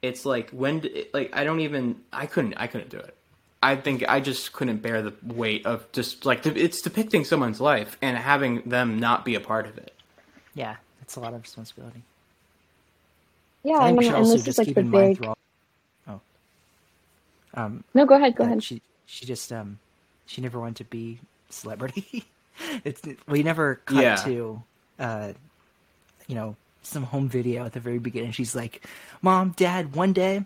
It's 0.03 0.25
like 0.25 0.51
when 0.51 0.81
d- 0.81 1.07
like 1.13 1.35
I 1.35 1.45
don't 1.45 1.61
even 1.61 1.97
I 2.13 2.27
couldn't 2.27 2.55
I 2.57 2.67
couldn't 2.67 2.91
do 2.91 2.99
it. 2.99 3.15
I 3.63 3.77
think 3.77 4.05
I 4.09 4.21
just 4.21 4.53
couldn't 4.53 4.79
bear 4.79 5.03
the 5.03 5.13
weight 5.23 5.67
of 5.67 5.91
just 5.93 6.25
like 6.25 6.47
it's 6.47 6.81
depicting 6.81 7.25
someone's 7.25 7.61
life 7.61 7.99
and 8.01 8.17
having 8.17 8.63
them 8.63 8.99
not 8.99 9.25
be 9.25 9.35
a 9.35 9.41
part 9.41 9.67
of 9.67 9.77
it. 9.77 9.93
Yeah, 10.55 10.77
it's 11.03 11.17
a 11.17 11.21
lot 11.21 11.35
of 11.35 11.43
responsibility. 11.43 12.03
Yeah, 13.63 13.75
I 13.75 13.85
I 13.85 13.87
think 13.89 13.99
we 13.99 14.05
mean, 14.05 14.13
should 14.13 14.19
and 14.23 14.27
this 14.33 14.47
is 14.49 14.59
like 14.59 14.67
keep 14.69 14.77
the 14.77 14.83
big. 14.83 15.19
through 15.19 15.29
all. 15.29 15.37
Um, 17.55 17.85
No, 17.95 18.07
go 18.07 18.15
ahead. 18.17 18.37
Go 18.37 18.45
ahead. 18.45 18.63
she 18.63 18.81
she 19.07 19.27
just 19.27 19.53
um 19.53 19.79
she 20.27 20.41
never 20.41 20.59
wanted 20.61 20.77
to 20.77 20.85
be 20.85 21.19
celebrity. 21.51 22.25
it's 22.85 23.03
we 23.29 23.43
never 23.43 23.77
cut 23.87 24.03
Yeah. 24.03 24.17
to 24.25 24.63
uh 24.99 25.33
you 26.29 26.35
know 26.35 26.57
some 26.83 27.03
home 27.03 27.29
video 27.29 27.65
at 27.65 27.73
the 27.73 27.81
very 27.81 27.99
beginning. 27.99 28.33
She's 28.33 28.55
like, 28.55 28.87
"Mom, 29.23 29.51
Dad, 29.57 29.95
one 29.97 30.13
day 30.13 30.45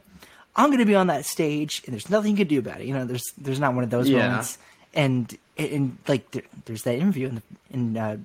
I'm 0.57 0.70
gonna 0.70 0.86
be 0.86 0.94
on 0.94 1.09
that 1.09 1.26
stage, 1.26 1.82
and 1.84 1.92
there's 1.92 2.11
nothing 2.11 2.32
you 2.32 2.36
can 2.38 2.48
do 2.48 2.59
about 2.59 2.80
it." 2.80 2.86
You 2.86 2.94
know, 2.94 3.05
there's 3.05 3.32
there's 3.38 3.61
not 3.61 3.74
one 3.74 3.84
of 3.84 3.90
those 3.90 4.11
Yeah. 4.11 4.26
moments. 4.28 4.59
And 4.94 5.36
and 5.59 5.98
like 6.09 6.30
there, 6.30 6.42
there's 6.66 6.82
that 6.84 6.94
interview 6.96 7.28
in, 7.28 7.34
the, 7.36 7.42
in 7.70 7.96
uh, 7.96 8.16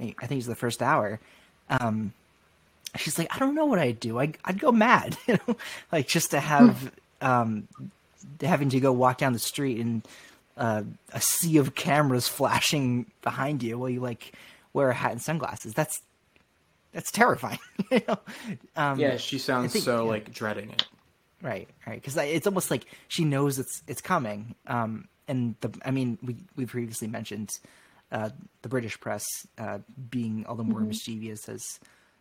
I 0.00 0.26
think 0.26 0.38
it's 0.38 0.46
the 0.46 0.54
first 0.54 0.82
hour. 0.82 1.20
Um, 1.68 2.12
she's 2.96 3.18
like, 3.18 3.28
I 3.34 3.38
don't 3.38 3.54
know 3.54 3.66
what 3.66 3.78
I'd 3.78 4.00
do. 4.00 4.18
I, 4.18 4.32
I'd 4.44 4.58
go 4.58 4.72
mad, 4.72 5.16
you 5.26 5.38
know, 5.46 5.56
like 5.92 6.08
just 6.08 6.30
to 6.30 6.40
have 6.40 6.90
um, 7.20 7.68
having 8.40 8.68
to 8.70 8.80
go 8.80 8.92
walk 8.92 9.18
down 9.18 9.32
the 9.32 9.38
street 9.38 9.78
and 9.78 10.06
uh, 10.56 10.82
a 11.12 11.20
sea 11.20 11.58
of 11.58 11.74
cameras 11.74 12.28
flashing 12.38 13.10
behind 13.22 13.62
you 13.62 13.78
while 13.78 13.88
you 13.90 14.00
like 14.00 14.32
wear 14.72 14.90
a 14.90 14.94
hat 14.94 15.12
and 15.12 15.22
sunglasses. 15.22 15.74
That's 15.74 16.00
that's 16.92 17.10
terrifying. 17.10 17.58
you 17.90 18.02
know? 18.06 18.18
um, 18.76 18.98
Yeah, 19.00 19.16
she 19.16 19.38
sounds 19.38 19.72
think- 19.72 19.84
so 19.84 20.04
yeah. 20.04 20.10
like 20.10 20.32
dreading 20.32 20.70
it. 20.70 20.86
Right, 21.42 21.68
right. 21.86 22.00
Because 22.00 22.16
it's 22.16 22.46
almost 22.46 22.70
like 22.70 22.86
she 23.08 23.24
knows 23.24 23.58
it's 23.58 23.82
it's 23.86 24.00
coming. 24.00 24.54
Um, 24.66 25.08
and 25.28 25.56
the 25.60 25.70
I 25.84 25.90
mean, 25.90 26.18
we 26.22 26.36
we 26.56 26.64
previously 26.66 27.08
mentioned 27.08 27.50
uh, 28.12 28.30
the 28.62 28.68
British 28.68 28.98
press 29.00 29.24
uh, 29.58 29.80
being 30.10 30.46
all 30.46 30.54
the 30.54 30.64
more 30.64 30.80
mischievous 30.80 31.48
as 31.48 31.62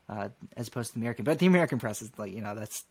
uh, 0.10 0.30
as 0.58 0.68
opposed 0.68 0.90
to 0.90 0.96
the 0.96 1.00
American, 1.02 1.24
but 1.24 1.40
the 1.40 1.46
American 1.46 1.80
press 1.80 2.02
is 2.02 2.12
like 2.18 2.34
you 2.34 2.42
know 2.42 2.54
that's 2.56 2.84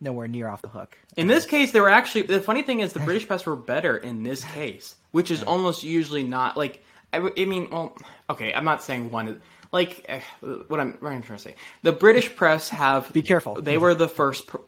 nowhere 0.00 0.28
near 0.28 0.48
off 0.48 0.62
the 0.62 0.68
hook. 0.68 0.96
In 1.16 1.26
this 1.26 1.46
case, 1.46 1.72
they 1.72 1.80
were 1.80 1.90
actually. 1.90 2.22
The 2.22 2.40
funny 2.40 2.62
thing 2.62 2.80
is, 2.80 2.92
the 2.92 3.00
British 3.00 3.26
press 3.26 3.44
were 3.46 3.56
better 3.56 3.96
in 3.96 4.22
this 4.22 4.44
case, 4.44 4.94
which 5.12 5.30
is 5.30 5.42
almost 5.42 5.82
usually 5.84 6.22
not 6.24 6.56
like. 6.56 6.84
I 7.12 7.18
mean, 7.18 7.68
well, 7.70 7.96
okay, 8.28 8.52
I'm 8.54 8.64
not 8.64 8.82
saying 8.82 9.10
one. 9.10 9.40
Like 9.72 10.04
eh, 10.08 10.20
what 10.40 10.80
I'm, 10.80 10.92
what 11.00 11.12
I'm 11.12 11.22
trying 11.22 11.38
to 11.38 11.42
say, 11.42 11.54
the 11.82 11.92
British 11.92 12.34
press 12.34 12.68
have. 12.70 13.12
Be 13.12 13.22
careful. 13.22 13.60
They 13.60 13.78
were 13.78 13.94
the 13.94 14.08
first. 14.08 14.46
pr- 14.48 14.58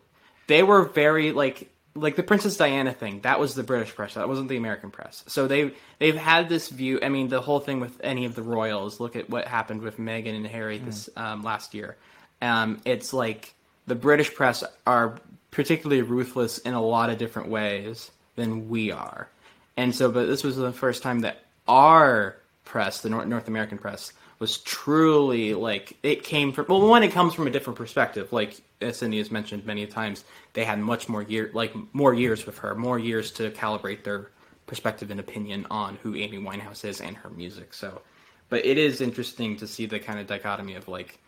They 0.47 0.63
were 0.63 0.85
very 0.85 1.33
like 1.33 1.71
like 1.95 2.17
the 2.17 2.23
Princess 2.23 2.57
Diana 2.57 2.93
thing. 2.93 3.21
That 3.21 3.39
was 3.41 3.55
the 3.55 3.63
British 3.63 3.95
press. 3.95 4.15
That 4.15 4.29
wasn't 4.29 4.49
the 4.49 4.57
American 4.57 4.91
press. 4.91 5.25
So 5.27 5.47
they 5.49 5.73
they've 5.99 6.17
had 6.17 6.49
this 6.49 6.69
view. 6.69 7.01
I 7.03 7.09
mean, 7.09 7.29
the 7.29 7.41
whole 7.41 7.61
thing 7.61 7.81
with 7.81 8.01
any 8.03 8.25
of 8.25 8.35
the 8.35 8.43
royals. 8.43 9.01
Look 9.01 9.17
at 9.17 9.29
what 9.29 9.47
happened 9.47 9.83
with 9.83 9.99
Meghan 9.99 10.35
and 10.37 10.47
Harry 10.47 10.79
this 10.79 11.09
um, 11.17 11.43
last 11.43 11.75
year. 11.75 11.97
Um, 12.41 12.81
it's 12.85 13.13
like 13.13 13.55
the 13.87 13.95
British 13.95 14.35
press 14.35 14.65
are 14.87 15.19
particularly 15.51 16.03
ruthless 16.03 16.59
in 16.59 16.75
a 16.75 16.83
lot 16.83 17.11
of 17.11 17.19
different 17.19 17.49
ways 17.49 18.11
than 18.37 18.69
we 18.69 18.91
are. 18.91 19.29
And 19.77 19.95
so, 19.95 20.11
but 20.11 20.27
this 20.27 20.45
was 20.45 20.57
the 20.57 20.73
first 20.73 21.03
time 21.03 21.21
that 21.21 21.45
our 21.69 22.37
press, 22.65 23.01
the 23.01 23.11
North, 23.11 23.27
North 23.27 23.49
American 23.49 23.79
press, 23.79 24.13
was 24.39 24.59
truly 24.59 25.55
like 25.55 25.97
it 26.03 26.25
came 26.25 26.53
from. 26.53 26.67
Well, 26.69 26.87
one, 26.87 27.03
it 27.03 27.13
comes 27.13 27.35
from 27.35 27.47
a 27.47 27.51
different 27.51 27.79
perspective. 27.79 28.33
Like 28.33 28.61
as 28.81 28.99
Cindy 28.99 29.19
has 29.19 29.31
mentioned 29.31 29.65
many 29.65 29.87
times, 29.87 30.25
they 30.53 30.65
had 30.65 30.79
much 30.79 31.09
more 31.09 31.23
year, 31.23 31.51
like 31.55 31.73
more 31.93 32.13
years 32.13 32.45
with 32.45 32.59
her, 32.59 32.75
more 32.75 32.99
years 32.99 33.31
to 33.33 33.51
calibrate 33.51 34.05
their 34.05 34.31
perspective 34.67 35.11
and 35.11 35.21
opinion 35.21 35.67
on 35.71 35.97
who 36.03 36.15
Amy 36.15 36.39
Winehouse 36.39 36.85
is 36.85 37.01
and 37.01 37.17
her 37.17 37.31
music. 37.31 37.75
So, 37.75 38.03
but 38.49 38.65
it 38.65 38.79
is 38.79 39.01
interesting 39.01 39.57
to 39.59 39.67
see 39.67 39.87
the 39.87 39.99
kind 39.99 40.19
of 40.19 40.27
dichotomy 40.27 40.75
of 40.75 40.89
like 40.89 41.19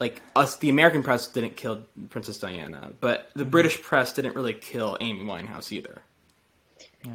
like 0.00 0.22
us 0.36 0.56
the 0.56 0.68
American 0.68 1.02
press 1.02 1.26
didn't 1.26 1.56
kill 1.56 1.82
Princess 2.10 2.38
Diana, 2.38 2.92
but 3.00 3.30
the 3.34 3.44
British 3.44 3.82
press 3.82 4.12
didn't 4.12 4.34
really 4.34 4.54
kill 4.54 4.96
Amy 5.00 5.24
Winehouse 5.24 5.72
either. 5.72 6.02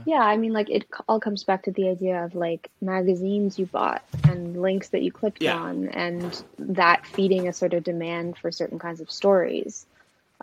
Yeah, 0.06 0.22
I 0.22 0.36
mean, 0.36 0.52
like 0.52 0.70
it 0.70 0.86
all 1.08 1.20
comes 1.20 1.44
back 1.44 1.64
to 1.64 1.72
the 1.72 1.90
idea 1.90 2.26
of 2.26 2.36
like 2.36 2.70
magazines 2.82 3.58
you 3.58 3.66
bought 3.68 4.04
and 4.26 4.62
links 4.62 4.90
that 4.90 5.02
you 5.02 5.12
clicked 5.12 5.42
Yeah. 5.42 5.56
on, 5.56 5.88
and 5.90 6.44
that 6.60 7.06
feeding 7.06 7.48
a 7.48 7.54
sort 7.54 7.74
of 7.74 7.84
demand 7.84 8.38
for 8.38 8.52
certain 8.52 8.80
kinds 8.80 9.00
of 9.00 9.10
stories. 9.10 9.86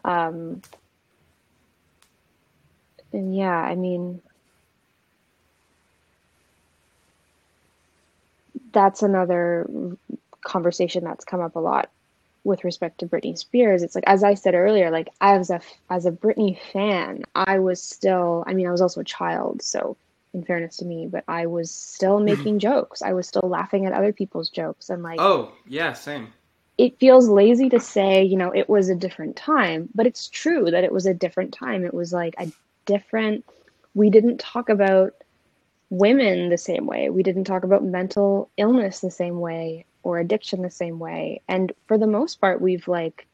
Um, 0.03 0.62
and 3.12 3.36
yeah, 3.36 3.57
I 3.57 3.74
mean, 3.74 4.22
that's 8.72 9.03
another 9.03 9.68
conversation 10.43 11.05
that's 11.05 11.24
come 11.24 11.41
up 11.41 11.57
a 11.57 11.61
lot 11.61 11.91
with 12.45 12.64
respect 12.64 12.99
to 12.99 13.07
Britney 13.07 13.36
Spears. 13.36 13.82
It's 13.82 13.95
like 13.95 14.05
as 14.07 14.24
I 14.24 14.34
said 14.34 14.55
earlier, 14.55 14.91
like 14.91 15.09
as 15.20 15.51
a 15.51 15.61
as 15.88 16.07
a 16.07 16.12
Britney 16.12 16.59
fan, 16.72 17.24
I 17.34 17.59
was 17.59 17.82
still 17.82 18.45
I 18.47 18.55
mean, 18.55 18.66
I 18.66 18.72
was 18.72 18.80
also 18.80 19.01
a 19.01 19.05
child, 19.05 19.62
so 19.62 19.97
in 20.32 20.45
fairness 20.45 20.76
to 20.78 20.84
me, 20.84 21.07
but 21.07 21.24
I 21.26 21.47
was 21.47 21.70
still 21.70 22.18
hmm. 22.18 22.26
making 22.26 22.59
jokes. 22.59 23.03
I 23.03 23.12
was 23.12 23.26
still 23.26 23.49
laughing 23.49 23.86
at 23.86 23.93
other 23.93 24.12
people's 24.12 24.49
jokes 24.49 24.91
and 24.91 25.03
like 25.03 25.20
Oh 25.20 25.53
yeah, 25.66 25.93
same. 25.93 26.32
it 26.78 26.99
feels 26.99 27.28
lazy 27.28 27.68
to 27.70 27.80
say, 27.80 28.24
you 28.24 28.36
know, 28.36 28.53
it 28.55 28.68
was 28.68 28.88
a 28.88 28.95
different 28.95 29.36
time, 29.36 29.88
but 29.95 30.07
it's 30.07 30.28
true 30.28 30.70
that 30.70 30.84
it 30.84 30.93
was 30.93 31.07
a 31.07 31.14
different 31.14 31.53
time. 31.53 31.84
It 31.84 31.95
was 31.95 32.12
like 32.12 32.34
a 32.38 32.51
different 32.86 33.45
we 33.95 34.09
didn't 34.09 34.38
talk 34.38 34.68
about 34.68 35.14
women 35.91 36.49
the 36.49 36.59
same 36.59 36.86
way. 36.86 37.11
We 37.11 37.22
didn't 37.22 37.45
talk 37.45 37.64
about 37.64 37.84
mental 37.84 38.49
illness 38.57 39.01
the 39.01 39.11
same 39.11 39.41
way 39.41 39.84
or 40.03 40.18
addiction 40.18 40.62
the 40.62 40.70
same 40.70 40.99
way. 40.99 41.43
And 41.49 41.72
for 41.86 41.99
the 41.99 42.07
most 42.07 42.41
part, 42.41 42.61
we've 42.61 42.86
like 42.88 43.26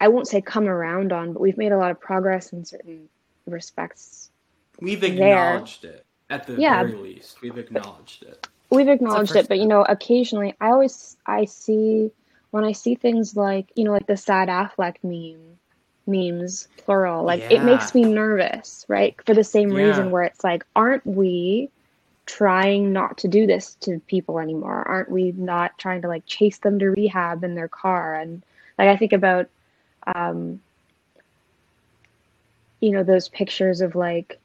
I 0.00 0.08
won't 0.08 0.28
say 0.28 0.40
come 0.40 0.68
around 0.68 1.12
on, 1.12 1.32
but 1.32 1.40
we've 1.40 1.58
made 1.58 1.72
a 1.72 1.78
lot 1.78 1.90
of 1.90 2.00
progress 2.00 2.52
in 2.52 2.64
certain 2.64 3.08
respects. 3.46 4.30
We've 4.80 5.00
There. 5.00 5.12
acknowledged 5.12 5.84
it 5.84 6.06
at 6.30 6.46
the 6.46 6.54
Yeah. 6.54 6.84
very 6.84 6.96
least. 6.96 7.40
We've 7.42 7.58
acknowledged 7.58 8.22
it. 8.22 8.46
We've 8.70 8.88
acknowledged 8.88 9.34
it, 9.34 9.48
but 9.48 9.58
you 9.58 9.66
know, 9.66 9.82
occasionally 9.82 10.54
I 10.60 10.70
always 10.70 11.16
I 11.26 11.46
see 11.46 12.12
when 12.50 12.64
I 12.64 12.72
see 12.72 12.94
things 12.94 13.36
like, 13.36 13.70
you 13.74 13.84
know, 13.84 13.92
like 13.92 14.06
the 14.06 14.16
sad 14.16 14.48
Affleck 14.48 14.96
meme 15.02 15.58
memes, 16.08 16.68
plural, 16.78 17.24
like 17.24 17.44
it 17.50 17.62
makes 17.62 17.94
me 17.94 18.04
nervous, 18.04 18.84
right? 18.88 19.16
For 19.26 19.34
the 19.34 19.44
same 19.44 19.70
Yeah. 19.70 19.76
reason 19.76 20.10
where 20.10 20.24
it's 20.24 20.44
like, 20.44 20.64
aren't 20.74 21.06
we 21.06 21.70
trying 22.26 22.92
not 22.92 23.18
to 23.18 23.28
do 23.28 23.46
this 23.46 23.76
to 23.76 24.00
people 24.06 24.38
anymore? 24.40 24.86
Aren't 24.88 25.10
we 25.10 25.32
not 25.32 25.78
trying 25.78 26.02
to 26.02 26.08
like 26.08 26.26
chase 26.26 26.58
them 26.58 26.78
to 26.80 26.90
rehab 26.90 27.44
in 27.44 27.54
their 27.54 27.68
car? 27.68 28.14
And 28.14 28.42
like 28.78 28.88
I 28.88 28.96
think 28.96 29.12
about 29.12 29.48
um 30.14 30.60
you 32.80 32.90
know, 32.90 33.02
those 33.02 33.28
pictures 33.28 33.80
of 33.80 33.94
like 33.94 34.40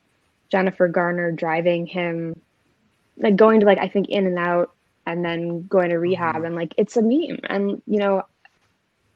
Jennifer 0.51 0.87
Garner 0.87 1.31
driving 1.31 1.85
him 1.85 2.39
like 3.17 3.35
going 3.35 3.59
to 3.59 3.65
like 3.65 3.77
I 3.77 3.87
think 3.87 4.09
in 4.09 4.25
and 4.25 4.39
out 4.39 4.73
and 5.05 5.23
then 5.23 5.67
going 5.67 5.89
to 5.89 5.97
rehab 5.99 6.43
and 6.43 6.55
like 6.55 6.73
it's 6.77 6.97
a 6.97 7.01
meme 7.01 7.39
and 7.49 7.81
you 7.85 7.99
know 7.99 8.23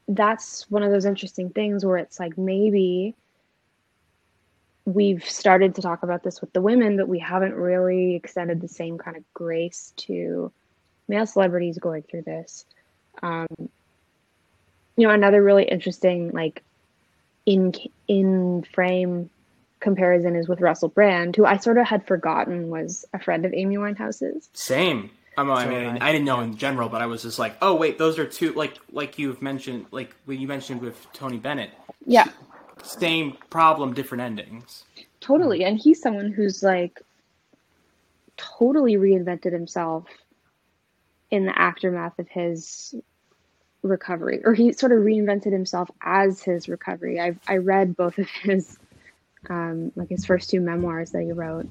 that's 0.08 0.68
one 0.70 0.82
of 0.82 0.90
those 0.90 1.04
interesting 1.04 1.50
things 1.50 1.84
where 1.84 1.98
it's 1.98 2.18
like 2.18 2.36
maybe 2.38 3.14
we've 4.84 5.28
started 5.28 5.74
to 5.74 5.82
talk 5.82 6.02
about 6.02 6.22
this 6.22 6.40
with 6.40 6.52
the 6.54 6.62
women 6.62 6.96
but 6.96 7.08
we 7.08 7.18
haven't 7.18 7.54
really 7.54 8.14
extended 8.14 8.60
the 8.60 8.68
same 8.68 8.96
kind 8.96 9.16
of 9.16 9.34
grace 9.34 9.92
to 9.96 10.50
male 11.08 11.26
celebrities 11.26 11.78
going 11.78 12.02
through 12.02 12.22
this 12.22 12.64
um 13.22 13.46
you 14.96 15.06
know 15.06 15.10
another 15.10 15.42
really 15.42 15.64
interesting 15.64 16.30
like 16.30 16.62
in 17.44 17.74
in 18.06 18.62
frame 18.72 19.28
comparison 19.80 20.36
is 20.36 20.48
with 20.48 20.60
Russell 20.60 20.88
Brand, 20.88 21.36
who 21.36 21.44
I 21.44 21.56
sort 21.56 21.78
of 21.78 21.86
had 21.86 22.06
forgotten 22.06 22.68
was 22.68 23.04
a 23.12 23.18
friend 23.18 23.44
of 23.44 23.54
Amy 23.54 23.76
Winehouse's. 23.76 24.48
Same. 24.52 25.10
I 25.52 25.64
So 25.64 25.68
mean, 25.68 25.78
did 25.78 25.98
I, 26.00 26.00
I. 26.00 26.12
didn't 26.12 26.26
know 26.26 26.40
in 26.40 26.56
general, 26.56 26.88
but 26.88 27.02
I 27.02 27.06
was 27.06 27.22
just 27.22 27.38
like, 27.38 27.56
oh 27.62 27.74
wait, 27.76 27.98
those 27.98 28.18
are 28.18 28.26
two 28.26 28.52
like 28.54 28.78
like 28.92 29.18
you've 29.18 29.42
mentioned, 29.42 29.86
like 29.92 30.16
when 30.26 30.40
you 30.40 30.48
mentioned 30.48 30.80
with 30.82 31.06
Tony 31.12 31.38
Bennett, 31.38 31.72
Yeah, 32.06 32.28
same 32.82 33.38
problem, 33.50 33.94
different 33.94 34.22
endings. 34.22 34.84
totally. 35.20 35.64
And 35.64 35.78
he's 35.78 36.02
someone 36.02 36.32
who's 36.32 36.62
like 36.62 37.02
totally 38.36 38.96
reinvented 38.96 39.52
himself 39.52 40.06
in 41.30 41.46
the 41.46 41.58
aftermath 41.58 42.18
of 42.18 42.28
his 42.28 42.94
recovery, 43.82 44.42
or 44.44 44.54
he 44.54 44.72
sort 44.72 44.92
of 44.92 45.00
reinvented 45.00 45.52
himself 45.52 45.90
as 46.02 46.42
his 46.42 46.68
recovery. 46.68 47.20
I 47.20 47.36
I 47.48 47.58
read 47.58 47.96
both 47.96 48.18
of 48.18 48.28
his 48.42 48.78
um, 49.50 49.92
like 49.96 50.10
his 50.10 50.26
first 50.26 50.50
two 50.50 50.60
memoirs 50.60 51.12
that 51.12 51.22
he 51.22 51.32
wrote, 51.32 51.68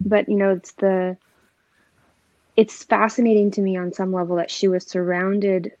but 0.00 0.28
you 0.28 0.36
know 0.36 0.50
it's 0.52 0.72
the 0.74 1.16
it's 2.62 2.84
fascinating 2.84 3.50
to 3.50 3.60
me 3.60 3.76
on 3.76 3.92
some 3.92 4.12
level 4.12 4.36
that 4.36 4.48
she 4.48 4.68
was 4.68 4.86
surrounded 4.88 5.72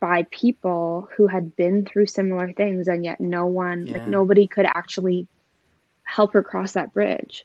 by 0.00 0.26
people 0.32 1.08
who 1.16 1.28
had 1.28 1.54
been 1.54 1.84
through 1.86 2.06
similar 2.06 2.52
things 2.52 2.88
and 2.88 3.04
yet 3.04 3.20
no 3.20 3.46
one 3.46 3.86
Yeah. 3.86 3.92
like 3.92 4.06
nobody 4.08 4.48
could 4.48 4.66
actually 4.66 5.28
help 6.02 6.32
her 6.32 6.42
cross 6.42 6.72
that 6.72 6.92
bridge. 6.92 7.44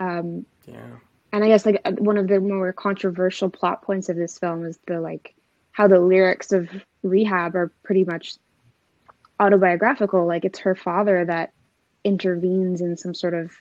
Um, 0.00 0.46
Yeah. 0.66 0.98
and 1.32 1.44
I 1.44 1.46
guess 1.46 1.64
like 1.64 1.80
one 2.00 2.18
of 2.18 2.26
the 2.26 2.40
more 2.40 2.72
controversial 2.72 3.50
plot 3.50 3.82
points 3.82 4.08
of 4.08 4.16
this 4.16 4.36
film 4.40 4.66
is 4.66 4.76
the 4.88 5.00
like 5.00 5.32
how 5.70 5.86
the 5.86 6.00
lyrics 6.00 6.50
of 6.50 6.68
Rehab 7.04 7.54
are 7.54 7.72
pretty 7.84 8.02
much 8.02 8.34
autobiographical. 9.38 10.26
Like 10.26 10.44
it's 10.44 10.58
her 10.60 10.74
father 10.74 11.24
that 11.24 11.52
intervenes 12.02 12.80
in 12.80 12.96
some 12.96 13.14
sort 13.14 13.34
of 13.34 13.52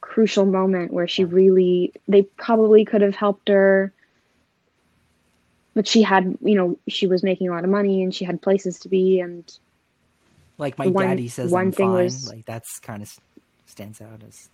crucial 0.00 0.46
moment 0.46 0.92
where 0.92 1.06
she 1.08 1.24
really 1.24 1.92
they 2.08 2.22
probably 2.22 2.84
could 2.84 3.00
have 3.02 3.14
helped 3.14 3.48
her 3.48 3.92
but 5.74 5.86
she 5.86 6.02
had 6.02 6.36
you 6.42 6.54
know 6.54 6.78
she 6.88 7.06
was 7.06 7.22
making 7.22 7.48
a 7.48 7.52
lot 7.52 7.64
of 7.64 7.70
money 7.70 8.02
and 8.02 8.14
she 8.14 8.24
had 8.24 8.40
places 8.42 8.78
to 8.80 8.88
be 8.88 9.20
and 9.20 9.58
Like 10.58 10.78
my 10.78 10.86
One- 10.88 11.06
daddy 11.06 11.28
says 11.28 11.50
one 11.50 11.66
I'm 11.66 11.72
thing 11.72 11.90
fine. 11.92 12.04
was- 12.04 12.28
Like 12.28 12.44
that's 12.46 12.78
kind 12.80 13.02
of 13.02 13.14
stands 13.66 14.00
out 14.00 14.22
as 14.26 14.48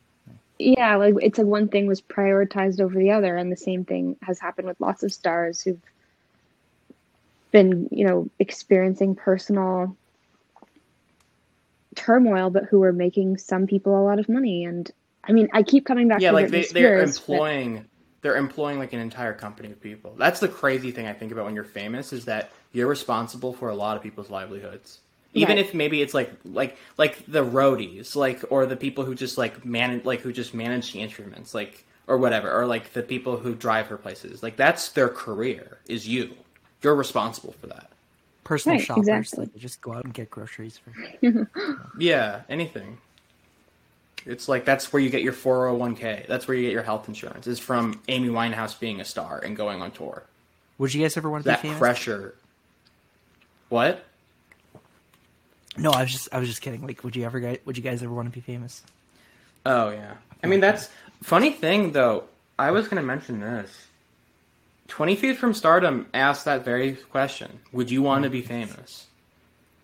yeah 0.58 0.96
like 0.96 1.14
it's 1.22 1.38
like 1.38 1.46
one 1.46 1.68
thing 1.68 1.86
was 1.86 2.00
prioritized 2.00 2.80
over 2.80 2.98
the 2.98 3.10
other 3.10 3.36
and 3.36 3.50
the 3.52 3.56
same 3.56 3.84
thing 3.84 4.16
has 4.22 4.38
happened 4.38 4.66
with 4.68 4.80
lots 4.80 5.02
of 5.02 5.12
stars 5.12 5.62
who've 5.62 5.80
been 7.52 7.88
you 7.92 8.04
know 8.06 8.28
experiencing 8.40 9.14
personal 9.14 9.96
turmoil 11.94 12.50
but 12.50 12.64
who 12.64 12.82
are 12.82 12.92
making 12.92 13.38
some 13.38 13.66
people 13.66 13.98
a 13.98 14.04
lot 14.04 14.18
of 14.18 14.28
money 14.28 14.64
and 14.64 14.90
i 15.28 15.32
mean 15.32 15.48
i 15.52 15.62
keep 15.62 15.84
coming 15.84 16.08
back 16.08 16.20
yeah, 16.20 16.30
to 16.30 16.34
like 16.34 16.46
Britney 16.46 16.50
they, 16.50 16.80
they're 16.80 17.06
Spears, 17.06 17.18
but- 17.20 17.32
employing 17.32 17.84
they're 18.22 18.36
employing 18.36 18.78
like 18.80 18.92
an 18.92 18.98
entire 18.98 19.32
company 19.34 19.70
of 19.70 19.80
people. 19.80 20.12
That's 20.18 20.40
the 20.40 20.48
crazy 20.48 20.90
thing 20.90 21.06
I 21.06 21.12
think 21.12 21.30
about 21.30 21.44
when 21.44 21.54
you're 21.54 21.62
famous 21.62 22.12
is 22.12 22.24
that 22.24 22.50
you're 22.72 22.88
responsible 22.88 23.52
for 23.52 23.68
a 23.68 23.74
lot 23.74 23.96
of 23.96 24.02
people's 24.02 24.30
livelihoods. 24.30 24.98
Even 25.34 25.56
Right. 25.56 25.64
if 25.64 25.74
maybe 25.74 26.02
it's 26.02 26.12
like 26.12 26.32
like 26.44 26.76
like 26.98 27.24
the 27.28 27.44
roadies, 27.44 28.16
like 28.16 28.42
or 28.50 28.66
the 28.66 28.74
people 28.74 29.04
who 29.04 29.14
just 29.14 29.38
like 29.38 29.64
manage 29.64 30.04
like 30.04 30.22
who 30.22 30.32
just 30.32 30.54
manage 30.54 30.92
the 30.92 31.02
instruments, 31.02 31.54
like 31.54 31.84
or 32.08 32.16
whatever, 32.18 32.50
or 32.50 32.66
like 32.66 32.92
the 32.94 33.02
people 33.02 33.36
who 33.36 33.54
drive 33.54 33.86
her 33.88 33.98
places. 33.98 34.42
Like 34.42 34.56
that's 34.56 34.88
their 34.88 35.10
career 35.10 35.78
is 35.86 36.08
you. 36.08 36.34
You're 36.82 36.96
responsible 36.96 37.52
for 37.60 37.68
that. 37.68 37.90
personal 38.42 38.78
Right, 38.78 38.86
shoppers. 38.86 39.06
exactly. 39.08 39.44
Like 39.44 39.56
just 39.56 39.80
go 39.82 39.92
out 39.92 40.04
and 40.04 40.14
get 40.14 40.30
groceries 40.30 40.78
for. 40.78 40.92
Yeah, 41.98 42.40
anything. 42.48 42.98
It's 44.26 44.48
like 44.48 44.64
that's 44.64 44.92
where 44.92 45.00
you 45.00 45.08
get 45.08 45.22
your 45.22 45.32
401k. 45.32 46.26
That's 46.26 46.48
where 46.48 46.56
you 46.56 46.64
get 46.64 46.72
your 46.72 46.82
health 46.82 47.08
insurance. 47.08 47.46
Is 47.46 47.60
from 47.60 48.00
Amy 48.08 48.28
Winehouse 48.28 48.78
being 48.78 49.00
a 49.00 49.04
star 49.04 49.38
and 49.38 49.56
going 49.56 49.80
on 49.80 49.92
tour. 49.92 50.24
Would 50.78 50.92
you 50.92 51.02
guys 51.02 51.16
ever 51.16 51.30
want 51.30 51.44
to 51.44 51.50
be 51.50 51.52
That 51.52 51.62
famous? 51.62 51.78
pressure. 51.78 52.34
What? 53.68 54.04
No, 55.78 55.90
I 55.90 56.02
was 56.02 56.12
just 56.12 56.28
I 56.32 56.38
was 56.38 56.48
just 56.48 56.60
kidding. 56.60 56.84
Like, 56.84 57.04
would 57.04 57.14
you 57.14 57.24
ever 57.24 57.38
guys 57.38 57.58
would 57.64 57.76
you 57.76 57.82
guys 57.82 58.02
ever 58.02 58.12
want 58.12 58.26
to 58.26 58.32
be 58.32 58.40
famous? 58.40 58.82
Oh 59.64 59.90
yeah. 59.90 60.14
I 60.42 60.48
mean 60.48 60.60
that's 60.60 60.88
funny 61.22 61.52
thing 61.52 61.92
though. 61.92 62.24
I 62.58 62.72
was 62.72 62.88
gonna 62.88 63.02
mention 63.02 63.40
this. 63.40 63.70
Twenty 64.88 65.16
Feet 65.16 65.36
from 65.36 65.54
Stardom 65.54 66.06
asked 66.14 66.44
that 66.46 66.64
very 66.64 66.94
question. 66.94 67.60
Would 67.72 67.90
you 67.90 68.02
want 68.02 68.24
to 68.24 68.28
mm. 68.28 68.32
be 68.32 68.42
famous? 68.42 69.06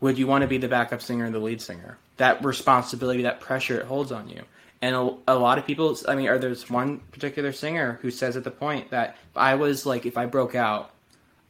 Would 0.01 0.19
you 0.19 0.27
want 0.27 0.43
to 0.43 0.49
be 0.49 0.59
the 0.59 0.69
backup 0.69 1.01
singer 1.01 1.25
and 1.25 1.35
the 1.35 1.39
lead 1.39 1.61
singer? 1.61 1.99
That 2.19 2.45
responsibility, 2.45 3.23
that 3.23 3.41
pressure 3.41 3.81
it 3.81 3.87
holds 3.87 4.13
on 4.13 4.29
you. 4.29 4.43
And 4.81 4.97
a, 4.97 5.15
a 5.29 5.39
lot 5.39 5.59
of 5.59 5.67
people, 5.67 5.97
I 6.09 6.15
mean, 6.15 6.29
or 6.29 6.39
there's 6.39 6.69
one 6.69 6.99
particular 7.13 7.53
singer 7.53 7.99
who 8.03 8.11
says 8.11 8.37
at 8.37 8.45
the 8.45 8.51
point 8.51 8.91
that 8.91 9.17
if 9.31 9.37
I 9.37 9.55
was 9.55 9.87
like, 9.87 10.07
if 10.07 10.19
I 10.19 10.27
broke 10.27 10.55
out, 10.55 10.91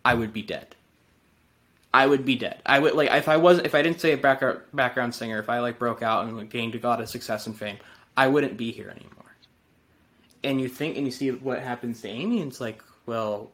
I 0.04 0.14
would 0.14 0.32
be 0.32 0.42
dead. 0.42 0.74
I 1.94 2.06
would 2.06 2.24
be 2.24 2.36
dead. 2.36 2.60
I 2.64 2.78
would 2.78 2.94
like 2.94 3.10
if 3.10 3.28
I 3.28 3.36
wasn't 3.36 3.66
if 3.66 3.74
I 3.74 3.82
didn't 3.82 4.00
say 4.00 4.12
a 4.12 4.16
background 4.16 4.60
background 4.72 5.14
singer, 5.14 5.38
if 5.38 5.50
I 5.50 5.60
like 5.60 5.78
broke 5.78 6.02
out 6.02 6.24
and 6.24 6.36
like, 6.36 6.48
gained 6.48 6.74
a 6.74 6.86
lot 6.86 7.00
of 7.00 7.08
success 7.08 7.46
and 7.46 7.56
fame, 7.56 7.76
I 8.16 8.28
wouldn't 8.28 8.56
be 8.56 8.72
here 8.72 8.88
anymore. 8.88 9.36
And 10.42 10.60
you 10.60 10.68
think 10.68 10.96
and 10.96 11.06
you 11.06 11.12
see 11.12 11.30
what 11.30 11.60
happens 11.60 12.00
to 12.02 12.08
Amy, 12.08 12.40
and 12.40 12.50
it's 12.50 12.60
like, 12.60 12.82
well, 13.04 13.50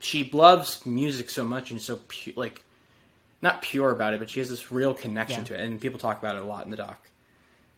she 0.00 0.30
loves 0.32 0.84
music 0.84 1.30
so 1.30 1.44
much 1.44 1.70
and 1.70 1.80
so 1.80 2.00
pu- 2.08 2.32
like 2.34 2.63
not 3.44 3.62
pure 3.62 3.90
about 3.92 4.14
it, 4.14 4.18
but 4.18 4.28
she 4.28 4.40
has 4.40 4.48
this 4.48 4.72
real 4.72 4.94
connection 4.94 5.40
Yeah. 5.40 5.48
to 5.48 5.54
it, 5.54 5.60
and 5.60 5.80
people 5.80 6.00
talk 6.00 6.18
about 6.18 6.34
it 6.34 6.42
a 6.42 6.46
lot 6.46 6.64
in 6.64 6.72
the 6.72 6.76
doc. 6.76 6.98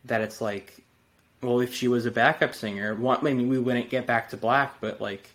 That 0.06 0.22
it's 0.22 0.40
like, 0.40 0.72
well, 1.42 1.60
if 1.60 1.74
she 1.74 1.88
was 1.88 2.06
a 2.06 2.10
backup 2.10 2.54
singer, 2.54 2.94
one, 2.94 3.18
I 3.26 3.34
mean, 3.34 3.48
we 3.48 3.58
wouldn't 3.58 3.90
get 3.90 4.06
back 4.06 4.30
to 4.30 4.36
black, 4.36 4.80
but 4.80 5.00
like, 5.00 5.28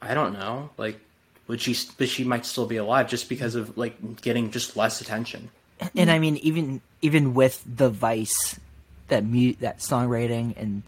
I 0.00 0.14
don't 0.14 0.34
know, 0.34 0.70
like, 0.76 1.00
would 1.48 1.60
she? 1.60 1.76
But 1.98 2.08
she 2.08 2.22
might 2.22 2.46
still 2.46 2.66
be 2.66 2.76
alive 2.76 3.08
just 3.08 3.28
because 3.28 3.56
of 3.56 3.76
like 3.76 4.22
getting 4.22 4.52
just 4.52 4.76
less 4.76 5.00
attention. 5.00 5.50
And 5.96 6.10
I 6.10 6.18
mean, 6.18 6.36
even 6.36 6.80
even 7.00 7.34
with 7.34 7.64
the 7.66 7.88
vice 7.88 8.60
that 9.08 9.24
mute, 9.24 9.58
that 9.60 9.78
songwriting 9.78 10.54
and 10.56 10.82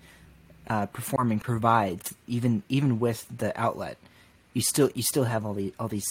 uh, 0.69 0.87
performing 0.87 1.41
provides, 1.41 2.15
even 2.29 2.63
even 2.69 3.01
with 3.01 3.27
the 3.37 3.59
outlet, 3.59 3.97
you 4.53 4.61
still 4.61 4.91
you 4.95 5.03
still 5.03 5.25
have 5.25 5.45
all 5.47 5.55
the 5.55 5.73
all 5.81 5.89
these 5.89 6.07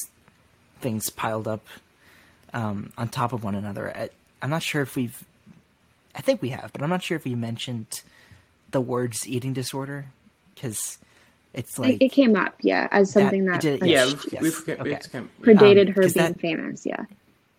things 0.82 1.10
piled 1.12 1.48
up 1.48 1.66
um, 2.54 2.92
on 2.98 3.08
top 3.10 3.34
of 3.34 3.44
one 3.44 3.56
another. 3.56 3.96
I, 3.96 4.10
I'm 4.42 4.50
not 4.50 4.64
sure 4.64 4.82
if 4.82 4.96
we've, 4.96 5.24
I 6.16 6.22
think 6.22 6.42
we 6.42 6.50
have, 6.50 6.72
but 6.74 6.82
I'm 6.82 6.90
not 6.90 7.04
sure 7.04 7.16
if 7.16 7.26
we 7.26 7.36
mentioned 7.36 8.02
the 8.72 8.82
words 8.82 9.28
eating 9.28 9.54
disorder 9.54 10.06
because 10.56 10.98
it's 11.54 11.78
like 11.78 11.98
it 12.02 12.10
came 12.10 12.36
up 12.38 12.56
yeah 12.62 12.88
as 12.92 13.12
something 13.12 13.44
it 13.44 13.52
that, 13.52 13.62
did- 13.62 13.82
like, 13.82 13.90
yeah, 13.90 14.06
yes, 14.06 14.14
we've, 14.24 14.34
yes, 14.34 14.42
we've, 14.42 14.80
okay. 14.80 14.94
it's 14.94 15.08
kind 15.08 15.26
of- 15.40 15.46
predated 15.46 15.88
Um, 15.90 15.94
her 15.94 16.02
'cause 16.04 16.14
being 16.14 16.26
that- 16.28 16.40
famous 16.40 16.86
yeah 16.86 17.06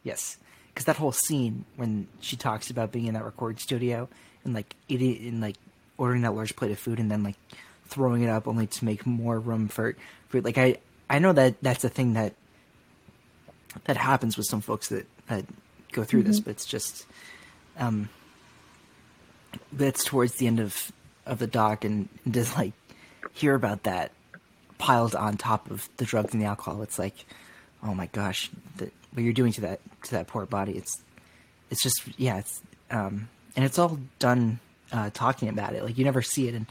Yes, 0.04 0.36
because 0.72 0.86
that 0.86 0.96
whole 0.96 1.12
scene 1.12 1.64
when 1.76 2.08
she 2.20 2.34
talks 2.36 2.70
about 2.70 2.90
being 2.92 3.06
in 3.06 3.14
that 3.14 3.24
recording 3.24 3.58
studio 3.58 4.08
and 4.44 4.52
like 4.54 4.74
eating 4.88 5.28
and 5.28 5.40
like 5.40 5.56
ordering 5.98 6.22
that 6.22 6.34
large 6.34 6.56
plate 6.56 6.72
of 6.72 6.78
food 6.78 6.98
and 6.98 7.10
then 7.10 7.22
like 7.22 7.36
throwing 7.86 8.22
it 8.22 8.28
up 8.28 8.48
only 8.48 8.66
to 8.66 8.84
make 8.84 9.04
more 9.06 9.38
room 9.38 9.68
for 9.68 9.94
for 10.28 10.40
like 10.40 10.56
I 10.58 10.78
I 11.10 11.18
know 11.18 11.32
that 11.34 11.60
that's 11.62 11.84
a 11.84 11.88
thing 11.90 12.14
that 12.14 12.32
that 13.84 13.96
happens 13.96 14.36
with 14.36 14.46
some 14.46 14.60
folks 14.60 14.88
that, 14.88 15.06
go 15.92 16.04
through 16.04 16.22
this, 16.22 16.40
but 16.40 16.50
it's 16.52 16.64
just 16.64 17.06
um 17.78 18.08
that's 19.72 20.04
towards 20.04 20.34
the 20.36 20.46
end 20.46 20.58
of 20.58 20.90
of 21.26 21.38
the 21.38 21.46
doc 21.46 21.84
and, 21.84 22.08
and 22.24 22.34
just 22.34 22.56
like 22.56 22.72
hear 23.32 23.54
about 23.54 23.84
that 23.84 24.12
piled 24.78 25.14
on 25.14 25.36
top 25.36 25.70
of 25.70 25.88
the 25.98 26.04
drugs 26.04 26.32
and 26.32 26.42
the 26.42 26.46
alcohol. 26.46 26.82
It's 26.82 26.98
like, 26.98 27.24
oh 27.84 27.94
my 27.94 28.06
gosh, 28.06 28.50
the, 28.76 28.90
what 29.12 29.22
you're 29.22 29.32
doing 29.32 29.52
to 29.52 29.60
that 29.62 29.80
to 30.04 30.10
that 30.12 30.26
poor 30.26 30.46
body. 30.46 30.72
It's 30.72 31.02
it's 31.70 31.82
just 31.82 32.02
yeah, 32.16 32.38
it's 32.38 32.60
um, 32.90 33.28
and 33.56 33.64
it's 33.64 33.78
all 33.78 33.98
done 34.18 34.58
uh, 34.92 35.10
talking 35.14 35.48
about 35.48 35.74
it. 35.74 35.84
Like 35.84 35.98
you 35.98 36.04
never 36.04 36.22
see 36.22 36.48
it, 36.48 36.54
and 36.54 36.66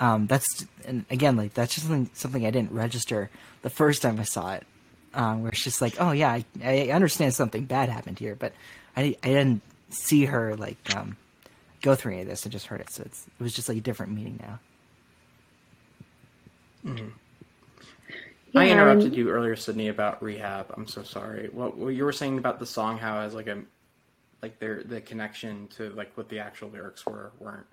um, 0.00 0.26
that's 0.26 0.66
and 0.84 1.04
again 1.10 1.36
like 1.36 1.54
that's 1.54 1.74
just 1.74 1.86
something 1.86 2.10
something 2.14 2.46
I 2.46 2.50
didn't 2.50 2.72
register 2.72 3.30
the 3.62 3.70
first 3.70 4.02
time 4.02 4.20
I 4.20 4.24
saw 4.24 4.54
it. 4.54 4.64
Um, 5.14 5.42
where 5.42 5.50
it's 5.50 5.64
just 5.64 5.80
like, 5.80 5.96
oh 6.00 6.12
yeah, 6.12 6.30
I, 6.32 6.44
I 6.62 6.88
understand 6.90 7.34
something 7.34 7.64
bad 7.64 7.88
happened 7.88 8.18
here, 8.18 8.34
but 8.34 8.52
I 8.96 9.16
I 9.22 9.28
didn't 9.28 9.62
see 9.90 10.26
her 10.26 10.54
like 10.56 10.76
um, 10.94 11.16
go 11.80 11.94
through 11.94 12.12
any 12.12 12.22
of 12.22 12.28
this. 12.28 12.46
I 12.46 12.50
just 12.50 12.66
heard 12.66 12.80
it, 12.80 12.90
so 12.90 13.02
it's 13.06 13.26
it 13.26 13.42
was 13.42 13.54
just 13.54 13.68
like 13.68 13.78
a 13.78 13.80
different 13.80 14.12
meaning 14.12 14.38
now. 14.42 14.58
I 18.54 18.64
Yeah, 18.64 18.72
interrupted 18.72 19.06
and- 19.08 19.16
you 19.16 19.30
earlier, 19.30 19.56
Sydney, 19.56 19.88
about 19.88 20.22
rehab. 20.22 20.72
I'm 20.76 20.86
so 20.86 21.02
sorry. 21.02 21.48
What, 21.52 21.76
what 21.76 21.88
you 21.88 22.04
were 22.04 22.12
saying 22.12 22.38
about 22.38 22.58
the 22.58 22.66
song, 22.66 22.98
how 22.98 23.18
it 23.18 23.22
has 23.24 23.34
like 23.34 23.46
a 23.46 23.62
like 24.42 24.58
their 24.58 24.82
the 24.84 25.00
connection 25.00 25.66
to 25.76 25.90
like 25.90 26.16
what 26.16 26.28
the 26.28 26.38
actual 26.38 26.68
lyrics 26.70 27.04
were 27.04 27.32
weren't 27.40 27.66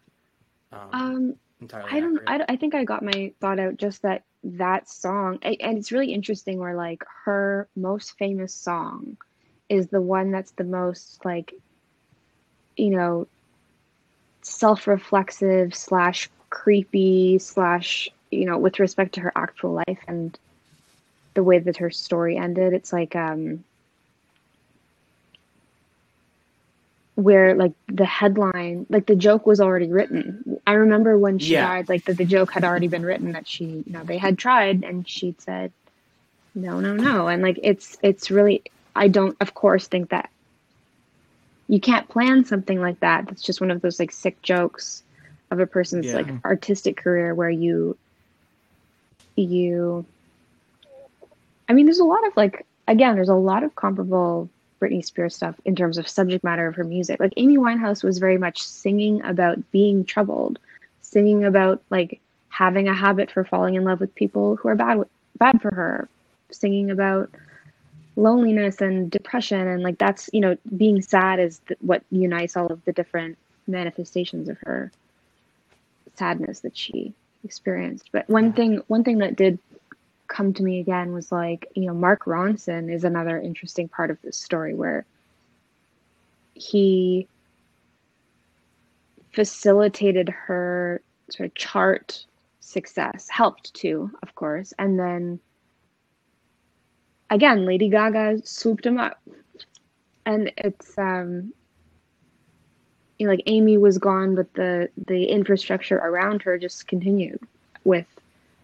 um, 0.73 0.89
um 0.91 1.35
entirely. 1.61 1.89
I 1.91 1.99
don't. 1.99 2.21
I. 2.27 2.45
I 2.49 2.55
think 2.55 2.75
I 2.75 2.83
got 2.83 3.03
my 3.03 3.31
thought 3.39 3.59
out 3.59 3.77
just 3.77 4.01
that 4.03 4.23
that 4.43 4.89
song, 4.89 5.39
and 5.41 5.77
it's 5.77 5.91
really 5.91 6.13
interesting. 6.13 6.59
Where 6.59 6.75
like 6.75 7.03
her 7.25 7.67
most 7.75 8.17
famous 8.17 8.53
song 8.53 9.17
is 9.69 9.87
the 9.87 10.01
one 10.01 10.31
that's 10.31 10.51
the 10.51 10.63
most 10.63 11.23
like, 11.25 11.53
you 12.77 12.91
know, 12.91 13.27
self-reflexive 14.41 15.73
slash 15.73 16.29
creepy 16.49 17.37
slash 17.39 18.09
you 18.31 18.45
know 18.45 18.57
with 18.57 18.79
respect 18.79 19.13
to 19.15 19.21
her 19.21 19.31
actual 19.35 19.73
life 19.87 19.99
and 20.07 20.37
the 21.33 21.43
way 21.43 21.59
that 21.59 21.77
her 21.77 21.89
story 21.89 22.37
ended. 22.37 22.73
It's 22.73 22.93
like 22.93 23.15
um 23.15 23.63
where 27.15 27.55
like 27.55 27.71
the 27.87 28.05
headline 28.05 28.85
like 28.89 29.05
the 29.05 29.15
joke 29.15 29.45
was 29.45 29.61
already 29.61 29.89
written 29.91 30.59
i 30.67 30.73
remember 30.73 31.17
when 31.17 31.39
she 31.39 31.53
Yeah. 31.53 31.65
died 31.67 31.89
like 31.89 32.03
that 32.05 32.17
the 32.17 32.25
joke 32.25 32.51
had 32.51 32.63
already 32.65 32.87
been 32.89 33.05
written 33.05 33.31
that 33.31 33.47
she 33.47 33.63
you 33.65 33.83
know 33.87 34.03
they 34.03 34.17
had 34.17 34.37
tried 34.37 34.83
and 34.83 35.07
she'd 35.07 35.39
said 35.41 35.71
no 36.53 36.79
no 36.81 36.93
no 36.93 37.27
and 37.27 37.41
like 37.41 37.57
it's 37.63 37.97
it's 38.03 38.29
really 38.29 38.63
i 38.95 39.07
don't 39.07 39.37
of 39.39 39.53
course 39.53 39.87
think 39.87 40.09
that 40.09 40.29
you 41.67 41.79
can't 41.79 42.09
plan 42.09 42.43
something 42.45 42.79
like 42.81 42.99
that 42.99 43.25
that's 43.27 43.41
just 43.41 43.61
one 43.61 43.71
of 43.71 43.81
those 43.81 43.99
like 43.99 44.11
sick 44.11 44.41
jokes 44.41 45.01
of 45.51 45.59
a 45.59 45.65
person's 45.65 46.07
Yeah. 46.07 46.15
like 46.15 46.27
artistic 46.43 46.97
career 46.97 47.33
where 47.33 47.49
you 47.49 47.97
you 49.37 50.05
i 51.69 51.73
mean 51.73 51.85
there's 51.85 51.99
a 51.99 52.03
lot 52.05 52.25
of 52.27 52.35
like 52.35 52.65
again 52.87 53.15
there's 53.15 53.29
a 53.29 53.35
lot 53.35 53.63
of 53.63 53.75
comparable 53.75 54.49
Britney 54.85 55.03
Spears 55.03 55.35
stuff 55.35 55.55
in 55.65 55.75
terms 55.75 55.97
of 55.97 56.07
subject 56.07 56.43
matter 56.43 56.67
of 56.67 56.75
her 56.75 56.83
music. 56.83 57.19
Like 57.19 57.33
Amy 57.37 57.57
Winehouse 57.57 58.03
was 58.03 58.19
very 58.19 58.37
much 58.37 58.61
singing 58.61 59.23
about 59.23 59.71
being 59.71 60.05
troubled, 60.05 60.59
singing 61.01 61.43
about 61.43 61.81
like 61.89 62.19
having 62.49 62.87
a 62.87 62.93
habit 62.93 63.31
for 63.31 63.43
falling 63.43 63.75
in 63.75 63.83
love 63.83 63.99
with 63.99 64.13
people 64.15 64.55
who 64.57 64.69
are 64.69 64.75
bad 64.75 65.03
bad 65.37 65.61
for 65.61 65.73
her, 65.73 66.07
singing 66.51 66.91
about 66.91 67.29
loneliness 68.15 68.79
and 68.79 69.09
depression. 69.09 69.67
And 69.67 69.81
like 69.81 69.97
that's 69.97 70.29
you 70.33 70.41
know 70.41 70.55
being 70.77 71.01
sad 71.01 71.39
is 71.39 71.59
th- 71.67 71.79
what 71.81 72.03
unites 72.11 72.55
all 72.55 72.67
of 72.67 72.83
the 72.85 72.93
different 72.93 73.37
manifestations 73.67 74.49
of 74.49 74.57
her 74.59 74.91
sadness 76.15 76.59
that 76.59 76.77
she 76.77 77.13
experienced. 77.43 78.09
But 78.11 78.29
one 78.29 78.53
thing 78.53 78.81
one 78.87 79.03
thing 79.03 79.17
that 79.19 79.35
did 79.35 79.57
come 80.27 80.53
to 80.53 80.63
me 80.63 80.79
again 80.79 81.13
was 81.13 81.31
like 81.31 81.67
you 81.75 81.85
know 81.85 81.93
mark 81.93 82.25
ronson 82.25 82.91
is 82.93 83.03
another 83.03 83.39
interesting 83.39 83.87
part 83.87 84.09
of 84.09 84.21
this 84.21 84.37
story 84.37 84.73
where 84.73 85.05
he 86.53 87.27
facilitated 89.31 90.29
her 90.29 91.01
sort 91.29 91.47
of 91.49 91.55
chart 91.55 92.25
success 92.59 93.27
helped 93.29 93.73
to 93.73 94.09
of 94.23 94.33
course 94.35 94.73
and 94.79 94.99
then 94.99 95.39
again, 97.29 97.65
Lady 97.65 97.89
Gaga 97.89 98.41
swooped 98.45 98.85
him 98.85 98.97
up. 98.97 99.21
And 100.25 100.51
it's 100.57 100.97
um 100.97 101.53
you 103.19 103.27
know, 103.27 103.31
like 103.31 103.43
Amy 103.45 103.77
was 103.77 103.97
gone, 103.97 104.35
but 104.35 104.53
the 104.55 104.89
the 105.07 105.25
infrastructure 105.25 105.97
around 105.97 106.41
her 106.43 106.57
just 106.57 106.87
continued 106.87 107.39
with 107.83 108.07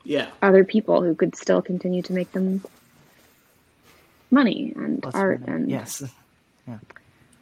yeah 0.03 0.30
other 0.41 0.64
people 0.64 1.02
who 1.02 1.14
could 1.15 1.36
still 1.36 1.61
continue 1.61 2.02
to 2.02 2.14
make 2.14 2.32
them 2.32 2.64
money 4.32 4.73
and 4.76 5.02
Plus 5.02 5.14
art 5.15 5.41
women. 5.41 5.64
and 5.64 5.69
yes. 5.72 6.03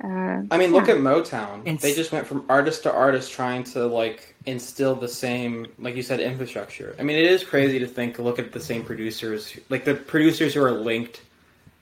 uh, 0.04 0.42
I 0.50 0.58
mean, 0.58 0.72
look 0.72 0.88
at 0.90 0.98
Motown. 0.98 1.62
It's- 1.62 1.82
They 1.82 1.94
just 1.94 2.12
went 2.12 2.26
from 2.26 2.46
artist 2.50 2.84
to 2.84 2.94
artist, 2.94 3.32
trying 3.32 3.64
to 3.66 3.86
like 3.86 4.34
instill 4.46 4.96
the 4.96 5.08
same, 5.10 5.68
like 5.78 5.96
you 5.96 6.02
said, 6.04 6.20
infrastructure. 6.22 6.96
I 6.98 7.04
mean, 7.04 7.18
it 7.18 7.26
is 7.26 7.44
crazy 7.44 7.80
to 7.80 7.88
think. 7.88 8.18
Look 8.18 8.40
at 8.40 8.52
the 8.54 8.60
same 8.62 8.84
producers, 8.84 9.56
like 9.70 9.84
the 9.86 9.96
producers 9.96 10.54
who 10.54 10.64
are 10.64 10.72
linked 10.72 11.22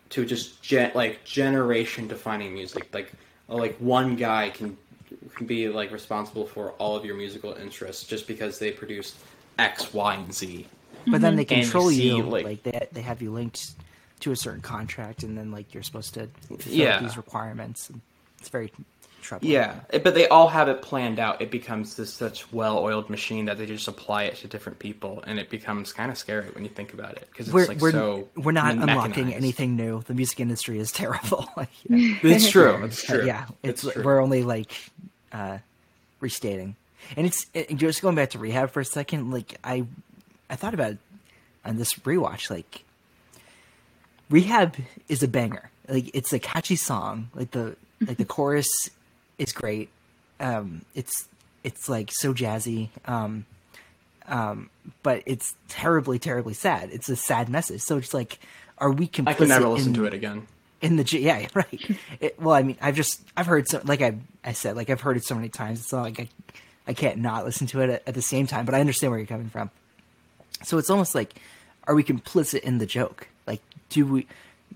to 0.10 0.26
just 0.26 0.62
gen- 0.64 0.92
like 0.96 1.24
generation 1.26 2.08
defining 2.08 2.54
music. 2.54 2.92
Like, 2.94 3.12
like 3.48 3.78
one 3.78 4.16
guy 4.16 4.50
can 4.50 4.76
can 5.36 5.46
be 5.46 5.70
like 5.70 5.92
responsible 5.92 6.48
for 6.48 6.72
all 6.74 6.96
of 6.96 7.06
your 7.06 7.16
musical 7.16 7.54
interests 7.54 8.04
just 8.04 8.28
because 8.28 8.58
they 8.58 8.72
produced 8.72 9.16
X, 9.60 9.94
Y, 9.94 10.16
and 10.16 10.34
Z. 10.34 10.66
But 11.08 11.22
then 11.22 11.36
they 11.38 11.44
And 11.44 11.52
you 11.52 11.58
control 11.64 11.90
see, 11.90 12.16
you, 12.16 12.24
like- 12.24 12.46
like, 12.46 12.64
they 12.64 12.88
they 12.92 13.02
have 13.02 13.22
you 13.22 13.32
linked 13.32 13.72
to 14.22 14.32
a 14.32 14.36
certain 14.36 14.62
contract, 14.62 15.24
and 15.24 15.38
then 15.38 15.52
like 15.52 15.74
you're 15.74 15.84
supposed 15.84 16.14
to 16.16 16.28
fulfill 16.48 16.74
Yeah. 16.74 17.00
these 17.00 17.16
requirements. 17.18 17.90
And 17.90 18.02
it's 18.40 18.50
very 18.50 18.72
troubling. 19.22 19.52
Yeah, 19.52 19.76
but 19.92 20.16
they 20.16 20.28
all 20.28 20.48
have 20.50 20.68
it 20.70 20.82
planned 20.82 21.20
out. 21.20 21.42
It 21.42 21.50
becomes 21.52 21.96
this 21.96 22.14
such 22.14 22.52
well-oiled 22.52 23.10
machine 23.10 23.46
that 23.46 23.58
they 23.58 23.66
just 23.66 23.88
apply 23.88 24.24
it 24.24 24.36
to 24.38 24.48
different 24.48 24.80
people, 24.80 25.24
and 25.28 25.38
it 25.40 25.50
becomes 25.50 25.94
kind 25.94 26.12
of 26.12 26.18
scary 26.18 26.50
when 26.50 26.64
you 26.64 26.70
think 26.70 26.94
about 26.94 27.14
it 27.18 27.28
because 27.32 27.48
it's 27.48 27.54
we're 27.54 27.68
like 27.68 27.80
we're, 27.80 27.92
so. 27.92 28.28
we're 28.36 28.52
not 28.52 28.74
unlocking 28.74 29.34
anything 29.34 29.76
new. 29.76 30.02
The 30.02 30.14
music 30.14 30.40
industry 30.40 30.80
is 30.80 30.92
terrible. 31.02 31.48
like, 31.56 31.70
you 31.88 31.98
know, 32.14 32.18
It's 32.24 32.50
true. 32.50 32.84
It's 32.84 33.04
true. 33.04 33.26
yeah, 33.26 33.46
it's, 33.64 33.84
true. 33.90 34.04
we're 34.04 34.20
only 34.22 34.44
like 34.44 34.74
uh, 35.32 35.60
restating, 36.20 36.76
and 37.16 37.26
it's 37.26 37.46
it, 37.54 37.76
just 37.76 38.02
going 38.02 38.16
back 38.16 38.32
to 38.32 38.40
rehab 38.40 38.72
for 38.72 38.80
a 38.80 38.86
second. 38.86 39.32
Like 39.32 39.58
I, 39.64 39.86
I 40.50 40.56
thought 40.56 40.74
about 40.74 40.94
it 40.94 40.98
on 41.66 41.78
this 41.78 41.94
rewatch. 41.96 42.50
Like 42.50 42.84
rehab 44.30 44.76
is 45.08 45.24
a 45.24 45.28
banger. 45.28 45.70
Like 45.88 46.12
it's 46.14 46.34
a 46.34 46.40
catchy 46.40 46.76
song. 46.76 47.30
Like 47.34 47.52
the 47.52 47.76
like 48.02 48.18
the 48.18 48.26
chorus 48.26 48.70
is 49.38 49.54
great. 49.54 49.90
Um, 50.40 50.84
it's 50.96 51.28
it's 51.64 51.90
like 51.90 52.12
so 52.12 52.34
jazzy. 52.34 52.90
Um, 53.06 53.46
um, 54.28 54.70
but 55.04 55.24
it's 55.26 55.56
terribly, 55.70 56.20
terribly 56.20 56.54
sad. 56.54 56.90
It's 56.92 57.08
a 57.08 57.16
sad 57.16 57.48
message. 57.48 57.82
So 57.82 57.98
it's 57.98 58.14
like, 58.14 58.40
are 58.78 58.92
we 58.92 59.08
complicit 59.08 59.28
I 59.28 59.34
can 59.34 59.48
never 59.48 59.68
listen 59.70 59.90
in, 59.90 59.94
to 59.96 60.06
it 60.06 60.14
again. 60.14 60.48
in 60.82 60.98
the 60.98 61.20
yeah 61.20 61.48
right 61.54 61.98
it, 62.20 62.40
well 62.40 62.54
i 62.54 62.62
mean 62.62 62.78
i've 62.82 62.96
just 62.96 63.22
i've 63.36 63.48
heard 63.48 63.68
so 63.68 63.82
like 63.86 64.02
i 64.02 64.16
i 64.44 64.54
said 64.54 64.76
like 64.76 64.92
i've 64.92 65.02
heard 65.02 65.18
it 65.18 65.26
so 65.26 65.34
many 65.34 65.50
times 65.50 65.80
it's 65.80 65.92
not 65.92 66.04
like 66.04 66.20
i 66.20 66.30
i 66.88 66.94
can't 66.94 67.18
not 67.18 67.46
listen 67.46 67.68
to 67.68 67.82
it 67.82 67.90
at, 67.90 68.04
at 68.08 68.14
the 68.16 68.22
same 68.22 68.48
time 68.48 68.66
but 68.66 68.74
i 68.76 68.80
understand 68.80 69.12
where 69.12 69.20
you're 69.20 69.28
coming 69.28 69.50
from. 69.50 69.70
So 70.64 70.78
it's 70.80 70.90
almost 70.90 71.14
like 71.14 71.36
are 71.86 71.94
we 71.96 72.04
complicit 72.04 72.62
in 72.62 72.80
the 72.80 72.86
joke? 72.88 73.28
Like 73.46 73.62
do 73.90 74.06
we 74.06 74.28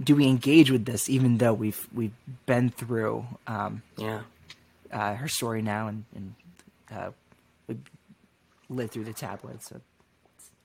do 0.02 0.16
we 0.16 0.28
engage 0.28 0.70
with 0.72 0.86
this 0.86 1.10
even 1.10 1.38
though 1.40 1.54
we've 1.54 1.88
we've 1.94 2.14
been 2.46 2.70
through 2.70 3.26
um 3.48 3.82
Yeah. 3.98 4.22
uh 4.92 5.16
her 5.16 5.28
story 5.28 5.62
now 5.62 5.88
and 5.88 6.06
and 6.16 6.36
uh 6.92 7.10
we 7.68 7.78
lived 8.70 8.92
through 8.94 9.06
the 9.06 9.14
tabloids 9.14 9.66
so. 9.66 9.82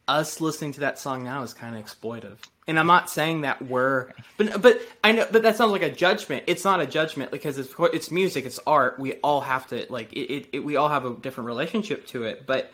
Us 0.08 0.40
listening 0.40 0.72
to 0.74 0.80
that 0.80 0.98
song 1.00 1.24
now 1.24 1.42
is 1.42 1.52
kind 1.52 1.74
of 1.76 1.84
exploitive, 1.84 2.36
and 2.66 2.78
I'm 2.78 2.86
not 2.86 3.08
saying 3.10 3.42
that 3.42 3.62
we're, 3.62 4.10
but 4.36 4.60
but 4.60 4.80
I 5.04 5.12
know, 5.12 5.26
but 5.30 5.42
that 5.42 5.56
sounds 5.56 5.72
like 5.72 5.82
a 5.82 5.90
judgment. 5.90 6.44
It's 6.46 6.64
not 6.64 6.80
a 6.80 6.86
judgment 6.86 7.30
because 7.30 7.58
it's 7.58 7.72
it's 7.78 8.10
music, 8.10 8.44
it's 8.44 8.58
art. 8.66 8.98
We 8.98 9.14
all 9.14 9.40
have 9.40 9.66
to 9.68 9.86
like 9.88 10.12
it. 10.12 10.32
it, 10.32 10.48
it 10.52 10.58
we 10.60 10.76
all 10.76 10.88
have 10.88 11.04
a 11.04 11.14
different 11.14 11.46
relationship 11.46 12.06
to 12.08 12.24
it, 12.24 12.46
but 12.46 12.72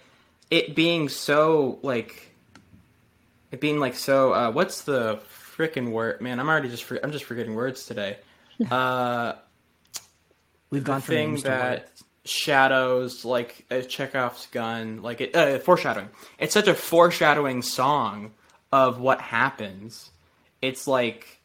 it 0.53 0.75
being 0.77 1.09
so 1.09 1.79
like 1.83 2.31
it 3.51 3.61
being 3.61 3.81
like 3.81 3.95
so 3.95 4.33
uh 4.35 4.51
what's 4.51 4.83
the 4.83 5.19
freaking 5.57 5.91
word 5.91 6.21
man 6.21 6.39
i'm 6.39 6.49
already 6.49 6.69
just 6.69 6.85
for, 6.85 7.01
i'm 7.03 7.11
just 7.11 7.25
forgetting 7.25 7.55
words 7.55 7.87
today 7.87 8.19
uh 8.71 9.33
we've 10.69 10.85
gone 10.85 11.01
from 11.01 11.15
thing 11.15 11.37
that 11.37 11.89
shadows 12.27 13.25
like 13.25 13.65
uh, 13.71 13.81
chekhov's 13.81 14.47
gun 14.49 15.01
like 15.01 15.23
it 15.23 15.35
uh, 15.35 15.59
foreshadowing 15.59 16.09
it's 16.39 16.53
such 16.53 16.69
a 16.69 16.75
foreshadowing 16.75 17.63
song 17.63 18.31
of 18.73 18.99
what 19.01 19.21
happens 19.21 20.11
it's 20.63 20.87
like 20.87 21.41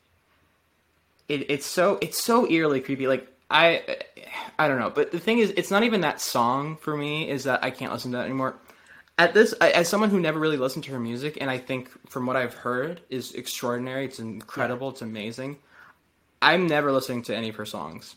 it, 1.28 1.50
it's 1.50 1.66
so 1.66 1.98
it's 2.02 2.24
so 2.24 2.50
eerily 2.50 2.80
creepy. 2.82 3.08
Like 3.08 3.28
i 3.50 3.98
i 4.58 4.68
don't 4.68 4.80
know. 4.80 4.90
But 4.90 5.12
the 5.12 5.20
thing 5.20 5.40
is 5.40 5.54
it's 5.58 5.72
not 5.72 5.84
even 5.84 6.02
that 6.02 6.22
song 6.22 6.78
for 6.78 6.96
me 6.96 7.30
is 7.30 7.44
that 7.46 7.64
i 7.64 7.72
can't 7.72 7.92
listen 7.92 8.12
to 8.12 8.18
that 8.18 8.26
anymore. 8.26 8.56
At 9.18 9.34
this 9.34 9.54
I- 9.60 9.72
as 9.72 9.90
someone 9.90 10.10
who 10.10 10.20
never 10.20 10.40
really 10.40 10.58
listened 10.58 10.86
to 10.86 10.92
her 10.92 11.00
music 11.00 11.38
and 11.42 11.50
i 11.50 11.58
think 11.58 11.90
from 12.10 12.26
what 12.26 12.36
i've 12.36 12.54
heard 12.54 13.02
is 13.10 13.34
extraordinary 13.34 14.06
it's 14.06 14.20
incredible 14.20 14.90
it's 14.90 15.02
amazing 15.02 15.58
i'm 16.42 16.68
never 16.68 16.92
listening 16.92 17.24
to 17.24 17.36
any 17.36 17.50
of 17.50 17.56
her 17.56 17.66
songs. 17.66 18.16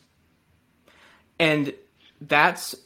And 1.39 1.73
that's 2.21 2.77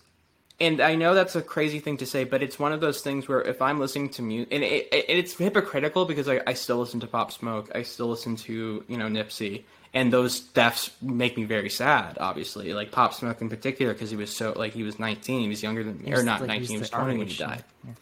and 0.61 0.81
i 0.81 0.95
know 0.95 1.15
that's 1.15 1.35
a 1.35 1.43
crazy 1.43 1.81
thing 1.81 1.97
to 1.97 2.07
say 2.07 2.25
but 2.25 2.43
it's 2.43 2.59
one 2.59 2.73
of 2.73 2.81
those 2.81 3.01
things 3.01 3.29
where 3.29 3.43
if 3.43 3.61
i'm 3.61 3.79
listening 3.79 4.09
to 4.09 4.23
music 4.23 4.49
and 4.53 4.63
it, 4.63 4.89
it, 4.93 5.05
it's 5.09 5.35
hypocritical 5.37 6.05
because 6.05 6.29
I, 6.29 6.41
I 6.47 6.55
still 6.55 6.79
listen 6.79 7.01
to 7.01 7.07
pop 7.07 7.33
smoke 7.33 7.71
i 7.75 7.83
still 7.83 8.09
listen 8.09 8.37
to 8.37 8.85
you 8.87 8.97
know 8.97 9.07
nipsey 9.07 9.65
and 9.93 10.13
those 10.13 10.41
deaths 10.41 10.91
make 11.03 11.37
me 11.37 11.45
very 11.45 11.71
sad 11.71 12.17
obviously 12.21 12.73
like 12.73 12.93
pop 12.93 13.15
smoke 13.15 13.41
in 13.41 13.49
particular 13.49 13.93
because 13.93 14.11
he 14.11 14.17
was 14.17 14.35
so 14.35 14.53
like 14.57 14.73
he 14.73 14.83
was 14.83 14.99
19 14.99 15.41
he 15.41 15.49
was 15.49 15.63
younger 15.63 15.83
than 15.83 16.01
me 16.03 16.13
or 16.13 16.23
not 16.23 16.41
like, 16.41 16.49
19 16.49 16.69
he 16.69 16.79
was 16.79 16.91
20 16.91 17.19
when 17.19 17.27
he 17.27 17.37
died. 17.37 17.65
Yeah. 17.85 17.93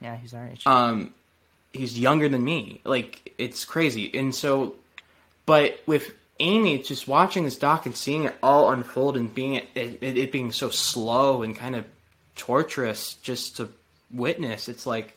yeah 0.00 0.16
he's 0.16 0.34
our 0.34 0.46
age 0.46 0.66
um 0.66 1.12
he's 1.72 1.98
younger 1.98 2.28
than 2.28 2.42
me 2.42 2.80
like 2.84 3.32
it's 3.38 3.64
crazy 3.64 4.10
and 4.18 4.34
so 4.34 4.74
but 5.46 5.80
with 5.86 6.12
amy 6.40 6.78
just 6.82 7.06
watching 7.06 7.44
this 7.44 7.56
doc 7.56 7.86
and 7.86 7.96
seeing 7.96 8.24
it 8.24 8.34
all 8.42 8.70
unfold 8.70 9.16
and 9.16 9.32
being 9.34 9.54
it, 9.54 9.68
it, 9.74 10.02
it 10.02 10.32
being 10.32 10.50
so 10.50 10.70
slow 10.70 11.42
and 11.42 11.54
kind 11.56 11.76
of 11.76 11.84
torturous 12.34 13.14
just 13.22 13.56
to 13.58 13.68
witness 14.12 14.68
it's 14.68 14.86
like 14.86 15.16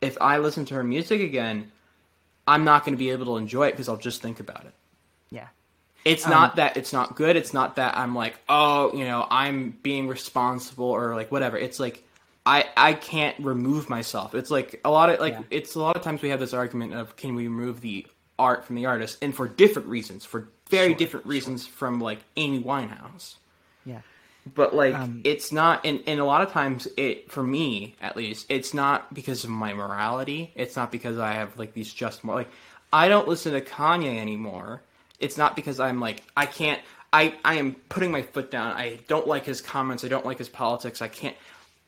if 0.00 0.16
i 0.20 0.38
listen 0.38 0.64
to 0.64 0.74
her 0.74 0.84
music 0.84 1.20
again 1.20 1.70
i'm 2.46 2.64
not 2.64 2.84
going 2.84 2.94
to 2.94 2.98
be 2.98 3.10
able 3.10 3.24
to 3.26 3.36
enjoy 3.36 3.66
it 3.66 3.72
because 3.72 3.88
i'll 3.88 3.96
just 3.96 4.22
think 4.22 4.38
about 4.38 4.64
it 4.64 4.74
yeah 5.30 5.48
it's 6.04 6.26
not 6.26 6.50
um, 6.50 6.56
that 6.56 6.76
it's 6.76 6.92
not 6.92 7.14
good. 7.14 7.36
It's 7.36 7.54
not 7.54 7.76
that 7.76 7.96
I'm 7.96 8.12
like, 8.12 8.36
oh, 8.48 8.92
you 8.92 9.04
know, 9.04 9.24
I'm 9.30 9.70
being 9.84 10.08
responsible 10.08 10.86
or 10.86 11.14
like 11.14 11.30
whatever. 11.30 11.56
It's 11.56 11.78
like 11.78 12.02
I 12.44 12.64
I 12.76 12.94
can't 12.94 13.38
remove 13.38 13.88
myself. 13.88 14.34
It's 14.34 14.50
like 14.50 14.80
a 14.84 14.90
lot 14.90 15.10
of 15.10 15.20
like 15.20 15.34
Yeah. 15.34 15.42
it's 15.50 15.76
a 15.76 15.80
lot 15.80 15.94
of 15.96 16.02
times 16.02 16.20
we 16.20 16.30
have 16.30 16.40
this 16.40 16.54
argument 16.54 16.94
of 16.94 17.14
can 17.14 17.36
we 17.36 17.46
remove 17.46 17.82
the 17.82 18.04
art 18.46 18.64
from 18.66 18.76
the 18.76 18.86
artist 18.86 19.14
and 19.22 19.34
for 19.34 19.46
different 19.48 19.88
reasons, 19.88 20.24
for 20.24 20.40
very 20.70 20.92
Sure, 20.92 20.98
different 21.02 21.26
reasons 21.26 21.66
from 21.66 22.00
like 22.00 22.20
Amy 22.36 22.60
Winehouse. 22.70 23.26
yeah 23.84 24.02
But 24.46 24.74
like 24.82 25.02
Um, 25.02 25.20
it's 25.24 25.52
not 25.52 25.76
and, 25.88 26.02
and 26.06 26.18
a 26.20 26.24
lot 26.24 26.42
of 26.42 26.50
times 26.50 26.88
it 26.96 27.30
for 27.34 27.42
me 27.42 27.94
at 28.00 28.16
least, 28.16 28.46
it's 28.48 28.72
not 28.74 29.12
because 29.14 29.44
of 29.44 29.50
my 29.50 29.72
morality. 29.82 30.50
It's 30.62 30.76
not 30.76 30.90
because 30.90 31.18
I 31.18 31.32
have 31.40 31.50
like 31.58 31.72
these 31.74 31.92
just 31.92 32.24
more 32.24 32.36
like 32.36 32.50
I 32.92 33.08
don't 33.08 33.28
listen 33.28 33.52
to 33.52 33.60
Kanye 33.60 34.18
anymore. 34.18 34.82
It's 35.18 35.36
not 35.42 35.54
because 35.56 35.78
I'm 35.80 36.00
like 36.00 36.18
I 36.36 36.46
can't 36.46 36.80
I, 37.12 37.34
I 37.44 37.54
am 37.62 37.74
putting 37.90 38.10
my 38.10 38.22
foot 38.22 38.50
down. 38.50 38.72
I 38.74 38.98
don't 39.08 39.26
like 39.28 39.44
his 39.44 39.60
comments. 39.60 40.02
I 40.04 40.08
don't 40.08 40.26
like 40.26 40.38
his 40.38 40.48
politics. 40.48 41.02
I 41.02 41.08
can't 41.08 41.36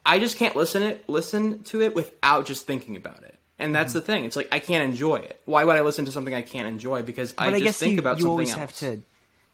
I 0.06 0.18
just 0.18 0.36
can't 0.36 0.54
listen 0.56 0.82
it 0.82 1.08
listen 1.08 1.62
to 1.64 1.80
it 1.82 1.94
without 1.94 2.46
just 2.46 2.66
thinking 2.66 2.96
about 2.96 3.22
it. 3.24 3.33
And 3.64 3.74
that's 3.74 3.90
Mm-hmm. 3.90 3.98
the 4.00 4.04
thing. 4.04 4.24
It's 4.24 4.36
like 4.36 4.48
I 4.52 4.58
can't 4.58 4.84
enjoy 4.88 5.16
it. 5.16 5.40
Why 5.46 5.64
would 5.64 5.76
I 5.76 5.80
listen 5.82 6.04
to 6.06 6.12
something 6.12 6.34
I 6.34 6.42
can't 6.42 6.68
enjoy? 6.68 7.02
Because 7.02 7.34
I 7.38 7.46
I, 7.48 7.60
just 7.60 7.64
guess 7.64 7.78
think 7.78 7.92
you, 7.94 7.98
about 8.00 8.18
you 8.18 8.24
something 8.24 8.30
always 8.30 8.50
else. 8.50 8.58
have 8.58 8.76
to 8.76 9.02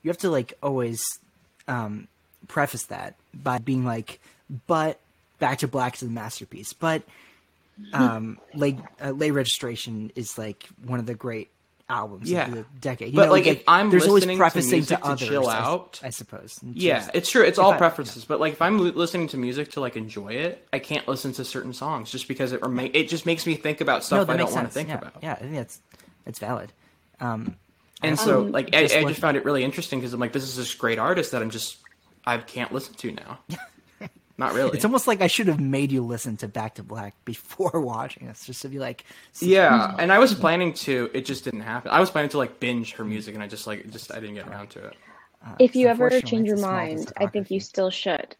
you 0.02 0.10
have 0.10 0.18
to 0.18 0.30
like 0.30 0.54
always 0.62 1.04
um, 1.68 2.08
preface 2.48 2.84
that 2.84 3.14
by 3.34 3.58
being 3.58 3.84
like, 3.84 4.20
but 4.66 4.98
Back 5.38 5.58
to 5.58 5.68
Black 5.68 5.94
is 5.94 6.02
a 6.02 6.06
masterpiece, 6.06 6.72
but 6.72 7.02
um, 7.92 8.38
late 8.54 8.78
uh, 9.02 9.10
late 9.10 9.30
registration 9.32 10.12
is 10.14 10.36
like 10.38 10.68
one 10.84 10.98
of 10.98 11.06
the 11.06 11.14
great 11.14 11.50
albums 11.90 12.30
Yeah. 12.30 12.46
of 12.46 12.54
the 12.54 12.64
decade. 12.80 13.08
You 13.12 13.16
But, 13.16 13.26
know, 13.26 13.32
like, 13.32 13.46
if 13.46 13.62
I'm 13.68 13.90
there's 13.90 14.06
always 14.06 14.22
listening 14.22 14.38
to 14.38 14.42
prefacing 14.42 14.70
music 14.70 14.98
to 14.98 15.04
others, 15.06 15.28
chill 15.28 15.48
out- 15.48 16.00
I, 16.02 16.10
suppose. 16.10 16.58
Yeah, 16.62 16.98
just- 17.00 17.10
it's 17.14 17.30
true. 17.30 17.42
It's 17.42 17.58
all 17.58 17.72
I- 17.72 17.76
preferences, 17.78 18.24
but 18.24 18.40
like 18.40 18.52
if 18.54 18.62
I'm 18.62 18.78
listening 18.78 19.28
to 19.28 19.36
music 19.36 19.72
to 19.72 19.80
like 19.80 19.96
enjoy 19.96 20.28
it, 20.34 20.66
I 20.72 20.78
can't 20.78 21.06
listen 21.08 21.32
to 21.34 21.44
certain 21.44 21.72
songs 21.72 22.10
just 22.10 22.28
because 22.28 22.52
it 22.52 22.62
rema- 22.62 22.90
it 22.94 23.08
just 23.08 23.26
makes 23.26 23.46
me 23.46 23.56
think 23.56 23.80
about 23.80 23.98
no, 23.98 24.00
stuff 24.02 24.26
that 24.28 24.32
I 24.32 24.36
don't 24.36 24.52
want 24.52 24.68
to 24.68 24.72
think 24.72 24.88
yeah, 24.88 24.94
about. 24.98 25.14
Yeah, 25.22 25.32
I 25.32 25.36
think 25.36 25.52
that's 25.54 25.80
that's 26.24 26.38
valid. 26.38 26.72
Um, 27.20 27.56
And 28.02 28.18
so 28.18 28.42
Um, 28.42 28.52
like 28.52 28.74
I, 28.74 28.84
I 28.84 29.04
just 29.04 29.20
found 29.20 29.36
it 29.36 29.44
really 29.44 29.62
interesting 29.62 29.98
because 30.00 30.14
I'm 30.14 30.20
like 30.20 30.32
this 30.32 30.44
is 30.44 30.56
this 30.56 30.72
great 30.74 30.98
artist 30.98 31.32
that 31.32 31.42
I'm 31.42 31.50
just 31.50 31.76
I 32.24 32.38
can't 32.38 32.72
listen 32.72 32.94
to 32.94 33.12
now. 33.12 33.38
Not 34.40 34.54
really. 34.54 34.70
it's 34.72 34.84
almost 34.84 35.06
like 35.06 35.20
I 35.20 35.26
should 35.28 35.46
have 35.48 35.60
made 35.60 35.92
you 35.92 36.02
listen 36.04 36.36
to 36.38 36.48
Back 36.48 36.74
to 36.76 36.82
Black 36.82 37.14
before 37.24 37.78
watching 37.80 38.26
this, 38.26 38.44
just 38.46 38.62
to 38.62 38.68
be 38.68 38.78
like, 38.78 39.04
yeah, 39.40 39.94
and 39.98 40.10
I 40.10 40.18
was 40.18 40.34
planning 40.34 40.72
to. 40.74 41.10
It 41.14 41.26
just 41.26 41.44
didn't 41.44 41.60
happen. 41.60 41.90
I 41.92 42.00
was 42.00 42.10
planning 42.10 42.30
to 42.30 42.38
like 42.38 42.58
binge 42.58 42.94
her 42.94 43.04
music, 43.04 43.34
and 43.34 43.42
I 43.42 43.46
just 43.46 43.66
like 43.66 43.88
just 43.90 44.10
I 44.12 44.18
didn't 44.18 44.34
get 44.36 44.48
around 44.48 44.70
to 44.70 44.86
it. 44.86 44.96
uh, 45.46 45.54
If 45.58 45.76
you 45.76 45.86
ever 45.88 46.08
change 46.22 46.46
your 46.48 46.54
it's 46.54 46.62
a 46.62 46.64
small 46.64 46.72
mind, 46.72 47.12
I 47.18 47.26
think 47.26 47.50
you 47.50 47.60
still 47.60 47.90
should. 47.90 48.34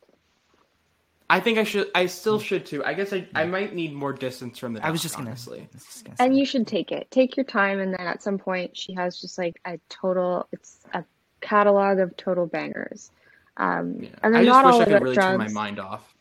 I 1.29 1.39
think 1.39 1.59
I 1.59 1.65
should. 1.65 1.89
I 1.95 2.07
still 2.07 2.41
should 2.41 2.67
too. 2.67 2.85
I 2.85 2.95
guess 2.95 3.13
I 3.13 3.29
I 3.35 3.45
might 3.45 3.75
need 3.75 3.93
more 3.93 4.13
distance 4.13 4.59
from 4.59 4.73
the. 4.73 4.85
I 4.85 4.91
was 4.91 5.01
just 5.03 5.17
gonna, 5.17 5.29
honestly. 5.31 5.69
Was 5.73 5.85
just 5.85 6.05
gonna 6.05 6.17
And 6.19 6.33
say. 6.35 6.39
you 6.39 6.45
should 6.45 6.67
take 6.67 6.91
it. 6.91 7.09
Take 7.11 7.37
your 7.37 7.45
time, 7.45 7.79
and 7.79 7.93
then 7.95 8.07
at 8.07 8.23
some 8.23 8.39
point, 8.39 8.77
she 8.77 8.95
has 8.95 9.21
just 9.21 9.39
like 9.39 9.61
a 9.65 9.79
total. 9.89 10.49
It's 10.51 10.79
a 10.93 11.05
catalog 11.41 11.99
of 12.01 12.17
total 12.17 12.47
bangers. 12.47 13.13
Um, 13.61 13.97
Yeah. 14.03 14.09
and 14.23 14.35
I 14.35 14.39
they're 14.39 14.45
just 14.47 14.55
not 14.55 14.65
wish 14.65 14.75
all 14.75 14.81
I 14.81 14.85
could 14.85 14.93
about 14.95 15.03
really 15.03 15.15
drugs. 15.17 15.27
turn 15.29 15.39
my 15.39 15.49
mind 15.49 15.79
off. 15.79 16.15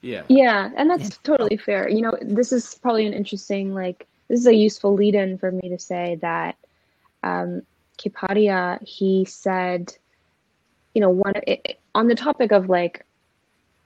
Yeah. 0.00 0.22
Yeah, 0.28 0.70
and 0.76 0.90
that's 0.90 1.10
Yeah. 1.10 1.16
totally 1.22 1.56
fair. 1.56 1.88
You 1.88 2.00
know, 2.02 2.16
this 2.20 2.52
is 2.52 2.74
probably 2.82 3.06
an 3.06 3.12
interesting, 3.14 3.72
like, 3.72 4.06
this 4.28 4.40
is 4.40 4.46
a 4.48 4.54
useful 4.54 4.94
lead 4.94 5.14
in 5.14 5.38
for 5.38 5.52
me 5.52 5.68
to 5.68 5.78
say 5.78 6.16
that 6.22 6.56
um, 7.22 7.62
Kapadia, 7.98 8.82
he 8.82 9.24
said, 9.24 9.96
you 10.94 11.00
know, 11.00 11.10
one 11.10 11.34
it, 11.46 11.60
it- 11.64 11.78
on 11.94 12.08
the 12.08 12.16
topic 12.16 12.50
of 12.50 12.68
like, 12.68 13.04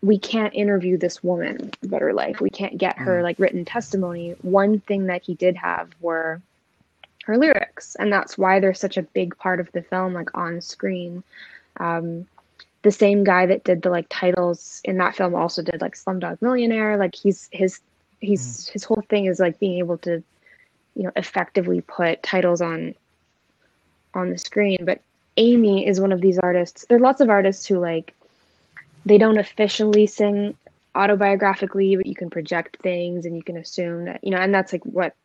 we 0.00 0.18
can't 0.18 0.54
interview 0.54 0.96
this 0.96 1.22
woman 1.22 1.70
about 1.82 2.00
her 2.00 2.14
life. 2.14 2.40
We 2.40 2.48
can't 2.50 2.78
get 2.78 2.96
her 2.96 3.22
like 3.22 3.38
written 3.38 3.64
testimony. 3.64 4.36
One 4.42 4.80
thing 4.80 5.06
that 5.06 5.22
he 5.22 5.34
did 5.34 5.56
have 5.56 5.90
were 6.00 6.40
her 7.24 7.36
lyrics, 7.36 7.94
and 7.96 8.10
that's 8.12 8.38
why 8.38 8.60
they're 8.60 8.72
such 8.74 8.96
a 8.96 9.02
big 9.02 9.36
part 9.36 9.58
of 9.60 9.70
the 9.72 9.82
film, 9.82 10.14
like 10.14 10.34
on 10.36 10.60
screen. 10.60 11.24
Um, 11.78 12.26
the 12.86 12.92
same 12.92 13.24
guy 13.24 13.46
that 13.46 13.64
did 13.64 13.82
the 13.82 13.90
like 13.90 14.06
titles 14.08 14.80
in 14.84 14.96
that 14.98 15.16
film 15.16 15.34
also 15.34 15.60
did 15.60 15.80
like 15.80 15.96
Slumdog 15.96 16.40
Millionaire. 16.40 16.96
Like 16.96 17.16
he's 17.16 17.48
his 17.50 17.80
he's 18.20 18.68
hmm. 18.68 18.72
his 18.74 18.84
whole 18.84 19.02
thing 19.10 19.24
is 19.24 19.40
like 19.40 19.58
being 19.58 19.78
able 19.78 19.98
to, 19.98 20.22
you 20.94 21.02
know, 21.02 21.10
effectively 21.16 21.80
put 21.80 22.22
titles 22.22 22.60
on 22.60 22.94
on 24.14 24.30
the 24.30 24.38
screen. 24.38 24.84
But 24.84 25.00
Amy 25.36 25.84
is 25.84 26.00
one 26.00 26.12
of 26.12 26.20
these 26.20 26.38
artists. 26.38 26.86
There 26.88 26.98
are 26.98 27.00
lots 27.00 27.20
of 27.20 27.28
artists 27.28 27.66
who 27.66 27.80
like 27.80 28.14
they 29.04 29.18
don't 29.18 29.38
officially 29.38 30.06
sing 30.06 30.56
autobiographically, 30.94 31.96
but 31.96 32.06
you 32.06 32.14
can 32.14 32.30
project 32.30 32.76
things 32.84 33.26
and 33.26 33.34
you 33.34 33.42
can 33.42 33.56
assume 33.56 34.04
that 34.04 34.22
you 34.22 34.30
know, 34.30 34.38
and 34.38 34.54
that's 34.54 34.72
like 34.72 34.84
what 34.84 35.16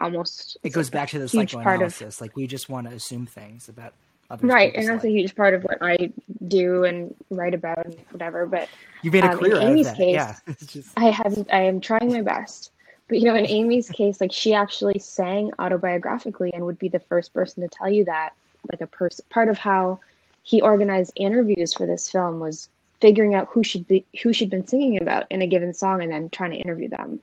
almost 0.00 0.56
It 0.64 0.70
goes 0.70 0.90
back 0.90 1.10
to 1.10 1.20
the 1.20 1.28
huge 1.28 1.52
part 1.52 1.80
of- 1.80 1.92
psychoanalysis. 1.92 2.20
Like 2.20 2.34
we 2.34 2.48
just 2.48 2.68
want 2.68 2.88
to 2.88 2.96
assume 2.96 3.26
things 3.26 3.68
about 3.68 3.94
right, 4.40 4.74
and 4.74 4.88
that's 4.88 5.04
a 5.04 5.10
huge 5.10 5.34
part 5.34 5.54
of 5.54 5.62
what 5.64 5.78
I 5.80 6.10
do 6.48 6.84
and 6.84 7.14
write 7.30 7.54
about 7.54 7.84
and 7.84 7.96
whatever. 8.10 8.46
But 8.46 8.68
You 9.02 9.10
made 9.10 9.24
a 9.24 9.32
um, 9.32 9.44
in 9.44 9.52
Amy's 9.56 9.90
case- 9.92 10.14
yeah, 10.14 10.36
just 10.66 10.90
I 10.96 11.06
have 11.10 11.46
I 11.52 11.60
am 11.62 11.80
trying 11.80 12.12
my 12.12 12.22
best. 12.22 12.70
But 13.08 13.18
you 13.18 13.24
know, 13.26 13.34
in 13.34 13.46
Amy's 13.46 13.90
case, 13.90 14.20
like 14.20 14.32
she 14.32 14.54
actually 14.54 14.98
sang 14.98 15.50
autobiographically 15.58 16.50
and 16.54 16.64
would 16.64 16.78
be 16.78 16.88
the 16.88 17.00
first 17.00 17.34
person 17.34 17.62
to 17.62 17.68
tell 17.68 17.90
you 17.90 18.04
that. 18.06 18.30
Like 18.72 18.80
a 18.80 18.86
person 18.86 19.24
part 19.28 19.48
of 19.48 19.58
how 19.58 20.00
he 20.42 20.60
organized 20.62 21.12
interviews 21.16 21.74
for 21.74 21.86
this 21.86 22.10
film 22.10 22.40
was 22.40 22.68
figuring 23.00 23.34
out 23.34 23.48
who 23.50 23.62
should 23.62 23.86
be 23.86 24.06
who 24.22 24.32
she'd 24.32 24.48
been 24.48 24.66
singing 24.66 25.00
about 25.00 25.26
in 25.30 25.42
a 25.42 25.46
given 25.46 25.74
song 25.74 26.02
and 26.02 26.10
then 26.10 26.30
trying 26.30 26.52
to 26.52 26.56
interview 26.56 26.88
them. 26.88 27.20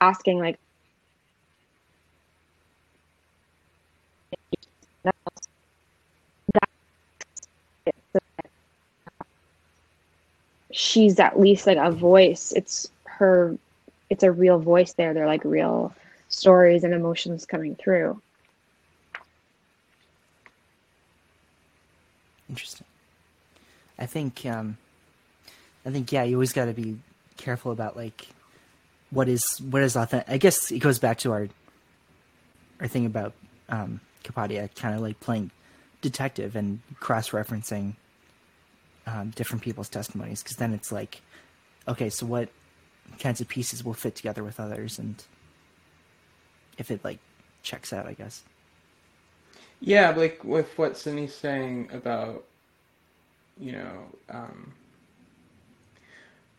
Asking 0.00 0.38
like 0.40 0.58
she's 10.90 11.18
at 11.20 11.38
least 11.38 11.66
like 11.66 11.78
a 11.78 11.90
voice. 11.90 12.52
It's 12.56 12.90
her 13.04 13.56
it's 14.08 14.22
a 14.22 14.32
real 14.32 14.58
voice 14.58 14.92
there. 14.94 15.14
They're 15.14 15.26
like 15.26 15.44
real 15.44 15.94
stories 16.28 16.84
and 16.84 16.94
emotions 16.94 17.46
coming 17.46 17.76
through. 17.76 18.20
interesting. 22.50 22.86
I 23.98 24.06
think, 24.06 24.44
um, 24.44 24.76
I 25.86 25.90
think, 25.90 26.12
yeah, 26.12 26.24
you 26.24 26.36
always 26.36 26.52
got 26.52 26.66
to 26.66 26.74
be 26.74 26.98
careful 27.36 27.72
about 27.72 27.96
like 27.96 28.28
what 29.10 29.28
is 29.28 29.42
what 29.70 29.82
is 29.82 29.96
authentic. 29.96 30.28
I 30.28 30.36
guess 30.36 30.70
it 30.70 30.80
goes 30.80 30.98
back 30.98 31.18
to 31.18 31.32
our 31.32 31.48
our 32.80 32.88
thing 32.88 33.06
about 33.06 33.32
um, 33.70 34.00
Kapadia 34.24 34.68
kind 34.74 34.94
of 34.94 35.00
like 35.00 35.20
playing 35.20 35.50
detective 36.02 36.54
and 36.56 36.80
cross 36.98 37.30
referencing 37.30 37.94
um, 39.06 39.30
different 39.30 39.62
people's 39.62 39.88
testimonies 39.88 40.42
because 40.42 40.56
then 40.56 40.72
it's 40.72 40.92
like, 40.92 41.20
okay, 41.88 42.10
so 42.10 42.26
what 42.26 42.48
kinds 43.18 43.40
of 43.40 43.48
pieces 43.48 43.84
will 43.84 43.94
fit 43.94 44.14
together 44.14 44.44
with 44.44 44.60
others 44.60 44.98
and 44.98 45.24
if 46.78 46.90
it 46.90 47.04
like 47.04 47.18
checks 47.62 47.92
out, 47.92 48.06
I 48.06 48.14
guess. 48.14 48.42
Yeah, 49.80 50.10
like 50.10 50.44
with 50.44 50.76
what 50.78 50.96
Sydney's 50.96 51.34
saying 51.34 51.90
about, 51.92 52.44
you 53.58 53.72
know, 53.72 54.04
um, 54.28 54.72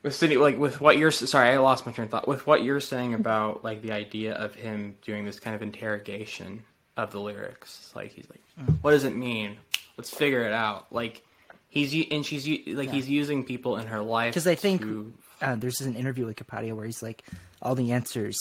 with 0.03 0.15
Sydney, 0.15 0.37
like 0.37 0.57
with 0.57 0.81
what 0.81 0.97
you're 0.97 1.11
sorry, 1.11 1.49
I 1.49 1.57
lost 1.57 1.85
my 1.85 1.91
train 1.91 2.05
of 2.05 2.11
thought. 2.11 2.27
With 2.27 2.47
what 2.47 2.63
you're 2.63 2.79
saying 2.79 3.13
about 3.13 3.63
like 3.63 3.81
the 3.81 3.91
idea 3.91 4.33
of 4.33 4.55
him 4.55 4.95
doing 5.03 5.25
this 5.25 5.39
kind 5.39 5.55
of 5.55 5.61
interrogation 5.61 6.63
of 6.97 7.11
the 7.11 7.19
lyrics, 7.19 7.91
like 7.95 8.11
he's 8.11 8.27
like, 8.29 8.41
what 8.81 8.91
does 8.91 9.03
it 9.03 9.15
mean? 9.15 9.57
Let's 9.97 10.09
figure 10.09 10.41
it 10.41 10.53
out. 10.53 10.91
Like 10.91 11.23
he's 11.71 12.05
and 12.11 12.23
she's 12.23 12.45
like 12.67 12.87
Yeah. 12.89 12.93
he's 12.93 13.09
using 13.09 13.43
people 13.43 13.77
in 13.77 13.87
her 13.87 14.01
life 14.01 14.31
because 14.33 14.45
I 14.45 14.53
think- 14.55 14.81
to- 14.81 15.11
uh, 15.41 15.55
there's 15.55 15.81
an 15.81 15.95
interview 15.95 16.27
with 16.27 16.35
Kapadia 16.35 16.73
where 16.75 16.85
he's 16.85 17.01
like, 17.01 17.23
all 17.63 17.73
the 17.73 17.91
answers 17.93 18.37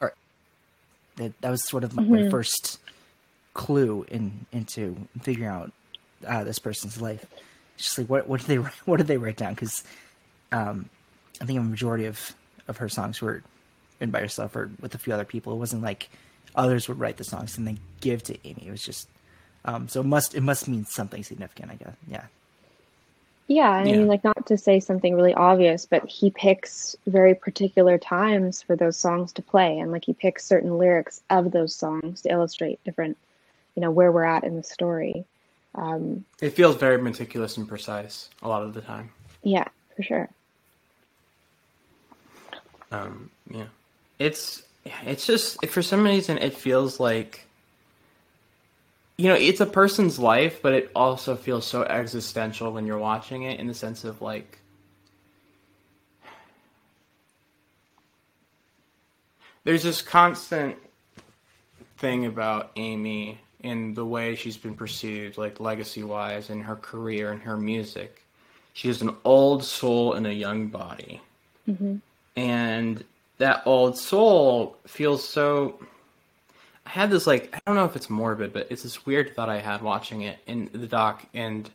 are. 0.00 0.14
That 1.16 1.32
that 1.40 1.50
was 1.50 1.66
sort 1.68 1.82
of 1.82 1.96
my, 1.96 2.04
my 2.04 2.30
first 2.30 2.78
clue 3.54 4.06
in 4.08 4.46
into 4.52 4.96
figuring 5.22 5.50
out 5.50 5.72
uh, 6.24 6.44
this 6.44 6.60
person's 6.60 7.00
life. 7.02 7.24
It's 7.74 7.84
just 7.86 7.98
like 7.98 8.08
what 8.08 8.28
what 8.28 8.38
did 8.40 8.46
they 8.46 8.58
write- 8.58 8.72
what 8.86 8.98
did 8.98 9.08
they 9.08 9.16
write 9.18 9.36
down? 9.38 9.54
Because 9.54 9.82
um, 10.52 10.88
I 11.40 11.46
think 11.46 11.58
a 11.58 11.62
majority 11.62 12.04
of 12.06 12.34
of 12.68 12.76
her 12.76 12.88
songs 12.88 13.20
were 13.20 13.42
written 13.98 14.12
by 14.12 14.20
herself 14.20 14.54
or 14.54 14.70
with 14.80 14.94
a 14.94 14.98
few 14.98 15.12
other 15.12 15.24
people. 15.24 15.52
It 15.52 15.56
wasn't 15.56 15.82
like 15.82 16.10
others 16.54 16.88
would 16.88 17.00
write 17.00 17.16
the 17.16 17.24
songs 17.24 17.58
and 17.58 17.66
then 17.66 17.78
give 18.00 18.22
to 18.24 18.36
Amy. 18.46 18.64
It 18.68 18.70
was 18.70 18.82
just 18.84 19.08
um, 19.64 19.88
so 19.88 20.00
it 20.00 20.06
must 20.06 20.34
it 20.36 20.42
must 20.42 20.68
mean 20.68 20.84
something 20.84 21.24
significant. 21.24 21.72
I 21.72 21.74
guess 21.74 21.94
yeah. 22.08 22.24
Yeah, 23.50 23.68
I 23.68 23.84
Yeah. 23.84 23.96
mean 23.96 24.06
like 24.06 24.22
not 24.22 24.46
to 24.46 24.56
say 24.56 24.78
something 24.78 25.12
really 25.12 25.34
obvious, 25.34 25.84
but 25.84 26.08
he 26.08 26.30
picks 26.30 26.94
very 27.08 27.34
particular 27.34 27.98
times 27.98 28.62
for 28.62 28.76
those 28.76 28.96
songs 28.96 29.32
to 29.32 29.42
play 29.42 29.80
and 29.80 29.90
like 29.90 30.04
he 30.04 30.12
picks 30.12 30.46
certain 30.46 30.78
lyrics 30.78 31.20
of 31.30 31.50
those 31.50 31.74
songs 31.74 32.22
to 32.22 32.30
illustrate 32.30 32.78
different 32.84 33.18
you 33.74 33.82
know 33.82 33.90
where 33.90 34.12
we're 34.12 34.22
at 34.22 34.44
in 34.44 34.54
the 34.54 34.62
story. 34.62 35.24
Um 35.74 36.24
it 36.40 36.50
feels 36.50 36.76
very 36.76 37.02
meticulous 37.02 37.56
and 37.56 37.66
precise 37.66 38.30
a 38.40 38.46
lot 38.46 38.62
of 38.62 38.72
the 38.72 38.82
time. 38.82 39.10
yeah, 39.42 39.66
for 39.96 40.04
sure. 40.04 40.28
Um, 42.92 43.30
yeah, 43.50 43.66
it's 44.20 44.62
it's 44.84 45.26
just 45.26 45.66
for 45.66 45.82
some 45.82 46.04
reason 46.04 46.38
it 46.38 46.54
feels 46.54 47.00
like 47.00 47.46
you 49.20 49.28
know 49.28 49.34
it's 49.34 49.60
a 49.60 49.66
person's 49.66 50.18
life, 50.18 50.62
but 50.62 50.72
it 50.72 50.90
also 50.96 51.36
feels 51.36 51.66
so 51.66 51.82
existential 51.82 52.72
when 52.72 52.86
you're 52.86 52.96
watching 52.96 53.42
it 53.42 53.60
in 53.60 53.66
the 53.66 53.74
sense 53.74 54.04
of 54.04 54.22
like 54.22 54.58
there's 59.64 59.82
this 59.82 60.00
constant 60.00 60.74
thing 61.98 62.24
about 62.24 62.70
Amy 62.76 63.38
and 63.62 63.94
the 63.94 64.06
way 64.06 64.34
she's 64.36 64.56
been 64.56 64.74
perceived, 64.74 65.36
like 65.36 65.60
legacy 65.60 66.02
wise, 66.02 66.48
in 66.48 66.62
her 66.62 66.76
career 66.76 67.30
and 67.30 67.42
her 67.42 67.58
music. 67.58 68.22
She 68.72 68.88
is 68.88 69.02
an 69.02 69.14
old 69.24 69.64
soul 69.64 70.14
in 70.14 70.24
a 70.24 70.32
young 70.32 70.68
body 70.68 71.20
mm-hmm. 71.68 71.96
and 72.36 73.04
that 73.36 73.62
old 73.66 73.98
soul 73.98 74.78
feels 74.86 75.28
so 75.28 75.78
I 76.86 76.90
had 76.90 77.10
this 77.10 77.26
like 77.26 77.50
I 77.54 77.60
don't 77.66 77.76
know 77.76 77.84
if 77.84 77.96
it's 77.96 78.10
morbid, 78.10 78.52
but 78.52 78.66
it's 78.70 78.82
this 78.82 79.06
weird 79.06 79.34
thought 79.34 79.48
I 79.48 79.58
had 79.60 79.82
watching 79.82 80.22
it 80.22 80.38
in 80.46 80.68
the 80.72 80.86
doc 80.86 81.24
and 81.34 81.70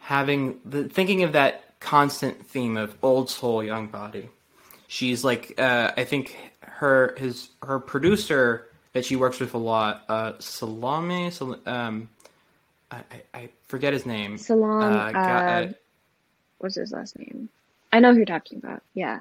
having 0.00 0.60
the 0.64 0.88
thinking 0.88 1.22
of 1.22 1.32
that 1.32 1.64
constant 1.80 2.46
theme 2.46 2.76
of 2.76 2.94
old 3.02 3.30
soul, 3.30 3.62
young 3.64 3.86
body. 3.86 4.28
She's 4.88 5.24
like 5.24 5.58
uh, 5.58 5.92
I 5.96 6.04
think 6.04 6.36
her 6.60 7.14
his 7.18 7.48
her 7.62 7.78
producer 7.78 8.66
that 8.92 9.04
she 9.06 9.16
works 9.16 9.40
with 9.40 9.54
a 9.54 9.58
lot, 9.58 10.04
uh, 10.08 10.32
Salaam. 10.38 11.30
Sal- 11.30 11.58
um, 11.66 12.08
I, 12.90 13.02
I- 13.32 13.48
forget 13.68 13.94
his 13.94 14.04
name. 14.04 14.36
Salaam, 14.36 14.82
Uh, 14.92 15.12
got- 15.12 15.62
uh, 15.68 15.72
what's 16.58 16.74
his 16.74 16.92
last 16.92 17.18
name? 17.18 17.48
I 17.90 18.00
know 18.00 18.10
who 18.10 18.18
you're 18.18 18.26
talking 18.26 18.58
about. 18.58 18.82
Yeah. 18.92 19.20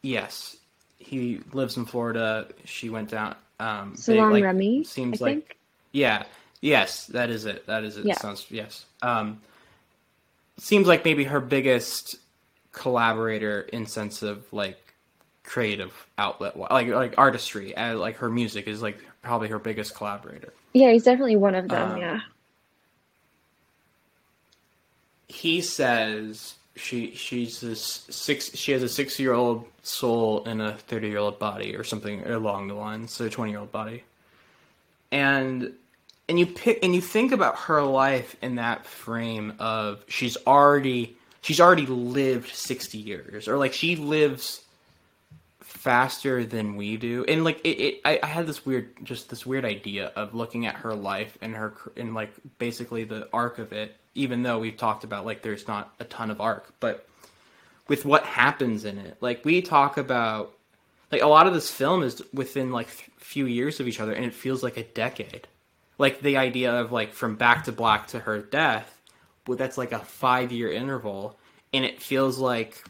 Yes, 0.00 0.56
he 0.98 1.40
lives 1.52 1.76
in 1.76 1.84
Florida. 1.84 2.48
She 2.64 2.88
went 2.88 3.10
down. 3.10 3.36
Um, 3.60 3.92
they, 3.92 4.02
Salaam 4.02 4.32
like, 4.32 4.44
Remi, 4.44 4.84
seems 4.84 5.22
I 5.22 5.24
like 5.24 5.34
think. 5.34 5.56
yeah, 5.92 6.24
yes, 6.60 7.06
that 7.06 7.30
is 7.30 7.46
it. 7.46 7.66
That 7.66 7.84
is 7.84 7.96
it. 7.96 8.06
Yeah. 8.06 8.14
Sounds 8.18 8.46
yes. 8.50 8.84
Um, 9.02 9.40
seems 10.58 10.86
like 10.86 11.04
maybe 11.04 11.24
her 11.24 11.40
biggest 11.40 12.16
collaborator 12.72 13.62
in 13.62 13.86
sense 13.86 14.22
of 14.22 14.52
like 14.52 14.78
creative 15.44 15.92
outlet, 16.18 16.58
like 16.58 16.88
like 16.88 17.14
artistry, 17.18 17.76
and 17.76 18.00
like 18.00 18.16
her 18.16 18.30
music 18.30 18.66
is 18.66 18.82
like 18.82 18.98
probably 19.22 19.48
her 19.48 19.58
biggest 19.58 19.94
collaborator. 19.94 20.52
Yeah, 20.72 20.90
he's 20.90 21.04
definitely 21.04 21.36
one 21.36 21.54
of 21.54 21.68
them. 21.68 21.92
Um, 21.92 21.98
yeah. 21.98 22.20
he 25.34 25.60
says 25.60 26.54
she 26.76 27.14
she's 27.14 27.60
this 27.60 28.06
six 28.10 28.54
she 28.56 28.72
has 28.72 28.82
a 28.82 28.88
six 28.88 29.18
year 29.20 29.32
old 29.32 29.64
soul 29.82 30.44
in 30.44 30.60
a 30.60 30.74
thirty 30.74 31.08
year 31.08 31.18
old 31.18 31.38
body 31.38 31.76
or 31.76 31.84
something 31.84 32.26
along 32.26 32.68
the 32.68 32.74
lines, 32.74 33.12
so 33.12 33.26
a 33.26 33.30
twenty 33.30 33.52
year 33.52 33.60
old 33.60 33.72
body. 33.72 34.02
And 35.12 35.72
and 36.28 36.38
you 36.38 36.46
pick 36.46 36.80
and 36.82 36.94
you 36.94 37.00
think 37.00 37.32
about 37.32 37.56
her 37.60 37.82
life 37.82 38.36
in 38.42 38.56
that 38.56 38.86
frame 38.86 39.54
of 39.58 40.02
she's 40.08 40.36
already 40.46 41.16
she's 41.42 41.60
already 41.60 41.86
lived 41.86 42.48
sixty 42.48 42.98
years 42.98 43.46
or 43.46 43.56
like 43.58 43.72
she 43.72 43.96
lives 43.96 44.62
faster 45.60 46.44
than 46.44 46.76
we 46.76 46.96
do 46.96 47.24
and 47.28 47.44
like 47.44 47.60
it, 47.62 47.78
it 47.78 48.00
I, 48.04 48.18
I 48.22 48.26
had 48.26 48.46
this 48.46 48.64
weird 48.64 48.90
just 49.04 49.28
this 49.28 49.44
weird 49.44 49.64
idea 49.64 50.12
of 50.16 50.34
looking 50.34 50.66
at 50.66 50.76
her 50.76 50.94
life 50.94 51.36
and 51.42 51.54
her 51.54 51.74
and 51.96 52.14
like 52.14 52.32
basically 52.58 53.04
the 53.04 53.28
arc 53.32 53.58
of 53.58 53.72
it 53.72 53.94
even 54.14 54.42
though 54.42 54.58
we've 54.58 54.76
talked 54.76 55.04
about 55.04 55.24
like 55.26 55.42
there's 55.42 55.66
not 55.66 55.94
a 56.00 56.04
ton 56.04 56.30
of 56.30 56.40
arc 56.40 56.72
but 56.80 57.08
with 57.88 58.04
what 58.04 58.24
happens 58.24 58.84
in 58.84 58.98
it 58.98 59.16
like 59.20 59.44
we 59.44 59.60
talk 59.60 59.96
about 59.96 60.54
like 61.14 61.22
a 61.22 61.28
lot 61.28 61.46
of 61.46 61.54
this 61.54 61.70
film 61.70 62.02
is 62.02 62.22
within 62.32 62.72
like 62.72 62.88
f- 62.88 63.08
few 63.18 63.46
years 63.46 63.78
of 63.78 63.86
each 63.86 64.00
other 64.00 64.12
and 64.12 64.24
it 64.24 64.34
feels 64.34 64.64
like 64.64 64.76
a 64.76 64.82
decade. 64.82 65.46
Like 65.96 66.20
the 66.20 66.36
idea 66.36 66.72
of 66.72 66.90
like 66.90 67.12
from 67.12 67.36
back 67.36 67.64
to 67.64 67.72
black 67.72 68.08
to 68.08 68.18
her 68.18 68.40
death 68.40 69.00
well 69.46 69.56
that's 69.56 69.78
like 69.78 69.92
a 69.92 70.00
five 70.00 70.50
year 70.50 70.72
interval 70.72 71.38
and 71.72 71.84
it 71.84 72.02
feels 72.02 72.38
like 72.38 72.82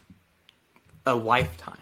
a 1.05 1.13
lifetime. 1.13 1.77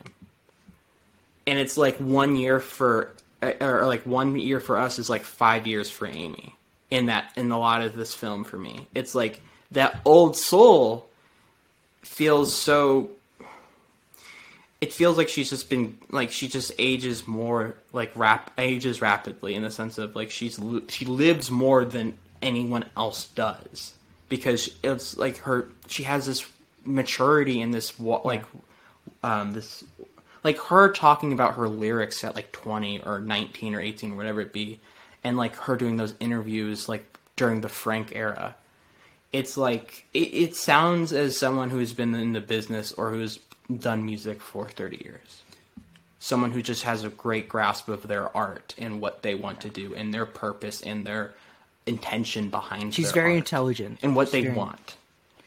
And 1.47 1.57
it's 1.59 1.77
like 1.77 1.95
one 1.97 2.35
year 2.35 2.59
for 2.59 3.15
or 3.61 3.85
like 3.85 4.05
one 4.05 4.37
year 4.37 4.59
for 4.59 4.77
us 4.77 4.99
is 4.99 5.09
like 5.09 5.23
five 5.23 5.65
years 5.65 5.89
for 5.89 6.07
amy 6.07 6.55
in 6.93 7.07
that 7.07 7.31
in 7.35 7.49
a 7.49 7.57
lot 7.57 7.81
of 7.81 7.95
this 7.95 8.13
film 8.13 8.43
for 8.43 8.57
me. 8.57 8.87
It's 8.93 9.15
like 9.15 9.41
that 9.71 9.99
old 10.05 10.37
soul 10.37 11.09
feels 12.03 12.55
so 12.55 13.09
it 14.79 14.93
feels 14.93 15.17
like 15.17 15.27
she's 15.27 15.49
just 15.49 15.71
been 15.71 15.97
like 16.11 16.29
she 16.31 16.47
just 16.47 16.71
ages 16.77 17.27
more 17.27 17.75
like 17.93 18.11
rap 18.15 18.51
ages 18.59 19.01
rapidly 19.01 19.55
in 19.55 19.63
the 19.63 19.71
sense 19.71 19.97
of 19.97 20.15
like 20.15 20.29
she's 20.29 20.59
she 20.87 21.05
lives 21.05 21.49
more 21.49 21.83
than 21.83 22.15
anyone 22.43 22.85
else 22.95 23.25
does. 23.29 23.95
Because 24.29 24.69
it's 24.83 25.17
like 25.17 25.37
her 25.37 25.69
she 25.87 26.03
has 26.03 26.27
this 26.27 26.45
maturity 26.85 27.59
in 27.59 27.71
this 27.71 27.99
like 27.99 28.45
um 29.23 29.53
this 29.53 29.83
like 30.43 30.59
her 30.59 30.91
talking 30.91 31.33
about 31.33 31.55
her 31.55 31.67
lyrics 31.67 32.23
at 32.23 32.35
like 32.35 32.51
20 32.51 33.01
or 33.01 33.19
19 33.19 33.73
or 33.73 33.79
18 33.79 34.11
or 34.11 34.15
whatever 34.15 34.41
it 34.41 34.53
be 34.53 34.79
and 35.23 35.37
like 35.37 35.55
her 35.55 35.75
doing 35.75 35.97
those 35.97 36.13
interviews 36.19 36.87
like 36.89 37.05
during 37.35 37.61
the 37.61 37.69
frank 37.69 38.11
era 38.15 38.55
it's 39.31 39.57
like 39.57 40.05
it, 40.13 40.19
it 40.33 40.55
sounds 40.55 41.11
as 41.13 41.37
someone 41.37 41.69
who's 41.69 41.93
been 41.93 42.13
in 42.15 42.33
the 42.33 42.41
business 42.41 42.91
or 42.93 43.09
who's 43.11 43.39
done 43.79 44.05
music 44.05 44.41
for 44.41 44.69
30 44.69 45.01
years 45.03 45.41
someone 46.19 46.51
who 46.51 46.61
just 46.61 46.83
has 46.83 47.03
a 47.03 47.09
great 47.09 47.49
grasp 47.49 47.89
of 47.89 48.07
their 48.07 48.35
art 48.35 48.73
and 48.77 49.01
what 49.01 49.21
they 49.23 49.35
want 49.35 49.59
to 49.61 49.69
do 49.69 49.93
and 49.95 50.13
their 50.13 50.25
purpose 50.25 50.81
and 50.81 51.05
their 51.05 51.33
intention 51.85 52.49
behind 52.49 52.93
She's 52.93 53.11
very 53.11 53.31
art 53.31 53.37
intelligent. 53.39 53.99
and 54.01 54.15
what 54.15 54.27
She's 54.27 54.31
they 54.31 54.41
very- 54.43 54.55
want. 54.55 54.95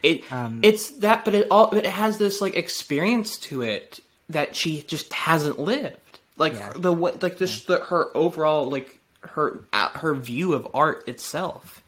It 0.02 0.30
Um, 0.30 0.60
it's 0.62 0.90
that, 0.98 1.24
but 1.24 1.34
it 1.34 1.48
all 1.50 1.68
but 1.68 1.78
it 1.78 1.90
has 1.90 2.18
this 2.18 2.42
like 2.42 2.54
experience 2.54 3.38
to 3.38 3.62
it 3.62 4.00
that 4.28 4.54
she 4.54 4.82
just 4.82 5.10
hasn't 5.14 5.58
lived. 5.58 5.96
Like 6.36 6.52
Yeah. 6.52 6.72
the 6.76 6.92
what 6.92 7.22
like 7.22 7.38
this 7.38 7.64
the, 7.64 7.78
her 7.78 8.14
overall 8.14 8.68
like 8.68 8.98
her 9.30 9.60
her 9.72 10.14
view 10.14 10.52
of 10.54 10.68
art 10.74 11.08
itself, 11.08 11.82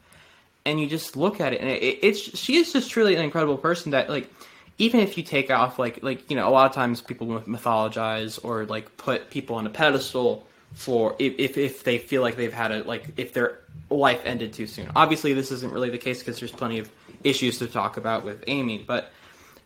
and 0.64 0.80
you 0.80 0.86
just 0.86 1.16
look 1.16 1.40
at 1.40 1.52
it 1.52 1.60
and 1.60 1.70
it, 1.70 1.98
it's 2.02 2.38
she 2.38 2.56
is 2.56 2.72
just 2.72 2.90
truly 2.90 3.14
an 3.14 3.22
incredible 3.22 3.56
person 3.56 3.92
that 3.92 4.08
like 4.08 4.30
even 4.78 5.00
if 5.00 5.16
you 5.16 5.24
take 5.24 5.50
off 5.50 5.78
like 5.78 6.02
like 6.02 6.30
you 6.30 6.36
know 6.36 6.48
a 6.48 6.50
lot 6.50 6.68
of 6.68 6.74
times 6.74 7.00
people 7.00 7.26
mythologize 7.26 8.38
or 8.44 8.64
like 8.66 8.96
put 8.96 9.30
people 9.30 9.56
on 9.56 9.66
a 9.66 9.70
pedestal 9.70 10.46
for 10.74 11.16
if 11.18 11.34
if, 11.38 11.58
if 11.58 11.84
they 11.84 11.98
feel 11.98 12.22
like 12.22 12.36
they've 12.36 12.52
had 12.52 12.70
a 12.70 12.82
like 12.84 13.04
if 13.16 13.32
their 13.32 13.58
life 13.90 14.20
ended 14.24 14.52
too 14.52 14.66
soon. 14.66 14.90
Obviously, 14.94 15.32
this 15.32 15.50
isn't 15.50 15.72
really 15.72 15.90
the 15.90 15.98
case 15.98 16.20
because 16.20 16.38
there's 16.38 16.52
plenty 16.52 16.78
of 16.78 16.90
issues 17.24 17.58
to 17.58 17.66
talk 17.66 17.96
about 17.96 18.24
with 18.24 18.44
Amy, 18.46 18.78
but 18.78 19.12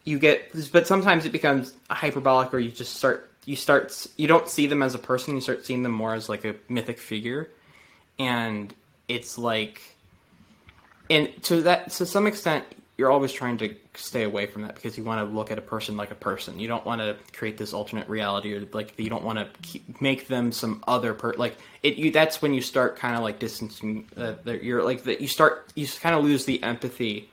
you 0.05 0.19
get 0.19 0.51
but 0.73 0.87
sometimes 0.87 1.25
it 1.27 1.33
becomes 1.33 1.75
hyperbolic 1.91 2.53
or 2.53 2.59
you 2.59 2.71
just 2.71 2.97
start 2.97 3.31
you 3.45 3.57
start 3.57 4.07
you 4.17 4.27
don't 4.27 4.49
see 4.49 4.67
them 4.67 4.83
as 4.83 4.95
a 4.95 4.99
person 4.99 5.35
you 5.35 5.41
start 5.41 5.65
seeing 5.65 5.83
them 5.83 5.93
more 5.93 6.15
as 6.15 6.29
like 6.29 6.45
a 6.45 6.55
mythic 6.69 6.99
figure 6.99 7.51
and 8.19 8.75
it's 9.09 9.39
like 9.39 9.81
and 11.11 11.31
to 11.43 11.63
that 11.63 11.91
to 11.91 12.07
some 12.07 12.27
extent 12.27 12.65
you're 12.99 13.11
always 13.11 13.33
trying 13.33 13.57
to 13.59 13.75
stay 13.95 14.23
away 14.23 14.47
from 14.47 14.63
that 14.63 14.75
because 14.75 14.97
you 14.97 15.03
want 15.03 15.27
to 15.27 15.35
look 15.35 15.51
at 15.51 15.59
a 15.59 15.63
person 15.63 15.97
like 15.97 16.11
a 16.11 16.17
person 16.17 16.59
you 16.61 16.69
don't 16.69 16.85
want 16.87 17.01
to 17.01 17.17
create 17.33 17.59
this 17.59 17.73
alternate 17.73 18.09
reality 18.09 18.55
or 18.55 18.67
like 18.73 18.95
you 18.99 19.11
don't 19.11 19.25
want 19.25 19.39
to 19.39 19.49
keep, 19.63 20.01
make 20.01 20.29
them 20.29 20.53
some 20.53 20.83
other 20.87 21.13
per 21.13 21.33
like 21.35 21.57
it 21.83 21.97
you 21.97 22.11
that's 22.11 22.41
when 22.41 22.55
you 22.55 22.63
start 22.63 22.97
kind 22.97 23.17
of 23.17 23.23
like 23.23 23.39
distancing 23.39 24.07
uh, 24.17 24.35
you're 24.61 24.83
like 24.83 25.03
that 25.05 25.21
you 25.21 25.27
start 25.27 25.71
you 25.75 25.87
kind 26.01 26.15
of 26.15 26.25
lose 26.25 26.45
the 26.45 26.63
empathy 26.63 27.29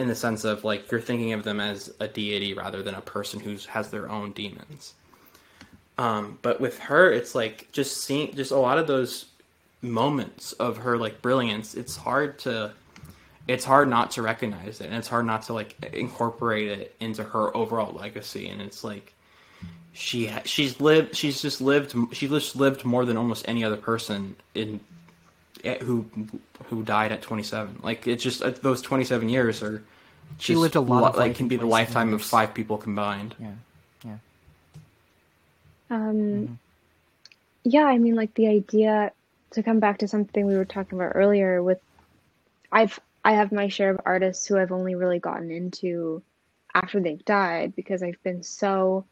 in 0.00 0.08
the 0.08 0.14
sense 0.14 0.44
of 0.44 0.64
like 0.64 0.90
you're 0.90 1.00
thinking 1.00 1.32
of 1.32 1.44
them 1.44 1.60
as 1.60 1.92
a 2.00 2.08
deity 2.08 2.54
rather 2.54 2.82
than 2.82 2.94
a 2.94 3.00
person 3.00 3.38
who 3.38 3.56
has 3.68 3.90
their 3.90 4.08
own 4.08 4.32
demons. 4.32 4.94
Um, 5.98 6.38
but 6.40 6.60
with 6.60 6.78
her, 6.78 7.12
it's 7.12 7.34
like 7.34 7.70
just 7.72 8.02
seeing 8.02 8.34
just 8.34 8.50
a 8.50 8.56
lot 8.56 8.78
of 8.78 8.86
those 8.86 9.26
moments 9.82 10.52
of 10.52 10.78
her 10.78 10.96
like 10.98 11.22
brilliance. 11.22 11.74
It's 11.74 11.96
hard 11.96 12.38
to, 12.40 12.72
it's 13.48 13.64
hard 13.64 13.88
not 13.88 14.12
to 14.12 14.22
recognize 14.22 14.80
it, 14.80 14.86
and 14.86 14.94
it's 14.94 15.08
hard 15.08 15.26
not 15.26 15.42
to 15.44 15.52
like 15.54 15.76
incorporate 15.92 16.68
it 16.68 16.96
into 17.00 17.22
her 17.24 17.56
overall 17.56 17.92
legacy. 17.92 18.48
And 18.48 18.60
it's 18.60 18.84
like 18.84 19.12
she 19.92 20.30
she's 20.44 20.80
lived, 20.80 21.16
she's 21.16 21.42
just 21.42 21.60
lived, 21.60 21.94
she 22.14 22.28
just 22.28 22.56
lived 22.56 22.84
more 22.84 23.04
than 23.04 23.16
almost 23.16 23.44
any 23.48 23.64
other 23.64 23.76
person 23.76 24.36
in 24.54 24.80
eh, 25.64 25.78
who 25.78 26.06
who 26.66 26.82
died 26.82 27.12
at 27.12 27.22
27. 27.22 27.80
Like 27.82 28.06
it's 28.06 28.22
just 28.22 28.42
uh, 28.42 28.50
those 28.62 28.82
27 28.82 29.28
years 29.28 29.62
are 29.62 29.82
She 30.38 30.54
lived 30.54 30.76
a 30.76 30.80
lot 30.80 31.02
lo- 31.02 31.08
of 31.08 31.16
like 31.16 31.34
can 31.36 31.48
be 31.48 31.56
the 31.56 31.62
27 31.66 31.70
lifetime 31.70 32.14
of 32.14 32.22
five 32.22 32.54
people 32.54 32.78
combined. 32.78 33.34
Yeah, 33.40 33.50
yeah. 34.04 34.16
Um, 35.90 36.58
yeah, 37.64 37.84
I 37.84 37.98
mean, 37.98 38.14
like 38.14 38.34
the 38.34 38.46
idea 38.46 39.10
to 39.52 39.62
come 39.62 39.80
back 39.80 39.98
to 39.98 40.08
something 40.08 40.46
we 40.46 40.56
were 40.56 40.64
talking 40.64 40.98
about 40.98 41.12
earlier 41.14 41.62
with, 41.62 41.80
I've 42.70 42.98
I 43.24 43.32
have 43.32 43.52
my 43.52 43.68
share 43.68 43.90
of 43.90 44.00
artists 44.04 44.46
who 44.46 44.56
I've 44.58 44.72
only 44.72 44.94
really 44.94 45.18
gotten 45.18 45.50
into 45.50 46.22
after 46.74 47.00
they've 47.00 47.24
died 47.24 47.74
because 47.76 48.02
I've 48.02 48.22
been 48.22 48.42
so 48.42 49.04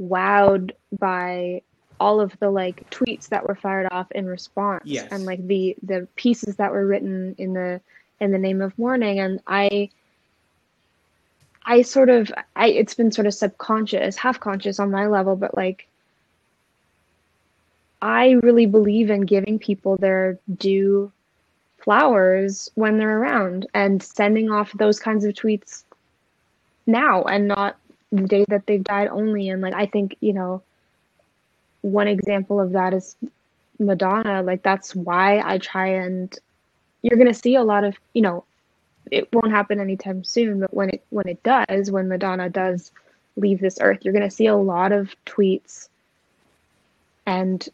wowed 0.00 0.72
by 0.98 1.62
all 1.98 2.20
of 2.20 2.38
the 2.40 2.50
like 2.50 2.90
tweets 2.90 3.28
that 3.28 3.46
were 3.46 3.54
fired 3.54 3.88
off 3.90 4.10
in 4.12 4.26
response 4.26 4.82
Yes. 4.84 5.08
and 5.10 5.24
like 5.24 5.46
the 5.46 5.76
the 5.82 6.08
pieces 6.16 6.56
that 6.56 6.72
were 6.72 6.86
written 6.86 7.34
in 7.38 7.52
the 7.54 7.80
in 8.20 8.32
the 8.32 8.38
name 8.38 8.60
of 8.60 8.78
mourning 8.78 9.18
and 9.18 9.40
I 9.46 9.90
I 11.64 11.82
sort 11.82 12.10
of 12.10 12.32
I 12.54 12.68
it's 12.68 12.94
been 12.94 13.12
sort 13.12 13.26
of 13.26 13.34
subconscious, 13.34 14.16
half 14.16 14.38
conscious 14.40 14.78
on 14.78 14.90
my 14.90 15.06
level, 15.06 15.36
but 15.36 15.56
like 15.56 15.88
I 18.06 18.38
really 18.44 18.66
believe 18.66 19.10
in 19.10 19.22
giving 19.22 19.58
people 19.58 19.96
their 19.96 20.38
due 20.58 21.10
flowers 21.78 22.70
when 22.76 22.98
they're 22.98 23.18
around 23.18 23.66
and 23.74 24.00
sending 24.00 24.48
off 24.48 24.72
those 24.74 25.00
kinds 25.00 25.24
of 25.24 25.34
tweets 25.34 25.82
now 26.86 27.24
and 27.24 27.48
not 27.48 27.76
the 28.12 28.28
day 28.28 28.44
that 28.46 28.64
they've 28.66 28.84
died 28.84 29.08
only. 29.08 29.48
And 29.48 29.60
like 29.60 29.74
I 29.74 29.86
think, 29.86 30.16
you 30.20 30.32
know, 30.32 30.62
one 31.82 32.06
example 32.06 32.60
of 32.60 32.70
that 32.72 32.94
is 32.94 33.16
Madonna, 33.80 34.40
like 34.40 34.62
that's 34.62 34.94
why 34.94 35.42
I 35.44 35.58
try 35.58 35.88
and 35.88 36.32
you're 37.02 37.18
gonna 37.18 37.34
see 37.34 37.56
a 37.56 37.64
lot 37.64 37.82
of 37.82 37.96
you 38.14 38.22
know, 38.22 38.44
it 39.10 39.28
won't 39.32 39.50
happen 39.50 39.80
anytime 39.80 40.22
soon, 40.22 40.60
but 40.60 40.72
when 40.72 40.90
it 40.90 41.02
when 41.10 41.26
it 41.26 41.42
does, 41.42 41.90
when 41.90 42.06
Madonna 42.06 42.50
does 42.50 42.92
leave 43.34 43.58
this 43.58 43.78
earth, 43.80 44.04
you're 44.04 44.14
gonna 44.14 44.30
see 44.30 44.46
a 44.46 44.54
lot 44.54 44.92
of 44.92 45.12
tweets 45.26 45.88
and 47.26 47.68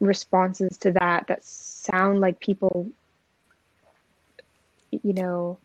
responses 0.00 0.76
to 0.78 0.92
that 0.92 1.26
that 1.26 1.44
sound 1.44 2.20
like 2.20 2.38
people 2.38 2.88
you 4.90 5.12
know 5.12 5.58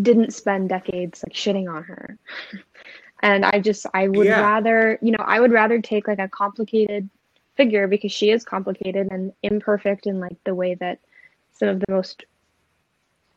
didn't 0.00 0.34
spend 0.34 0.68
decades 0.68 1.24
like 1.26 1.32
shitting 1.32 1.72
on 1.72 1.82
her 1.82 2.18
and 3.22 3.44
i 3.44 3.58
just 3.58 3.86
i 3.94 4.06
would 4.06 4.26
Yeah. 4.26 4.40
rather 4.40 4.98
you 5.00 5.12
know 5.12 5.24
i 5.24 5.40
would 5.40 5.52
rather 5.52 5.80
take 5.80 6.06
like 6.06 6.18
a 6.18 6.28
complicated 6.28 7.08
figure 7.56 7.88
because 7.88 8.12
she 8.12 8.30
is 8.30 8.44
complicated 8.44 9.08
and 9.10 9.32
imperfect 9.42 10.06
in 10.06 10.20
like 10.20 10.36
the 10.44 10.54
way 10.54 10.74
that 10.74 10.98
some 11.52 11.68
of 11.68 11.80
the 11.80 11.86
most 11.90 12.24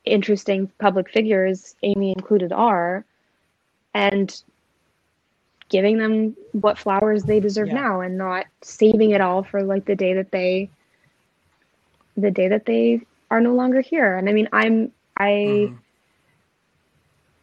interesting 0.03 0.69
public 0.77 1.09
figures 1.09 1.75
amy 1.83 2.11
included 2.11 2.51
are 2.51 3.05
and 3.93 4.43
giving 5.71 5.97
them 5.97 6.35
what 6.51 6.77
flowers 6.77 7.23
they 7.23 7.39
deserve 7.39 7.69
Yeah. 7.69 7.75
now 7.75 8.01
and 8.01 8.17
not 8.17 8.45
saving 8.61 9.11
it 9.11 9.21
all 9.21 9.41
for 9.41 9.63
like 9.63 9.85
the 9.85 9.95
day 9.95 10.13
that 10.13 10.31
they 10.31 10.69
the 12.17 12.29
day 12.29 12.49
that 12.49 12.65
they 12.65 13.01
are 13.31 13.39
no 13.41 13.55
longer 13.55 13.81
here 13.81 14.17
and 14.17 14.29
i 14.29 14.33
mean 14.33 14.49
i'm 14.51 14.91
i 15.17 15.31
Mhm. 15.69 15.77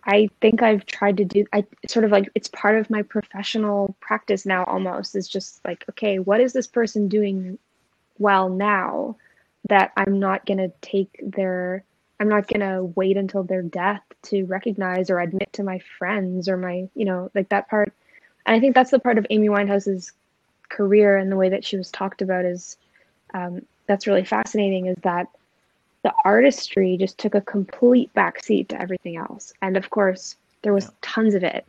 I 0.05 0.31
think 0.41 0.63
I've 0.63 0.87
tried 0.87 1.19
to 1.19 1.25
do 1.27 1.45
I 1.53 1.67
sort 1.87 2.07
of 2.07 2.11
like 2.11 2.31
it's 2.35 2.49
part 2.49 2.79
of 2.79 2.89
my 2.89 3.03
professional 3.03 3.95
practice 4.01 4.47
now 4.47 4.65
almost 4.65 5.15
is 5.15 5.29
just 5.29 5.63
like 5.67 5.85
okay 5.91 6.19
what 6.19 6.41
is 6.41 6.55
this 6.55 6.67
person 6.67 7.09
doing 7.09 7.59
well 8.19 8.49
now 8.49 9.17
that 9.69 9.93
I'm 9.99 10.19
not 10.19 10.47
going 10.47 10.59
to 10.59 10.73
take 10.81 11.21
their 11.23 11.85
I'm 12.21 12.29
not 12.29 12.49
going 12.49 12.61
to 12.61 12.85
wait 12.97 13.19
until 13.19 13.43
their 13.43 13.61
death 13.63 14.03
to 14.25 14.45
recognize 14.47 15.11
or 15.11 15.21
admit 15.21 15.53
to 15.55 15.63
my 15.63 15.79
friends 15.99 16.49
or 16.49 16.57
my 16.57 16.89
you 16.95 17.05
know 17.05 17.31
like 17.35 17.51
that 17.51 17.69
part 17.69 17.93
and 18.49 18.57
I 18.57 18.61
think 18.61 18.75
that's 18.75 18.91
the 18.91 18.99
part 18.99 19.19
of 19.19 19.27
Amy 19.29 19.51
Winehouse's 19.51 20.13
career 20.71 21.19
and 21.19 21.31
the 21.31 21.37
way 21.37 21.51
that 21.51 21.67
she 21.67 21.77
was 21.77 21.91
talked 21.91 22.23
about 22.23 22.47
is 22.47 22.79
um, 23.35 23.61
that's 23.87 24.07
really 24.07 24.25
fascinating 24.25 24.87
is 24.87 24.97
that 25.03 25.29
the 26.03 26.15
artistry 26.25 26.97
just 26.97 27.19
took 27.19 27.35
a 27.35 27.43
complete 27.43 28.11
backseat 28.15 28.69
to 28.69 28.81
everything 28.81 29.19
else. 29.19 29.53
And 29.61 29.77
of 29.77 29.91
course, 29.91 30.37
there 30.63 30.73
was 30.73 30.87
Yeah. 30.87 30.91
tons 31.03 31.35
of 31.35 31.45
it 31.45 31.67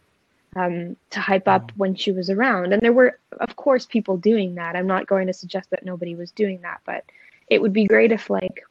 um, 0.55 0.95
to 1.09 1.19
hype 1.19 1.49
up 1.49 1.69
when 1.75 1.95
she 1.95 2.13
was 2.13 2.29
around. 2.29 2.71
And 2.71 2.81
there 2.81 2.93
were, 2.93 3.19
of 3.41 3.57
course, 3.57 3.85
people 3.85 4.15
doing 4.15 4.55
that. 4.55 4.77
I'm 4.77 4.87
not 4.87 5.05
going 5.05 5.27
to 5.27 5.33
suggest 5.33 5.69
that 5.71 5.83
nobody 5.83 6.15
was 6.15 6.31
doing 6.31 6.61
that, 6.61 6.79
but 6.85 7.03
it 7.49 7.61
would 7.61 7.73
be 7.73 7.87
great 7.87 8.13
if, 8.13 8.29
like, 8.29 8.63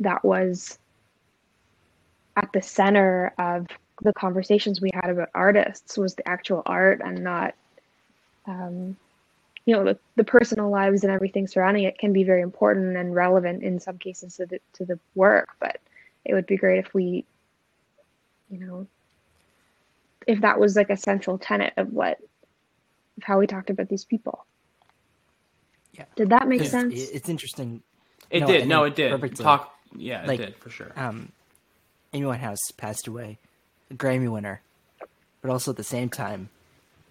that 0.00 0.22
was 0.22 0.78
at 2.36 2.52
the 2.52 2.60
center 2.60 3.32
of 3.38 3.68
the 4.02 4.12
conversations 4.12 4.80
we 4.80 4.90
had 4.92 5.10
about 5.10 5.28
artists 5.34 5.96
was 5.96 6.14
the 6.14 6.28
actual 6.28 6.62
art 6.66 7.00
and 7.04 7.22
not 7.22 7.54
um, 8.46 8.96
you 9.64 9.74
know 9.74 9.84
the, 9.84 9.98
the 10.16 10.24
personal 10.24 10.70
lives 10.70 11.04
and 11.04 11.12
everything 11.12 11.46
surrounding 11.46 11.84
it 11.84 11.98
can 11.98 12.12
be 12.12 12.24
very 12.24 12.42
important 12.42 12.96
and 12.96 13.14
relevant 13.14 13.62
in 13.62 13.78
some 13.80 13.98
cases 13.98 14.36
to 14.36 14.46
the 14.46 14.60
to 14.74 14.84
the 14.84 14.98
work 15.14 15.48
but 15.60 15.78
it 16.24 16.34
would 16.34 16.46
be 16.46 16.56
great 16.56 16.78
if 16.84 16.92
we 16.92 17.24
you 18.50 18.58
know 18.58 18.86
if 20.26 20.40
that 20.40 20.58
was 20.58 20.74
like 20.76 20.90
a 20.90 20.96
central 20.96 21.38
tenet 21.38 21.72
of 21.76 21.92
what 21.92 22.18
of 23.16 23.22
how 23.22 23.38
we 23.38 23.46
talked 23.46 23.70
about 23.70 23.88
these 23.88 24.04
people 24.04 24.44
Yeah. 25.92 26.04
did 26.16 26.30
that 26.30 26.48
make 26.48 26.60
It's, 26.60 26.70
sense 26.70 26.92
it's 26.94 27.28
interesting. 27.28 27.82
It 28.30 28.40
No, 28.40 28.46
I 28.46 28.50
did. 28.50 28.68
No, 28.68 28.84
it 28.84 28.96
did. 28.96 29.10
perfectly. 29.12 29.44
Talk. 29.44 29.72
Yeah, 29.96 30.24
Like, 30.26 30.40
did 30.40 30.56
for 30.56 30.70
sure. 30.70 30.92
um, 30.96 31.30
Amy 32.12 32.26
Winehouse 32.26 32.58
passed 32.76 33.06
away, 33.06 33.38
a 33.94 33.96
Grammy 33.96 34.30
winner, 34.30 34.60
but 35.40 35.50
also 35.50 35.70
at 35.70 35.76
the 35.76 35.84
same 35.84 36.08
time, 36.08 36.48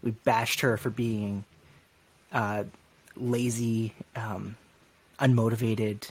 we 0.01 0.11
bashed 0.11 0.61
her 0.61 0.77
for 0.77 0.89
being 0.89 1.45
uh, 2.31 2.63
lazy, 3.15 3.93
um, 4.15 4.55
unmotivated, 5.19 6.09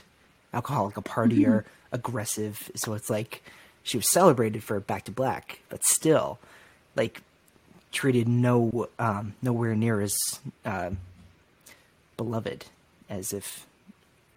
alcoholic, 0.53 0.97
a 0.97 1.01
partier, 1.01 1.63
aggressive. 1.91 2.71
So 2.75 2.93
it's 2.93 3.09
like 3.09 3.43
she 3.83 3.97
was 3.97 4.09
celebrated 4.09 4.63
for 4.63 4.79
Back 4.79 5.05
to 5.05 5.11
Black, 5.11 5.59
but 5.69 5.83
still, 5.83 6.39
like 6.95 7.21
treated 7.91 8.27
no 8.27 8.87
um, 8.97 9.35
nowhere 9.41 9.75
near 9.75 10.01
as 10.01 10.15
uh, 10.65 10.89
beloved 12.17 12.65
as 13.09 13.33
if 13.33 13.67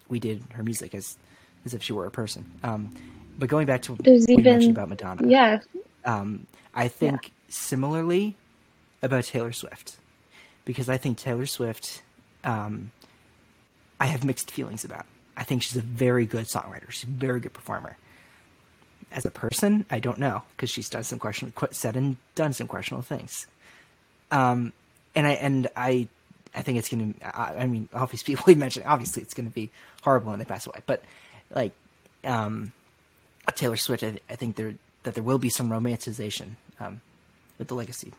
we 0.07 0.19
did 0.19 0.43
her 0.53 0.63
music 0.63 0.93
as 0.93 1.17
as 1.65 1.73
if 1.73 1.81
she 1.81 1.93
were 1.93 2.05
a 2.05 2.11
person. 2.11 2.45
Um, 2.63 2.93
but 3.39 3.49
going 3.49 3.65
back 3.65 3.81
to 3.83 3.93
what 3.93 4.03
There's 4.03 4.27
you 4.29 4.37
mentioned 4.37 4.77
about 4.77 4.89
Madonna, 4.89 5.27
yeah 5.27 5.59
um, 6.07 6.47
I 6.73 6.87
think 6.87 7.31
similarly 7.49 8.35
about 9.03 9.25
Taylor 9.25 9.51
Swift 9.51 9.97
because 10.65 10.89
I 10.89 10.97
think 10.97 11.17
Taylor 11.17 11.45
Swift, 11.45 12.01
um, 12.43 12.91
I 13.99 14.07
have 14.07 14.23
mixed 14.23 14.49
feelings 14.49 14.83
about. 14.83 15.05
I 15.35 15.43
think 15.43 15.61
she's 15.61 15.75
a 15.75 15.81
very 15.81 16.25
good 16.25 16.45
songwriter. 16.45 16.89
She's 16.89 17.03
a 17.03 17.07
very 17.11 17.39
good 17.39 17.53
performer. 17.53 17.97
As 19.11 19.25
a 19.25 19.31
person, 19.31 19.85
I 19.91 19.99
don't 19.99 20.17
know 20.17 20.43
because 20.55 20.69
she's 20.69 20.89
done 20.89 21.03
some 21.03 21.19
questionable, 21.19 21.67
said 21.71 21.95
and 21.95 22.17
done 22.35 22.53
some 22.53 22.67
questionable 22.67 23.03
things. 23.03 23.47
Um, 24.31 24.73
and 25.15 25.27
I 25.27 25.31
and 25.31 25.67
I, 25.75 26.07
I 26.53 26.61
think 26.61 26.77
it's 26.77 26.89
gonna. 26.89 27.13
I, 27.23 27.55
I 27.59 27.67
mean, 27.67 27.87
obviously, 27.93 28.35
people 28.35 28.53
mentioned 28.55 28.85
obviously 28.85 29.23
it's 29.23 29.33
gonna 29.33 29.49
be 29.49 29.69
horrible 30.03 30.31
when 30.31 30.39
they 30.39 30.45
pass 30.45 30.67
away. 30.67 30.81
But 30.85 31.03
like, 31.53 31.71
um, 32.25 32.73
Taylor 33.55 33.77
Swift, 33.77 34.03
I, 34.03 34.19
I 34.29 34.35
think 34.35 34.57
there 34.57 34.73
that 35.03 35.13
there 35.15 35.23
will 35.23 35.37
be 35.39 35.49
some 35.49 35.69
romanticization 35.69 36.51
um, 36.79 37.01
with 37.57 37.67
the 37.69 37.75
legacy, 37.75 38.13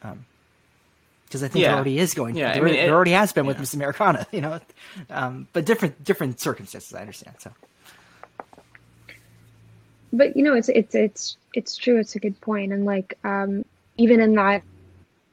because 0.00 1.42
I 1.42 1.48
think 1.48 1.62
Yeah. 1.62 1.68
there 1.68 1.74
already 1.76 1.98
is 1.98 2.14
going. 2.14 2.36
Yeah, 2.36 2.50
I 2.50 2.54
there, 2.54 2.62
mean, 2.62 2.74
there 2.74 2.88
it- 2.88 2.92
already 2.92 3.12
has 3.12 3.32
been 3.32 3.46
with. 3.46 3.58
Miss 3.58 3.74
Americana, 3.74 4.26
you 4.32 4.40
know, 4.40 4.60
um, 5.10 5.48
but 5.52 5.64
different 5.64 6.02
different 6.04 6.40
circumstances. 6.40 6.94
I 6.94 7.00
understand. 7.00 7.36
So 7.40 7.50
but 10.12 10.36
you 10.36 10.42
know 10.44 10.54
it's 10.54 10.68
it's 10.68 10.94
it's 10.94 11.36
it's 11.54 11.76
true 11.76 11.98
it's 11.98 12.14
a 12.14 12.20
good 12.20 12.40
point 12.40 12.72
and 12.72 12.84
like 12.84 13.18
um 13.24 13.64
even 13.96 14.20
in 14.20 14.34
that 14.34 14.62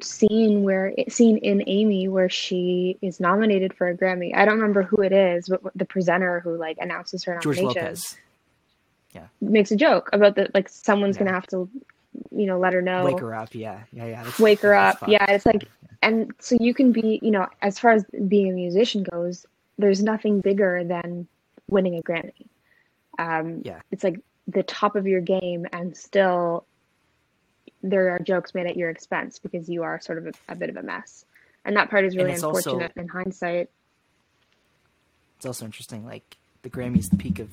scene 0.02 0.64
where 0.64 0.91
scene 1.07 1.38
in 1.38 1.64
amy 1.68 2.07
where 2.07 2.30
she 2.30 2.98
is 3.02 3.19
nominated 3.19 3.76
for 3.76 3.88
a 3.89 3.95
grammy 3.95 4.35
i 4.35 4.43
don't 4.43 4.56
remember 4.56 4.81
who 4.81 4.98
it 5.03 5.11
is 5.11 5.48
but 5.48 5.61
the 5.76 5.85
presenter 5.85 6.39
who 6.39 6.57
like 6.57 6.77
announces 6.81 7.23
her 7.26 7.38
George 7.43 7.57
nomination 7.57 7.85
Lopez, 9.13 9.29
makes 9.41 9.71
a 9.71 9.75
joke 9.75 10.09
about 10.13 10.35
that 10.35 10.53
like 10.53 10.69
someone's 10.69 11.15
Yeah. 11.17 11.23
gonna 11.25 11.33
have 11.33 11.47
to 11.47 11.69
you 12.31 12.45
know 12.45 12.59
let 12.59 12.73
her 12.73 12.81
know 12.81 13.05
wake 13.05 13.19
her 13.19 13.33
up. 13.35 13.53
Yeah, 13.55 13.81
yeah, 13.93 14.05
yeah. 14.05 14.15
that's- 14.17 14.39
wake 14.39 14.59
her 14.61 14.73
up 14.73 14.99
fun. 14.99 15.09
yeah 15.11 15.25
it's 15.31 15.45
like 15.45 15.67
and 16.01 16.33
so 16.39 16.57
you 16.59 16.73
can 16.73 16.91
be 16.91 17.19
you 17.21 17.31
know 17.31 17.47
as 17.61 17.79
far 17.79 17.91
as 17.91 18.03
being 18.27 18.49
a 18.49 18.53
musician 18.53 19.03
goes 19.03 19.45
there's 19.77 20.01
nothing 20.03 20.41
bigger 20.41 20.83
than 20.83 21.27
winning 21.69 21.97
a 21.97 22.01
grammy 22.01 22.45
um 23.19 23.61
Yeah. 23.63 23.79
it's 23.91 24.03
like 24.03 24.19
the 24.47 24.63
top 24.63 24.95
of 24.95 25.07
your 25.07 25.21
game 25.21 25.65
and 25.71 25.95
still 25.95 26.65
there 27.83 28.11
are 28.11 28.19
jokes 28.19 28.53
made 28.53 28.67
at 28.67 28.75
your 28.77 28.89
expense 28.89 29.39
because 29.39 29.69
you 29.69 29.83
are 29.83 29.99
sort 30.01 30.17
of 30.17 30.27
a, 30.27 30.31
a 30.49 30.55
bit 30.55 30.69
of 30.69 30.75
a 30.77 30.83
mess 30.83 31.25
and 31.65 31.75
that 31.77 31.89
part 31.89 32.03
is 32.05 32.15
really 32.17 32.31
it's 32.33 32.43
also- 32.43 32.71
unfortunate 32.71 32.91
in 33.01 33.07
hindsight 33.07 33.69
It's 35.38 35.45
also 35.45 35.65
interesting. 35.65 36.05
Like 36.05 36.38
the 36.61 36.69
grammys 36.69 37.09
the 37.09 37.17
peak 37.17 37.39
of 37.39 37.49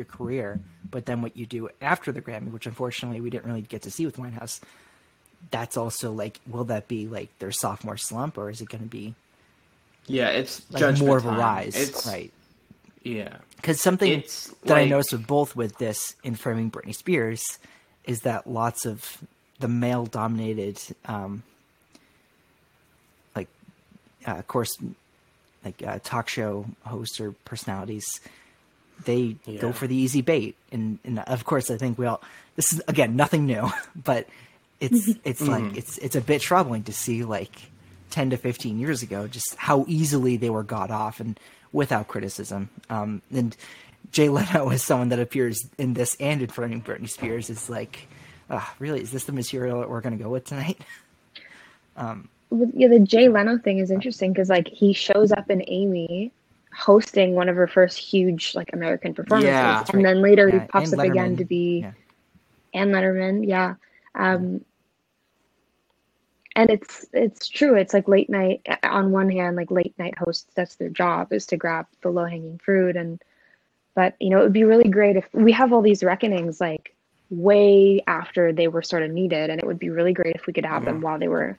your 0.00 0.06
career, 0.06 0.58
but 0.90 1.06
then 1.06 1.22
what 1.22 1.36
you 1.36 1.46
do 1.46 1.68
after 1.80 2.10
the 2.10 2.22
Grammy, 2.22 2.50
which 2.50 2.66
unfortunately 2.66 3.20
we 3.20 3.30
didn't 3.30 3.46
really 3.46 3.62
get 3.62 3.82
to 3.82 3.90
see 3.90 4.06
with 4.06 4.16
Winehouse, 4.16 4.60
that's 5.50 5.76
also 5.76 6.12
like, 6.12 6.40
will 6.46 6.64
that 6.64 6.88
be 6.88 7.06
like 7.06 7.36
their 7.38 7.52
sophomore 7.52 7.96
slump, 7.96 8.38
or 8.38 8.50
is 8.50 8.60
it 8.60 8.68
going 8.68 8.82
to 8.82 8.88
be 8.88 9.14
yeah, 10.06 10.28
it's 10.28 10.62
like 10.70 10.98
more 10.98 11.18
of 11.18 11.26
a 11.26 11.28
time. 11.28 11.38
rise? 11.38 11.76
It's, 11.76 12.06
right. 12.06 12.32
Yeah. 13.02 13.36
Because 13.56 13.80
something 13.80 14.10
It's 14.10 14.48
that 14.64 14.76
I 14.76 14.84
noticed 14.86 15.12
with 15.12 15.26
both 15.26 15.54
with 15.54 15.78
this 15.78 16.16
in 16.24 16.34
framing 16.34 16.70
Britney 16.70 16.94
Spears 16.94 17.58
is 18.04 18.20
that 18.20 18.46
lots 18.46 18.86
of 18.86 19.18
the 19.58 19.68
male 19.68 20.06
dominated, 20.06 20.80
um, 21.04 21.42
like, 23.36 23.48
uh, 24.26 24.32
of 24.32 24.46
course, 24.48 24.76
like 25.64 25.82
uh, 25.86 25.98
talk 26.02 26.28
show 26.28 26.66
hosts 26.84 27.20
or 27.20 27.32
personalities, 27.44 28.20
they 29.04 29.36
go 29.60 29.72
for 29.72 29.86
the 29.86 29.94
easy 29.94 30.22
bait, 30.22 30.56
and 30.72 30.98
and 31.04 31.18
of 31.20 31.44
course 31.44 31.70
I 31.70 31.76
think 31.76 31.98
we 31.98 32.06
all 32.06 32.22
this 32.56 32.72
is 32.72 32.82
again 32.88 33.16
nothing 33.16 33.46
new, 33.46 33.70
but 33.96 34.26
it's 34.80 35.08
it's 35.24 35.42
like 35.42 35.76
it's 35.76 35.98
it's 35.98 36.16
a 36.16 36.20
bit 36.20 36.42
troubling 36.42 36.84
to 36.84 36.92
see 36.92 37.24
like 37.24 37.70
10 38.10 38.30
to 38.30 38.36
15 38.36 38.78
years 38.78 39.02
ago 39.02 39.28
just 39.28 39.54
how 39.54 39.84
easily 39.86 40.36
they 40.36 40.50
were 40.50 40.64
got 40.64 40.90
off 40.90 41.20
and 41.20 41.38
without 41.72 42.08
criticism. 42.08 42.68
Um, 42.88 43.22
and 43.32 43.56
jay 44.10 44.28
leno 44.28 44.70
is 44.70 44.82
someone 44.82 45.10
that 45.10 45.20
appears 45.20 45.68
in 45.78 45.94
this 45.94 46.16
and 46.18 46.42
in 46.42 46.48
front 46.48 46.74
of 46.74 46.82
britney 46.82 47.08
spears 47.08 47.48
is 47.48 47.70
like 47.70 48.08
ah, 48.48 48.74
really 48.78 49.00
is 49.00 49.12
this 49.12 49.24
the 49.24 49.32
material 49.32 49.80
that 49.80 49.88
we're 49.88 50.00
going 50.00 50.16
to 50.16 50.22
go 50.22 50.30
with 50.30 50.44
tonight? 50.44 50.80
Well, 52.50 52.68
yeah 52.74 52.88
the 52.88 52.98
jay 52.98 53.28
leno 53.28 53.58
thing 53.58 53.78
is 53.78 53.90
interesting 53.90 54.32
because 54.32 54.48
like 54.48 54.68
he 54.68 54.92
shows 54.92 55.30
up 55.30 55.50
in 55.50 55.62
amy 55.68 56.32
hosting 56.74 57.34
one 57.34 57.48
of 57.48 57.56
her 57.56 57.66
first 57.66 57.98
huge 57.98 58.54
like 58.54 58.72
American 58.72 59.14
performances, 59.14 59.52
Yeah. 59.52 59.84
and 59.92 60.04
then 60.04 60.22
later 60.22 60.48
Yeah, 60.48 60.60
he 60.62 60.66
pops 60.68 60.92
and 60.92 61.00
up 61.00 61.06
again 61.06 61.36
to 61.36 61.44
be 61.44 61.80
Yeah. 61.80 61.92
and 62.74 62.92
Letterman, 62.92 63.46
yeah. 63.46 63.74
Um, 64.14 64.64
and 66.56 66.70
it's 66.70 67.06
it's 67.12 67.48
true. 67.48 67.74
It's 67.76 67.94
like 67.94 68.08
late 68.08 68.28
night. 68.28 68.66
On 68.82 69.12
one 69.12 69.30
hand, 69.30 69.56
like 69.56 69.70
late 69.70 69.96
night 69.98 70.18
hosts, 70.18 70.50
that's 70.54 70.74
their 70.76 70.88
job 70.88 71.32
is 71.32 71.46
to 71.46 71.56
grab 71.56 71.86
the 72.02 72.10
low 72.10 72.24
hanging 72.24 72.58
fruit. 72.58 72.96
And 72.96 73.22
but 73.94 74.14
you 74.20 74.30
know, 74.30 74.40
it 74.40 74.44
would 74.44 74.52
be 74.52 74.64
really 74.64 74.88
great 74.88 75.16
if 75.16 75.26
we 75.32 75.52
have 75.52 75.72
all 75.72 75.82
these 75.82 76.02
reckonings 76.02 76.60
like 76.60 76.94
way 77.30 78.02
after 78.08 78.52
they 78.52 78.66
were 78.66 78.82
sort 78.82 79.04
of 79.04 79.10
needed, 79.10 79.50
and 79.50 79.60
it 79.60 79.66
would 79.66 79.78
be 79.78 79.90
really 79.90 80.12
great 80.12 80.34
if 80.34 80.46
we 80.46 80.52
could 80.52 80.64
have 80.64 80.84
them 80.84 81.00
while 81.00 81.18
they 81.18 81.28
were 81.28 81.56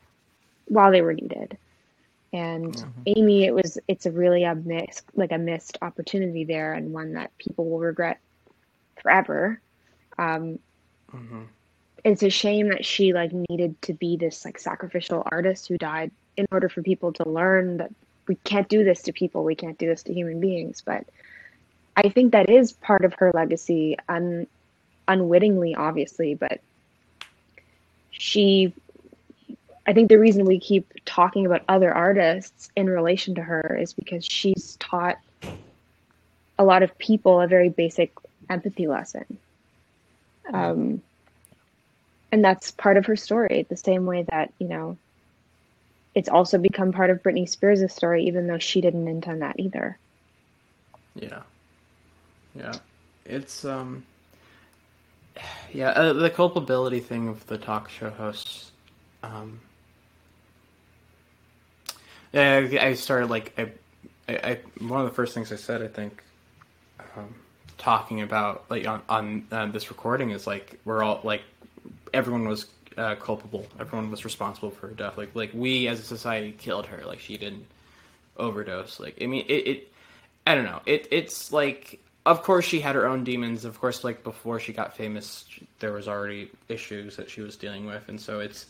while 0.65 0.91
they 0.91 1.01
were 1.01 1.13
needed. 1.13 1.57
And 2.33 2.73
Amy, 3.05 3.45
it 3.45 3.53
was 3.53 3.77
it's 3.87 4.05
a 4.05 4.11
really 4.11 4.43
a 4.43 4.55
missed 4.55 5.03
like 5.15 5.31
a 5.31 5.37
missed 5.37 5.77
opportunity 5.81 6.45
there, 6.45 6.73
and 6.73 6.93
one 6.93 7.13
that 7.13 7.37
people 7.37 7.69
will 7.69 7.79
regret 7.79 8.19
forever. 9.01 9.59
Um, 10.17 10.59
it's 12.03 12.23
a 12.23 12.29
shame 12.29 12.69
that 12.69 12.85
she 12.85 13.13
like 13.13 13.31
needed 13.33 13.81
to 13.83 13.93
be 13.93 14.15
this 14.17 14.45
like 14.45 14.59
sacrificial 14.59 15.27
artist 15.31 15.67
who 15.67 15.77
died 15.77 16.11
in 16.37 16.45
order 16.51 16.69
for 16.69 16.81
people 16.81 17.11
to 17.13 17.27
learn 17.27 17.77
that 17.77 17.91
we 18.27 18.35
can't 18.35 18.69
do 18.69 18.83
this 18.83 19.01
to 19.03 19.11
people 19.11 19.43
we 19.43 19.55
can't 19.55 19.77
do 19.77 19.87
this 19.87 20.03
to 20.03 20.13
human 20.13 20.39
beings. 20.39 20.81
But 20.85 21.05
i 21.97 22.07
think 22.07 22.31
that 22.31 22.49
is 22.49 22.71
part 22.71 23.03
of 23.03 23.13
her 23.15 23.31
legacy 23.33 23.97
un- 24.07 24.47
unwittingly 25.07 25.75
obviously 25.75 26.35
but 26.35 26.61
she 28.11 28.73
i 29.87 29.93
think 29.93 30.09
the 30.09 30.19
reason 30.19 30.45
we 30.45 30.59
keep 30.59 30.91
talking 31.05 31.45
about 31.45 31.61
other 31.67 31.93
artists 31.93 32.69
in 32.75 32.89
relation 32.89 33.35
to 33.35 33.41
her 33.41 33.77
is 33.79 33.93
because 33.93 34.25
she's 34.25 34.77
taught 34.77 35.17
a 36.57 36.63
lot 36.63 36.83
of 36.83 36.97
people 36.97 37.41
a 37.41 37.47
very 37.47 37.69
basic 37.69 38.13
empathy 38.49 38.87
lesson 38.87 39.25
um, 40.53 41.01
and 42.31 42.43
that's 42.43 42.71
part 42.71 42.97
of 42.97 43.05
her 43.05 43.15
story 43.15 43.65
the 43.69 43.77
same 43.77 44.05
way 44.05 44.25
that 44.31 44.53
you 44.59 44.67
know 44.67 44.97
it's 46.13 46.29
also 46.29 46.57
become 46.57 46.91
part 46.91 47.09
of 47.09 47.23
britney 47.23 47.47
spears' 47.47 47.91
story 47.93 48.25
even 48.25 48.47
though 48.47 48.59
she 48.59 48.81
didn't 48.81 49.07
intend 49.07 49.41
that 49.41 49.59
either 49.59 49.97
Yeah. 51.15 51.41
Yeah. 52.55 52.73
It's 53.25 53.65
um 53.65 54.05
yeah, 55.73 55.89
uh, 55.91 56.13
the 56.13 56.29
culpability 56.29 56.99
thing 56.99 57.27
of 57.27 57.45
the 57.47 57.57
talk 57.57 57.89
show 57.89 58.09
hosts 58.09 58.71
um 59.23 59.59
yeah, 62.33 62.67
I, 62.79 62.93
started 62.93 63.29
like 63.29 63.53
I, 63.57 63.71
I, 64.29 64.33
I 64.33 64.59
one 64.79 65.01
of 65.01 65.07
the 65.07 65.13
first 65.13 65.33
things 65.33 65.51
I 65.51 65.57
said 65.57 65.81
I 65.81 65.87
think 65.87 66.23
um, 67.17 67.35
talking 67.77 68.21
about 68.21 68.65
like 68.69 68.87
on 68.87 69.01
on 69.09 69.47
uh, 69.51 69.65
this 69.67 69.89
recording 69.89 70.31
is 70.31 70.47
like 70.47 70.79
we're 70.85 71.03
all 71.03 71.19
like 71.23 71.41
everyone 72.13 72.47
was 72.47 72.67
uh, 72.97 73.15
culpable. 73.15 73.65
Everyone 73.79 74.11
was 74.11 74.25
responsible 74.25 74.71
for 74.71 74.87
her 74.87 74.93
death. 74.93 75.17
Like 75.17 75.35
like 75.35 75.51
we 75.53 75.87
as 75.87 75.99
a 75.99 76.03
society 76.03 76.51
killed 76.51 76.85
her. 76.87 77.03
Like 77.05 77.19
she 77.19 77.37
didn't 77.37 77.65
overdose. 78.37 78.99
Like 78.99 79.17
I 79.21 79.25
mean 79.25 79.45
it. 79.47 79.67
it 79.67 79.87
I 80.47 80.55
don't 80.55 80.65
know. 80.65 80.81
It 80.85 81.07
it's 81.11 81.51
like 81.51 81.99
of 82.25 82.43
course 82.43 82.65
she 82.65 82.79
had 82.79 82.95
her 82.95 83.07
own 83.07 83.23
demons. 83.23 83.65
Of 83.65 83.79
course, 83.79 84.03
like 84.03 84.23
before 84.23 84.59
she 84.59 84.73
got 84.73 84.95
famous, 84.95 85.45
there 85.79 85.93
was 85.93 86.07
already 86.07 86.49
issues 86.67 87.15
that 87.17 87.29
she 87.29 87.41
was 87.41 87.55
dealing 87.55 87.85
with, 87.85 88.07
and 88.07 88.19
so 88.19 88.39
it's. 88.39 88.67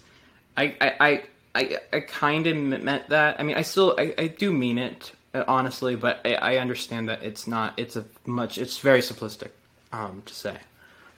I 0.58 0.76
I 0.82 1.24
I, 1.54 1.78
I 1.92 2.00
kind 2.02 2.48
of 2.48 2.56
meant 2.56 3.10
that. 3.10 3.40
I 3.40 3.44
mean, 3.44 3.58
I 3.58 3.62
still 3.62 3.96
I, 3.98 4.14
I 4.18 4.28
do 4.28 4.54
mean 4.54 4.78
it 4.78 5.12
uh, 5.34 5.44
honestly, 5.48 5.96
but 5.96 6.22
I, 6.26 6.36
I 6.36 6.58
understand 6.58 7.10
that 7.10 7.24
it's 7.24 7.48
not. 7.48 7.74
It's 7.78 7.96
a 7.96 8.06
much. 8.26 8.58
It's 8.58 8.78
very 8.80 9.02
simplistic 9.02 9.50
um, 9.92 10.24
to 10.26 10.34
say, 10.34 10.58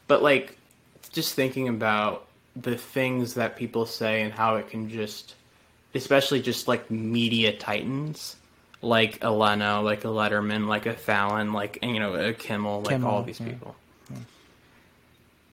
but 0.07 0.23
like 0.23 0.57
just 1.11 1.35
thinking 1.35 1.67
about 1.67 2.27
the 2.55 2.77
things 2.77 3.35
that 3.35 3.55
people 3.55 3.85
say 3.85 4.21
and 4.21 4.33
how 4.33 4.55
it 4.55 4.69
can 4.69 4.89
just, 4.89 5.35
especially 5.95 6.41
just 6.41 6.67
like 6.67 6.89
media 6.91 7.55
titans, 7.55 8.35
like 8.81 9.23
a 9.23 9.29
Leno, 9.29 9.81
like 9.81 10.05
a 10.05 10.09
Letterman, 10.09 10.67
like 10.67 10.85
a 10.85 10.93
Fallon, 10.93 11.53
like 11.53 11.79
and, 11.81 11.93
you 11.93 11.99
know 11.99 12.13
a 12.13 12.33
Kimmel, 12.33 12.81
like 12.81 12.89
Kimmel, 12.89 13.09
all 13.09 13.23
these 13.23 13.39
yeah. 13.39 13.47
people. 13.47 13.75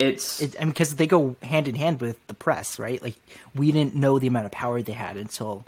It's 0.00 0.40
it, 0.42 0.56
I 0.58 0.64
mean, 0.64 0.70
because 0.70 0.96
they 0.96 1.06
go 1.06 1.36
hand 1.42 1.68
in 1.68 1.76
hand 1.76 2.00
with 2.00 2.26
the 2.26 2.34
press, 2.34 2.78
right? 2.80 3.02
Like 3.02 3.16
we 3.54 3.70
didn't 3.72 3.94
know 3.94 4.18
the 4.18 4.26
amount 4.28 4.46
of 4.46 4.52
power 4.52 4.82
they 4.82 4.92
had 4.92 5.16
until 5.18 5.64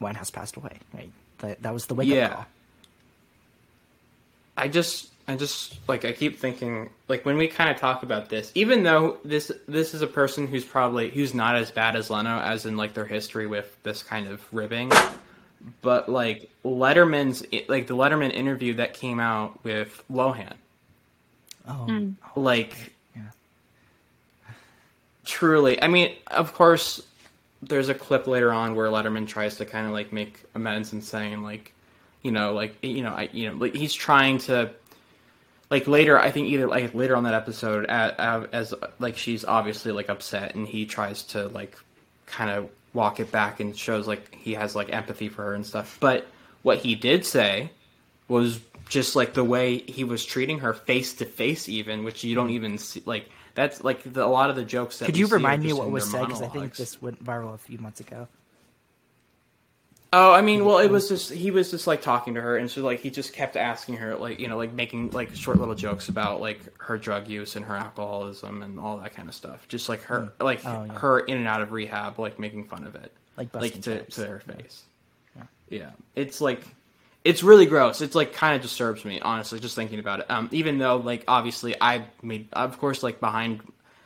Winehouse 0.00 0.32
passed 0.32 0.56
away, 0.56 0.78
right? 0.92 1.10
That 1.38 1.62
that 1.62 1.72
was 1.72 1.86
the 1.86 1.94
wake 1.94 2.08
Yeah. 2.08 2.26
up 2.26 2.32
call. 2.34 2.46
I 4.56 4.68
just 4.68 5.10
I 5.28 5.36
just 5.36 5.78
like 5.88 6.04
I 6.04 6.12
keep 6.12 6.38
thinking 6.38 6.90
like 7.08 7.24
when 7.24 7.36
we 7.38 7.48
kind 7.48 7.70
of 7.70 7.78
talk 7.78 8.02
about 8.02 8.28
this, 8.28 8.52
even 8.54 8.82
though 8.82 9.18
this 9.24 9.52
this 9.68 9.94
is 9.94 10.02
a 10.02 10.06
person 10.08 10.48
who's 10.48 10.64
probably 10.64 11.10
who's 11.10 11.32
not 11.34 11.56
as 11.56 11.70
bad 11.70 11.96
as 11.96 12.10
Leno 12.10 12.40
as 12.40 12.66
in 12.66 12.76
like 12.76 12.94
their 12.94 13.06
history 13.06 13.46
with 13.46 13.76
this 13.84 14.02
kind 14.02 14.28
of 14.28 14.42
ribbing, 14.52 14.90
but 15.80 16.08
like 16.08 16.50
Letterman's 16.64 17.44
like 17.68 17.86
the 17.86 17.96
Letterman 17.96 18.32
interview 18.34 18.74
that 18.74 18.94
came 18.94 19.20
out 19.20 19.62
with 19.64 20.02
Lohan, 20.10 20.54
Oh, 21.68 21.72
hmm. 21.86 22.10
like 22.36 22.74
yeah. 22.74 22.91
Truly. 25.24 25.82
I 25.82 25.88
mean 25.88 26.14
of 26.28 26.54
course 26.54 27.02
there's 27.62 27.88
a 27.88 27.94
clip 27.94 28.26
later 28.26 28.52
on 28.52 28.74
where 28.74 28.88
letterman 28.88 29.26
tries 29.26 29.56
to 29.56 29.64
kind 29.64 29.86
of 29.86 29.92
like 29.92 30.12
make 30.12 30.44
amends 30.54 30.92
and 30.92 31.02
saying 31.02 31.42
like 31.42 31.72
you 32.22 32.32
know 32.32 32.52
like 32.52 32.76
you 32.82 33.02
know 33.04 33.10
i 33.10 33.28
you 33.32 33.48
know 33.48 33.56
like 33.56 33.72
he's 33.72 33.94
trying 33.94 34.36
to 34.36 34.68
like 35.70 35.86
later 35.86 36.18
i 36.18 36.28
think 36.28 36.48
either 36.48 36.66
like 36.66 36.92
later 36.92 37.14
on 37.14 37.22
that 37.22 37.34
episode 37.34 37.86
as, 37.86 38.46
as 38.52 38.74
like 38.98 39.16
she's 39.16 39.44
obviously 39.44 39.92
like 39.92 40.08
upset 40.08 40.56
and 40.56 40.66
he 40.66 40.84
tries 40.84 41.22
to 41.22 41.46
like 41.50 41.78
kind 42.26 42.50
of 42.50 42.68
walk 42.94 43.20
it 43.20 43.30
back 43.32 43.60
and 43.60 43.76
shows 43.76 44.06
like 44.06 44.34
he 44.34 44.54
has 44.54 44.74
like 44.76 44.92
empathy 44.92 45.28
for 45.28 45.42
her 45.42 45.54
and 45.54 45.64
stuff. 45.64 45.96
But 46.00 46.26
what 46.62 46.78
he 46.78 46.94
did 46.94 47.24
say 47.24 47.70
was 48.28 48.60
just 48.88 49.16
like 49.16 49.34
the 49.34 49.44
way 49.44 49.78
he 49.78 50.04
was 50.04 50.24
treating 50.24 50.58
her 50.58 50.74
face 50.74 51.14
to 51.14 51.24
face 51.24 51.68
even 51.68 52.04
which 52.04 52.24
you 52.24 52.34
don't 52.34 52.50
even 52.50 52.76
see 52.76 53.02
like 53.06 53.28
that's 53.54 53.82
like 53.84 54.10
the, 54.10 54.24
a 54.24 54.26
lot 54.26 54.50
of 54.50 54.56
the 54.56 54.64
jokes 54.64 54.98
that 54.98 55.06
Could 55.06 55.16
you 55.16 55.26
remind 55.26 55.62
me 55.62 55.72
what 55.72 55.90
was 55.90 56.10
said? 56.10 56.26
Because 56.26 56.42
I 56.42 56.48
think 56.48 56.76
this 56.76 57.00
went 57.00 57.22
viral 57.22 57.54
a 57.54 57.58
few 57.58 57.78
months 57.78 58.00
ago. 58.00 58.28
Oh, 60.14 60.30
I 60.30 60.42
mean, 60.42 60.66
well, 60.66 60.78
it 60.78 60.90
was 60.90 61.08
just 61.08 61.32
he 61.32 61.50
was 61.50 61.70
just 61.70 61.86
like 61.86 62.02
talking 62.02 62.34
to 62.34 62.40
her, 62.42 62.58
and 62.58 62.70
so 62.70 62.82
like 62.82 63.00
he 63.00 63.08
just 63.08 63.32
kept 63.32 63.56
asking 63.56 63.96
her, 63.96 64.14
like 64.14 64.38
you 64.38 64.46
know, 64.46 64.58
like 64.58 64.74
making 64.74 65.10
like 65.10 65.34
short 65.34 65.58
little 65.58 65.74
jokes 65.74 66.10
about 66.10 66.42
like 66.42 66.60
her 66.82 66.98
drug 66.98 67.28
use 67.28 67.56
and 67.56 67.64
her 67.64 67.74
alcoholism 67.74 68.62
and 68.62 68.78
all 68.78 68.98
that 68.98 69.14
kind 69.14 69.26
of 69.26 69.34
stuff. 69.34 69.66
Just 69.68 69.88
like 69.88 70.02
her, 70.02 70.26
hmm. 70.38 70.44
like 70.44 70.60
Oh, 70.66 70.84
yeah. 70.84 70.98
her 70.98 71.20
in 71.20 71.38
and 71.38 71.48
out 71.48 71.62
of 71.62 71.72
rehab, 71.72 72.18
like 72.18 72.38
making 72.38 72.64
fun 72.64 72.84
of 72.84 72.94
it, 72.94 73.10
Like 73.38 73.54
like 73.54 73.80
to 73.82 74.02
to 74.02 74.26
her 74.26 74.40
face. 74.40 74.82
Yeah. 75.34 75.42
Yeah, 75.70 75.90
it's 76.14 76.42
like 76.42 76.62
it's 77.24 77.42
really 77.42 77.66
gross. 77.66 78.00
It's 78.00 78.14
like 78.14 78.32
kind 78.32 78.56
of 78.56 78.62
disturbs 78.62 79.04
me, 79.04 79.20
honestly, 79.20 79.60
just 79.60 79.76
thinking 79.76 79.98
about 79.98 80.20
it. 80.20 80.30
Um, 80.30 80.48
even 80.52 80.78
though 80.78 80.96
like 80.96 81.24
obviously 81.28 81.74
I 81.80 82.06
made, 82.22 82.48
of 82.52 82.78
course, 82.78 83.02
like 83.02 83.20
behind. 83.20 83.60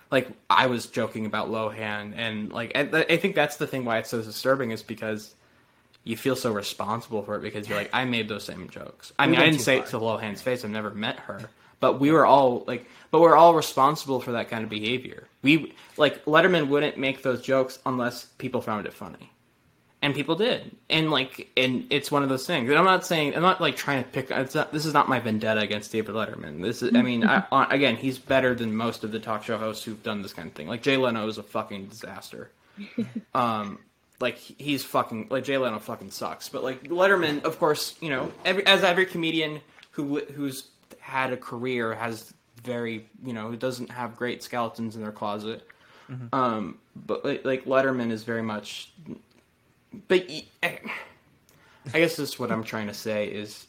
Like 0.08 0.28
I 0.48 0.68
was 0.68 0.86
joking 0.86 1.26
about 1.26 1.50
Lohan, 1.50 2.14
and 2.16 2.52
like 2.52 2.72
I, 2.76 2.82
I 3.08 3.16
think 3.16 3.34
that's 3.34 3.56
the 3.56 3.66
thing 3.66 3.84
why 3.84 3.98
it's 3.98 4.10
so 4.10 4.22
disturbing 4.22 4.70
is 4.70 4.84
because 4.84 5.34
you 6.06 6.16
feel 6.16 6.36
so 6.36 6.52
responsible 6.52 7.24
for 7.24 7.34
it 7.34 7.42
because 7.42 7.68
you're 7.68 7.76
like, 7.76 7.90
I 7.92 8.04
made 8.04 8.28
those 8.28 8.44
same 8.44 8.68
jokes. 8.68 9.12
I 9.18 9.26
mean, 9.26 9.40
I 9.40 9.46
didn't 9.46 9.60
say 9.60 9.78
it 9.78 9.86
to 9.86 9.98
Lohan's 9.98 10.40
face. 10.40 10.64
I've 10.64 10.70
never 10.70 10.90
met 10.92 11.18
her, 11.18 11.50
but 11.80 11.98
we 11.98 12.12
were 12.12 12.24
all 12.24 12.62
like, 12.68 12.86
but 13.10 13.20
we're 13.20 13.34
all 13.34 13.54
responsible 13.54 14.20
for 14.20 14.30
that 14.32 14.48
kind 14.48 14.62
of 14.62 14.70
behavior. 14.70 15.26
We 15.42 15.74
like 15.96 16.24
Letterman 16.24 16.68
wouldn't 16.68 16.96
make 16.96 17.22
those 17.22 17.42
jokes 17.42 17.80
unless 17.84 18.26
people 18.38 18.60
found 18.60 18.86
it 18.86 18.92
funny, 18.92 19.32
and 20.06 20.14
people 20.14 20.36
did. 20.36 20.70
And 20.88 21.10
like, 21.10 21.50
and 21.56 21.86
it's 21.90 22.10
one 22.10 22.22
of 22.22 22.28
those 22.28 22.46
things. 22.46 22.68
And 22.70 22.78
I'm 22.78 22.84
not 22.84 23.04
saying 23.04 23.34
I'm 23.34 23.42
not 23.42 23.60
like 23.60 23.76
trying 23.76 24.02
to 24.02 24.08
pick. 24.08 24.30
It's 24.30 24.54
not, 24.54 24.72
this 24.72 24.86
is 24.86 24.94
not 24.94 25.08
my 25.08 25.18
vendetta 25.18 25.60
against 25.60 25.92
David 25.92 26.14
Letterman. 26.14 26.62
This 26.62 26.82
is, 26.82 26.94
I 26.94 27.02
mean, 27.02 27.24
I, 27.24 27.44
again, 27.70 27.96
he's 27.96 28.18
better 28.18 28.54
than 28.54 28.74
most 28.74 29.04
of 29.04 29.12
the 29.12 29.20
talk 29.20 29.44
show 29.44 29.58
hosts 29.58 29.84
who've 29.84 30.02
done 30.02 30.22
this 30.22 30.32
kind 30.32 30.48
of 30.48 30.54
thing. 30.54 30.68
Like 30.68 30.82
Jay 30.82 30.96
Leno 30.96 31.28
is 31.28 31.38
a 31.38 31.42
fucking 31.42 31.86
disaster 31.86 32.50
um 33.34 33.78
like 34.20 34.36
he's 34.36 34.84
fucking 34.84 35.28
like 35.30 35.44
Jay 35.44 35.58
Leno 35.58 35.78
fucking 35.78 36.10
sucks. 36.10 36.48
But 36.48 36.62
like 36.62 36.84
Letterman, 36.84 37.44
of 37.44 37.58
course, 37.58 37.94
you 38.00 38.10
know, 38.10 38.32
every 38.44 38.66
as 38.66 38.84
every 38.84 39.06
comedian 39.06 39.60
who 39.90 40.20
who's 40.20 40.68
had 41.00 41.32
a 41.32 41.36
career 41.36 41.94
has 41.94 42.32
very 42.62 43.06
you 43.24 43.32
know 43.32 43.48
who 43.48 43.56
doesn't 43.56 43.90
have 43.90 44.16
great 44.16 44.42
skeletons 44.42 44.96
in 44.96 45.02
their 45.02 45.12
closet. 45.12 45.66
Um, 46.32 46.78
but 46.94 47.24
like 47.44 47.64
Letterman 47.64 48.10
is 48.10 48.22
very 48.22 48.42
much. 48.42 48.92
But 50.08 50.28
I 50.62 50.80
guess 51.92 52.16
this 52.16 52.30
is 52.30 52.38
what 52.38 52.50
I'm 52.50 52.64
trying 52.64 52.88
to 52.88 52.94
say 52.94 53.26
is. 53.26 53.66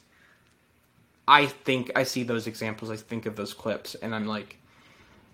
I 1.29 1.47
think 1.47 1.91
I 1.93 2.03
see 2.03 2.23
those 2.23 2.47
examples. 2.47 2.89
I 2.89 2.95
think 2.95 3.25
of 3.25 3.35
those 3.35 3.53
clips, 3.53 3.95
and 3.95 4.15
I'm 4.15 4.27
like, 4.27 4.55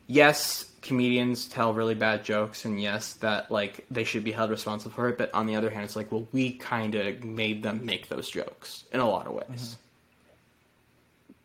yes, 0.08 0.66
comedians 0.82 1.48
tell 1.48 1.72
really 1.72 1.94
bad 1.94 2.24
jokes, 2.24 2.66
and 2.66 2.82
yes, 2.82 3.14
that 3.14 3.52
like 3.52 3.86
they 3.92 4.04
should 4.04 4.24
be 4.24 4.32
held 4.32 4.50
responsible 4.50 4.92
for 4.96 5.08
it. 5.10 5.20
But 5.20 5.32
on 5.36 5.46
the 5.46 5.56
other 5.56 5.70
hand, 5.70 5.86
it's 5.86 5.96
like, 5.96 6.12
well, 6.12 6.28
we 6.32 6.54
kind 6.54 6.96
of 6.96 7.24
made 7.24 7.62
them 7.62 7.86
make 7.86 8.10
those 8.10 8.28
jokes 8.30 8.86
in 8.92 9.02
a 9.02 9.08
lot 9.08 9.28
of 9.28 9.34
ways. 9.34 9.46
Mm-hmm. 9.50 9.80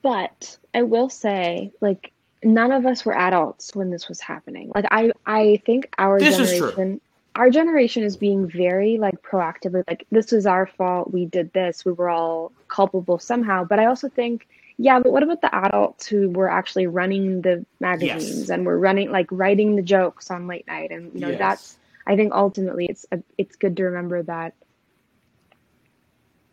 But 0.01 0.57
I 0.75 0.83
will 0.83 1.11
say, 1.11 1.73
like, 1.81 2.13
none 2.43 2.73
of 2.73 2.87
us 2.87 3.05
were 3.05 3.15
adults 3.17 3.75
when 3.75 3.91
this 3.91 4.09
was 4.09 4.21
happening. 4.21 4.71
Like, 4.75 4.87
I, 4.91 5.11
I 5.27 5.61
think 5.67 5.93
our 5.99 6.19
This 6.19 6.39
is 6.39 6.57
true. 6.57 6.71
generation, 6.71 7.01
our 7.39 7.51
generation 7.51 8.03
is 8.03 8.17
being 8.17 8.49
very 8.49 8.99
like 8.99 9.23
proactively, 9.23 9.85
like, 9.89 10.05
this 10.11 10.33
was 10.33 10.45
our 10.45 10.67
fault. 10.67 11.13
We 11.13 11.25
did 11.25 11.53
this. 11.53 11.85
We 11.85 11.93
were 11.93 12.11
all 12.11 12.53
culpable 12.67 13.19
somehow. 13.21 13.65
But 13.65 13.79
I 13.79 13.87
also 13.87 14.09
think, 14.09 14.49
yeah, 14.77 14.99
but 14.99 15.13
what 15.13 15.23
about 15.23 15.41
the 15.41 15.55
adults 15.55 16.07
who 16.07 16.31
were 16.31 16.51
actually 16.51 16.89
running 16.89 17.41
the 17.43 17.65
magazines 17.81 18.41
Yes. 18.41 18.51
and 18.51 18.67
were 18.67 18.79
running, 18.79 19.13
like, 19.13 19.29
writing 19.31 19.77
the 19.77 19.83
jokes 19.83 20.31
on 20.31 20.49
late 20.49 20.67
night? 20.67 20.91
And 20.91 21.15
you 21.15 21.21
know, 21.21 21.31
Yes. 21.31 21.39
that's. 21.39 21.79
I 22.09 22.17
think 22.17 22.33
ultimately, 22.35 22.87
it's 22.87 23.07
a, 23.13 23.23
it's 23.37 23.57
good 23.57 23.77
to 23.77 23.85
remember 23.85 24.23
that 24.25 24.55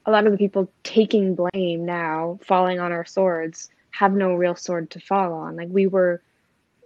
a 0.06 0.12
lot 0.12 0.26
of 0.28 0.32
the 0.34 0.38
people 0.38 0.72
taking 0.84 1.34
blame 1.34 1.86
now, 1.86 2.38
falling 2.44 2.80
on 2.80 2.92
our 2.92 3.06
swords, 3.06 3.70
have 3.90 4.14
no 4.14 4.36
real 4.36 4.56
sword 4.56 4.92
to 4.92 5.00
fall 5.00 5.34
on. 5.34 5.56
Like 5.56 5.70
we 5.72 5.88
were 5.88 6.22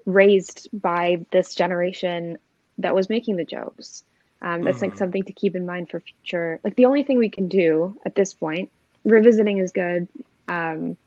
raised 0.06 0.70
by 0.72 1.26
this 1.32 1.54
generation 1.56 2.38
that 2.80 2.96
was 2.96 3.10
making 3.10 3.36
the 3.36 3.46
jokes. 3.46 4.04
Um, 4.42 4.64
that's 4.64 4.82
like 4.82 4.94
Mhm. 4.94 4.98
something 4.98 5.24
to 5.24 5.34
keep 5.34 5.56
in 5.56 5.66
mind 5.66 5.90
for 5.90 6.00
future. 6.00 6.60
Like 6.64 6.76
the 6.76 6.86
only 6.86 7.04
thing 7.04 7.18
we 7.18 7.30
can 7.30 7.48
do 7.48 8.00
at 8.06 8.16
this 8.16 8.34
point, 8.34 8.72
revisiting 9.04 9.58
is 9.58 9.72
good. 9.72 10.08
Um, 10.48 10.98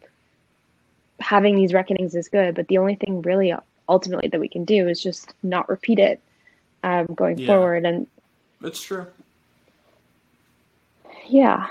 having 1.18 1.56
these 1.56 1.72
reckonings 1.72 2.14
is 2.14 2.28
good, 2.28 2.54
but 2.54 2.68
the 2.68 2.78
only 2.78 2.94
thing 2.94 3.22
really 3.22 3.54
ultimately 3.88 4.28
that 4.28 4.40
we 4.40 4.48
can 4.48 4.64
do 4.64 4.88
is 4.88 5.02
just 5.02 5.34
not 5.42 5.68
repeat 5.68 5.98
it 5.98 6.20
um, 6.82 7.06
going 7.06 7.38
Yeah. 7.38 7.46
forward. 7.46 7.86
And 7.86 8.06
It's 8.62 8.82
true. 8.82 9.06
yeah, 11.26 11.68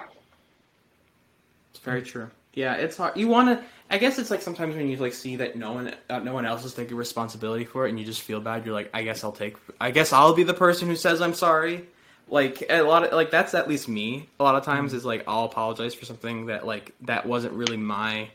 It's 1.71 1.79
very 1.79 2.01
true. 2.01 2.29
Yeah, 2.53 2.75
it's 2.75 2.97
hard. 2.97 3.15
You 3.17 3.27
want 3.27 3.49
to. 3.49 3.65
I 3.89 3.97
guess 3.97 4.17
it's 4.19 4.31
like 4.31 4.41
sometimes 4.41 4.75
when 4.75 4.87
you 4.89 4.97
like 4.97 5.13
see 5.13 5.35
that 5.37 5.55
no 5.55 5.73
one, 5.73 5.95
uh, 6.09 6.19
no 6.19 6.33
one 6.33 6.45
else 6.45 6.63
is 6.65 6.73
taking 6.73 6.97
responsibility 6.97 7.65
for 7.65 7.85
it, 7.85 7.89
and 7.89 7.99
you 7.99 8.05
just 8.05 8.21
feel 8.21 8.39
bad. 8.41 8.65
You're 8.65 8.73
like, 8.73 8.89
I 8.93 9.03
guess 9.03 9.23
I'll 9.23 9.31
take. 9.31 9.57
I 9.79 9.91
guess 9.91 10.13
I'll 10.13 10.33
be 10.33 10.43
the 10.43 10.53
person 10.53 10.87
who 10.87 10.95
says 10.95 11.21
I'm 11.21 11.33
sorry. 11.33 11.85
Like 12.27 12.63
a 12.69 12.81
lot 12.81 13.03
of 13.05 13.13
like 13.13 13.31
that's 13.31 13.53
at 13.53 13.67
least 13.67 13.87
me. 13.89 14.27
A 14.39 14.43
lot 14.43 14.55
of 14.55 14.63
times 14.63 14.93
is 14.93 15.03
like 15.05 15.23
I'll 15.27 15.45
apologize 15.45 15.93
for 15.93 16.05
something 16.05 16.47
that 16.47 16.65
like 16.65 16.93
that 17.01 17.25
wasn't 17.25 17.53
really 17.53 17.77
my. 17.77 18.29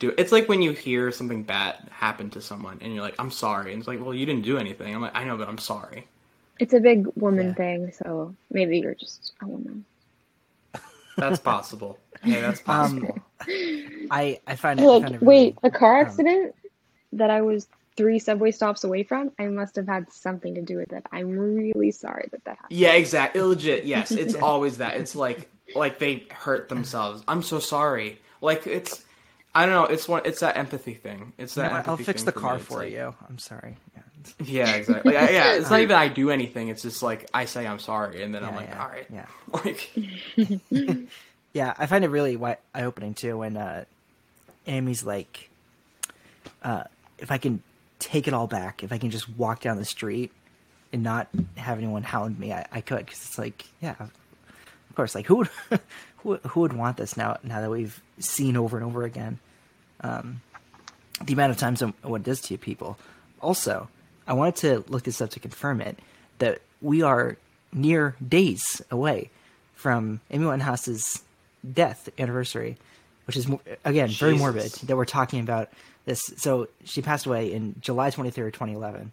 Do 0.00 0.12
it's 0.18 0.32
like 0.32 0.48
when 0.48 0.62
you 0.62 0.72
hear 0.72 1.12
something 1.12 1.42
bad 1.44 1.76
happen 1.90 2.30
to 2.30 2.40
someone 2.40 2.78
and 2.80 2.92
you're 2.94 3.02
like, 3.02 3.14
I'm 3.18 3.30
sorry, 3.30 3.72
and 3.72 3.80
it's 3.80 3.88
like, 3.88 4.00
well, 4.00 4.14
you 4.14 4.26
didn't 4.26 4.42
do 4.42 4.58
anything. 4.58 4.94
I'm 4.94 5.00
like, 5.02 5.14
I 5.16 5.24
know, 5.24 5.36
but 5.36 5.48
I'm 5.48 5.58
sorry. 5.58 6.06
it's 6.60 6.72
a 6.74 6.80
big 6.80 7.06
woman 7.16 7.48
Yeah. 7.48 7.54
thing, 7.54 7.92
so 7.92 8.34
maybe 8.50 8.78
you're 8.80 8.94
just 8.94 9.32
a 9.42 9.46
woman. 9.46 9.84
That's 11.18 11.38
possible. 11.40 11.98
Hey, 12.24 12.40
that's 12.40 12.60
possible. 12.60 13.18
I 14.10 14.40
I 14.46 14.56
find 14.56 14.80
it. 14.80 14.82
I 14.82 14.86
Like, 14.86 15.02
find 15.02 15.14
it 15.16 15.22
wait, 15.22 15.56
really- 15.56 15.56
a 15.62 15.70
car 15.70 16.00
um, 16.00 16.06
accident 16.06 16.54
that 17.12 17.30
I 17.30 17.42
was 17.42 17.68
three 17.96 18.18
subway 18.18 18.50
stops 18.50 18.82
away 18.82 19.04
from, 19.04 19.30
I 19.38 19.46
must 19.46 19.76
have 19.76 19.86
had 19.86 20.12
something 20.12 20.56
to 20.56 20.62
do 20.62 20.76
with 20.78 20.92
it. 20.92 21.06
I'm 21.12 21.30
really 21.38 21.92
sorry 21.92 22.28
that 22.32 22.44
that 22.44 22.56
happened. 22.56 22.76
Yeah, 22.78 22.94
exactly. 22.94 23.40
Legit. 23.40 23.84
Yes, 23.84 24.10
it's 24.22 24.34
always 24.34 24.78
that. 24.78 24.96
It's 24.96 25.14
like 25.14 25.48
like 25.74 25.98
they 25.98 26.26
hurt 26.30 26.68
themselves. 26.68 27.22
I'm 27.28 27.42
so 27.42 27.58
sorry. 27.60 28.20
Like 28.40 28.66
it's 28.66 29.04
I 29.54 29.66
don't 29.66 29.74
know. 29.74 29.84
It's 29.84 30.08
one. 30.08 30.22
It's 30.24 30.40
that 30.40 30.56
empathy 30.56 30.94
thing. 30.94 31.32
It's 31.38 31.54
that. 31.54 31.68
know 31.70 31.76
what? 31.78 31.86
I'll 31.86 31.92
empathy 31.92 32.04
fix 32.04 32.22
thing 32.22 32.26
the 32.26 32.32
for 32.32 32.40
car 32.40 32.56
me. 32.56 32.62
For 32.62 32.78
like- 32.78 32.92
you. 32.92 33.14
I'm 33.28 33.38
sorry. 33.38 33.76
Yeah. 33.94 34.00
Yeah, 34.42 34.74
exactly. 34.76 35.12
Like, 35.14 35.30
yeah, 35.32 35.52
it's 35.52 35.68
not 35.68 35.80
even 35.82 35.96
I 35.96 36.08
do 36.08 36.30
anything. 36.30 36.68
It's 36.68 36.80
just 36.82 37.02
like 37.02 37.28
I 37.34 37.44
say 37.44 37.66
I'm 37.66 37.78
sorry, 37.78 38.22
and 38.22 38.34
then 38.34 38.42
I'm 38.42 38.56
like, 38.56 38.68
yeah, 38.70 38.82
all 38.82 38.88
right. 38.88 39.06
yeah. 39.12 39.26
Like 39.52 41.08
Yeah, 41.54 41.72
I 41.78 41.86
find 41.86 42.04
it 42.04 42.08
really 42.08 42.36
eye 42.36 42.82
opening 42.82 43.14
too 43.14 43.38
when 43.38 43.56
uh, 43.56 43.84
Amy's 44.66 45.04
like, 45.04 45.48
uh, 46.62 46.84
if 47.18 47.30
I 47.30 47.38
can 47.38 47.62
take 48.00 48.26
it 48.26 48.34
all 48.34 48.48
back, 48.48 48.82
if 48.82 48.92
I 48.92 48.98
can 48.98 49.10
just 49.10 49.28
walk 49.30 49.60
down 49.60 49.76
the 49.76 49.84
street 49.84 50.32
and 50.92 51.04
not 51.04 51.28
have 51.56 51.78
anyone 51.78 52.02
hound 52.02 52.38
me, 52.38 52.52
I, 52.52 52.66
I 52.72 52.80
could. 52.80 53.06
Because 53.06 53.24
it's 53.24 53.38
like, 53.38 53.64
yeah, 53.80 53.94
of 54.00 54.96
course. 54.96 55.14
Like, 55.14 55.26
who 55.26 55.36
would, 55.36 55.48
who, 56.18 56.36
who 56.38 56.60
would 56.60 56.72
want 56.72 56.96
this 56.96 57.16
now? 57.16 57.38
Now 57.44 57.60
that 57.60 57.70
we've 57.70 58.02
seen 58.18 58.56
over 58.56 58.76
and 58.76 58.84
over 58.84 59.04
again, 59.04 59.38
um, 60.00 60.42
the 61.24 61.34
amount 61.34 61.52
of 61.52 61.58
times 61.58 61.82
and 61.82 61.94
what 62.02 62.22
it 62.22 62.24
does 62.24 62.40
to 62.42 62.58
people. 62.58 62.98
Also, 63.40 63.88
I 64.26 64.32
wanted 64.32 64.56
to 64.56 64.84
look 64.90 65.04
this 65.04 65.20
up 65.20 65.30
to 65.30 65.40
confirm 65.40 65.80
it 65.80 66.00
that 66.38 66.62
we 66.82 67.02
are 67.02 67.36
near 67.72 68.16
days 68.26 68.82
away 68.90 69.30
from 69.74 70.20
Amy 70.30 70.46
Winehouse's 70.46 71.22
death 71.72 72.08
anniversary, 72.18 72.76
which 73.26 73.36
is 73.36 73.48
mo- 73.48 73.60
again 73.84 74.08
very 74.08 74.32
Jesus. 74.32 74.38
morbid 74.40 74.72
that 74.88 74.96
we're 74.96 75.04
talking 75.04 75.40
about 75.40 75.70
this. 76.04 76.20
So 76.36 76.68
she 76.84 77.00
passed 77.02 77.26
away 77.26 77.52
in 77.52 77.74
July 77.80 78.10
twenty 78.10 78.30
third, 78.30 78.52
twenty 78.54 78.72
eleven, 78.74 79.12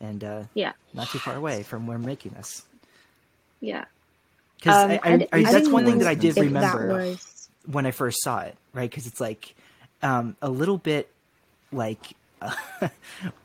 and 0.00 0.22
uh, 0.24 0.42
Yeah, 0.54 0.72
not 0.94 1.08
too 1.08 1.18
far 1.18 1.36
away 1.36 1.62
from 1.62 1.86
where 1.86 1.98
we're 1.98 2.04
making 2.06 2.32
this. 2.32 2.64
yeah. 3.60 3.84
Because 4.58 4.84
Um, 4.84 4.90
I, 4.90 5.00
I, 5.02 5.16
d- 5.16 5.28
I, 5.32 5.42
that's 5.42 5.54
didn't 5.54 5.72
one 5.72 5.84
thing 5.86 5.98
that 6.00 6.08
I 6.08 6.14
did 6.14 6.36
remember 6.36 6.88
was, 6.88 7.48
when 7.66 7.86
I 7.86 7.92
first 7.92 8.22
saw 8.22 8.40
it, 8.40 8.56
right? 8.74 8.90
Because 8.90 9.06
it's 9.06 9.20
like 9.20 9.54
um, 10.02 10.36
a 10.42 10.50
little 10.50 10.76
bit 10.76 11.08
like 11.72 12.14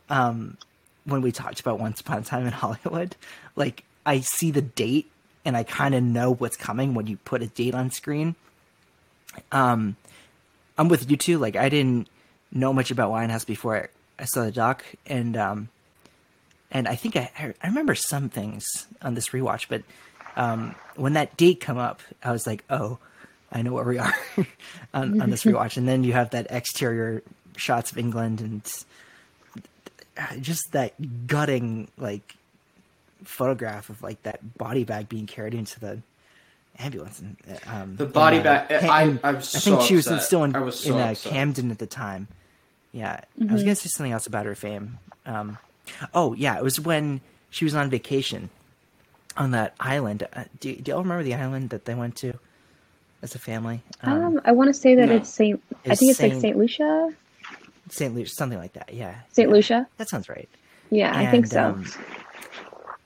um, 0.09 0.57
when 1.05 1.21
we 1.21 1.31
talked 1.31 1.59
about 1.59 1.79
Once 1.79 2.01
Upon 2.01 2.19
a 2.19 2.21
Time 2.23 2.45
in 2.45 2.51
Hollywood. 2.51 3.15
Like 3.55 3.83
I 4.05 4.19
see 4.21 4.51
the 4.51 4.61
date 4.61 5.09
and 5.45 5.55
I 5.55 5.63
kind 5.63 5.95
of 5.95 6.03
know 6.03 6.33
what's 6.33 6.57
coming 6.57 6.93
when 6.93 7.07
you 7.07 7.17
put 7.17 7.41
a 7.41 7.47
date 7.47 7.75
on 7.75 7.91
screen. 7.91 8.35
Um, 9.51 9.95
I'm 10.77 10.87
with 10.87 11.09
you 11.09 11.17
too. 11.17 11.37
Like 11.37 11.55
I 11.55 11.69
didn't 11.69 12.07
know 12.51 12.73
much 12.73 12.91
about 12.91 13.11
Winehouse 13.11 13.45
before 13.45 13.77
I, 13.77 14.23
I 14.23 14.25
saw 14.25 14.43
the 14.43 14.51
doc, 14.51 14.83
and 15.05 15.37
um, 15.37 15.69
and 16.71 16.87
I 16.87 16.95
think 16.95 17.15
I 17.15 17.53
I 17.63 17.67
remember 17.67 17.95
some 17.95 18.29
things 18.29 18.65
on 19.01 19.13
this 19.13 19.29
rewatch, 19.29 19.67
but 19.69 19.83
um, 20.35 20.75
when 20.95 21.13
that 21.13 21.37
date 21.37 21.61
come 21.61 21.77
up, 21.77 22.01
I 22.23 22.31
was 22.31 22.45
like, 22.45 22.63
oh, 22.69 22.97
I 23.51 23.61
know 23.61 23.73
where 23.73 23.85
we 23.85 23.97
are 23.97 24.13
on, 24.93 25.21
on 25.21 25.29
this 25.29 25.43
rewatch. 25.45 25.77
And 25.77 25.87
then 25.87 26.03
you 26.03 26.13
have 26.13 26.31
that 26.31 26.47
exterior 26.49 27.23
shots 27.55 27.91
of 27.91 27.97
England 27.97 28.41
and 28.41 28.85
just 30.41 30.71
that 30.71 31.27
gutting 31.27 31.89
like 31.97 32.35
photograph 33.23 33.89
of 33.89 34.01
like 34.01 34.21
that 34.23 34.57
body 34.57 34.83
bag 34.83 35.09
being 35.09 35.25
carried 35.25 35.53
into 35.53 35.79
the 35.79 35.99
ambulance. 36.79 37.19
And, 37.19 37.37
uh, 37.49 37.69
um, 37.75 37.95
The 37.95 38.05
body 38.05 38.37
in, 38.37 38.43
bag- 38.43 38.71
I- 38.71 39.03
in- 39.03 39.19
I'm 39.23 39.35
I 39.37 39.39
so 39.41 39.77
think 39.77 39.81
she 39.87 39.95
was 39.95 40.07
upset. 40.07 40.23
still 40.25 40.43
in, 40.43 40.51
was 40.53 40.79
so 40.79 40.95
in 40.95 41.01
uh. 41.01 41.15
Camden 41.17 41.71
at 41.71 41.79
the 41.79 41.87
time. 41.87 42.27
Yeah, 42.91 43.19
I 43.41 43.51
was 43.53 43.63
gonna 43.63 43.75
say 43.75 43.89
something 43.89 44.11
else 44.13 44.25
about 44.27 44.45
her 44.45 44.55
fame. 44.55 44.99
Um, 45.25 45.57
oh 46.13 46.33
yeah, 46.33 46.57
it 46.57 46.63
was 46.63 46.79
when 46.79 47.19
she 47.49 47.65
was 47.65 47.75
on 47.75 47.89
vacation 47.89 48.49
on 49.37 49.51
that 49.51 49.75
island. 49.79 50.25
Uh, 50.33 50.45
do, 50.59 50.73
do 50.75 50.91
y'all 50.91 51.01
remember 51.01 51.23
the 51.23 51.33
island 51.35 51.71
that 51.71 51.83
they 51.85 51.93
went 51.93 52.15
to 52.17 52.33
as 53.21 53.35
a 53.35 53.39
family? 53.39 53.81
um, 54.03 54.39
I 54.45 54.53
want 54.53 54.69
to 54.69 54.73
say 54.73 54.95
that 54.95 55.09
no. 55.09 55.15
it's 55.15 55.29
Saint. 55.29 55.61
I 55.85 55.95
think 55.95 56.11
it's 56.11 56.21
like 56.21 56.31
Saint- 56.31 56.41
Saint 56.41 56.57
Lucia. 56.57 57.13
St. 57.89 58.15
Lucia, 58.15 58.33
something 58.33 58.57
like 58.57 58.73
that. 58.73 58.93
Yeah, 58.93 59.15
Saint 59.31 59.49
Yeah, 59.49 59.55
Lucia. 59.55 59.87
That 59.97 60.07
sounds 60.09 60.27
right. 60.29 60.49
Yeah, 60.89 61.15
I 61.15 61.27
think 61.29 61.47
so. 61.47 61.63
um, 61.65 61.85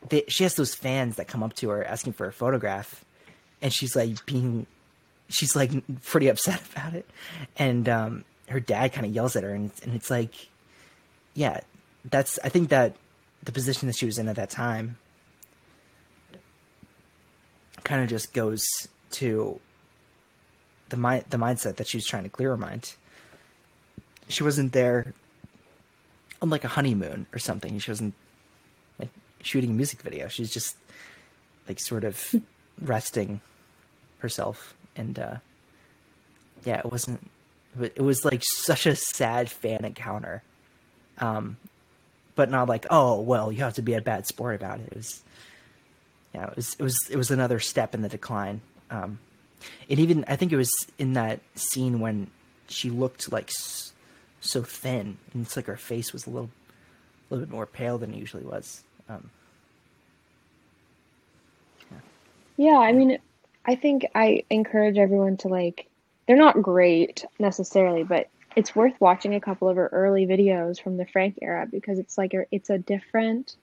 they, 0.10 0.24
she 0.28 0.44
has 0.44 0.56
those 0.56 0.74
fans 0.76 1.16
that 1.18 1.28
come 1.28 1.44
up 1.44 1.54
to 1.56 1.70
her 1.70 1.84
asking 1.84 2.14
for 2.14 2.28
a 2.28 2.32
photograph, 2.34 3.04
and 3.62 3.74
she's 3.74 3.96
like 3.96 4.26
being, 4.26 4.66
she's 5.30 5.56
like 5.56 5.72
pretty 6.04 6.28
upset 6.28 6.62
about 6.72 6.94
it, 6.94 7.10
and 7.58 7.88
um, 7.90 8.26
her 8.50 8.60
dad 8.60 8.94
kind 8.94 9.06
of 9.06 9.14
yells 9.14 9.36
at 9.36 9.44
her, 9.44 9.54
and 9.54 9.70
it's, 9.70 9.82
and 9.82 9.94
it's 9.94 10.10
like, 10.10 10.34
yeah, 11.34 11.62
that's 12.06 12.40
I 12.44 12.50
think 12.50 12.70
that 12.70 12.96
the 13.44 13.52
position 13.52 13.88
that 13.88 13.96
she 13.96 14.06
was 14.06 14.18
in 14.18 14.28
at 14.28 14.36
that 14.36 14.50
time 14.50 14.98
kind 17.84 18.04
of 18.04 18.10
just 18.10 18.34
goes 18.34 18.66
to 19.12 19.60
the 20.90 20.98
mind 20.98 21.26
the 21.30 21.38
mindset 21.38 21.78
that 21.78 21.88
she 21.88 21.98
was 21.98 22.06
trying 22.06 22.24
to 22.24 22.30
clear 22.30 22.50
her 22.50 22.58
mind. 22.58 22.94
She 24.28 24.44
wasn't 24.44 24.74
there 24.74 25.14
on 26.42 26.50
like 26.50 26.64
a 26.64 26.68
honeymoon 26.68 27.26
or 27.34 27.40
something. 27.40 27.80
She 27.80 27.92
wasn't 27.92 28.14
like 29.00 29.10
shooting 29.42 29.72
a 29.72 29.74
music 29.74 30.02
video. 30.02 30.28
She's 30.28 30.52
just 30.52 30.78
like 31.68 31.80
sort 31.80 32.04
of 32.04 32.36
resting 32.82 33.42
herself 34.20 34.74
and 34.96 35.18
uh 35.20 35.36
yeah, 36.66 36.80
it 36.80 36.92
wasn't 36.92 37.20
it 37.80 38.02
was 38.02 38.26
like 38.26 38.42
such 38.44 38.86
a 38.86 38.96
sad 38.96 39.50
fan 39.50 39.86
encounter. 39.86 40.44
Um 41.20 41.58
but 42.36 42.50
not 42.50 42.70
like, 42.70 42.86
oh 42.90 43.20
well, 43.22 43.52
you 43.52 43.60
have 43.64 43.74
to 43.76 43.82
be 43.82 43.94
a 43.96 44.02
bad 44.02 44.26
sport 44.28 44.56
about 44.56 44.80
it. 44.80 44.88
It 44.92 44.96
was 44.98 45.24
yeah, 46.34 46.48
it 46.50 46.56
was 46.56 46.76
it 46.80 46.84
was 46.84 46.98
it 47.12 47.16
was 47.18 47.32
another 47.32 47.60
step 47.60 47.94
in 47.96 48.02
the 48.02 48.10
decline. 48.10 48.62
Um 48.90 49.20
and 49.90 50.00
even 50.00 50.24
I 50.28 50.36
think 50.36 50.52
it 50.52 50.58
was 50.58 50.72
in 50.98 51.14
that 51.14 51.40
scene 51.56 52.00
when 52.00 52.28
she 52.68 52.90
looked 52.90 53.32
like 53.32 53.50
s- 53.50 53.92
so 54.42 54.64
thin, 54.64 55.18
and 55.34 55.46
it's 55.46 55.56
like 55.58 55.66
her 55.66 55.76
face 55.76 56.14
was 56.14 56.26
a 56.26 56.30
little 56.30 56.50
a 57.30 57.34
little 57.34 57.46
bit 57.46 57.52
more 57.54 57.66
pale 57.66 57.98
than 57.98 58.14
he 58.14 58.20
usually 58.20 58.44
was. 58.46 58.84
Um, 59.10 59.30
Yeah, 62.58 62.78
I 62.78 62.92
mean, 62.92 63.18
I 63.66 63.76
think 63.76 64.06
I 64.16 64.44
encourage 64.50 64.98
everyone 64.98 65.38
to 65.38 65.48
like, 65.48 65.88
they're 66.28 66.36
not 66.36 66.62
great 66.62 67.26
necessarily, 67.40 68.04
but 68.04 68.30
it's 68.56 68.76
worth 68.76 69.00
watching 69.00 69.36
a 69.36 69.42
couple 69.42 69.70
of 69.70 69.76
her 69.76 69.90
early 69.92 70.26
videos 70.26 70.82
from 70.82 70.98
the 70.98 71.06
Frank 71.06 71.38
era 71.42 71.68
because 71.70 72.00
it's 72.00 72.18
like 72.18 72.34
it's 72.52 72.70
a 72.70 72.78
different 72.78 73.56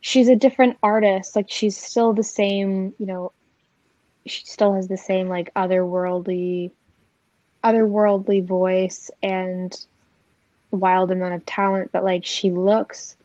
she's 0.00 0.28
a 0.28 0.36
different 0.36 0.76
artist. 0.82 1.36
Like 1.36 1.50
she's 1.50 1.76
still 1.76 2.12
the 2.12 2.24
same, 2.24 2.94
you 2.98 3.06
know, 3.06 3.32
she 4.26 4.44
still 4.44 4.74
has 4.74 4.88
the 4.88 4.96
same 4.96 5.28
like 5.28 5.52
otherworldly 5.54 6.72
otherworldly 7.62 8.44
voice 8.44 9.10
and 9.22 9.86
wild 10.70 11.10
amount 11.10 11.34
of 11.34 11.44
talent, 11.46 11.90
but 11.92 12.04
like 12.04 12.24
she 12.24 12.50
looks 12.50 13.16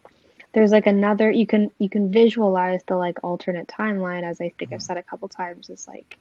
there's 0.56 0.72
like 0.72 0.88
another 0.88 1.30
you 1.30 1.46
can 1.46 1.70
you 1.80 1.90
can 1.90 2.12
visualize 2.12 2.82
the 2.88 2.96
like 2.96 3.24
alternate 3.24 3.68
timeline 3.68 4.24
as 4.24 4.40
I 4.40 4.54
think 4.58 4.72
I've 4.72 4.82
said 4.82 4.98
a 4.98 5.04
couple 5.04 5.28
times 5.28 5.70
is 5.70 5.86
like 5.86 6.18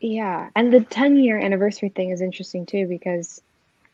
yeah 0.00 0.50
and 0.54 0.72
the 0.72 0.80
10 0.80 1.16
year 1.16 1.38
anniversary 1.38 1.88
thing 1.88 2.10
is 2.10 2.20
interesting 2.20 2.66
too 2.66 2.86
because 2.86 3.40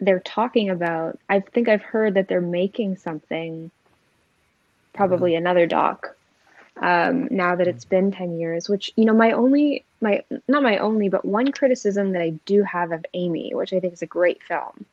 they're 0.00 0.20
talking 0.20 0.70
about 0.70 1.18
i 1.28 1.38
think 1.38 1.68
i've 1.68 1.82
heard 1.82 2.14
that 2.14 2.28
they're 2.28 2.40
making 2.40 2.96
something 2.96 3.70
probably 4.94 5.34
another 5.34 5.66
doc 5.66 6.16
um, 6.80 7.26
now 7.30 7.56
that 7.56 7.66
it's 7.66 7.84
been 7.84 8.10
10 8.10 8.38
years 8.38 8.68
which 8.68 8.90
you 8.96 9.04
know 9.04 9.12
my 9.12 9.32
only 9.32 9.84
my 10.00 10.22
not 10.46 10.62
my 10.62 10.78
only 10.78 11.10
but 11.10 11.24
one 11.24 11.52
criticism 11.52 12.12
that 12.12 12.22
i 12.22 12.30
do 12.46 12.62
have 12.62 12.90
of 12.90 13.04
amy 13.12 13.52
which 13.52 13.74
i 13.74 13.80
think 13.80 13.92
is 13.92 14.02
a 14.02 14.06
great 14.06 14.42
film 14.42 14.86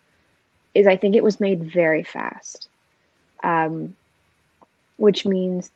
is 0.76 0.86
i 0.88 0.96
think 0.96 1.16
it 1.16 1.24
was 1.24 1.40
made 1.40 1.64
very 1.64 2.04
fast 2.04 2.70
um, 3.44 3.96
which 4.98 5.26
means 5.26 5.70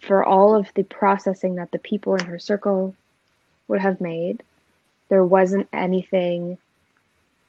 for 0.00 0.24
all 0.24 0.54
of 0.54 0.68
the 0.74 0.82
processing 0.82 1.56
that 1.56 1.70
the 1.70 1.78
people 1.78 2.14
in 2.14 2.24
her 2.24 2.38
circle 2.38 2.94
would 3.68 3.80
have 3.80 4.00
made 4.00 4.42
there 5.08 5.24
wasn't 5.24 5.68
anything 5.72 6.58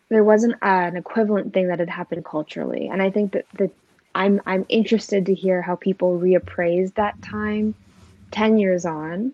there 0.10 0.24
wasn't 0.24 0.56
an 0.61 0.95
equivalent 0.95 1.53
thing 1.53 1.68
that 1.68 1.80
had 1.80 1.90
happened 1.90 2.24
culturally. 2.24 2.88
And 2.88 3.02
i 3.02 3.10
think 3.10 3.34
that 3.34 3.45
the 3.53 3.69
i'm 4.15 4.41
i'm 4.45 4.65
interested 4.69 5.26
to 5.26 5.34
hear 5.34 5.61
how 5.61 5.76
people 5.76 6.19
reappraise 6.19 6.94
that 6.95 7.22
time 7.22 7.76
10 8.32 8.57
years 8.57 8.86
on 8.86 9.34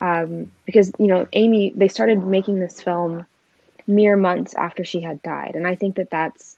um, 0.00 0.50
because 0.66 0.92
you 0.98 1.06
know 1.06 1.26
amy 1.32 1.72
they 1.76 1.88
started 1.88 2.26
making 2.26 2.60
this 2.60 2.80
film 2.80 3.26
mere 3.86 4.16
months 4.16 4.54
after 4.54 4.84
she 4.84 5.00
had 5.00 5.22
died 5.22 5.52
and 5.54 5.66
i 5.66 5.74
think 5.74 5.96
that 5.96 6.10
that's 6.10 6.56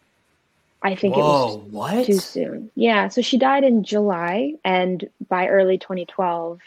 i 0.83 0.95
think 0.95 1.17
Whoa, 1.17 1.21
it 1.21 1.25
was 1.25 1.57
what? 1.71 2.07
too 2.07 2.19
soon 2.19 2.71
yeah 2.75 3.09
so 3.09 3.21
she 3.21 3.39
died 3.39 3.65
in 3.65 3.83
july 3.83 4.55
and 4.65 5.09
by 5.29 5.49
early 5.49 5.79
2012 5.79 6.61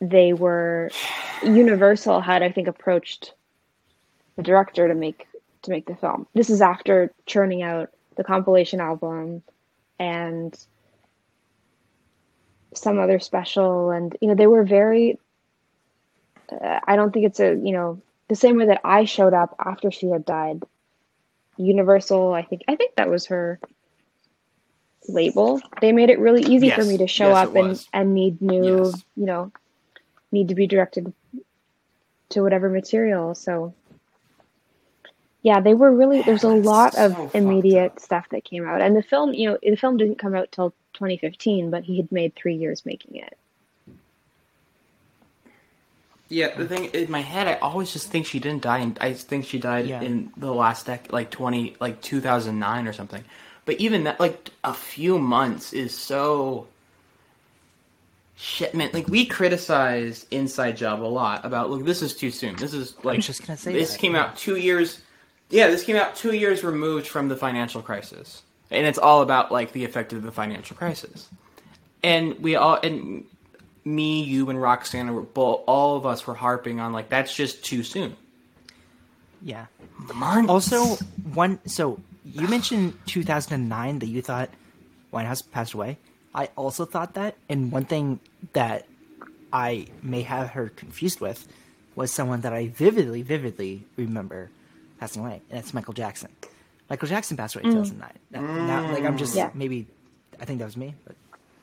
they 0.00 0.32
were 0.32 0.90
universal 1.42 2.20
had 2.20 2.42
i 2.42 2.50
think 2.50 2.68
approached 2.68 3.34
the 4.36 4.42
director 4.42 4.88
to 4.88 4.94
make 4.94 5.26
to 5.62 5.70
make 5.70 5.86
the 5.86 5.94
film. 5.94 6.26
This 6.34 6.50
is 6.50 6.60
after 6.60 7.12
churning 7.26 7.62
out 7.62 7.90
the 8.16 8.24
compilation 8.24 8.80
album 8.80 9.42
and 9.98 10.58
some 12.74 12.98
other 12.98 13.18
special 13.20 13.90
and 13.90 14.16
you 14.20 14.28
know 14.28 14.34
they 14.34 14.46
were 14.46 14.64
very 14.64 15.18
uh, 16.50 16.80
I 16.86 16.96
don't 16.96 17.12
think 17.12 17.26
it's 17.26 17.40
a, 17.40 17.54
you 17.54 17.72
know, 17.72 18.02
the 18.28 18.36
same 18.36 18.56
way 18.56 18.66
that 18.66 18.80
I 18.84 19.04
showed 19.04 19.34
up 19.34 19.54
after 19.64 19.90
she 19.90 20.08
had 20.08 20.24
died. 20.24 20.62
Universal, 21.56 22.32
I 22.32 22.42
think 22.42 22.62
I 22.68 22.76
think 22.76 22.94
that 22.96 23.10
was 23.10 23.26
her 23.26 23.60
label. 25.08 25.60
They 25.80 25.92
made 25.92 26.10
it 26.10 26.18
really 26.18 26.42
easy 26.42 26.70
for 26.70 26.84
me 26.84 26.96
to 26.98 27.06
show 27.06 27.28
yes, 27.28 27.48
up 27.48 27.56
and 27.56 27.86
and 27.92 28.14
need 28.14 28.40
new, 28.40 28.86
Yes. 28.86 29.04
you 29.16 29.26
know, 29.26 29.52
need 30.30 30.48
to 30.48 30.54
be 30.54 30.66
directed 30.66 31.12
to 32.30 32.42
whatever 32.42 32.68
material. 32.68 33.34
So 33.34 33.74
yeah, 35.42 35.60
they 35.60 35.74
were 35.74 35.92
really 35.92 36.22
there's 36.22 36.44
a 36.44 36.48
lot 36.48 36.94
so 36.94 37.06
of 37.06 37.34
immediate 37.34 38.00
stuff 38.00 38.28
that 38.30 38.44
came 38.44 38.66
out. 38.66 38.80
And 38.80 38.96
the 38.96 39.02
film, 39.02 39.34
you 39.34 39.50
know, 39.50 39.58
the 39.62 39.76
film 39.76 39.96
didn't 39.96 40.18
come 40.18 40.34
out 40.34 40.52
till 40.52 40.70
2015, 40.94 41.70
but 41.70 41.84
he 41.84 41.96
had 41.96 42.10
made 42.12 42.34
3 42.34 42.54
years 42.54 42.86
making 42.86 43.16
it. 43.16 43.36
Yeah, 46.32 46.54
the 46.56 46.66
thing 46.66 46.86
in 46.86 47.10
my 47.10 47.20
head, 47.20 47.46
I 47.46 47.54
always 47.58 47.92
just 47.92 48.08
think 48.08 48.24
she 48.26 48.40
didn't 48.40 48.62
die, 48.62 48.78
and 48.78 48.98
I 49.02 49.12
think 49.12 49.44
she 49.44 49.58
died 49.58 49.86
Yeah. 49.86 50.00
in 50.00 50.32
the 50.38 50.52
last 50.52 50.86
dec, 50.86 51.12
like 51.12 51.30
twenty, 51.30 51.76
like 51.78 52.00
two 52.00 52.20
thousand 52.22 52.58
nine 52.58 52.88
or 52.88 52.94
something. 52.94 53.22
But 53.66 53.76
even 53.76 54.04
that, 54.04 54.18
like 54.18 54.50
a 54.64 54.72
few 54.72 55.18
months, 55.18 55.74
is 55.74 55.96
so 55.96 56.66
shit. 58.34 58.74
Man, 58.74 58.90
like 58.94 59.08
we 59.08 59.26
criticize 59.26 60.26
Inside 60.30 60.78
Job 60.78 61.02
a 61.02 61.04
lot 61.04 61.44
about. 61.44 61.70
Look, 61.70 61.84
this 61.84 62.00
is 62.00 62.16
too 62.16 62.30
soon. 62.30 62.56
This 62.56 62.72
is 62.72 62.94
like 63.04 63.18
was 63.18 63.26
just 63.26 63.46
gonna 63.46 63.58
say 63.58 63.74
this 63.74 63.92
that, 63.92 63.98
came 64.00 64.14
yeah. 64.14 64.22
out 64.24 64.36
two 64.36 64.56
years. 64.56 65.02
Yeah, 65.50 65.68
this 65.68 65.84
came 65.84 65.96
out 65.96 66.16
two 66.16 66.32
years 66.34 66.64
removed 66.64 67.06
from 67.06 67.28
the 67.28 67.36
financial 67.36 67.82
crisis, 67.82 68.42
and 68.70 68.86
it's 68.86 68.98
all 68.98 69.20
about 69.20 69.52
like 69.52 69.72
the 69.72 69.84
effect 69.84 70.14
of 70.14 70.22
the 70.22 70.32
financial 70.32 70.76
crisis. 70.76 71.28
And 72.02 72.38
we 72.40 72.56
all 72.56 72.76
and 72.82 73.26
me, 73.84 74.22
you, 74.22 74.48
and 74.50 74.60
Roxanne 74.60 75.14
were 75.14 75.22
both, 75.22 75.62
all 75.66 75.96
of 75.96 76.06
us 76.06 76.26
were 76.26 76.34
harping 76.34 76.80
on 76.80 76.92
like 76.92 77.08
that's 77.08 77.34
just 77.34 77.64
too 77.64 77.82
soon. 77.82 78.16
Yeah. 79.42 79.66
Months. 80.14 80.50
Also, 80.50 80.84
one. 81.32 81.58
So 81.66 82.00
you 82.24 82.46
mentioned 82.48 82.94
2009 83.06 83.98
that 83.98 84.06
you 84.06 84.22
thought 84.22 84.50
Winehouse 85.12 85.48
passed 85.48 85.74
away. 85.74 85.98
I 86.34 86.48
also 86.56 86.84
thought 86.84 87.14
that, 87.14 87.36
and 87.48 87.70
one 87.70 87.84
thing 87.84 88.20
that 88.54 88.86
I 89.52 89.86
may 90.02 90.22
have 90.22 90.50
her 90.50 90.70
confused 90.70 91.20
with 91.20 91.46
was 91.94 92.10
someone 92.10 92.40
that 92.40 92.52
I 92.52 92.68
vividly, 92.68 93.22
vividly 93.22 93.84
remember 93.96 94.50
passing 94.98 95.22
away, 95.22 95.42
and 95.50 95.58
it's 95.58 95.74
Michael 95.74 95.92
Jackson. 95.92 96.30
Michael 96.88 97.08
Jackson 97.08 97.36
passed 97.36 97.54
away 97.54 97.64
in 97.64 97.70
mm. 97.70 97.84
2009. 97.84 98.12
Now, 98.30 98.82
now, 98.82 98.92
like 98.92 99.04
I'm 99.04 99.18
just 99.18 99.34
mm. 99.34 99.38
Yeah. 99.38 99.50
maybe 99.54 99.86
I 100.40 100.44
think 100.44 100.58
that 100.60 100.64
was 100.64 100.76
me, 100.76 100.94
but 101.04 101.16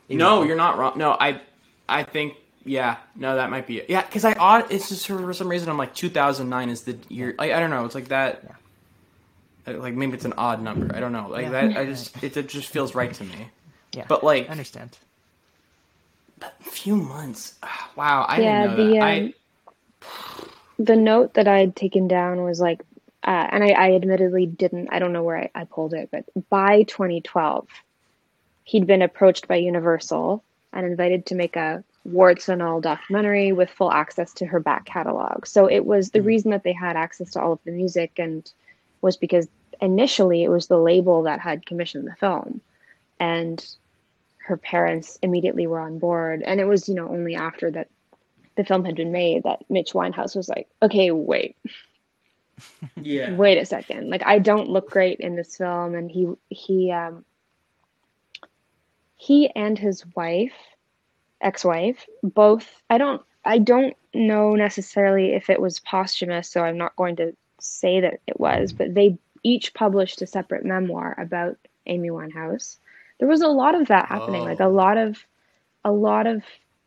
maybe 0.08 0.20
no, 0.20 0.44
you're 0.44 0.56
not 0.56 0.78
wrong. 0.78 0.98
No, 0.98 1.18
I, 1.20 1.42
I 1.90 2.04
think 2.04 2.36
yeah, 2.66 2.98
no, 3.16 3.36
that 3.36 3.50
might 3.50 3.68
be 3.68 3.80
it. 3.80 3.90
Yeah, 3.90 4.02
because 4.04 4.26
I 4.26 4.34
odd. 4.34 4.72
It's 4.72 4.90
just 4.90 5.08
for 5.08 5.34
some 5.34 5.50
reason 5.50 5.70
I'm 5.70 5.78
like 5.78 5.96
2009 5.96 6.70
is 6.70 6.84
the 6.84 6.98
year. 7.10 7.36
Like, 7.38 7.52
I 7.52 7.60
don't 7.60 7.70
know. 7.70 7.86
It's 7.86 7.96
like 7.96 8.10
that. 8.10 8.44
Like 9.68 9.94
maybe 9.94 10.14
it's 10.14 10.26
an 10.26 10.34
odd 10.38 10.62
number. 10.62 10.96
I 10.96 11.00
don't 11.00 11.14
know. 11.14 11.28
Like 11.30 11.44
Yeah. 11.44 11.52
that. 11.52 11.78
I 11.78 11.86
just 11.86 12.24
it, 12.24 12.36
it 12.38 12.50
just 12.50 12.70
feels 12.70 12.96
right 12.96 13.14
to 13.14 13.24
me. 13.24 13.50
yeah. 13.94 14.06
But 14.08 14.24
like 14.24 14.48
I 14.48 14.52
understand. 14.52 14.98
a 16.42 16.52
few 16.64 16.96
months. 16.96 17.56
ah, 17.64 17.92
Wow, 17.96 18.26
I 18.28 18.40
Yeah, 18.42 18.68
didn't 18.68 18.78
know 18.78 18.86
the, 18.86 19.00
that. 19.00 19.18
um, 19.22 19.34
the 20.80 20.96
note 20.96 21.34
that 21.36 21.48
I 21.48 21.60
had 21.60 21.76
taken 21.76 22.08
down 22.08 22.44
was 22.44 22.60
like, 22.60 22.82
uh, 23.24 23.48
and 23.52 23.64
I, 23.64 23.70
I 23.72 23.96
admittedly 23.96 24.46
didn't, 24.46 24.90
I 24.92 25.00
don't 25.00 25.14
know 25.14 25.24
where 25.24 25.38
I, 25.38 25.50
I 25.62 25.64
pulled 25.66 25.94
it, 25.94 26.10
but 26.12 26.26
by 26.50 26.84
2012, 26.84 27.68
he'd 28.64 28.88
been 28.88 29.02
approached 29.02 29.48
by 29.48 29.58
Universal 29.58 30.44
and 30.74 30.86
invited 30.86 31.26
to 31.28 31.36
make 31.36 31.56
a 31.56 31.84
warts 32.06 32.50
and 32.50 32.62
all 32.62 32.82
documentary 32.82 33.52
with 33.52 33.70
full 33.70 33.92
access 33.92 34.34
to 34.34 34.46
her 34.46 34.60
back 34.60 34.86
catalog. 34.86 35.46
So 35.46 35.68
it 35.68 35.86
was 35.86 36.12
the 36.12 36.22
reason 36.22 36.52
that 36.52 36.64
they 36.64 36.74
had 36.74 36.96
access 36.96 37.32
to 37.32 37.42
all 37.42 37.54
of 37.54 37.60
the 37.66 37.72
music 37.72 38.14
and 38.18 38.50
was 39.02 39.18
because 39.18 39.48
initially 39.82 40.44
it 40.44 40.50
was 40.50 40.68
the 40.68 40.78
label 40.78 41.24
that 41.24 41.40
had 41.40 41.66
commissioned 41.66 42.08
the 42.08 42.16
film. 42.16 42.62
And 43.20 43.66
her 44.38 44.58
parents 44.58 45.20
immediately 45.22 45.68
were 45.68 45.80
on 45.80 46.00
board. 46.00 46.42
And 46.44 46.60
it 46.60 46.66
was, 46.66 46.90
you 46.90 46.96
know, 46.96 47.10
only 47.10 47.36
after 47.36 47.70
that 47.72 47.90
the 48.56 48.64
film 48.64 48.84
had 48.84 48.96
been 48.96 49.12
made 49.12 49.44
that 49.44 49.64
Mitch 49.70 49.94
Winehouse 49.94 50.36
was 50.36 50.50
like, 50.50 50.68
okay, 50.82 51.12
wait, 51.12 51.56
yeah. 53.02 53.34
wait 53.36 53.58
a 53.58 53.66
second. 53.66 54.10
Like 54.10 54.26
I 54.26 54.40
don't 54.40 54.70
look 54.70 54.90
great 54.90 55.20
in 55.20 55.36
this 55.36 55.56
film. 55.56 55.96
And 55.96 56.10
he, 56.10 56.28
he, 56.50 56.92
um, 56.92 57.24
he 59.20 59.50
and 59.56 59.78
his 59.78 60.06
wife, 60.16 60.54
ex-wife, 61.42 62.08
both, 62.24 62.82
I 62.90 62.98
don't, 62.98 63.22
I 63.46 63.60
don't 63.60 63.96
know 64.14 64.56
necessarily 64.56 65.34
if 65.34 65.50
it 65.50 65.62
was 65.62 65.80
posthumous, 65.82 66.50
so 66.50 66.62
I'm 66.64 66.78
not 66.78 66.96
going 66.96 67.18
to 67.18 67.36
say 67.60 68.00
that 68.00 68.22
it 68.28 68.40
was, 68.40 68.72
but 68.74 68.96
they 68.96 69.18
each 69.44 69.74
published 69.74 70.22
a 70.22 70.28
separate 70.28 70.66
memoir 70.66 71.16
about 71.20 71.58
Amy 71.86 72.10
Winehouse. 72.10 72.78
There 73.20 73.28
was 73.28 73.42
a 73.42 73.48
lot 73.48 73.76
of 73.76 73.88
that 73.90 74.08
happening, 74.08 74.46
like 74.46 74.62
a 74.62 74.66
Oh. 74.66 74.70
lot 74.70 74.98
of, 74.98 75.18
a 75.84 75.92
lot 75.92 76.26
of, 76.26 76.44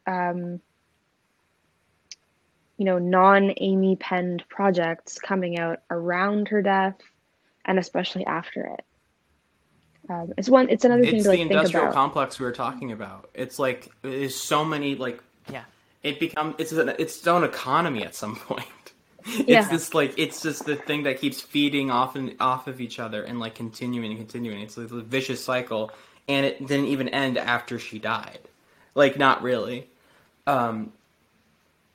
um, 0.07 0.61
you 2.79 2.87
know, 2.87 2.99
non-Amy 2.99 3.97
penned 3.97 4.43
projects 4.49 5.19
coming 5.19 5.59
out 5.59 5.83
around 5.91 6.49
her 6.49 6.63
death, 6.63 6.97
and 7.67 7.79
especially 7.79 8.25
after 8.27 8.65
it. 8.65 8.85
Um, 10.13 10.33
it's 10.37 10.49
one. 10.49 10.69
It's 10.69 10.85
another 10.85 11.03
thing 11.05 11.15
It's 11.17 11.25
to 11.25 11.31
the 11.31 11.37
like 11.37 11.39
think 11.39 11.51
industrial 11.53 11.85
about. 11.87 11.95
complex 11.95 12.39
we 12.39 12.45
were 12.47 12.53
talking 12.53 12.93
about. 12.93 13.31
It's 13.35 13.59
like 13.59 13.89
there's 14.03 14.35
so 14.35 14.65
many 14.65 14.95
like 14.97 15.21
Yeah. 15.51 15.65
it 16.03 16.21
become 16.21 16.55
it's 16.59 16.73
an, 16.73 16.91
its 16.99 17.27
own 17.27 17.45
economy 17.45 18.05
at 18.05 18.15
some 18.15 18.37
point. 18.49 18.65
it's 19.25 19.49
Yeah. 19.49 19.69
this 19.69 19.95
like 19.95 20.15
it's 20.19 20.43
just 20.43 20.67
the 20.67 20.77
thing 20.77 21.05
that 21.05 21.21
keeps 21.21 21.41
feeding 21.41 21.91
off 21.91 22.17
and 22.17 22.35
off 22.41 22.67
of 22.69 22.81
each 22.81 22.99
other 22.99 23.23
and 23.23 23.41
like 23.41 23.55
continuing 23.55 24.11
and 24.11 24.19
continuing. 24.19 24.61
It's 24.61 24.77
like 24.77 24.91
a 24.91 25.01
vicious 25.01 25.43
cycle, 25.45 25.91
and 26.29 26.45
it 26.47 26.59
didn't 26.67 26.87
even 26.87 27.09
end 27.09 27.39
after 27.39 27.79
she 27.79 27.99
died. 27.99 28.41
Like 28.95 29.19
not 29.19 29.43
really. 29.43 29.89
Um, 30.47 30.93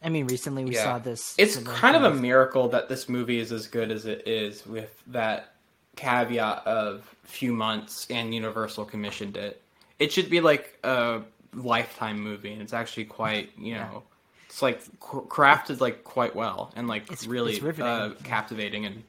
I 0.01 0.09
mean, 0.09 0.27
recently 0.27 0.63
we 0.63 0.73
yeah. 0.75 0.83
saw 0.83 0.99
this. 0.99 1.35
It's 1.37 1.57
kind 1.57 1.95
of 1.95 2.03
a 2.03 2.13
miracle 2.15 2.69
that 2.69 2.87
this 2.87 3.09
movie 3.09 3.39
is 3.39 3.51
as 3.51 3.67
good 3.67 3.91
as 3.91 4.05
it 4.05 4.27
is, 4.27 4.65
with 4.65 5.03
that 5.07 5.53
caveat 5.97 6.65
of 6.65 7.03
few 7.23 7.51
months 7.51 8.07
and 8.09 8.33
Universal 8.33 8.85
commissioned 8.85 9.35
it. 9.35 9.61
It 9.99 10.13
should 10.13 10.29
be 10.29 10.39
like 10.39 10.77
a 10.83 11.21
lifetime 11.53 12.19
movie, 12.21 12.53
and 12.53 12.61
it's 12.61 12.73
actually 12.73 13.05
quite 13.05 13.51
you 13.57 13.73
know, 13.75 14.03
it's 14.45 14.61
like 14.61 14.81
crafted 14.99 15.81
like 15.81 16.03
quite 16.05 16.35
well 16.35 16.71
and 16.75 16.87
like 16.87 17.03
It's- 17.11 17.27
really 17.27 17.55
it's 17.57 17.79
uh, 17.79 18.13
captivating 18.23 18.85
and 18.85 19.03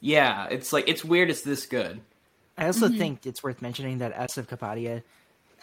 yeah, 0.00 0.46
it's 0.50 0.72
like 0.72 0.88
it's 0.88 1.04
weird. 1.04 1.28
It's 1.28 1.42
this 1.42 1.66
good. 1.66 2.00
I 2.56 2.66
also 2.66 2.88
think 2.88 3.26
it's 3.26 3.42
worth 3.42 3.60
mentioning 3.62 3.98
that 3.98 4.14
Asif 4.14 4.46
Kapadia 4.46 5.02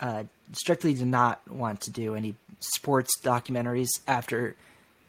uh, 0.01 0.23
strictly 0.53 0.93
did 0.93 1.07
not 1.07 1.41
want 1.49 1.81
to 1.81 1.91
do 1.91 2.13
any 2.15 2.35
sports 2.59 3.11
documentaries 3.23 3.89
after 4.07 4.55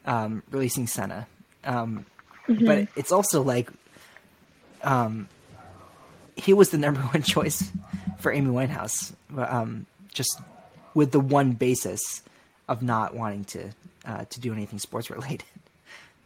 um, 0.05 0.41
releasing 0.51 0.87
Senna. 0.87 1.27
Um, 1.63 2.05
But 2.47 2.87
it's 2.95 3.11
also 3.11 3.43
like 3.43 3.69
um, 4.83 5.27
he 6.39 6.53
was 6.53 6.69
the 6.69 6.77
number 6.77 6.99
one 7.13 7.23
choice 7.23 7.71
for 8.19 8.31
Amy 8.31 8.49
Winehouse, 8.51 9.13
um, 9.37 9.85
just 10.13 10.39
with 10.93 11.11
the 11.11 11.19
one 11.19 11.53
basis 11.53 12.21
of 12.67 12.81
not 12.83 13.15
wanting 13.15 13.43
to 13.45 13.69
uh, 14.05 14.25
to 14.25 14.39
do 14.39 14.53
anything 14.53 14.79
sports 14.79 15.09
related. 15.09 15.43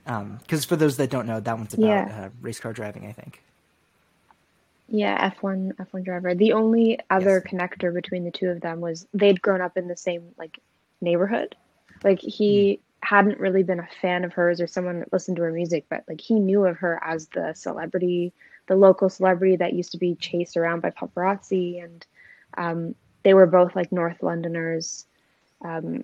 Because 0.05 0.65
for 0.65 0.75
those 0.75 0.97
that 0.97 1.09
don't 1.09 1.25
know, 1.25 1.39
that 1.39 1.57
one's 1.57 1.73
about 1.73 1.85
Yeah. 1.87 2.23
uh, 2.25 2.29
race 2.41 2.59
car 2.59 2.73
driving, 2.73 3.05
I 3.05 3.13
think. 3.13 3.41
Yeah, 4.89 5.31
F1 5.31 5.75
F1 5.75 6.03
driver. 6.03 6.35
The 6.35 6.51
only 6.53 6.99
other 7.09 7.41
Yes. 7.43 7.53
connector 7.53 7.93
between 7.93 8.25
the 8.25 8.31
two 8.31 8.49
of 8.49 8.59
them 8.59 8.81
was 8.81 9.07
they'd 9.13 9.41
grown 9.41 9.61
up 9.61 9.77
in 9.77 9.87
the 9.87 9.95
same 9.95 10.23
like 10.37 10.59
neighborhood. 10.99 11.55
Like 12.03 12.19
he 12.19 12.81
hadn't 13.01 13.39
really 13.39 13.63
been 13.63 13.79
a 13.79 13.87
fan 14.01 14.25
of 14.25 14.33
hers 14.33 14.59
or 14.59 14.67
someone 14.67 14.99
that 14.99 15.13
listened 15.13 15.37
to 15.37 15.43
her 15.43 15.51
music, 15.51 15.85
but 15.89 16.03
like 16.07 16.19
he 16.19 16.37
knew 16.39 16.65
of 16.65 16.77
her 16.79 16.99
as 17.01 17.27
the 17.27 17.53
celebrity, 17.53 18.33
the 18.67 18.75
local 18.75 19.09
celebrity 19.09 19.55
that 19.57 19.73
used 19.73 19.91
to 19.91 19.97
be 19.97 20.15
chased 20.15 20.57
around 20.57 20.81
by 20.81 20.89
paparazzi 20.89 21.83
and 21.83 22.05
um, 22.57 22.95
they 23.23 23.33
were 23.33 23.45
both 23.45 23.75
like 23.75 23.91
North 23.91 24.21
Londoners 24.21 25.05
um, 25.61 26.03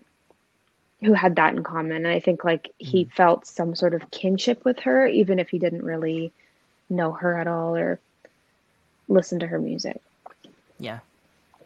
who 1.02 1.14
had 1.14 1.36
that 1.36 1.54
in 1.56 1.64
common. 1.64 2.06
And 2.06 2.08
I 2.08 2.20
think 2.20 2.44
like 2.44 2.74
he 2.78 3.06
felt 3.16 3.46
some 3.46 3.76
sort 3.76 3.94
of 3.94 4.10
kinship 4.12 4.66
with 4.66 4.80
her, 4.80 5.08
even 5.08 5.40
if 5.40 5.50
he 5.50 5.60
didn't 5.60 5.84
really 5.84 6.32
know 6.90 7.12
her 7.12 7.38
at 7.38 7.48
all 7.48 7.76
or 7.76 8.00
listen 9.08 9.40
to 9.40 9.48
her 9.48 9.60
music. 9.60 10.02
Yeah. 10.80 11.00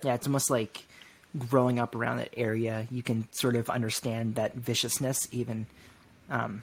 Yeah, 0.03 0.15
it's 0.15 0.27
almost 0.27 0.49
like 0.49 0.85
growing 1.37 1.79
up 1.79 1.95
around 1.95 2.17
that 2.17 2.33
area, 2.35 2.87
you 2.91 3.01
can 3.01 3.27
sort 3.31 3.55
of 3.55 3.69
understand 3.69 4.35
that 4.35 4.55
viciousness, 4.55 5.27
even 5.31 5.65
um, 6.29 6.61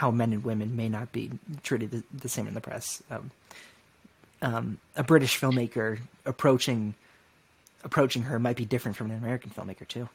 how 0.00 0.10
men 0.10 0.32
and 0.32 0.42
women 0.42 0.74
may 0.74 0.88
not 0.88 1.12
be 1.12 1.30
treated 1.62 1.90
the, 1.90 2.02
the 2.22 2.28
same 2.28 2.46
in 2.46 2.54
the 2.54 2.60
press. 2.60 3.02
Um, 3.10 3.30
um, 4.40 4.78
a 4.96 5.04
British 5.04 5.38
filmmaker 5.38 5.98
approaching 6.24 6.94
approaching 7.84 8.22
her 8.22 8.38
might 8.38 8.56
be 8.56 8.64
different 8.64 8.96
from 8.96 9.10
an 9.10 9.18
American 9.18 9.50
filmmaker 9.50 9.86
too. 9.86 10.08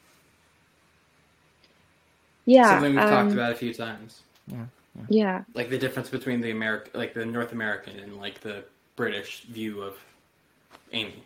Yeah. 2.46 2.72
Something 2.72 2.96
we've 2.96 3.04
um, 3.04 3.10
talked 3.12 3.34
about 3.34 3.52
a 3.52 3.56
few 3.56 3.76
times. 3.76 4.22
Yeah. 4.48 4.66
Yeah. 5.08 5.44
Like 5.54 5.70
the 5.70 5.78
difference 5.78 6.10
between 6.10 6.42
the 6.42 6.50
American, 6.50 7.00
like 7.00 7.14
the 7.14 7.24
North 7.24 7.52
American, 7.52 8.00
and 8.00 8.18
like 8.18 8.42
the 8.42 8.64
British 8.96 9.42
view 9.42 9.84
of 9.84 9.94
Amy. 10.94 11.24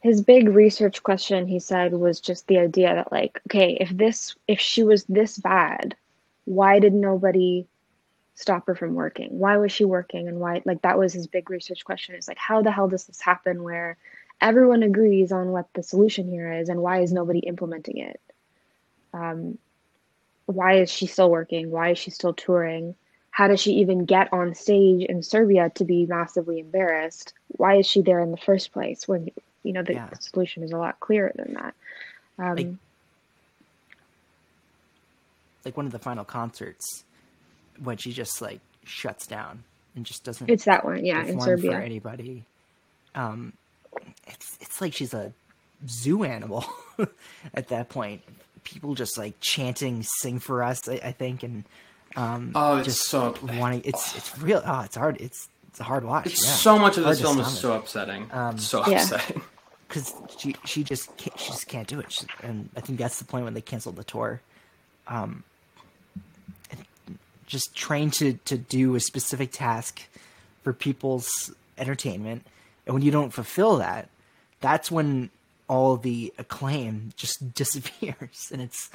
His 0.00 0.20
big 0.22 0.48
research 0.48 1.04
question, 1.04 1.46
he 1.46 1.60
said, 1.60 1.92
was 1.92 2.20
just 2.20 2.48
the 2.48 2.58
idea 2.58 2.96
that, 2.96 3.12
like, 3.12 3.40
okay, 3.46 3.76
if 3.80 3.90
this, 3.90 4.34
if 4.48 4.58
she 4.58 4.82
was 4.82 5.04
this 5.04 5.38
bad, 5.38 5.94
why 6.48 6.78
did 6.78 6.94
nobody 6.94 7.66
stop 8.34 8.66
her 8.66 8.74
from 8.74 8.94
working? 8.94 9.38
Why 9.38 9.58
was 9.58 9.70
she 9.70 9.84
working? 9.84 10.28
And 10.28 10.40
why, 10.40 10.62
like, 10.64 10.80
that 10.82 10.98
was 10.98 11.12
his 11.12 11.26
big 11.26 11.50
research 11.50 11.84
question 11.84 12.14
is 12.14 12.26
like, 12.26 12.38
how 12.38 12.62
the 12.62 12.70
hell 12.70 12.88
does 12.88 13.04
this 13.04 13.20
happen 13.20 13.62
where 13.62 13.98
everyone 14.40 14.82
agrees 14.82 15.30
on 15.30 15.48
what 15.48 15.66
the 15.74 15.82
solution 15.82 16.30
here 16.30 16.50
is 16.50 16.70
and 16.70 16.80
why 16.80 17.00
is 17.02 17.12
nobody 17.12 17.40
implementing 17.40 17.98
it? 17.98 18.20
Um, 19.12 19.58
why 20.46 20.78
is 20.78 20.90
she 20.90 21.06
still 21.06 21.30
working? 21.30 21.70
Why 21.70 21.90
is 21.90 21.98
she 21.98 22.10
still 22.10 22.32
touring? 22.32 22.94
How 23.30 23.48
does 23.48 23.60
she 23.60 23.72
even 23.74 24.06
get 24.06 24.32
on 24.32 24.54
stage 24.54 25.04
in 25.04 25.22
Serbia 25.22 25.70
to 25.74 25.84
be 25.84 26.06
massively 26.06 26.60
embarrassed? 26.60 27.34
Why 27.48 27.76
is 27.76 27.86
she 27.86 28.00
there 28.00 28.20
in 28.20 28.30
the 28.30 28.38
first 28.38 28.72
place 28.72 29.06
when 29.06 29.28
you 29.64 29.74
know 29.74 29.82
the 29.82 29.94
Yeah. 29.94 30.08
solution 30.18 30.62
is 30.62 30.72
a 30.72 30.78
lot 30.78 30.98
clearer 31.00 31.32
than 31.36 31.54
that? 31.54 31.74
Um, 32.38 32.78
Like- 35.68 35.74
Like 35.74 35.76
one 35.76 35.86
of 35.86 35.92
the 35.92 35.98
final 35.98 36.24
concerts 36.24 37.04
when 37.82 37.96
she 37.98 38.12
just 38.12 38.40
like 38.40 38.60
shuts 38.84 39.26
down 39.26 39.64
and 39.94 40.04
just 40.06 40.24
doesn't 40.24 40.48
it's 40.48 40.64
that 40.64 40.84
one, 40.84 41.04
yeah, 41.04 41.24
in 41.24 41.40
Serbia. 41.40 41.72
for 41.72 41.76
anybody. 41.78 42.44
Um, 43.14 43.52
it's 44.26 44.56
it's 44.60 44.80
like 44.80 44.94
she's 44.94 45.12
a 45.14 45.32
zoo 45.88 46.24
animal 46.24 46.64
at 47.54 47.68
that 47.68 47.88
point. 47.90 48.22
People 48.64 48.94
just 48.94 49.18
like 49.18 49.34
chanting 49.40 50.02
"Sing 50.20 50.38
for 50.40 50.62
us," 50.62 50.88
I, 50.88 50.94
I 51.04 51.12
think, 51.12 51.42
and 51.42 51.64
um, 52.16 52.52
Oh, 52.54 52.76
it's 52.78 52.86
just 52.88 53.08
so- 53.08 53.34
wanting. 53.42 53.82
It's 53.84 54.16
it's 54.16 54.38
real. 54.38 54.62
Oh, 54.64 54.80
it's 54.80 54.96
hard. 54.96 55.16
It's 55.20 55.48
it's 55.68 55.80
a 55.80 55.84
hard 55.84 56.04
watch. 56.04 56.26
It's 56.26 56.44
yeah. 56.46 56.52
so 56.52 56.78
much 56.78 56.96
of 56.96 57.04
Hard 57.04 57.16
this 57.16 57.22
film 57.22 57.40
is 57.40 57.58
so 57.58 57.74
upsetting. 57.74 58.28
Um, 58.32 58.58
so 58.58 58.86
Yeah. 58.88 59.02
upsetting. 59.02 59.42
because 59.88 60.14
she 60.38 60.54
she 60.64 60.82
just 60.84 61.14
can't, 61.16 61.38
she 61.38 61.48
just 61.50 61.66
can't 61.68 61.86
do 61.88 62.00
it. 62.00 62.10
She, 62.12 62.26
and 62.42 62.68
I 62.76 62.80
think 62.80 62.98
that's 62.98 63.18
the 63.18 63.24
point 63.24 63.44
when 63.44 63.54
they 63.54 63.60
canceled 63.62 63.96
the 63.96 64.04
tour. 64.04 64.40
Um, 65.06 65.30
and 65.30 65.44
just 67.48 67.74
trained 67.74 68.12
to 68.14 68.34
to 68.44 68.56
do 68.56 68.94
a 68.94 69.00
specific 69.00 69.50
task 69.50 70.02
for 70.62 70.72
people's 70.72 71.52
entertainment, 71.76 72.46
and 72.86 72.94
when 72.94 73.02
you 73.02 73.10
don't 73.10 73.32
fulfill 73.32 73.78
that, 73.78 74.08
that's 74.60 74.90
when 74.90 75.30
all 75.66 75.96
the 75.96 76.32
acclaim 76.38 77.12
just 77.16 77.54
disappears, 77.54 78.50
and 78.52 78.62
it's 78.62 78.90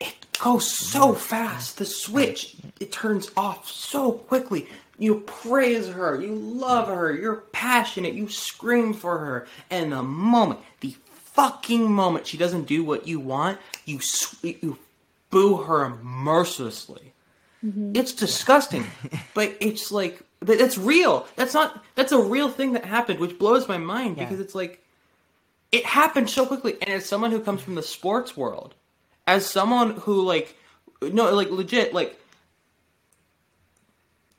it 0.00 0.14
goes 0.38 0.70
so 0.70 1.14
fast. 1.14 1.78
The 1.78 1.86
switch 1.86 2.56
it 2.80 2.92
turns 2.92 3.30
off 3.36 3.70
so 3.70 4.12
quickly. 4.12 4.68
You 4.98 5.20
praise 5.20 5.88
her, 5.88 6.20
you 6.20 6.34
love 6.34 6.88
her, 6.88 7.12
you're 7.12 7.44
passionate, 7.52 8.14
you 8.14 8.28
scream 8.28 8.92
for 8.92 9.18
her, 9.18 9.46
and 9.70 9.90
the 9.90 10.02
moment, 10.02 10.60
the 10.80 10.94
fucking 11.06 11.90
moment 11.90 12.26
she 12.26 12.36
doesn't 12.36 12.66
do 12.66 12.84
what 12.84 13.08
you 13.08 13.18
want, 13.18 13.58
you 13.84 14.00
you 14.42 14.78
boo 15.30 15.56
her 15.58 15.96
mercilessly. 16.02 17.11
Mm-hmm. 17.64 17.92
It's 17.94 18.12
disgusting, 18.12 18.86
but 19.34 19.56
it's 19.60 19.92
like 19.92 20.20
but 20.40 20.60
it's 20.60 20.76
real. 20.76 21.26
That's 21.36 21.54
not 21.54 21.84
that's 21.94 22.12
a 22.12 22.18
real 22.20 22.48
thing 22.50 22.72
that 22.72 22.84
happened, 22.84 23.20
which 23.20 23.38
blows 23.38 23.68
my 23.68 23.78
mind 23.78 24.16
Yeah. 24.16 24.24
because 24.24 24.40
it's 24.40 24.54
like 24.54 24.82
it 25.70 25.84
happened 25.86 26.28
so 26.28 26.44
quickly. 26.46 26.74
And 26.82 26.90
as 26.90 27.06
someone 27.06 27.30
who 27.30 27.40
comes 27.40 27.62
from 27.62 27.76
the 27.76 27.82
sports 27.82 28.36
world, 28.36 28.74
as 29.26 29.46
someone 29.46 29.92
who 29.96 30.22
like 30.22 30.56
no 31.00 31.32
like 31.34 31.50
legit 31.50 31.94
like 31.94 32.18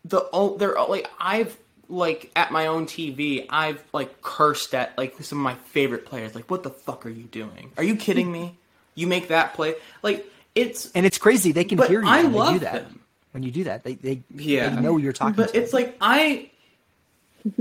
the 0.05 0.27
oh 0.33 0.57
they're 0.57 0.75
like 0.89 1.09
I've 1.19 1.57
like 1.89 2.31
at 2.35 2.51
my 2.51 2.67
own 2.67 2.85
TV 2.85 3.45
I've 3.49 3.83
like 3.93 4.21
cursed 4.21 4.73
at 4.75 4.97
like 4.97 5.15
some 5.23 5.37
of 5.39 5.43
my 5.43 5.55
favorite 5.69 6.05
players 6.05 6.35
like 6.35 6.49
what 6.51 6.63
the 6.63 6.69
fuck 6.69 7.05
are 7.05 7.09
you 7.09 7.23
doing? 7.23 7.71
Are 7.77 7.83
you 7.83 7.95
kidding 7.95 8.31
me? 8.31 8.57
You 8.95 9.07
make 9.07 9.29
that 9.29 9.53
play 9.53 9.75
like 10.01 10.25
it's 10.55 10.91
and 10.91 11.05
it's 11.05 11.17
crazy. 11.17 11.51
They 11.51 11.63
can 11.63 11.77
But 11.77 11.89
hear 11.89 12.01
you 12.01 12.07
I 12.07 12.23
when 12.23 12.31
they 12.31 12.37
do 12.37 12.37
love 12.37 12.59
that. 12.61 12.73
them. 12.89 12.99
When 13.33 13.43
you 13.43 13.51
do 13.51 13.65
that, 13.65 13.83
they 13.83 13.95
they, 13.95 14.23
yeah 14.33 14.69
they 14.69 14.81
know 14.81 14.97
you're 14.97 15.13
talking. 15.13 15.35
But 15.35 15.55
it's 15.55 15.71
them. 15.71 15.81
like 15.81 15.97
I 15.99 16.49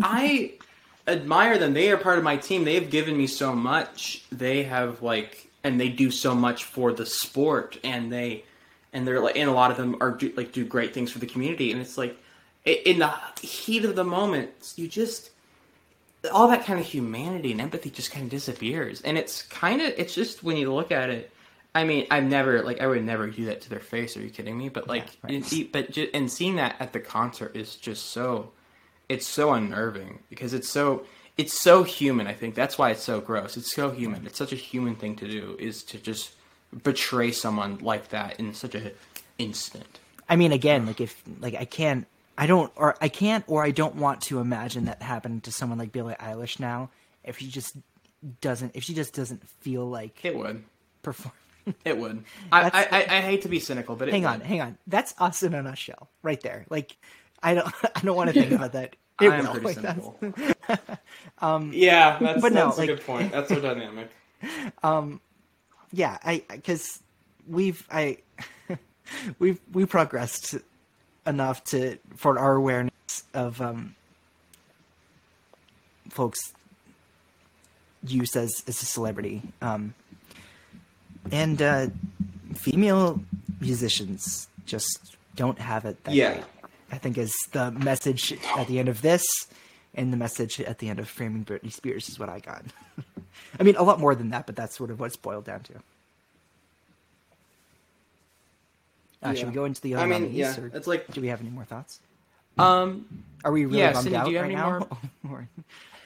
I 0.03 0.53
admire 1.09 1.59
them. 1.59 1.75
They 1.75 1.91
are 1.91 1.97
part 1.97 2.19
of 2.19 2.25
my 2.25 2.37
team. 2.37 2.65
They 2.65 2.75
have 2.75 2.91
given 2.91 3.17
me 3.17 3.27
so 3.27 3.55
much. 3.55 4.25
They 4.31 4.63
have 4.65 5.03
like 5.03 5.51
and 5.65 5.81
they 5.81 5.89
do 5.89 6.11
so 6.11 6.35
much 6.35 6.65
for 6.65 6.93
the 6.93 7.07
sport 7.07 7.79
and 7.85 8.13
they 8.13 8.45
and 8.93 9.07
they're 9.07 9.21
like 9.21 9.37
and 9.37 9.49
a 9.49 9.53
lot 9.53 9.71
of 9.71 9.77
them 9.77 9.97
are 10.01 10.11
do, 10.11 10.33
like 10.37 10.53
do 10.53 10.65
great 10.65 10.93
things 10.93 11.11
for 11.11 11.19
the 11.19 11.27
community 11.27 11.73
and 11.73 11.81
it's 11.81 11.97
like 11.97 12.17
in 12.65 12.99
the 12.99 13.13
heat 13.41 13.85
of 13.85 13.97
the 13.97 14.05
moment 14.05 14.51
you 14.77 14.87
just 14.89 15.31
all 16.33 16.49
that 16.49 16.65
kind 16.65 16.79
of 16.79 16.87
humanity 16.87 17.53
and 17.53 17.61
empathy 17.61 17.91
just 17.91 18.13
kind 18.13 18.25
of 18.25 18.31
disappears 18.31 19.01
and 19.03 19.19
it's 19.19 19.43
kind 19.43 19.81
of 19.81 19.93
it's 19.97 20.15
just 20.15 20.43
when 20.43 20.57
you 20.57 20.73
look 20.73 20.93
at 20.93 21.11
it 21.11 21.32
i 21.75 21.85
mean 21.85 22.07
i've 22.11 22.25
never 22.25 22.63
like 22.63 22.81
i 22.81 22.87
would 22.87 23.05
never 23.05 23.29
do 23.29 23.45
that 23.47 23.61
to 23.61 23.71
their 23.71 23.81
face 23.81 24.17
are 24.17 24.21
you 24.23 24.31
kidding 24.31 24.57
me 24.57 24.69
but 24.69 24.89
like 24.89 25.07
Yeah, 25.29 25.35
right. 25.37 25.53
it- 25.53 25.73
but 25.73 25.91
ju- 25.91 26.11
and 26.15 26.31
seeing 26.31 26.57
that 26.57 26.77
at 26.81 26.93
the 26.93 27.01
concert 27.01 27.57
is 27.57 27.77
just 27.77 28.07
so 28.11 28.53
it's 29.09 29.27
so 29.27 29.53
unnerving 29.53 30.21
because 30.31 30.53
it's 30.55 30.69
so 30.69 31.05
it's 31.39 31.59
so 31.59 31.83
human 31.83 32.27
i 32.27 32.33
think 32.35 32.55
that's 32.55 32.77
why 32.79 32.91
it's 32.91 33.03
so 33.03 33.21
gross 33.21 33.57
it's 33.57 33.75
so 33.75 33.91
human 33.91 34.19
mm-hmm. 34.19 34.27
it's 34.29 34.39
such 34.39 34.53
a 34.53 34.57
human 34.57 34.95
thing 34.97 35.17
to 35.17 35.27
do 35.29 35.57
is 35.59 35.83
to 35.85 35.99
just 35.99 36.33
betray 36.83 37.31
someone 37.33 37.79
like 37.79 38.09
that 38.09 38.39
in 38.41 38.55
such 38.55 38.75
a 38.75 38.93
instant 39.39 39.99
I 40.29 40.37
mean, 40.37 40.53
again, 40.53 40.87
like 40.87 41.01
if 41.01 41.21
like 41.41 41.55
I 41.57 41.67
can't, 41.67 42.07
I 42.39 42.47
don't, 42.47 42.73
or 42.77 42.97
I 43.03 43.09
can't, 43.09 43.45
or 43.49 43.63
I 43.63 43.71
don't 43.71 43.97
want 43.97 44.23
to 44.23 44.39
imagine 44.39 44.87
that 44.87 45.03
happened 45.03 45.45
to 45.45 45.53
someone 45.53 45.79
like 45.79 45.93
Billie 45.93 46.15
Eilish 46.15 46.59
now. 46.59 46.89
If 47.23 47.39
she 47.39 47.49
just 47.49 47.77
doesn't, 48.41 48.75
if 48.75 48.83
she 48.83 48.95
just 48.95 49.13
doesn't 49.13 49.47
feel 49.61 49.85
like 49.85 50.25
It 50.25 50.35
would. 50.35 50.63
perform. 51.03 51.35
It 51.85 51.97
would. 51.99 52.25
I, 52.51 52.63
I, 52.63 52.89
I, 52.99 53.17
I 53.19 53.21
hate 53.21 53.43
to 53.43 53.49
be 53.49 53.61
cynical, 53.61 53.95
but 53.97 54.09
it 54.09 54.13
hang 54.13 54.23
would. 54.23 54.31
on, 54.31 54.41
hang 54.41 54.61
on. 54.61 54.79
That's 54.87 55.15
us 55.19 55.43
in 55.43 55.55
a 55.55 55.63
nutshell, 55.63 56.09
right 56.23 56.41
there. 56.41 56.67
Like, 56.71 56.97
I 57.43 57.55
don't, 57.55 57.73
I 57.97 58.01
don't 58.01 58.17
want 58.17 58.33
to 58.33 58.41
think 58.41 58.53
about 58.53 58.73
that. 58.73 58.97
It 59.21 59.29
I 59.31 59.37
am 59.37 59.45
will, 59.45 59.53
pretty 59.53 59.67
like, 59.67 59.77
that's- 59.77 60.09
cynical. 60.21 61.69
yeah, 61.73 62.19
that's, 62.21 62.41
but 62.43 62.53
no, 62.53 62.67
that's 62.67 62.79
like- 62.79 62.89
a 62.91 62.95
good 62.97 63.07
point. 63.07 63.31
That's 63.33 63.49
so 63.49 63.61
dynamic. 63.61 64.11
yeah, 65.93 66.19
I 66.25 66.43
because 66.51 67.01
we've 67.47 67.87
I 67.91 68.19
we've 69.39 69.61
we 69.73 69.85
progressed 69.87 70.57
enough 71.27 71.63
to 71.65 71.99
for 72.17 72.39
our 72.39 72.55
awareness 72.57 73.23
of 73.35 73.61
um 73.61 73.95
folks 76.09 76.53
use 78.05 78.35
as 78.37 78.65
as 78.67 78.83
a 78.83 78.87
celebrity 78.87 79.43
um 79.61 79.95
and 81.31 81.63
uh 81.63 81.87
female 82.55 83.21
musicians 83.61 84.49
just 84.67 85.17
don't 85.37 85.59
have 85.59 85.85
it 85.85 86.03
that 86.05 86.15
Yeah. 86.15 86.33
great, 86.35 86.45
i 86.91 86.99
think 86.99 87.17
is 87.19 87.33
the 87.53 87.71
message 87.71 88.33
at 88.57 88.67
the 88.67 88.79
end 88.79 88.89
of 88.89 89.03
this 89.03 89.23
and 89.95 90.13
the 90.13 90.17
message 90.17 90.61
at 90.61 90.79
the 90.79 90.89
end 90.89 90.99
of 90.99 91.09
framing 91.09 91.45
britney 91.45 91.73
spears 91.73 92.09
is 92.09 92.19
what 92.19 92.29
i 92.29 92.39
got. 92.41 92.65
I 93.61 93.63
mean 93.63 93.77
a 93.77 93.83
lot 93.83 94.01
more 94.01 94.15
than 94.15 94.31
that 94.31 94.47
but 94.47 94.57
that's 94.57 94.77
sort 94.77 94.91
of 94.91 94.99
what 95.01 95.07
it's 95.07 95.17
boiled 95.17 95.45
down 95.45 95.61
to. 95.65 95.75
Uh, 99.23 99.35
should 99.35 99.49
we 99.49 99.55
go 99.55 99.65
into 99.67 99.81
the 99.81 99.95
I 99.95 99.99
other 99.99 100.07
mean, 100.09 100.23
nominees, 100.23 100.37
yeah, 100.39 100.61
or 100.61 100.67
it's 100.75 100.87
like- 100.89 101.07
do 101.13 101.21
we 101.21 101.29
have 101.29 101.41
any 101.41 101.51
more 101.51 101.65
thoughts? 101.65 102.01
Um, 102.59 103.07
are 103.45 103.53
we 103.53 103.65
really 103.67 103.79
Yeah, 103.79 103.93
bummed 103.93 104.03
Cindy, 104.05 104.17
out 104.17 104.25
do 104.27 104.31
you 104.33 104.37
have 104.39 104.47
right 104.47 104.53
any 104.53 104.61
now? 104.61 104.87
more- 105.23 105.39
Or- 105.39 105.49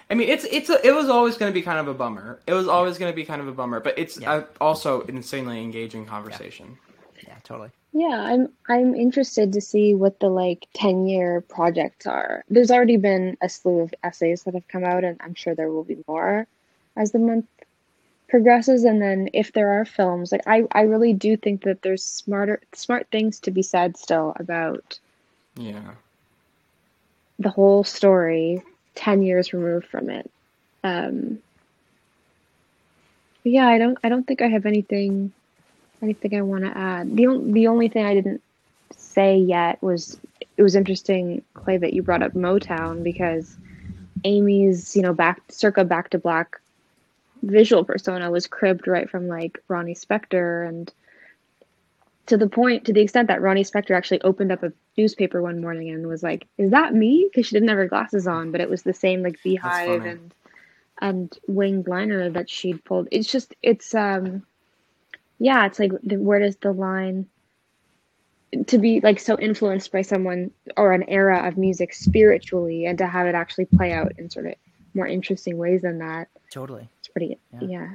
I 0.09 0.15
mean, 0.15 0.28
it's 0.28 0.45
it's 0.45 0.70
a, 0.70 0.85
it 0.87 0.95
was 0.95 1.09
always 1.09 1.37
going 1.37 1.53
to 1.53 1.55
be 1.55 1.62
kind 1.62 1.78
of 1.78 1.89
a 1.89 1.95
bummer. 1.95 2.39
It 2.47 2.53
was 2.53 2.69
always 2.69 2.97
going 2.99 3.12
to 3.12 3.16
be 3.16 3.24
kind 3.24 3.41
of 3.41 3.49
a 3.49 3.53
bummer, 3.53 3.81
but 3.81 3.99
it's 3.99 4.20
Yeah. 4.20 4.33
uh, 4.33 4.45
also 4.61 5.01
insanely 5.03 5.61
engaging 5.62 6.07
conversation. 6.07 6.78
yeah 7.27 7.35
totally 7.43 7.70
Yeah, 7.93 8.20
I'm 8.20 8.49
I'm 8.69 8.95
interested 8.95 9.53
to 9.53 9.61
see 9.61 9.95
what 9.95 10.20
the 10.20 10.28
like 10.28 10.66
10 10.74 11.07
year 11.07 11.41
projects 11.41 12.07
are. 12.07 12.45
There's 12.49 12.70
already 12.70 12.99
been 12.99 13.37
a 13.41 13.49
slew 13.49 13.81
of 13.81 13.95
essays 14.03 14.45
that 14.45 14.55
have 14.55 14.69
come 14.69 14.85
out 14.85 15.03
and 15.05 15.16
I'm 15.20 15.35
sure 15.35 15.55
there 15.55 15.70
will 15.73 15.85
be 15.85 16.05
more 16.07 16.47
as 16.97 17.12
the 17.12 17.19
month 17.19 17.47
progresses 18.28 18.85
and 18.85 19.01
then 19.03 19.28
if 19.33 19.53
there 19.53 19.81
are 19.81 19.85
films, 19.85 20.31
like 20.33 20.47
I 20.47 20.65
I 20.73 20.83
really 20.83 21.15
do 21.15 21.37
think 21.37 21.62
that 21.65 21.83
there's 21.83 22.05
smarter 22.05 22.61
smart 22.74 23.09
things 23.11 23.41
to 23.41 23.51
be 23.51 23.62
said 23.62 23.97
still 23.97 24.35
about 24.37 25.01
Yeah. 25.57 25.95
the 27.39 27.49
whole 27.51 27.85
story 27.85 28.62
10 28.97 29.23
years 29.23 29.52
removed 29.52 29.86
from 29.86 30.10
it. 30.10 30.31
Um 30.82 31.39
yeah, 33.44 33.68
I 33.68 33.78
don't 33.78 33.98
I 34.02 34.09
don't 34.09 34.27
think 34.27 34.43
I 34.43 34.48
have 34.48 34.66
anything 34.66 35.32
anything 36.02 36.36
I 36.36 36.43
want 36.43 36.64
to 36.64 36.77
add. 36.77 37.16
The 37.16 37.40
the 37.52 37.68
only 37.68 37.89
thing 37.89 38.05
I 38.05 38.14
didn't 38.14 38.43
say 38.97 39.39
yet 39.39 39.82
was 39.82 40.18
it 40.56 40.62
was 40.62 40.74
interesting, 40.74 41.43
Clay, 41.55 41.77
that 41.77 41.93
you 41.93 42.02
brought 42.02 42.23
up 42.23 42.32
Motown 42.32 43.02
because 43.02 43.56
Amy's, 44.24 44.97
you 44.97 45.02
know, 45.02 45.12
back 45.12 45.40
circa 45.48 45.85
back 45.85 46.10
to 46.10 46.18
black 46.18 46.60
visual 47.43 47.85
persona 47.85 48.31
was 48.31 48.47
cribbed 48.47 48.89
right 48.89 49.09
from 49.09 49.28
like 49.28 49.62
Ronnie 49.68 49.94
Spector 49.94 50.68
and 50.68 50.93
to 52.27 52.36
the 52.36 52.48
point 52.48 52.85
to 52.85 52.93
the 52.93 53.01
extent 53.01 53.28
that 53.28 53.40
Ronnie 53.40 53.65
Spector 53.65 53.97
actually 53.97 54.20
opened 54.23 54.53
up 54.53 54.62
a 54.62 54.73
newspaper 54.97 55.40
one 55.40 55.61
morning 55.61 55.90
and 55.90 56.07
was 56.07 56.23
like, 56.23 56.47
"Is 56.59 56.70
that 56.70 56.94
me?" 56.94 57.28
Because 57.31 57.47
she 57.47 57.55
didn't 57.55 57.69
have 57.69 57.78
her 57.78 57.89
glasses 57.89 58.27
on, 58.27 58.51
but 58.51 58.61
it 58.61 58.70
was 58.70 58.82
the 58.82 58.94
same 58.94 59.23
like 59.23 59.43
beehive 59.43 60.05
and 60.05 60.35
and 61.01 61.39
winged 61.47 61.89
liner 61.89 62.31
that 62.31 62.51
she'd 62.51 62.85
pulled. 62.85 63.09
It's 63.11 63.31
just 63.31 63.55
it's 63.62 63.94
um 63.94 64.43
yeah, 65.39 65.66
it's 65.66 65.78
like 65.78 65.93
the, 66.03 66.16
where 66.16 66.40
does 66.40 66.57
the 66.57 66.73
line 66.73 67.27
to 68.66 68.78
be 68.78 69.01
like 69.01 69.20
so 69.20 69.39
influenced 69.39 69.93
by 69.93 70.03
someone 70.03 70.51
or 70.77 70.93
an 70.93 71.05
era 71.09 71.47
of 71.47 71.59
music 71.59 71.93
spiritually 71.93 72.86
and 72.86 72.98
to 72.98 73.07
have 73.07 73.27
it 73.27 73.35
actually 73.35 73.66
play 73.66 73.93
out 73.93 74.12
in 74.19 74.31
sort 74.31 74.47
of 74.47 74.55
more 74.94 75.07
interesting 75.07 75.59
ways 75.59 75.82
than 75.82 75.98
that. 75.98 76.28
totally 76.51 76.89
It's 76.98 77.09
pretty 77.09 77.39
Yeah. 77.53 77.69
yeah. 77.69 77.89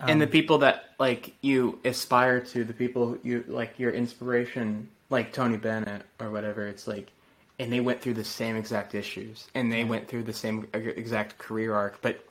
And 0.00 0.20
the 0.20 0.26
Um, 0.26 0.30
people 0.30 0.58
that 0.58 0.94
like 0.98 1.34
you 1.40 1.78
aspire 1.84 2.40
to, 2.40 2.64
the 2.64 2.72
people 2.72 3.18
you 3.22 3.44
like 3.48 3.78
your 3.78 3.90
inspiration, 3.90 4.88
like 5.10 5.32
Tony 5.32 5.56
Bennett 5.56 6.02
or 6.20 6.30
whatever. 6.30 6.66
It's 6.66 6.86
like, 6.86 7.10
and 7.58 7.72
they 7.72 7.80
went 7.80 8.00
through 8.00 8.14
the 8.14 8.24
same 8.24 8.56
exact 8.56 8.94
issues, 8.94 9.48
and 9.54 9.72
they 9.72 9.84
went 9.84 10.08
through 10.08 10.24
the 10.24 10.32
same 10.32 10.66
exact 10.74 11.38
career 11.38 11.74
arc, 11.74 12.00
but 12.02 12.24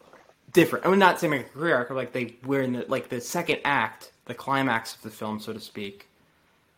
different. 0.54 0.86
I 0.86 0.90
mean, 0.90 1.00
not 1.00 1.20
same 1.20 1.34
exact 1.34 1.54
career 1.54 1.76
arc, 1.76 1.88
but 1.90 1.96
like 1.98 2.14
they 2.14 2.36
were 2.46 2.62
in 2.62 2.74
the 2.74 2.86
like 2.88 3.10
the 3.10 3.22
second 3.22 3.60
act, 3.66 4.12
the 4.26 4.34
climax 4.36 4.96
of 4.96 5.02
the 5.02 5.10
film, 5.10 5.40
so 5.40 5.54
to 5.54 5.60
speak, 5.60 6.08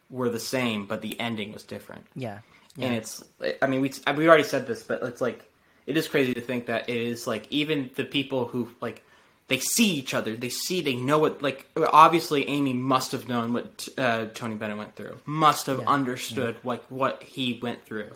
were 0.09 0.29
the 0.29 0.39
same, 0.39 0.85
but 0.85 1.01
the 1.01 1.19
ending 1.19 1.51
was 1.53 1.63
different. 1.63 2.05
yeah 2.15 2.39
and 2.79 2.93
it's 2.93 3.23
i 3.63 3.65
mean 3.65 3.81
we 3.81 3.91
we 4.15 4.27
already 4.27 4.43
said 4.43 4.67
this 4.67 4.83
but 4.83 5.01
it's 5.01 5.19
like 5.19 5.49
it 5.87 5.97
is 5.97 6.07
crazy 6.07 6.35
to 6.35 6.41
think 6.41 6.67
that 6.67 6.87
it 6.87 6.95
is 6.95 7.25
like 7.25 7.47
even 7.49 7.89
the 7.95 8.03
people 8.03 8.45
who 8.45 8.69
like 8.81 9.01
they 9.49 9.59
see 9.59 9.89
each 9.91 10.13
other 10.13 10.35
they 10.35 10.49
see 10.49 10.81
they 10.81 10.95
know 10.95 11.19
what 11.19 11.41
like 11.41 11.67
obviously 11.93 12.47
amy 12.49 12.73
must 12.73 13.11
have 13.13 13.27
known 13.29 13.53
what 13.53 13.87
uh, 13.97 14.25
tony 14.33 14.55
bennett 14.55 14.77
went 14.77 14.95
through. 14.95 15.17
Must 15.25 15.65
have 15.67 15.79
Yeah, 15.79 15.87
understood 15.87 16.57
like 16.63 16.83
what 16.89 17.23
he 17.23 17.59
went 17.61 17.85
through. 17.85 18.11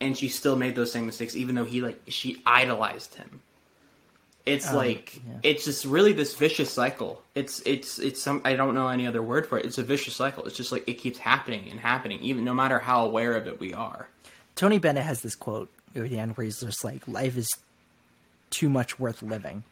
And 0.00 0.16
she 0.16 0.28
still 0.28 0.56
made 0.56 0.74
those 0.76 0.90
same 0.90 1.06
mistakes 1.06 1.36
even 1.36 1.54
though 1.54 1.64
he 1.64 1.80
like 1.80 2.00
she 2.08 2.42
idolized 2.46 3.14
him. 3.14 3.40
It's 4.46 4.68
Um, 4.70 4.76
like 4.76 5.16
yeah. 5.16 5.38
it's 5.42 5.64
just 5.66 5.84
really 5.84 6.12
this 6.14 6.34
vicious 6.34 6.72
cycle. 6.72 7.22
It's 7.34 7.60
it's 7.66 7.98
it's 7.98 8.20
some 8.20 8.40
i 8.44 8.54
don't 8.56 8.74
know 8.74 8.88
any 8.88 9.06
other 9.06 9.22
word 9.22 9.46
for 9.46 9.58
it. 9.58 9.66
It's 9.66 9.78
a 9.78 9.82
vicious 9.84 10.16
cycle. 10.16 10.44
It's 10.46 10.56
just 10.56 10.72
like 10.72 10.88
it 10.88 10.94
keeps 10.94 11.18
happening 11.18 11.68
and 11.70 11.78
happening 11.78 12.18
even 12.20 12.44
no 12.44 12.54
matter 12.54 12.78
how 12.78 13.04
aware 13.04 13.34
of 13.34 13.46
it 13.46 13.60
we 13.60 13.72
are. 13.74 14.08
Tony 14.56 14.78
Bennett 14.78 15.04
has 15.04 15.20
this 15.22 15.34
quote 15.36 15.70
at 15.94 16.08
the 16.08 16.18
end 16.18 16.36
where 16.36 16.44
he's 16.46 16.60
just 16.60 16.82
like, 16.82 17.06
"Life 17.06 17.36
is 17.36 17.48
too 18.50 18.68
much 18.68 18.98
worth 18.98 19.22
living." 19.22 19.62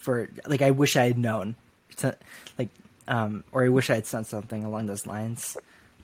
For 0.00 0.28
like, 0.46 0.62
I 0.62 0.70
wish 0.72 0.96
I 0.96 1.04
had 1.06 1.16
known, 1.18 1.54
not- 2.02 2.18
like, 2.58 2.68
um, 3.06 3.44
or 3.52 3.64
I 3.64 3.68
wish 3.68 3.88
I 3.90 3.94
had 3.96 4.06
said 4.06 4.26
something 4.26 4.64
along 4.64 4.86
those 4.86 5.06
lines. 5.06 5.56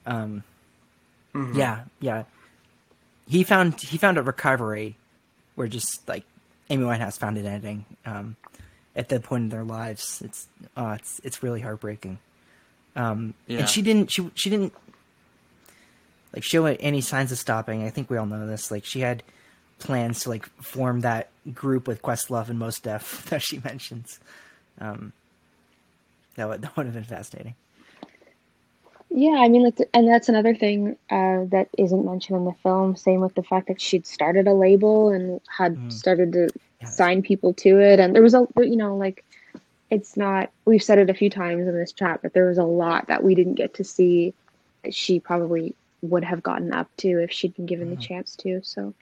Um, 0.07 0.45
yeah, 1.55 1.85
yeah. 2.01 2.25
He 3.29 3.43
found 3.45 3.81
he 3.81 3.99
found 3.99 4.17
a 4.19 4.23
recovery 4.23 4.97
where 5.57 5.67
just 5.69 6.07
like 6.09 6.25
Amy 6.71 6.85
Winehouse 6.85 7.19
found 7.19 7.37
an 7.39 7.47
ending. 7.47 7.85
Um, 8.07 8.37
at 8.95 9.09
that 9.11 9.23
point 9.25 9.43
in 9.45 9.49
their 9.51 9.65
lives, 9.65 10.23
it's 10.25 10.47
uh, 10.77 10.97
it's 10.99 11.21
it's 11.25 11.43
really 11.43 11.61
heartbreaking. 11.61 12.19
Um, 12.95 13.35
Yeah. 13.47 13.61
and 13.61 13.69
she 13.69 13.83
didn't 13.83 14.11
she 14.11 14.31
she 14.35 14.49
didn't 14.49 14.73
like 16.33 16.43
show 16.45 16.65
any 16.67 17.01
signs 17.01 17.33
of 17.33 17.39
stopping. 17.39 17.83
I 17.85 17.91
think 17.91 18.09
we 18.11 18.17
all 18.17 18.27
know 18.27 18.47
this. 18.47 18.71
Like 18.71 18.85
she 18.85 19.01
had 19.01 19.23
plans 19.79 20.21
to 20.21 20.31
like 20.31 20.47
form 20.63 21.01
that 21.01 21.29
group 21.55 21.87
with 21.87 22.03
Questlove 22.03 22.49
and 22.49 22.59
Mos 22.59 22.79
Def 22.81 23.25
that 23.31 23.43
she 23.43 23.61
mentions. 23.65 24.21
Um, 24.81 25.13
that 26.37 26.49
would 26.49 26.63
that 26.63 26.77
would 26.77 26.87
have 26.87 26.95
been 26.95 27.05
fascinating. 27.05 27.55
Yeah, 29.09 29.37
I 29.39 29.49
mean, 29.49 29.63
like, 29.63 29.79
and 29.95 30.09
that's 30.09 30.29
another 30.29 30.55
thing 30.55 30.97
uh, 31.11 31.45
that 31.47 31.69
isn't 31.79 32.05
mentioned 32.05 32.39
in 32.39 32.45
the 32.45 32.53
film. 32.63 32.97
Same 32.97 33.21
with 33.21 33.35
the 33.35 33.43
fact 33.43 33.69
that 33.69 33.81
she'd 33.81 34.07
started 34.07 34.47
a 34.49 34.53
label 34.53 35.11
and 35.11 35.41
had 35.49 35.93
started 35.93 36.33
to 36.33 36.49
Yes. 36.83 36.95
sign 36.95 37.23
people 37.23 37.55
to 37.55 37.81
it, 37.81 37.99
and 37.99 38.15
there 38.15 38.21
was 38.23 38.35
a, 38.35 38.47
you 38.59 38.77
know, 38.77 38.95
like, 38.97 39.25
it's 39.89 40.15
not. 40.15 40.51
We've 40.67 40.83
said 40.83 40.99
it 40.99 41.09
a 41.09 41.15
few 41.15 41.31
times 41.31 41.67
in 41.67 41.75
this 41.75 41.93
chat, 41.93 42.21
but 42.21 42.35
there 42.35 42.47
was 42.49 42.59
a 42.59 42.65
lot 42.65 43.07
that 43.07 43.25
we 43.25 43.35
didn't 43.35 43.55
get 43.55 43.73
to 43.75 43.85
see. 43.85 44.35
That 44.83 44.95
she 44.95 45.19
probably 45.19 45.75
would 46.03 46.25
have 46.25 46.43
gotten 46.43 46.75
up 46.75 46.89
to 46.99 47.23
if 47.23 47.33
she'd 47.33 47.55
been 47.55 47.65
given 47.65 47.89
the 47.89 47.97
chance 47.97 48.37
to. 48.37 48.61
So, 48.63 48.93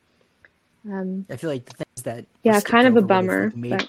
um, 0.87 1.27
I 1.31 1.37
feel 1.37 1.51
like 1.51 1.65
the 1.65 1.75
things 1.85 2.03
that 2.05 2.25
yeah, 2.43 2.61
kind 2.61 2.87
of 2.87 2.95
a 2.95 2.99
over 2.99 3.07
would 3.07 3.25
have, 3.25 3.27
bummer. 3.27 3.53
made- 3.55 3.71
But 3.79 3.89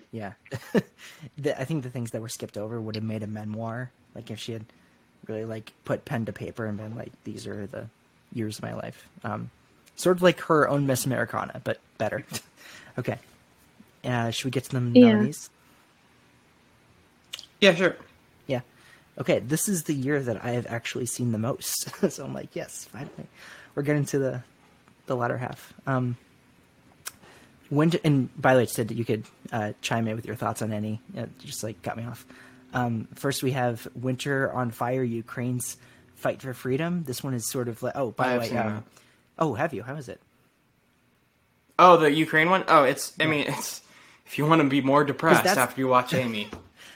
Yeah, 0.12 0.32
the, 1.38 1.58
I 1.60 1.64
think 1.64 1.82
the 1.82 1.90
things 1.90 2.10
that 2.10 2.20
were 2.20 2.28
skipped 2.28 2.58
over 2.58 2.80
would 2.80 2.94
have 2.94 3.04
made 3.04 3.22
a 3.22 3.26
memoir. 3.26 3.90
Like 4.14 4.30
if 4.30 4.38
she 4.38 4.52
had 4.52 4.64
really 5.26 5.44
like 5.46 5.72
put 5.84 6.04
pen 6.04 6.26
to 6.26 6.32
paper 6.32 6.66
and 6.66 6.76
been 6.76 6.94
like, 6.96 7.12
"These 7.24 7.46
are 7.46 7.66
the 7.66 7.86
years 8.34 8.58
of 8.58 8.62
my 8.64 8.74
life." 8.74 9.08
Um, 9.24 9.50
sort 9.96 10.16
of 10.16 10.22
like 10.22 10.40
her 10.40 10.68
own 10.68 10.86
Miss 10.86 11.06
Americana, 11.06 11.60
but 11.64 11.80
better. 11.96 12.24
okay, 12.98 13.18
uh, 14.04 14.30
should 14.30 14.44
we 14.44 14.50
get 14.50 14.64
to 14.64 14.78
the 14.80 15.00
Yeah. 15.00 15.12
nominees? 15.12 15.48
yeah 17.60 17.74
sure 17.74 17.96
Yeah. 18.46 18.60
Okay, 19.18 19.38
this 19.40 19.68
is 19.68 19.84
the 19.84 19.94
year 19.94 20.20
that 20.22 20.42
I 20.44 20.50
have 20.52 20.66
actually 20.68 21.06
seen 21.06 21.32
the 21.32 21.38
most. 21.38 21.88
so 22.10 22.24
I'm 22.24 22.34
like, 22.34 22.54
yes, 22.56 22.86
finally. 22.86 23.26
We're 23.74 23.82
getting 23.82 24.04
to 24.06 24.18
the 24.18 24.42
the 25.06 25.16
latter 25.16 25.38
half. 25.38 25.72
Um 25.86 26.16
when 27.72 27.90
and 28.04 28.28
by 28.40 28.52
the 28.54 28.60
way, 28.60 28.66
said 28.66 28.88
that 28.88 28.96
you 28.96 29.04
could 29.04 29.24
uh, 29.50 29.72
chime 29.80 30.06
in 30.06 30.14
with 30.14 30.26
your 30.26 30.36
thoughts 30.36 30.60
on 30.60 30.72
any. 30.72 31.00
It 31.14 31.30
just 31.38 31.64
like 31.64 31.80
got 31.80 31.96
me 31.96 32.04
off. 32.04 32.26
Um, 32.74 33.08
first, 33.14 33.42
we 33.42 33.52
have 33.52 33.88
Winter 33.94 34.52
on 34.52 34.70
Fire, 34.70 35.02
Ukraine's 35.02 35.78
Fight 36.14 36.42
for 36.42 36.52
Freedom. 36.52 37.04
This 37.04 37.24
one 37.24 37.32
is 37.32 37.48
sort 37.50 37.68
of 37.68 37.82
like 37.82 37.96
oh 37.96 38.10
by 38.10 38.34
the 38.34 38.40
way 38.40 38.58
um, 38.58 38.84
oh 39.38 39.54
have 39.54 39.72
you 39.72 39.82
how 39.82 39.96
is 39.96 40.08
it? 40.08 40.20
Oh, 41.78 41.96
the 41.96 42.12
Ukraine 42.12 42.50
one. 42.50 42.64
Oh, 42.68 42.84
it's. 42.84 43.14
I 43.18 43.26
mean, 43.26 43.46
it's. 43.48 43.80
If 44.26 44.36
you 44.36 44.46
want 44.46 44.62
to 44.62 44.68
be 44.68 44.82
more 44.82 45.04
depressed 45.04 45.46
after 45.46 45.80
you 45.80 45.88
watch 45.88 46.12
Amy, 46.22 46.48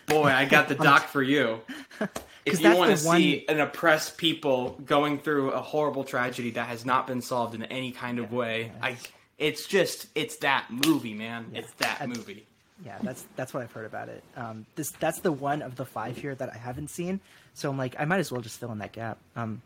boy, 0.06 0.26
I 0.26 0.44
got 0.44 0.68
the 0.68 0.74
doc 0.88 1.08
for 1.08 1.22
you. 1.22 1.60
If 2.46 2.60
you 2.60 2.76
want 2.76 2.96
to 2.96 3.04
one- 3.04 3.18
see 3.18 3.44
an 3.48 3.58
oppressed 3.58 4.18
people 4.18 4.78
going 4.84 5.18
through 5.18 5.50
a 5.50 5.60
horrible 5.60 6.04
tragedy 6.04 6.50
that 6.52 6.68
has 6.68 6.86
not 6.86 7.08
been 7.08 7.20
solved 7.20 7.56
in 7.56 7.64
any 7.64 7.90
kind 7.90 8.20
of 8.20 8.30
way, 8.32 8.70
I. 8.80 8.98
It's 9.38 9.66
just. 9.66 10.06
It's 10.14 10.36
that 10.38 10.66
movie, 10.70 11.14
man. 11.14 11.46
It's 11.54 11.70
that 11.78 12.08
movie. 12.08 12.46
Yeah, 12.84 12.98
that's 13.02 13.24
that's 13.36 13.54
what 13.54 13.62
I've 13.62 13.72
heard 13.72 13.86
about 13.86 14.08
it. 14.08 14.22
Um, 14.36 14.66
this 14.74 14.90
that's 14.92 15.20
the 15.20 15.32
one 15.32 15.62
of 15.62 15.76
the 15.76 15.84
five 15.86 16.16
here 16.16 16.34
that 16.34 16.50
I 16.52 16.56
haven't 16.58 16.90
seen, 16.90 17.20
so 17.54 17.70
I'm 17.70 17.78
like 17.78 17.96
I 17.98 18.04
might 18.04 18.18
as 18.20 18.30
well 18.30 18.42
just 18.42 18.60
fill 18.60 18.72
in 18.72 18.78
that 18.78 18.92
gap. 18.92 19.18
Um, 19.34 19.62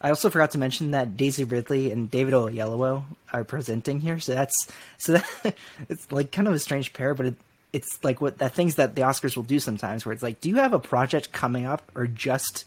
I 0.00 0.10
also 0.10 0.28
forgot 0.28 0.50
to 0.50 0.58
mention 0.58 0.90
that 0.90 1.16
Daisy 1.16 1.44
Ridley 1.44 1.90
and 1.90 2.10
David 2.10 2.34
Oyelowo 2.34 3.04
are 3.32 3.44
presenting 3.44 4.00
here, 4.00 4.20
so 4.20 4.34
that's 4.34 4.68
so 4.98 5.14
that 5.14 5.54
it's 5.88 6.10
like 6.12 6.32
kind 6.32 6.46
of 6.46 6.52
a 6.52 6.58
strange 6.58 6.92
pair, 6.92 7.14
but 7.14 7.26
it, 7.26 7.34
it's 7.72 7.98
like 8.02 8.20
what 8.20 8.38
that 8.38 8.54
things 8.54 8.74
that 8.74 8.94
the 8.94 9.02
Oscars 9.02 9.36
will 9.36 9.42
do 9.42 9.58
sometimes, 9.58 10.04
where 10.04 10.12
it's 10.12 10.22
like, 10.22 10.40
do 10.42 10.50
you 10.50 10.56
have 10.56 10.74
a 10.74 10.78
project 10.78 11.32
coming 11.32 11.64
up 11.64 11.90
or 11.94 12.06
just 12.06 12.66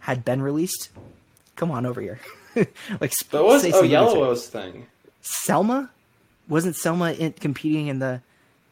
had 0.00 0.24
been 0.24 0.42
released? 0.42 0.88
Come 1.54 1.70
on 1.70 1.86
over 1.86 2.00
here. 2.00 2.18
like 3.00 3.12
sp- 3.14 3.30
But 3.30 3.44
what's 3.44 3.62
say 3.62 3.70
something 3.70 3.90
Oyelowo's 3.90 4.48
thing? 4.48 4.86
Selma? 5.26 5.90
Wasn't 6.48 6.76
Selma 6.76 7.12
in, 7.12 7.32
competing 7.32 7.86
in 7.88 7.98
the 7.98 8.20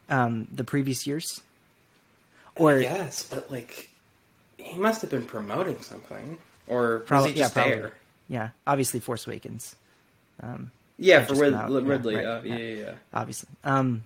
um, 0.09 0.47
the 0.53 0.63
previous 0.63 1.07
years? 1.07 1.41
Or 2.55 2.77
Yes, 2.79 3.23
but 3.23 3.49
like, 3.51 3.89
he 4.57 4.77
must 4.77 5.01
have 5.01 5.09
been 5.09 5.25
promoting 5.25 5.81
something, 5.81 6.37
or 6.67 6.99
was 6.99 7.07
Probably- 7.07 7.31
he 7.31 7.39
just 7.39 7.55
yeah, 7.55 7.63
probably. 7.63 7.79
there? 7.81 7.93
yeah, 8.29 8.49
obviously 8.67 8.99
Force 8.99 9.25
Awakens, 9.25 9.75
Yeah, 10.99 11.25
for 11.25 11.33
Rid- 11.33 11.53
came 11.53 11.59
out, 11.59 11.71
yeah, 11.71 11.79
Ridley. 11.89 12.15
right, 12.17 12.25
uh, 12.25 12.41
yeah. 12.43 12.55
yeah, 12.55 12.57
yeah, 12.75 12.75
yeah. 12.85 12.91
obviously. 13.11 13.49
Um, 13.63 14.03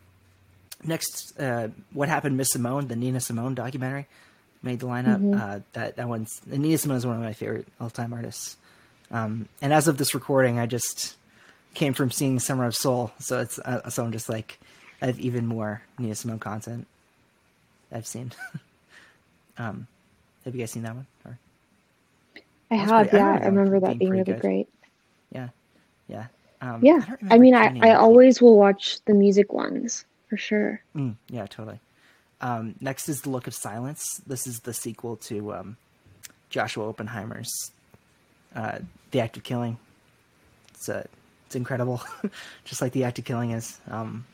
next, 0.86 1.38
uh, 1.38 1.68
what 1.92 2.08
happened, 2.08 2.38
Miss 2.38 2.48
Simone, 2.52 2.88
the 2.88 2.96
Nina 2.96 3.20
Simone 3.20 3.54
documentary, 3.54 4.08
made 4.64 4.80
the 4.80 4.88
lineup. 4.88 5.38
Uh, 5.38 5.60
that 5.74 5.98
that 5.98 6.08
one's 6.08 6.40
Nina 6.46 6.78
Simone 6.78 6.98
is 6.98 7.06
one 7.06 7.18
of 7.18 7.22
my 7.22 7.34
favorite 7.34 7.68
all 7.82 7.90
time 7.90 8.14
artists. 8.14 8.56
Um, 9.12 9.50
and 9.62 9.74
as 9.74 9.90
of 9.90 9.98
this 9.98 10.14
recording, 10.16 10.58
I 10.58 10.68
just 10.68 11.17
came 11.78 11.94
from 11.94 12.10
seeing 12.10 12.40
Summer 12.40 12.66
of 12.66 12.76
Soul, 12.76 13.12
so 13.20 13.40
it's 13.40 13.60
uh, 13.60 13.88
so 13.90 14.04
I'm 14.04 14.12
just 14.12 14.30
like 14.30 14.60
I 15.02 15.06
have 15.06 15.20
even 15.20 15.46
more 15.46 15.84
Nina 16.00 16.16
Simone 16.16 16.40
content 16.40 16.88
I've 17.92 18.08
seen. 18.08 18.34
um, 19.60 19.88
have 20.44 20.56
you 20.56 20.62
guys 20.62 20.72
seen 20.72 20.84
that 20.84 20.96
one? 20.96 21.06
Or? 21.24 21.38
I 22.72 22.76
have, 22.76 22.90
pretty- 23.10 23.18
I 23.18 23.20
yeah. 23.20 23.26
remember 23.26 23.44
I 23.44 23.48
remember 23.48 23.80
that 23.82 23.88
being 23.88 24.00
being 24.00 24.12
really 24.12 24.24
good. 24.24 24.42
great. 24.42 24.68
Yeah, 25.32 25.50
yeah, 26.08 26.26
um, 26.62 26.84
Yeah. 26.84 27.00
don't 27.08 27.32
I, 27.32 27.38
mean, 27.38 27.54
I, 27.54 27.78
I 27.92 27.94
always 27.94 28.42
will 28.42 28.58
watch 28.58 29.00
the 29.06 29.14
music 29.14 29.54
ones 29.54 30.04
for 30.30 30.38
sure. 30.38 30.82
Mm, 30.96 31.16
yeah, 31.30 31.46
totally. 31.46 31.80
Um, 32.42 32.76
next 32.82 33.08
is 33.08 33.22
The 33.22 33.30
Look 33.30 33.46
of 33.48 33.54
Silence. 33.54 34.22
This 34.26 34.48
is 34.48 34.62
the 34.62 34.74
sequel 34.74 35.18
to 35.18 35.54
um, 35.54 35.78
Joshua 36.50 36.90
Oppenheimer's 36.90 37.72
uh, 38.56 38.80
The 39.12 39.20
Act 39.20 39.38
of 39.38 39.44
Killing. 39.44 39.78
It's 40.70 40.90
uh, 40.90 41.06
it's 41.48 41.56
incredible, 41.56 42.02
just 42.66 42.82
like 42.82 42.92
The 42.92 43.06
Act 43.06 43.20
of 43.20 43.26
Killing 43.26 43.52
is. 43.52 43.80
Um, 43.90 44.26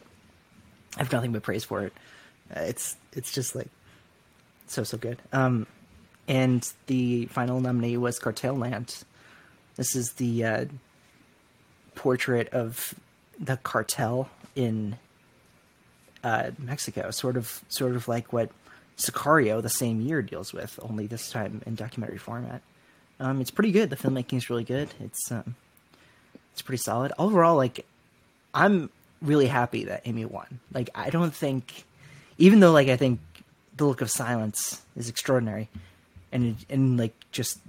I 0.98 1.00
have 1.00 1.12
nothing 1.12 1.32
but 1.32 1.44
praise 1.44 1.64
for 1.64 1.84
it. 1.84 1.94
Uh, 2.56 2.62
it's 2.62 2.98
it's 3.14 3.32
just 3.32 3.56
like 3.56 3.70
so 4.66 4.84
so 4.84 4.98
good. 4.98 5.20
Um, 5.32 5.68
and 6.28 6.68
the 6.88 7.28
final 7.28 7.62
nominee 7.62 7.98
was 7.98 8.18
Cartel 8.18 8.56
Land. 8.56 9.04
This 9.76 9.96
is 9.96 10.14
the 10.14 10.44
uh, 10.44 10.66
portrait 11.94 12.50
of 12.50 12.96
the 13.40 13.58
cartel 13.58 14.30
in 14.56 14.98
uh, 16.24 16.50
Mexico, 16.58 17.12
sort 17.12 17.38
of 17.38 17.64
sort 17.68 17.96
of 17.96 18.08
like 18.08 18.34
what 18.34 18.50
Sicario 18.98 19.62
the 19.62 19.70
same 19.70 20.02
year 20.02 20.24
deals 20.24 20.52
with, 20.52 20.80
only 20.82 21.06
this 21.06 21.30
time 21.30 21.62
in 21.68 21.76
documentary 21.76 22.18
format. 22.18 22.64
Um, 23.20 23.40
it's 23.40 23.52
pretty 23.52 23.72
good. 23.72 23.92
The 23.92 23.96
filmmaking 23.96 24.38
is 24.38 24.50
really 24.50 24.64
good. 24.64 24.90
It's 25.00 25.32
um, 25.32 25.56
it's 26.54 26.62
pretty 26.62 26.82
solid 26.82 27.12
overall. 27.18 27.56
Like, 27.56 27.86
I'm 28.54 28.90
really 29.22 29.48
happy 29.48 29.86
that 29.86 30.04
Amy 30.06 30.26
won. 30.26 30.60
Like, 30.72 30.90
I 30.96 31.10
don't 31.10 31.34
think, 31.34 31.86
even 32.38 32.60
though 32.60 32.72
like 32.72 32.88
I 32.88 32.96
think 32.96 33.20
the 33.76 33.86
look 33.86 34.02
of 34.02 34.10
silence 34.10 34.82
is 34.96 35.10
extraordinary, 35.10 35.70
and 36.32 36.56
and 36.70 36.98
like 36.98 37.14
just, 37.32 37.60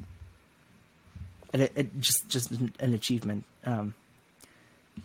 and 1.53 1.63
it, 1.63 1.73
it 1.75 2.01
just 2.01 2.29
just 2.29 2.51
an 2.53 2.95
achievement. 2.95 3.45
Um, 3.65 3.95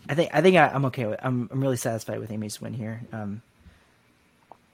I 0.07 0.15
think 0.15 0.29
I 0.33 0.41
think 0.41 0.57
I, 0.57 0.67
I'm 0.67 0.85
okay 0.85 1.05
with. 1.05 1.19
I'm 1.23 1.49
I'm 1.51 1.61
really 1.61 1.77
satisfied 1.77 2.19
with 2.19 2.31
Amy's 2.31 2.61
win 2.61 2.73
here, 2.73 3.01
um, 3.13 3.41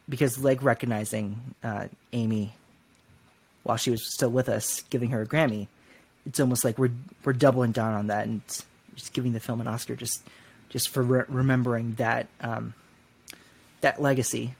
because 0.09 0.39
like 0.43 0.63
recognizing 0.63 1.55
uh, 1.63 1.87
Amy 2.11 2.53
while 3.63 3.77
she 3.77 3.89
was 3.89 4.13
still 4.13 4.29
with 4.29 4.47
us, 4.47 4.81
giving 4.91 5.09
her 5.09 5.23
a 5.23 5.25
Grammy, 5.25 5.67
it's 6.25 6.39
almost 6.39 6.63
like 6.63 6.77
we're 6.77 6.91
we're 7.23 7.33
doubling 7.33 7.71
down 7.71 7.93
on 7.93 8.07
that 8.07 8.25
and 8.25 8.41
just 8.95 9.13
giving 9.13 9.33
the 9.33 9.39
film 9.39 9.61
an 9.61 9.67
Oscar 9.67 9.95
just 9.95 10.23
just 10.69 10.89
for 10.89 11.03
re- 11.03 11.23
remembering 11.27 11.93
that 11.95 12.27
um, 12.41 12.73
that 13.81 14.01
legacy. 14.01 14.55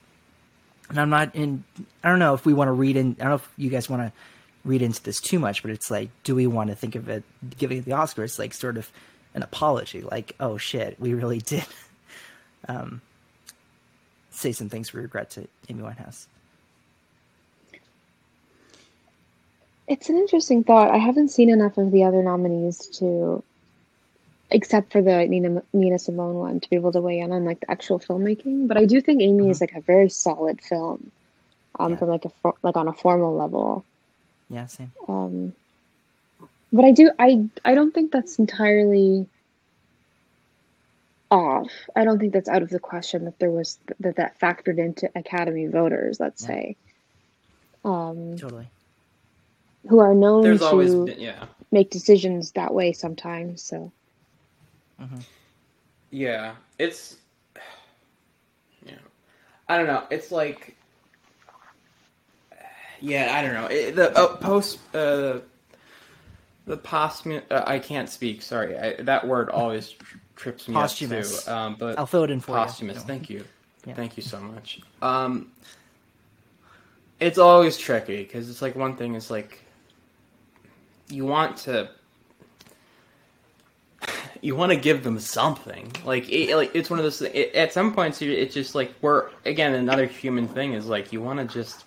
And 0.90 1.00
I'm 1.00 1.10
not 1.10 1.36
in. 1.36 1.64
I 2.04 2.10
don't 2.10 2.20
know 2.20 2.34
if 2.34 2.46
we 2.46 2.54
want 2.54 2.68
to 2.68 2.74
read 2.74 2.96
in. 2.96 3.16
I 3.20 3.24
don't 3.24 3.30
know 3.30 3.36
if 3.36 3.50
you 3.58 3.70
guys 3.70 3.90
want 3.90 4.04
to 4.04 4.12
read 4.64 4.82
into 4.82 5.02
this 5.02 5.20
too 5.20 5.40
much, 5.40 5.62
but 5.62 5.72
it's 5.72 5.90
like, 5.90 6.10
do 6.24 6.36
we 6.36 6.48
want 6.48 6.70
to 6.70 6.76
think 6.76 6.96
of 6.96 7.10
it 7.10 7.24
giving 7.58 7.80
it 7.80 7.86
the 7.86 7.92
Oscars 7.92 8.38
like 8.38 8.54
sort 8.54 8.78
of 8.78 8.92
an 9.34 9.44
apology? 9.44 10.02
Like, 10.02 10.36
oh 10.40 10.58
shit, 10.58 11.00
we 11.00 11.14
really 11.14 11.40
did 11.40 11.66
um, 12.68 13.02
say 14.30 14.52
some 14.52 14.70
things 14.70 14.94
we 14.94 15.02
regret 15.02 15.32
to 15.32 15.48
Amy 15.70 15.82
Winehouse. 15.82 16.28
It's 19.88 20.10
an 20.10 20.18
interesting 20.18 20.64
thought. 20.64 20.90
I 20.90 20.98
haven't 20.98 21.30
seen 21.30 21.50
enough 21.50 21.78
of 21.78 21.92
the 21.92 22.04
other 22.04 22.24
nominees 22.24 22.88
to, 23.00 23.44
except 24.56 24.94
for 24.94 25.04
the 25.04 25.28
Nina 25.28 25.62
Nina 25.74 26.00
Simone 26.00 26.36
one, 26.36 26.62
to 26.62 26.70
be 26.72 26.78
able 26.78 26.94
to 26.94 27.02
weigh 27.02 27.20
in 27.20 27.34
on 27.34 27.46
like 27.46 27.60
the 27.60 27.70
actual 27.72 28.00
filmmaking. 28.00 28.70
But 28.70 28.78
I 28.78 28.86
do 28.86 29.02
think 29.02 29.22
Amy 29.22 29.52
is 29.52 29.62
like 29.62 29.74
a 29.76 29.82
very 29.82 30.10
solid 30.10 30.62
film, 30.62 31.12
um, 31.80 31.92
Yeah. 31.94 31.98
from 31.98 32.10
like 32.10 32.26
a 32.26 32.30
for, 32.42 32.56
like 32.64 32.78
on 32.78 32.88
a 32.88 32.94
formal 32.94 33.36
level. 33.36 33.86
Yeah, 34.50 34.66
same. 34.68 34.94
Um, 35.10 35.54
but 36.72 36.86
I 36.86 36.92
do 36.92 37.12
I 37.20 37.50
I 37.66 37.76
don't 37.76 37.94
think 37.94 38.12
that's 38.14 38.40
entirely 38.40 39.28
off. 41.32 41.72
I 41.96 42.06
don't 42.06 42.20
think 42.20 42.34
that's 42.34 42.50
out 42.50 42.64
of 42.64 42.70
the 42.70 42.80
question 42.80 43.26
that 43.26 43.40
there 43.40 43.52
was 43.52 43.80
that 44.00 44.16
that 44.18 44.40
factored 44.40 44.80
into 44.80 45.10
Academy 45.16 45.68
voters. 45.68 46.20
Let's 46.20 46.42
Yeah. 46.44 46.48
say, 46.48 46.78
um, 47.84 48.38
Totally. 48.38 48.72
who 49.90 50.00
are 50.00 50.16
known 50.16 50.44
There's 50.44 50.62
to 50.62 50.66
always 50.66 50.96
been, 50.96 51.20
yeah, 51.20 51.46
make 51.72 51.92
decisions 51.92 52.54
that 52.54 52.74
way 52.74 52.94
sometimes. 52.94 53.64
So 53.64 53.92
yeah. 56.12 56.56
It's 56.80 57.18
yeah. 58.86 58.94
I 59.70 59.78
don't 59.78 59.88
know. 59.88 60.04
It's 60.10 60.32
like 60.32 60.76
yeah. 63.00 63.36
I 63.38 63.42
don't 63.42 63.54
know. 63.54 63.68
It, 63.68 63.96
the 63.96 64.18
uh, 64.18 64.36
post 64.38 64.80
uh, 64.96 65.40
the 66.66 66.78
posthumous. 66.78 67.44
Uh, 67.50 67.64
I 67.66 67.80
can't 67.80 68.10
speak. 68.10 68.42
Sorry. 68.42 68.78
I, 68.78 69.02
that 69.04 69.28
word 69.28 69.50
always 69.50 69.90
tr- 69.92 70.18
trips 70.36 70.68
me 70.68 70.74
Posthumous. 70.76 71.40
up 71.40 71.46
too. 71.46 71.52
Um, 71.52 71.76
but 71.80 72.00
I'll 72.00 72.06
fill 72.06 72.24
it 72.24 72.32
in 72.32 72.40
for 72.40 72.56
posthumous. 72.56 72.98
you. 72.98 73.04
Thank 73.04 73.30
you. 73.30 73.44
Yeah. 73.86 73.94
Thank 73.94 74.18
you 74.18 74.24
so 74.24 74.40
much. 74.40 74.82
Um, 75.02 75.52
it's 77.20 77.38
always 77.38 77.78
tricky 77.78 78.24
because 78.24 78.50
it's 78.50 78.62
like 78.62 78.76
one 78.76 78.96
thing 78.96 79.16
is 79.16 79.30
like 79.30 79.60
you 81.10 81.26
want 81.26 81.58
to 81.58 81.90
you 84.46 84.56
want 84.56 84.72
to 84.72 84.78
give 84.78 85.04
them 85.04 85.20
something. 85.20 85.92
Like 86.06 86.30
it, 86.30 86.56
like 86.56 86.76
it's 86.76 86.92
one 86.92 87.00
of 87.00 87.04
those 87.04 87.20
it, 87.24 87.56
at 87.56 87.74
some 87.74 87.96
points 87.96 88.22
it's 88.22 88.54
just 88.54 88.76
like 88.76 88.94
we're 89.02 89.30
again 89.44 89.74
another 89.74 90.06
human 90.06 90.48
thing 90.48 90.74
is 90.74 90.86
like 90.86 91.12
you 91.12 91.20
want 91.20 91.40
to 91.40 91.52
just 91.52 91.86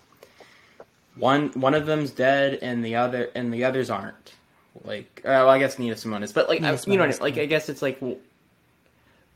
one 1.15 1.51
one 1.51 1.75
of 1.75 1.87
them's 1.87 2.11
dead 2.11 2.59
and 2.61 2.85
the 2.85 2.97
other 2.97 3.31
and 3.37 3.55
the 3.55 3.65
others 3.65 3.91
aren't. 3.91 4.35
Like 4.85 5.21
uh, 5.25 5.31
well, 5.47 5.51
I 5.51 5.61
guess 5.61 5.79
Nina 5.79 5.97
Simone 5.97 6.25
is 6.25 6.33
but 6.33 6.49
like 6.49 6.61
I, 6.63 6.77
you 6.87 6.97
know 6.97 7.07
what 7.07 7.15
I 7.15 7.23
like. 7.23 7.39
I 7.39 7.47
guess 7.47 7.69
it's 7.69 7.81
like 7.81 7.99
well, 8.03 8.17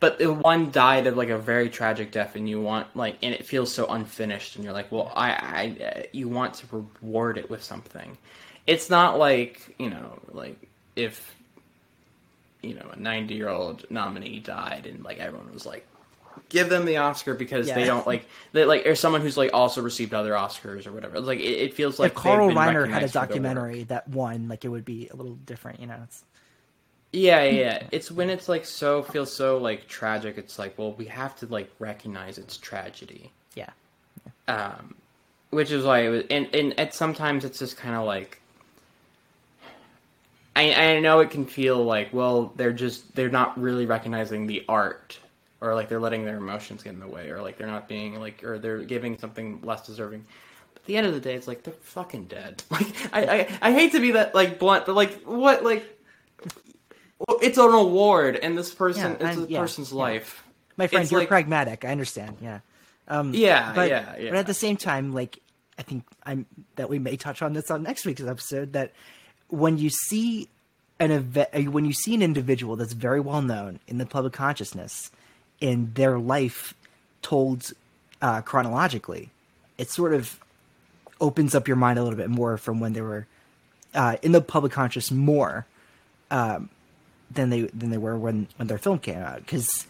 but 0.01 0.19
the 0.19 0.33
one 0.33 0.73
died 0.73 1.07
of 1.07 1.17
like 1.17 1.29
a 1.29 1.39
very 1.39 1.71
tragic 1.71 2.11
death 2.11 2.35
and 2.35 2.49
you 2.49 2.61
want 2.61 2.89
like 2.97 3.19
and 3.23 3.33
it 3.33 3.47
feels 3.47 3.73
so 3.73 3.87
unfinished 3.87 4.57
and 4.57 4.65
you're 4.65 4.73
like 4.73 4.91
well 4.91 5.13
i 5.15 5.31
i 5.31 5.85
uh, 5.85 6.03
you 6.13 6.29
want 6.29 6.55
to 6.55 6.67
reward 6.73 7.39
it 7.39 7.49
with 7.49 7.63
something. 7.63 8.19
It's 8.67 8.91
not 8.91 9.17
like 9.17 9.77
you 9.79 9.91
know 9.91 10.19
like 10.33 10.57
if 10.97 11.37
you 12.63 12.75
know 12.75 12.89
a 12.93 12.97
90 12.99 13.35
year 13.35 13.49
old 13.49 13.85
nominee 13.91 14.39
died 14.41 14.87
and 14.87 15.03
like 15.05 15.19
everyone 15.19 15.53
was 15.53 15.67
like 15.67 15.87
give 16.49 16.69
them 16.71 16.85
the 16.87 16.97
Oscar 16.97 17.35
because 17.35 17.69
Yeah. 17.69 17.75
they 17.75 17.85
don't 17.85 18.07
like 18.07 18.27
they 18.53 18.65
like 18.65 18.87
or 18.87 18.95
someone 18.95 19.21
who's 19.21 19.37
like 19.37 19.51
also 19.53 19.83
received 19.83 20.15
other 20.15 20.33
Oscars 20.33 20.87
or 20.87 20.93
whatever. 20.93 21.21
Like 21.21 21.41
it, 21.41 21.43
it 21.43 21.75
feels 21.75 21.99
like 21.99 22.13
if 22.13 22.17
Carl 22.17 22.51
Reiner 22.51 22.89
had 22.89 23.03
a 23.03 23.07
recognized 23.07 23.13
for 23.13 23.19
their 23.19 23.23
work. 23.23 23.29
documentary 23.29 23.83
that 23.85 24.09
won, 24.09 24.49
like 24.49 24.65
it 24.65 24.69
would 24.69 24.85
be 24.85 25.09
a 25.09 25.17
little 25.17 25.35
different, 25.35 25.81
you 25.81 25.87
know. 25.87 25.99
It's, 26.05 26.25
Yeah, 27.13 27.43
yeah, 27.45 27.51
yeah. 27.61 27.83
It's 27.93 28.11
when 28.11 28.31
it's 28.31 28.49
like 28.49 28.65
so 28.65 29.03
feels 29.03 29.33
so 29.33 29.59
like 29.59 29.89
tragic. 29.89 30.39
It's 30.39 30.59
like, 30.59 30.79
well, 30.79 30.93
we 30.93 31.07
have 31.07 31.37
to 31.37 31.47
like 31.47 31.71
recognize 31.79 32.39
its 32.39 32.57
tragedy. 32.57 33.31
yeah, 33.55 33.71
Um, 34.49 34.95
which 35.51 35.71
is 35.71 35.85
why 35.85 36.01
it 36.01 36.09
was, 36.09 36.23
and 36.31 36.49
and 36.55 36.79
at 36.81 36.95
sometimes 36.95 37.45
it's 37.45 37.59
just 37.59 37.77
kind 37.77 37.95
of 37.95 38.05
like. 38.07 38.41
I 40.55 40.75
I 40.75 41.01
know 41.01 41.21
it 41.21 41.31
can 41.31 41.47
feel 41.47 41.83
like 41.85 42.13
well 42.13 42.53
they're 42.57 42.73
just 42.73 43.15
they're 43.15 43.31
not 43.31 43.59
really 43.61 43.87
recognizing 43.87 44.47
the 44.47 44.65
art 44.69 45.19
or 45.61 45.75
like 45.75 45.89
they're 45.89 46.01
letting 46.01 46.25
their 46.25 46.37
emotions 46.37 46.83
get 46.83 46.93
in 46.93 47.01
the 47.01 47.07
way 47.09 47.31
or 47.31 47.41
like 47.41 47.57
they're 47.59 47.67
not 47.67 47.89
being 47.89 48.19
like 48.21 48.43
or 48.45 48.59
they're 48.59 48.83
giving 48.83 49.17
something 49.19 49.61
less 49.63 49.87
deserving. 49.87 50.25
But 50.75 50.83
at 50.83 50.87
the 50.87 50.97
end 50.97 51.07
of 51.07 51.15
the 51.15 51.21
day, 51.21 51.35
it's 51.35 51.47
like 51.49 51.63
they're 51.63 51.75
fucking 51.75 52.27
dead. 52.27 52.63
Like 52.71 52.87
I 53.15 53.21
I, 53.23 53.49
I 53.63 53.73
hate 53.73 53.93
to 53.93 54.01
be 54.01 54.13
that 54.13 54.35
like 54.35 54.59
blunt, 54.59 54.87
but 54.87 54.95
like 54.95 55.23
what 55.23 55.63
like 55.65 55.85
it's 57.41 57.57
an 57.59 57.71
award, 57.73 58.37
and 58.37 58.59
this 58.59 58.75
person, 58.75 59.17
Yeah, 59.21 59.29
it's 59.29 59.39
a 59.39 59.47
yeah, 59.49 59.61
person's 59.61 59.93
yeah. 59.93 59.99
life. 59.99 60.43
my 60.77 60.89
friend, 60.89 61.05
It's 61.05 61.13
you're 61.13 61.21
like- 61.21 61.29
pragmatic. 61.29 61.85
I 61.85 61.89
understand. 61.89 62.39
Yeah, 62.41 62.61
um, 63.07 63.33
Yeah, 63.33 63.73
but, 63.75 63.89
yeah, 63.89 64.17
yeah. 64.19 64.31
But 64.31 64.39
at 64.41 64.47
the 64.49 64.55
same 64.55 64.77
time, 64.77 65.13
like 65.13 65.39
I 65.79 65.83
think 65.83 66.05
I'm 66.25 66.47
that 66.77 66.89
we 66.91 66.99
may 66.99 67.17
touch 67.17 67.41
on 67.43 67.53
this 67.53 67.71
on 67.71 67.85
next 67.85 68.05
week's 68.05 68.23
episode. 68.23 68.73
That 68.73 68.93
when 69.53 69.77
you 69.77 69.91
see 69.91 70.49
an 70.99 71.11
event, 71.11 71.71
when 71.71 71.85
you 71.85 71.93
see 71.93 72.15
an 72.15 72.23
individual 72.23 72.75
that's 72.75 72.95
very 72.95 73.21
well 73.21 73.43
known 73.43 73.81
in 73.87 73.99
the 73.99 74.07
public 74.07 74.33
consciousness, 74.33 75.11
in 75.61 75.93
their 75.93 76.19
life 76.19 76.75
told 77.21 77.73
uh, 78.23 78.41
chronologically, 78.41 79.29
it 79.77 79.91
sort 79.91 80.15
of 80.15 80.41
opens 81.21 81.55
up 81.55 81.69
your 81.69 81.77
mind 81.77 81.99
a 81.99 82.03
little 82.03 82.17
bit 82.17 82.31
more 82.31 82.57
from 82.57 82.81
when 82.81 82.95
they 82.95 83.03
were 83.03 83.27
uh, 83.95 84.17
in 84.23 84.33
the 84.33 84.41
public 84.41 84.73
conscious 84.73 85.11
more 85.11 85.67
um, 86.31 86.71
than 87.31 87.51
they 87.51 87.63
than 87.75 87.91
they 87.91 87.99
were 87.99 88.17
when 88.17 88.49
when 88.57 88.69
their 88.69 88.79
film 88.79 88.99
came 88.99 89.19
out 89.19 89.37
because 89.37 89.87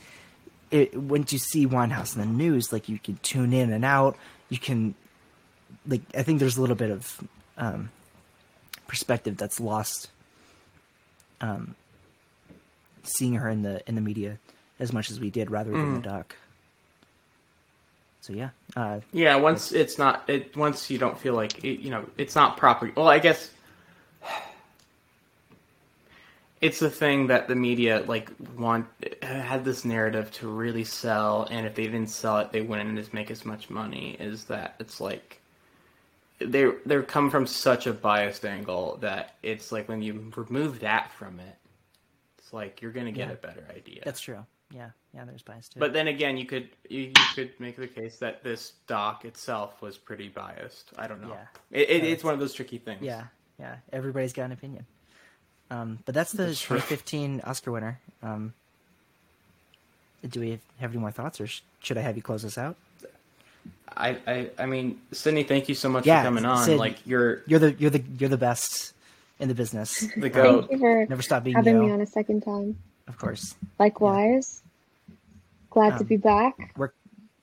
once 0.93 1.33
you 1.33 1.39
see 1.39 1.69
Winehouse 1.69 2.17
in 2.17 2.21
the 2.21 2.27
news, 2.27 2.73
like 2.73 2.89
you 2.89 2.99
can 2.99 3.17
tune 3.23 3.53
in 3.53 3.73
and 3.73 3.85
out. 3.85 4.17
You 4.49 4.59
can, 4.59 4.95
like, 5.87 6.01
I 6.17 6.23
think 6.23 6.41
there's 6.41 6.57
a 6.57 6.61
little 6.61 6.77
bit 6.77 6.91
of 6.91 7.21
um, 7.59 7.91
perspective 8.87 9.37
that's 9.37 9.61
lost. 9.61 10.11
Um, 11.41 11.75
seeing 13.05 13.35
her 13.35 13.49
in 13.49 13.63
the 13.63 13.83
in 13.89 13.95
the 13.95 14.01
media 14.01 14.39
as 14.79 14.93
much 14.93 15.11
as 15.11 15.19
we 15.19 15.31
did, 15.31 15.51
rather 15.51 15.71
than 15.73 15.95
the 15.95 16.01
doc. 16.01 16.37
So 18.21 18.33
yeah, 18.33 18.51
uh, 18.77 19.01
Yeah, 19.13 19.37
once 19.37 19.73
it's 19.73 19.99
not 19.99 20.23
it 20.29 20.57
once 20.57 20.89
you 20.89 20.99
don't 20.99 21.19
feel 21.19 21.35
like 21.35 21.65
it, 21.65 21.81
you 21.81 21.91
know 21.91 22.05
it's 22.17 22.37
not 22.37 22.57
proper. 22.57 22.93
Well, 22.97 23.09
I 23.09 23.19
guess 23.19 23.51
it's 26.61 26.79
the 26.79 26.91
thing 26.91 27.27
that 27.27 27.49
the 27.49 27.57
media 27.57 28.05
like 28.07 28.31
want 28.57 28.87
had 29.23 29.65
this 29.65 29.85
narrative 29.85 30.31
to 30.35 30.49
really 30.49 30.85
sell, 30.85 31.49
and 31.51 31.67
if 31.67 31.75
they 31.75 31.87
didn't 31.87 32.11
sell 32.11 32.39
it, 32.39 32.53
they 32.53 32.61
wouldn't 32.61 32.97
as 32.97 33.13
make 33.13 33.33
as 33.33 33.45
much 33.45 33.69
money. 33.69 34.17
Is 34.21 34.45
that 34.45 34.77
it's 34.79 35.01
like 35.01 35.41
they 36.47 36.71
they're 36.87 37.03
come 37.03 37.31
from 37.31 37.47
such 37.47 37.87
a 37.87 37.93
biased 37.93 38.45
angle 38.45 38.99
that 39.01 39.35
it's 39.43 39.73
like 39.73 39.89
when 39.89 40.03
you 40.03 40.33
remove 40.37 40.81
that 40.81 41.13
from 41.13 41.39
it, 41.41 41.57
it's 42.39 42.53
like 42.53 42.81
you're 42.83 42.93
gonna 42.93 43.13
get 43.13 43.29
Yeah. 43.29 43.35
a 43.35 43.37
better 43.37 43.65
idea. 43.75 44.03
that's 44.05 44.21
true. 44.21 44.45
Yeah, 44.75 44.89
yeah, 45.15 45.25
there's 45.27 45.43
bias 45.43 45.69
too. 45.69 45.81
But 45.81 45.93
then 45.93 46.09
again, 46.09 46.37
you 46.39 46.47
could 46.47 46.71
you, 46.89 47.01
you 47.03 47.13
could 47.35 47.53
make 47.61 47.77
the 47.77 47.87
case 47.87 48.17
that 48.19 48.43
this 48.43 48.73
doc 48.87 49.25
itself 49.27 49.83
was 49.83 49.99
pretty 49.99 50.29
biased. 50.29 50.93
I 50.97 51.07
don't 51.07 51.21
know. 51.21 51.29
Yeah. 51.29 51.47
It, 51.79 51.91
it, 51.91 52.03
Yeah, 52.05 52.11
it's 52.11 52.25
one 52.25 52.33
of 52.35 52.41
those 52.41 52.55
tricky 52.55 52.79
things. 52.79 53.03
yeah, 53.03 53.25
yeah, 53.59 53.77
everybody's 53.93 54.33
got 54.33 54.45
an 54.45 54.53
opinion. 54.53 54.87
Um, 55.71 55.99
but 56.07 56.15
that's 56.15 56.33
the 56.33 56.45
That's 56.45 56.61
true. 56.61 56.77
2015 56.77 57.43
Oscar 57.45 57.73
winner. 57.73 58.01
Um, 58.23 58.55
do 60.29 60.41
we 60.41 60.61
have 60.79 60.91
any 60.93 61.01
more 61.01 61.11
thoughts, 61.11 61.41
or 61.41 61.47
should 61.81 61.99
I 61.99 62.03
have 62.03 62.17
you 62.17 62.23
close 62.23 62.45
us 62.45 62.57
out? 62.57 62.77
I, 63.95 64.17
I 64.27 64.51
I 64.59 64.67
mean, 64.67 65.01
Sydney, 65.13 65.43
thank 65.43 65.69
you 65.69 65.75
so 65.75 65.89
much 65.89 66.07
Yeah, 66.07 66.23
for 66.23 66.29
coming 66.29 66.45
on. 66.47 66.65
Sid- 66.65 66.79
like 66.79 67.07
you're 67.07 67.43
You're 67.47 67.59
the 67.61 67.73
you're 67.75 67.91
the 67.91 68.03
you're 68.19 68.31
the 68.31 68.39
best 68.39 68.95
in 69.39 69.49
the 69.49 69.55
business. 69.55 70.01
the 70.17 70.21
Thank 70.31 70.33
goat. 70.35 70.69
you 70.71 70.79
for 70.79 71.07
Never 71.09 71.23
stop 71.23 71.45
being 71.45 71.57
having 71.57 71.77
you, 71.77 71.83
me 71.83 71.91
on 71.93 72.01
a 72.01 72.07
second 72.07 72.43
time. 72.43 72.77
of 73.09 73.19
course. 73.19 73.55
Likewise. 73.79 74.63
Glad 75.71 75.91
to 75.91 75.97
Um, 76.01 76.07
be 76.07 76.17
back. 76.17 76.73
Where 76.77 76.93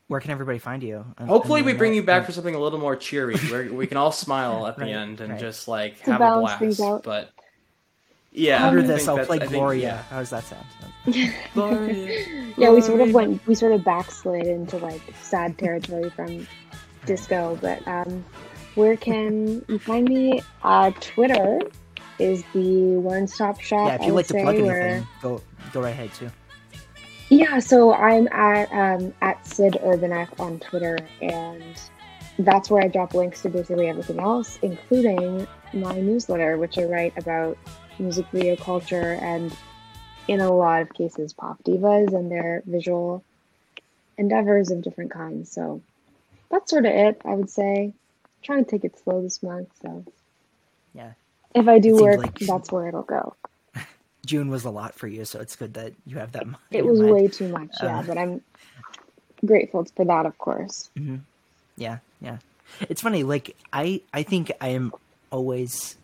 where 0.07 0.19
can 0.19 0.31
everybody 0.31 0.57
find 0.57 0.81
you? 0.81 1.05
on- 1.19 1.27
Hopefully, 1.27 1.61
on 1.61 1.65
we 1.67 1.73
bring 1.73 1.91
internet? 1.93 1.95
you 1.95 2.03
back 2.03 2.25
for 2.25 2.31
something 2.31 2.55
a 2.55 2.59
little 2.59 2.79
more 2.79 2.95
cheery, 2.95 3.37
where 3.37 3.71
we 3.71 3.85
can 3.85 3.97
all 3.97 4.11
smile 4.11 4.65
at 4.65 4.75
the 4.75 4.81
Right, 4.85 4.91
end 4.95 5.21
and 5.21 5.33
right. 5.33 5.39
just 5.39 5.67
like 5.67 6.03
To 6.05 6.11
have 6.13 6.15
a 6.21 6.23
balance 6.23 6.41
blast. 6.45 6.59
things 6.59 6.79
out. 6.81 7.03
But 7.03 7.29
yeah, 8.31 8.65
Under 8.67 8.81
I 8.81 8.83
this, 8.87 9.07
I'll 9.07 9.25
play 9.25 9.37
I 9.37 9.39
think- 9.41 9.51
Gloria. 9.53 9.81
yeah. 9.81 10.03
How 10.03 10.19
does 10.19 10.29
that 10.31 10.43
sound? 10.43 10.65
Gloria. 11.53 12.25
Yeah, 12.57 12.71
we 12.71 12.81
sort 12.81 12.99
of 12.99 13.13
went, 13.13 13.45
we 13.47 13.55
sort 13.55 13.71
of 13.71 13.85
backslid 13.85 14.45
into 14.45 14.77
like 14.77 15.01
sad 15.21 15.57
territory 15.57 16.09
from 16.09 16.45
disco. 17.05 17.57
But 17.61 17.87
um, 17.87 18.25
where 18.75 18.97
can 18.97 19.63
you 19.69 19.79
find 19.79 20.07
me? 20.09 20.41
Uh, 20.61 20.91
Twitter 20.99 21.59
is 22.19 22.43
the 22.53 22.97
one-stop 22.99 23.61
shop. 23.61 23.87
Yeah, 23.87 23.95
if 23.95 24.01
you 24.01 24.07
would 24.13 24.15
like 24.15 24.27
to 24.27 24.33
say, 24.33 24.43
plug 24.43 24.55
where- 24.61 24.81
anything, 24.87 25.07
go 25.21 25.41
go 25.71 25.81
right 25.81 25.91
ahead 25.91 26.13
too. 26.13 26.29
Yeah, 27.29 27.59
so 27.59 27.93
I'm 27.93 28.27
at 28.33 28.69
um, 28.73 29.13
at 29.21 29.45
Sid 29.47 29.77
Urbanek 29.83 30.37
on 30.39 30.59
Twitter, 30.59 30.97
and 31.21 31.63
that's 32.39 32.69
where 32.69 32.81
I 32.81 32.87
drop 32.87 33.13
links 33.13 33.41
to 33.41 33.49
basically 33.49 33.87
everything 33.87 34.19
else, 34.19 34.57
including 34.61 35.45
my 35.73 35.99
newsletter, 35.99 36.57
which 36.57 36.77
I 36.77 36.83
write 36.85 37.13
about 37.17 37.57
music 37.99 38.25
video 38.31 38.55
culture 38.55 39.13
and, 39.21 39.55
in 40.27 40.39
a 40.39 40.51
lot 40.51 40.81
of 40.81 40.93
cases, 40.93 41.33
pop 41.33 41.61
divas 41.63 42.13
and 42.13 42.31
their 42.31 42.63
visual 42.65 43.23
endeavors 44.17 44.71
of 44.71 44.81
different 44.81 45.11
kinds. 45.11 45.51
So 45.51 45.81
that's 46.49 46.69
sort 46.71 46.85
of 46.85 46.93
it, 46.93 47.21
I 47.25 47.33
would 47.35 47.49
say. 47.49 47.93
trying 48.41 48.63
to 48.63 48.71
take 48.71 48.85
it 48.85 48.97
slow 49.03 49.21
this 49.21 49.43
month, 49.43 49.67
so 49.81 50.05
Yeah, 50.93 51.11
if 51.53 51.67
I 51.67 51.79
do 51.79 51.95
work, 51.97 52.17
like- 52.17 52.39
that's 52.39 52.71
where 52.71 52.87
it'll 52.87 53.03
go. 53.03 53.35
June 54.25 54.49
was 54.49 54.63
a 54.63 54.69
lot 54.69 54.95
for 54.95 55.07
you, 55.07 55.25
so 55.25 55.41
it's 55.41 55.57
good 55.57 55.73
that 55.73 55.93
you 56.05 56.17
have 56.19 56.31
that. 56.31 56.45
It 56.71 56.85
was 56.85 56.99
mind. 57.01 57.11
way 57.11 57.27
too 57.27 57.49
much, 57.49 57.75
yeah, 57.83 57.99
Uh, 57.99 58.03
but 58.03 58.17
I'm 58.17 58.41
grateful 59.45 59.85
for 59.93 60.05
that, 60.05 60.25
of 60.25 60.37
course. 60.37 60.89
Yeah, 61.79 61.99
yeah. 62.21 62.37
It's 62.87 63.01
funny. 63.01 63.23
Like 63.23 63.55
I, 63.73 64.01
I 64.13 64.23
think 64.23 64.51
I 64.61 64.69
am 64.69 64.93
always 65.31 65.95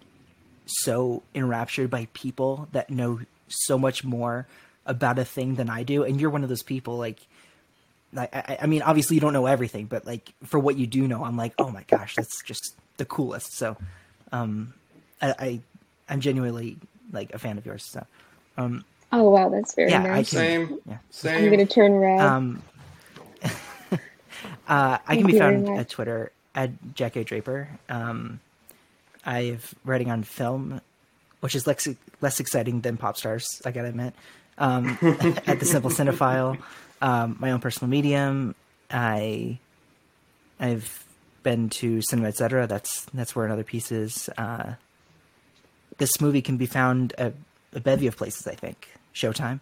so 0.66 1.22
enraptured 1.36 1.90
by 1.90 2.08
people 2.14 2.68
that 2.72 2.90
know 2.90 3.20
so 3.48 3.78
much 3.78 4.04
more 4.04 4.48
about 4.86 5.20
a 5.20 5.26
thing 5.26 5.56
than 5.56 5.70
I 5.70 5.84
do, 5.84 6.04
and 6.04 6.20
you're 6.20 6.30
one 6.30 6.44
of 6.44 6.50
those 6.50 6.64
people. 6.64 6.98
Like, 6.98 7.20
I, 8.18 8.28
I, 8.34 8.58
I 8.64 8.66
mean, 8.66 8.82
obviously 8.82 9.16
you 9.16 9.20
don't 9.22 9.34
know 9.34 9.46
everything, 9.46 9.86
but 9.86 10.06
like 10.06 10.34
for 10.44 10.60
what 10.60 10.78
you 10.78 10.88
do 10.88 11.08
know, 11.08 11.24
I'm 11.24 11.38
like, 11.38 11.54
oh 11.60 11.70
my 11.70 11.84
gosh, 11.84 12.16
that's 12.16 12.42
just 12.44 12.76
the 12.98 13.06
coolest. 13.06 13.54
So, 13.58 13.78
um, 14.32 14.74
I, 15.22 15.36
I 15.40 15.60
I'm 16.10 16.20
genuinely 16.22 16.78
like 17.12 17.34
a 17.34 17.40
fan 17.40 17.58
of 17.58 17.66
yours. 17.66 17.84
So, 17.92 18.06
um, 18.58 18.84
Oh 19.12 19.30
wow, 19.30 19.50
that's 19.50 19.76
very 19.76 19.92
Yeah, 19.92 20.02
I 20.02 20.08
nice. 20.08 20.30
can- 20.32 20.40
Same. 20.40 20.80
Yeah. 20.88 20.98
I'm 21.32 21.50
gonna 21.50 21.66
turn 21.66 21.94
red. 21.96 22.20
Um, 22.22 22.62
I 24.68 25.16
can 25.16 25.26
be 25.26 25.38
found 25.38 25.70
at 25.70 25.90
Twitter 25.90 26.32
at 26.54 26.72
Jack 26.96 27.16
A. 27.16 27.24
Draper. 27.24 27.70
Um, 27.90 28.40
I've 29.26 29.74
writing 29.84 30.12
on 30.12 30.24
film, 30.24 30.82
which 31.40 31.56
is 31.56 31.68
less 31.68 31.88
less 32.22 32.40
exciting 32.40 32.82
than 32.82 32.98
pop 32.98 33.18
stars. 33.18 33.62
I 33.66 33.72
gotta 33.72 33.90
admit. 33.90 34.14
Um, 34.58 34.98
at 35.48 35.60
the 35.60 35.66
Simple 35.66 35.90
Cinephile, 35.90 36.58
um, 37.02 37.38
my 37.40 37.52
own 37.52 37.60
personal 37.60 37.90
medium. 37.90 38.56
I 38.90 39.60
I've 40.60 41.04
been 41.44 41.70
to 41.70 42.02
Cinema 42.02 42.30
Etc. 42.30 42.68
That's 42.68 43.06
that's 43.14 43.36
where 43.36 43.46
another 43.46 43.64
piece 43.64 43.92
is. 43.92 44.30
Uh, 44.38 44.74
this 45.98 46.20
movie 46.22 46.42
can 46.42 46.58
be 46.58 46.66
found 46.66 47.14
at 47.18 47.34
a 47.74 47.80
bevy 47.80 48.08
of 48.08 48.18
places. 48.18 48.48
I 48.48 48.56
think 48.56 48.90
Showtime, 49.14 49.60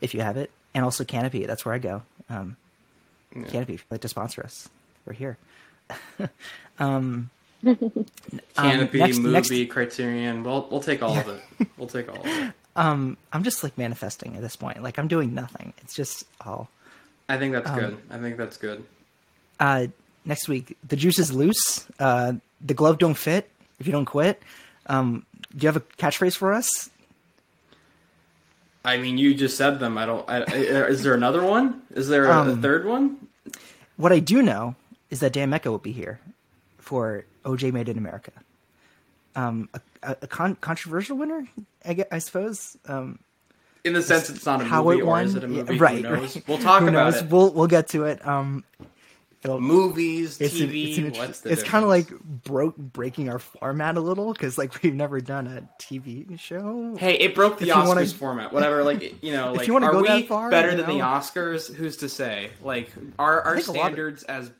if 0.00 0.14
you 0.14 0.20
have 0.20 0.36
it, 0.36 0.50
and 0.74 0.84
also 0.84 1.04
Kanopy. 1.04 1.46
That's 1.46 1.64
where 1.64 1.74
I 1.74 1.78
go. 1.78 2.02
Um, 2.28 2.56
Kanopy, 3.34 3.62
if 3.62 3.68
you'd 3.70 3.82
like 3.90 4.00
to 4.02 4.08
sponsor 4.08 4.42
us, 4.42 4.68
we're 5.06 5.12
here. 5.14 5.36
um, 6.78 7.30
Kanopy, 7.64 8.94
next- 8.94 9.18
movie, 9.18 9.32
next- 9.62 9.72
Criterion. 9.72 10.42
We'll 10.42 10.68
we'll 10.70 10.80
take 10.80 11.02
all 11.02 11.16
of 11.16 11.28
it. 11.28 11.40
We'll 11.78 11.88
take 11.88 12.08
all 12.08 12.20
of 12.20 12.26
it. 12.26 12.52
um, 12.76 13.16
I'm 13.32 13.42
just 13.42 13.62
like 13.62 13.76
manifesting 13.78 14.36
at 14.36 14.42
this 14.42 14.56
point. 14.56 14.82
Like 14.82 14.98
I'm 14.98 15.08
doing 15.08 15.34
nothing. 15.34 15.72
It's 15.82 15.94
just 15.94 16.24
all. 16.40 16.68
I 17.28 17.36
think 17.38 17.54
Um, 17.56 17.62
that's 17.62 17.78
good. 17.78 17.98
I 18.10 18.18
think 18.18 18.36
that's 18.36 18.56
good. 18.56 18.84
Uh, 19.60 19.86
next 20.24 20.48
week, 20.48 20.76
the 20.86 20.96
juice 20.96 21.18
is 21.18 21.32
loose. 21.32 21.86
Uh, 21.98 22.34
the 22.60 22.74
glove 22.74 22.98
don't 22.98 23.14
fit 23.16 23.50
if 23.80 23.86
you 23.86 23.92
don't 23.92 24.04
quit. 24.04 24.42
Um, 24.86 25.24
do 25.56 25.64
you 25.64 25.68
have 25.68 25.76
a 25.76 25.80
catchphrase 25.80 26.36
for 26.36 26.52
us? 26.52 26.90
I 28.84 28.98
mean, 28.98 29.16
you 29.18 29.34
just 29.34 29.56
said 29.56 29.80
them. 29.80 29.96
I 29.96 30.06
don't. 30.06 30.28
I, 30.28 30.42
is 30.44 31.02
there 31.02 31.14
another 31.14 31.42
one? 31.42 31.82
Is 31.90 32.08
there 32.08 32.26
a, 32.26 32.30
a 32.30 32.40
Um, 32.52 32.62
third 32.62 32.84
one? 32.84 33.16
What 33.96 34.12
I 34.12 34.18
do 34.18 34.42
know 34.42 34.74
is 35.10 35.20
that 35.20 35.32
Dan 35.32 35.50
Mecca 35.50 35.70
will 35.70 35.78
be 35.78 35.92
here 35.92 36.20
for 36.78 37.24
OJ 37.44 37.72
Made 37.72 37.88
in 37.88 37.96
America. 37.96 38.32
Um, 39.36 39.68
a, 39.74 39.80
a, 40.02 40.16
a 40.22 40.26
con- 40.26 40.56
controversial 40.60 41.16
winner, 41.16 41.46
I, 41.84 41.94
gue- 41.94 42.04
I 42.12 42.18
suppose. 42.18 42.76
Um, 42.86 43.18
In 43.84 43.94
the 43.94 44.02
sense, 44.02 44.28
it's 44.30 44.44
not 44.46 44.60
a 44.60 44.64
how 44.64 44.82
movie, 44.84 44.98
it 44.98 45.02
or 45.02 45.06
won, 45.06 45.24
is 45.24 45.34
it 45.34 45.44
a 45.44 45.48
Yeah, 45.48 45.62
right? 45.78 46.04
Right. 46.04 46.42
We'll 46.46 46.58
talk 46.58 46.82
about 46.82 47.14
it. 47.14 47.30
We'll 47.30 47.52
we'll 47.52 47.66
get 47.66 47.88
to 47.88 48.04
it. 48.04 48.24
Um, 48.26 48.64
it'll, 49.44 49.60
Movies, 49.60 50.40
it's 50.40 50.58
an- 50.60 50.68
TV. 50.70 50.88
it's, 50.88 50.98
an 50.98 51.04
inter- 51.06 51.26
the 51.26 51.52
it's 51.52 51.62
kind 51.62 51.82
of 51.84 51.88
like 51.90 52.08
broke 52.20 52.76
breaking 52.76 53.28
our 53.28 53.38
format 53.38 53.96
a 53.96 54.00
little 54.00 54.32
because 54.32 54.56
like 54.58 54.82
we've 54.82 54.94
never 54.94 55.20
done 55.20 55.46
a 55.46 55.68
TV 55.82 56.38
show. 56.38 56.96
Hey, 56.96 57.14
it 57.14 57.34
broke 57.34 57.58
the 57.58 57.68
If 57.68 57.74
Oscars 57.74 57.86
wanna- 57.86 58.06
format. 58.06 58.52
Whatever, 58.52 58.82
like 58.82 59.22
you 59.22 59.32
know, 59.32 59.50
If 59.52 59.58
like 59.58 59.66
you 59.66 59.72
wanna 59.72 59.86
are 59.86 59.92
go 59.92 60.02
we 60.02 60.08
that 60.08 60.26
far, 60.28 60.50
better 60.50 60.70
you 60.70 60.76
than 60.78 60.86
the? 60.86 61.00
Oscars? 61.04 61.72
Who's 61.72 61.98
to 61.98 62.08
say? 62.08 62.50
Like, 62.62 62.90
our 63.18 63.42
a 63.42 63.48
lot 63.50 63.58
of- 63.58 63.64
standards 63.64 64.22
as? 64.24 64.50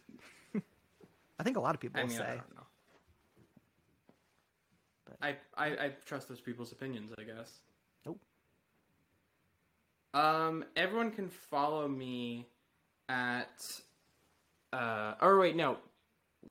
I 1.38 1.42
think 1.42 1.56
a 1.56 1.60
lot 1.60 1.74
of 1.74 1.80
people 1.80 2.00
I 2.00 2.04
mean, 2.04 2.12
I 2.12 2.18
say. 2.18 2.26
don't 2.26 2.36
know. 2.36 2.62
I, 5.22 5.36
I 5.56 5.66
I 5.86 5.92
trust 6.04 6.28
those 6.28 6.40
people's 6.40 6.70
opinions. 6.72 7.12
I 7.18 7.22
guess. 7.24 7.50
Nope. 8.04 8.20
Um, 10.12 10.64
everyone 10.76 11.10
can 11.10 11.28
follow 11.28 11.88
me 11.88 12.46
at. 13.08 13.80
Uh, 14.74 15.14
or 15.20 15.38
wait, 15.38 15.54
no, 15.54 15.76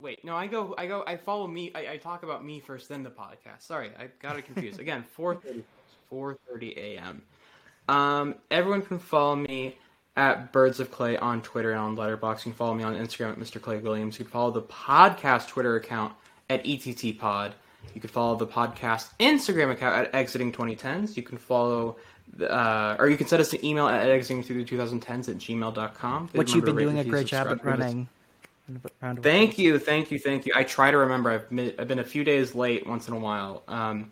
wait, 0.00 0.24
no. 0.24 0.34
I 0.34 0.46
go, 0.46 0.74
I 0.78 0.86
go, 0.86 1.04
I 1.06 1.16
follow 1.16 1.46
me. 1.46 1.70
I, 1.74 1.92
I 1.92 1.96
talk 1.98 2.22
about 2.22 2.44
me 2.44 2.60
first, 2.60 2.88
then 2.88 3.02
the 3.02 3.10
podcast. 3.10 3.60
Sorry, 3.60 3.90
I 3.98 4.08
got 4.22 4.38
it 4.38 4.46
confused. 4.46 4.80
Again, 4.80 5.02
Four, 5.02 5.34
four 5.40 5.42
thirty, 5.42 5.64
four 6.08 6.38
thirty 6.48 6.74
a.m. 6.78 7.22
Um, 7.88 8.36
everyone 8.50 8.82
can 8.82 8.98
follow 8.98 9.36
me 9.36 9.76
at 10.16 10.52
Birds 10.52 10.80
of 10.80 10.90
Clay 10.90 11.16
on 11.18 11.42
Twitter 11.42 11.72
and 11.72 11.80
on 11.80 11.96
Letterboxd. 11.96 12.38
You 12.38 12.42
can 12.44 12.52
follow 12.54 12.74
me 12.74 12.84
on 12.84 12.94
Instagram 12.94 13.32
at 13.32 13.38
Mr. 13.38 13.60
Clay 13.60 13.78
Williams. 13.78 14.18
You 14.18 14.24
can 14.24 14.32
follow 14.32 14.50
the 14.50 14.62
podcast 14.62 15.48
Twitter 15.48 15.76
account 15.76 16.14
at 16.48 16.62
ETT 16.64 17.18
Pod. 17.18 17.54
You 17.94 18.00
can 18.00 18.08
follow 18.08 18.36
the 18.36 18.46
podcast 18.46 19.10
Instagram 19.20 19.70
account 19.70 19.96
at 19.96 20.14
Exiting 20.14 20.52
2010s. 20.52 21.16
You 21.16 21.22
can 21.22 21.36
follow, 21.36 21.96
uh, 22.40 22.96
or 22.98 23.08
you 23.08 23.16
can 23.16 23.26
send 23.26 23.40
us 23.40 23.52
an 23.52 23.64
email 23.64 23.86
at 23.88 24.08
exiting 24.08 24.42
through 24.42 24.64
the 24.64 24.70
2010s 24.70 25.28
at 25.28 25.36
gmail.com. 25.38 26.28
Which 26.32 26.54
you've 26.54 26.64
been 26.64 26.76
doing 26.76 26.98
a 26.98 27.04
great 27.04 27.26
job 27.26 27.46
at 27.48 27.64
running. 27.64 28.08
Thank 29.20 29.58
you, 29.58 29.78
thank 29.78 30.10
you, 30.10 30.18
thank 30.18 30.46
you. 30.46 30.52
I 30.56 30.64
try 30.64 30.90
to 30.90 30.96
remember. 30.96 31.30
I've 31.30 31.50
been, 31.50 31.74
I've 31.78 31.88
been 31.88 31.98
a 31.98 32.04
few 32.04 32.24
days 32.24 32.54
late 32.54 32.86
once 32.86 33.08
in 33.08 33.14
a 33.14 33.18
while. 33.18 33.62
Um, 33.68 34.10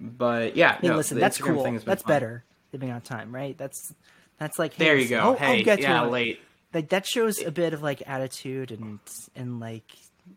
but 0.00 0.56
yeah, 0.56 0.78
Hey, 0.80 0.88
no, 0.88 0.96
listen, 0.96 1.18
that's 1.18 1.38
Instagram 1.38 1.54
cool. 1.54 1.64
thing 1.64 1.74
has 1.74 1.82
been 1.84 1.90
That's 1.90 2.02
fun. 2.04 2.08
better 2.14 2.44
than 2.70 2.80
being 2.80 2.92
on 2.92 3.00
time, 3.00 3.34
right? 3.34 3.58
That's 3.58 3.92
that's 4.38 4.56
like 4.58 4.74
hey, 4.74 4.84
There 4.84 4.96
you 4.96 5.08
go. 5.08 5.18
I'll, 5.18 5.34
hey, 5.34 5.58
I'll 5.58 5.64
get 5.64 5.80
yeah, 5.80 6.02
to 6.02 6.08
late, 6.08 6.40
Like 6.72 6.90
that 6.90 7.04
shows 7.06 7.42
a 7.42 7.50
bit 7.50 7.72
of 7.74 7.82
like 7.82 8.02
attitude 8.08 8.70
and 8.70 9.00
and 9.34 9.58
like 9.58 9.90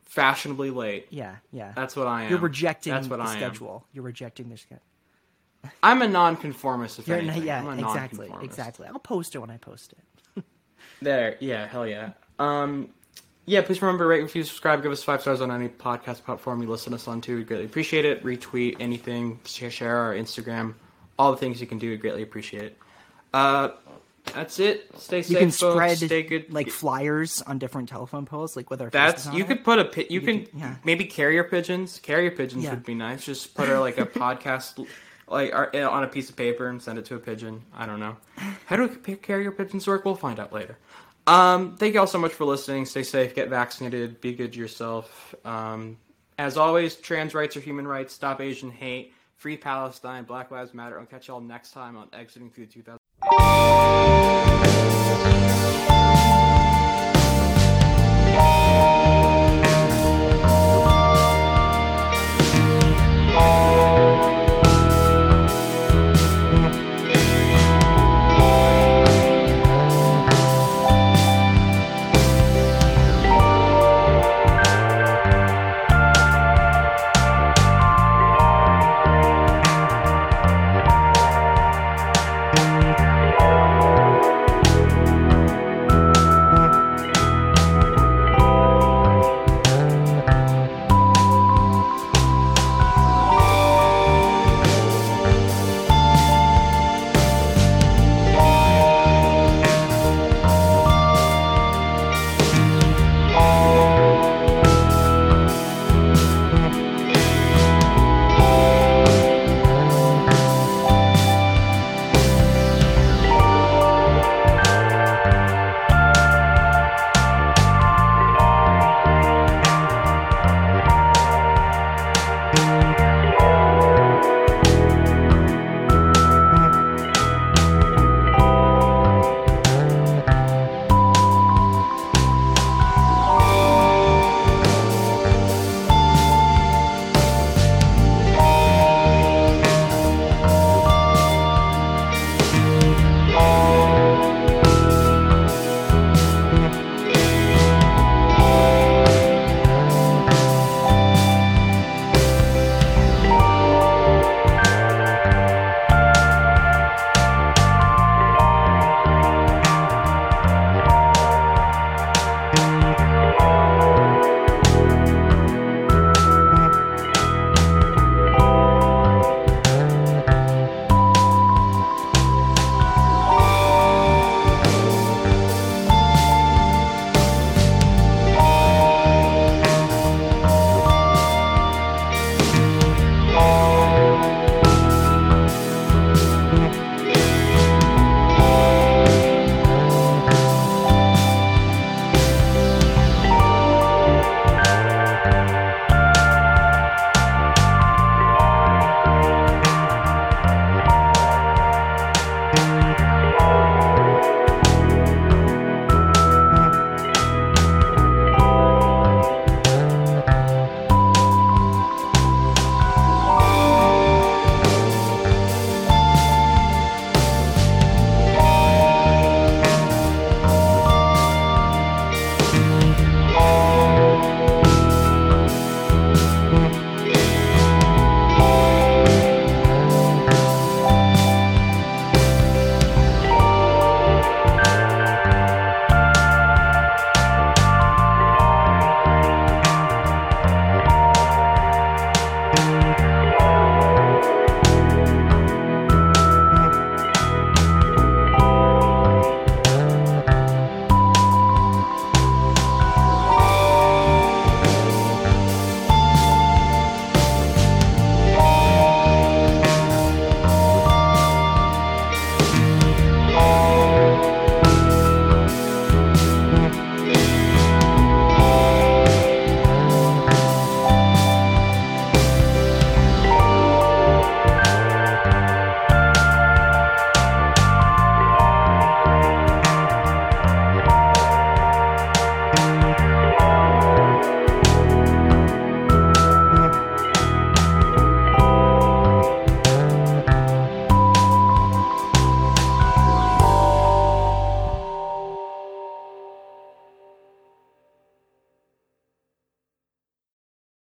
fashionably 0.09 0.71
late. 0.71 1.05
yeah, 1.11 1.35
yeah. 1.51 1.73
That's 1.75 1.95
what 1.95 2.07
I 2.07 2.23
am. 2.23 2.29
You're 2.31 2.39
rejecting 2.39 2.93
That's 2.93 3.07
what 3.07 3.17
the 3.17 3.25
I 3.25 3.33
am. 3.33 3.37
schedule. 3.37 3.85
You're 3.93 4.03
rejecting 4.05 4.49
the 4.49 4.57
schedule. 4.57 4.81
I'm 5.83 6.01
a 6.01 6.07
nonconformist. 6.07 6.99
If 6.99 7.07
You're 7.07 7.17
anything. 7.17 7.43
yeah, 7.43 7.59
I'm 7.59 7.67
a 7.67 7.71
exactly, 7.73 8.27
nonconformist. 8.27 8.43
exactly. 8.45 8.87
I'll 8.87 8.99
post 8.99 9.35
it 9.35 9.39
when 9.39 9.49
I 9.51 9.57
post 9.57 9.93
it. 9.93 10.43
There, 11.03 11.35
yeah, 11.39 11.65
hell 11.67 11.87
yeah. 11.87 12.11
Um, 12.37 12.89
yeah, 13.47 13.61
please 13.61 13.81
remember 13.81 14.05
rate, 14.05 14.21
review, 14.21 14.43
subscribe, 14.43 14.83
give 14.83 14.91
us 14.91 15.01
five 15.03 15.21
stars 15.21 15.41
on 15.41 15.49
any 15.49 15.67
podcast 15.67 16.23
platform 16.23 16.61
you 16.61 16.69
listen 16.69 16.91
to 16.91 16.95
us 16.95 17.07
on 17.07 17.21
too. 17.21 17.37
We 17.37 17.43
greatly 17.43 17.65
appreciate 17.65 18.05
it. 18.05 18.23
Retweet 18.23 18.77
anything, 18.79 19.39
share, 19.45 19.71
share 19.71 19.97
our 19.97 20.13
Instagram, 20.13 20.75
all 21.17 21.31
the 21.31 21.37
things 21.37 21.59
you 21.59 21.65
can 21.65 21.79
do. 21.79 21.89
We 21.89 21.97
greatly 21.97 22.21
appreciate 22.21 22.63
it. 22.65 22.77
Uh, 23.33 23.69
that's 24.35 24.59
it. 24.59 24.89
Stay 24.99 25.23
safe. 25.23 25.31
You 25.31 25.35
safe, 25.35 25.39
can 25.39 25.51
folks. 25.51 25.73
spread 25.73 25.97
Stay 25.97 26.21
good. 26.21 26.53
like 26.53 26.69
flyers 26.69 27.41
on 27.41 27.57
different 27.57 27.89
telephone 27.89 28.27
poles, 28.27 28.55
like 28.55 28.69
with 28.69 28.79
our 28.79 28.91
That's 28.91 29.23
faces 29.23 29.27
on 29.29 29.35
you 29.37 29.43
it. 29.43 29.47
could 29.47 29.63
put 29.63 29.79
a 29.79 29.85
pi- 29.85 30.05
you, 30.11 30.21
can 30.21 30.45
could- 30.45 30.49
yeah. 30.55 30.75
maybe 30.83 31.05
carrier 31.05 31.43
pigeons. 31.43 31.99
Carrier 31.99 32.29
pigeons 32.29 32.63
Yeah. 32.63 32.71
would 32.71 32.83
be 32.85 32.93
nice. 32.93 33.25
Just 33.25 33.55
put 33.55 33.69
a, 33.69 33.79
like 33.79 33.97
a 33.97 34.05
podcast 34.05 34.85
like 35.31 35.53
our- 35.53 35.73
on 35.89 36.03
a 36.03 36.07
piece 36.07 36.29
of 36.29 36.35
paper 36.35 36.67
and 36.67 36.81
send 36.81 36.99
it 36.99 37.05
to 37.05 37.15
a 37.15 37.19
pigeon. 37.19 37.63
I 37.75 37.85
don't 37.85 37.99
know. 37.99 38.17
How 38.65 38.75
do 38.75 38.87
ca- 38.87 39.15
carrier 39.15 39.51
pigeons 39.51 39.87
work? 39.87 40.05
We'll 40.05 40.15
find 40.15 40.39
out 40.39 40.51
later. 40.53 40.77
Um, 41.27 41.77
thank 41.77 41.93
you 41.93 41.99
all 41.99 42.07
so 42.07 42.17
much 42.17 42.33
for 42.33 42.45
listening. 42.45 42.85
Stay 42.85 43.03
safe. 43.03 43.35
Get 43.35 43.49
vaccinated. 43.49 44.21
Be 44.21 44.33
good 44.33 44.53
to 44.53 44.59
yourself. 44.59 45.35
Um, 45.45 45.97
as 46.39 46.57
always, 46.57 46.95
trans 46.95 47.33
rights 47.35 47.55
are 47.55 47.59
human 47.61 47.87
rights. 47.87 48.13
Stop 48.13 48.41
Asian 48.41 48.71
hate. 48.71 49.13
Free 49.35 49.57
Palestine. 49.57 50.23
Black 50.23 50.51
Lives 50.51 50.73
Matter. 50.73 50.99
I'll 50.99 51.05
catch 51.05 51.27
y'all 51.27 51.41
next 51.41 51.71
time 51.71 51.95
on 51.97 52.07
Exiting 52.13 52.49
Through 52.49 52.67
the 52.67 52.73
2000. 52.73 53.00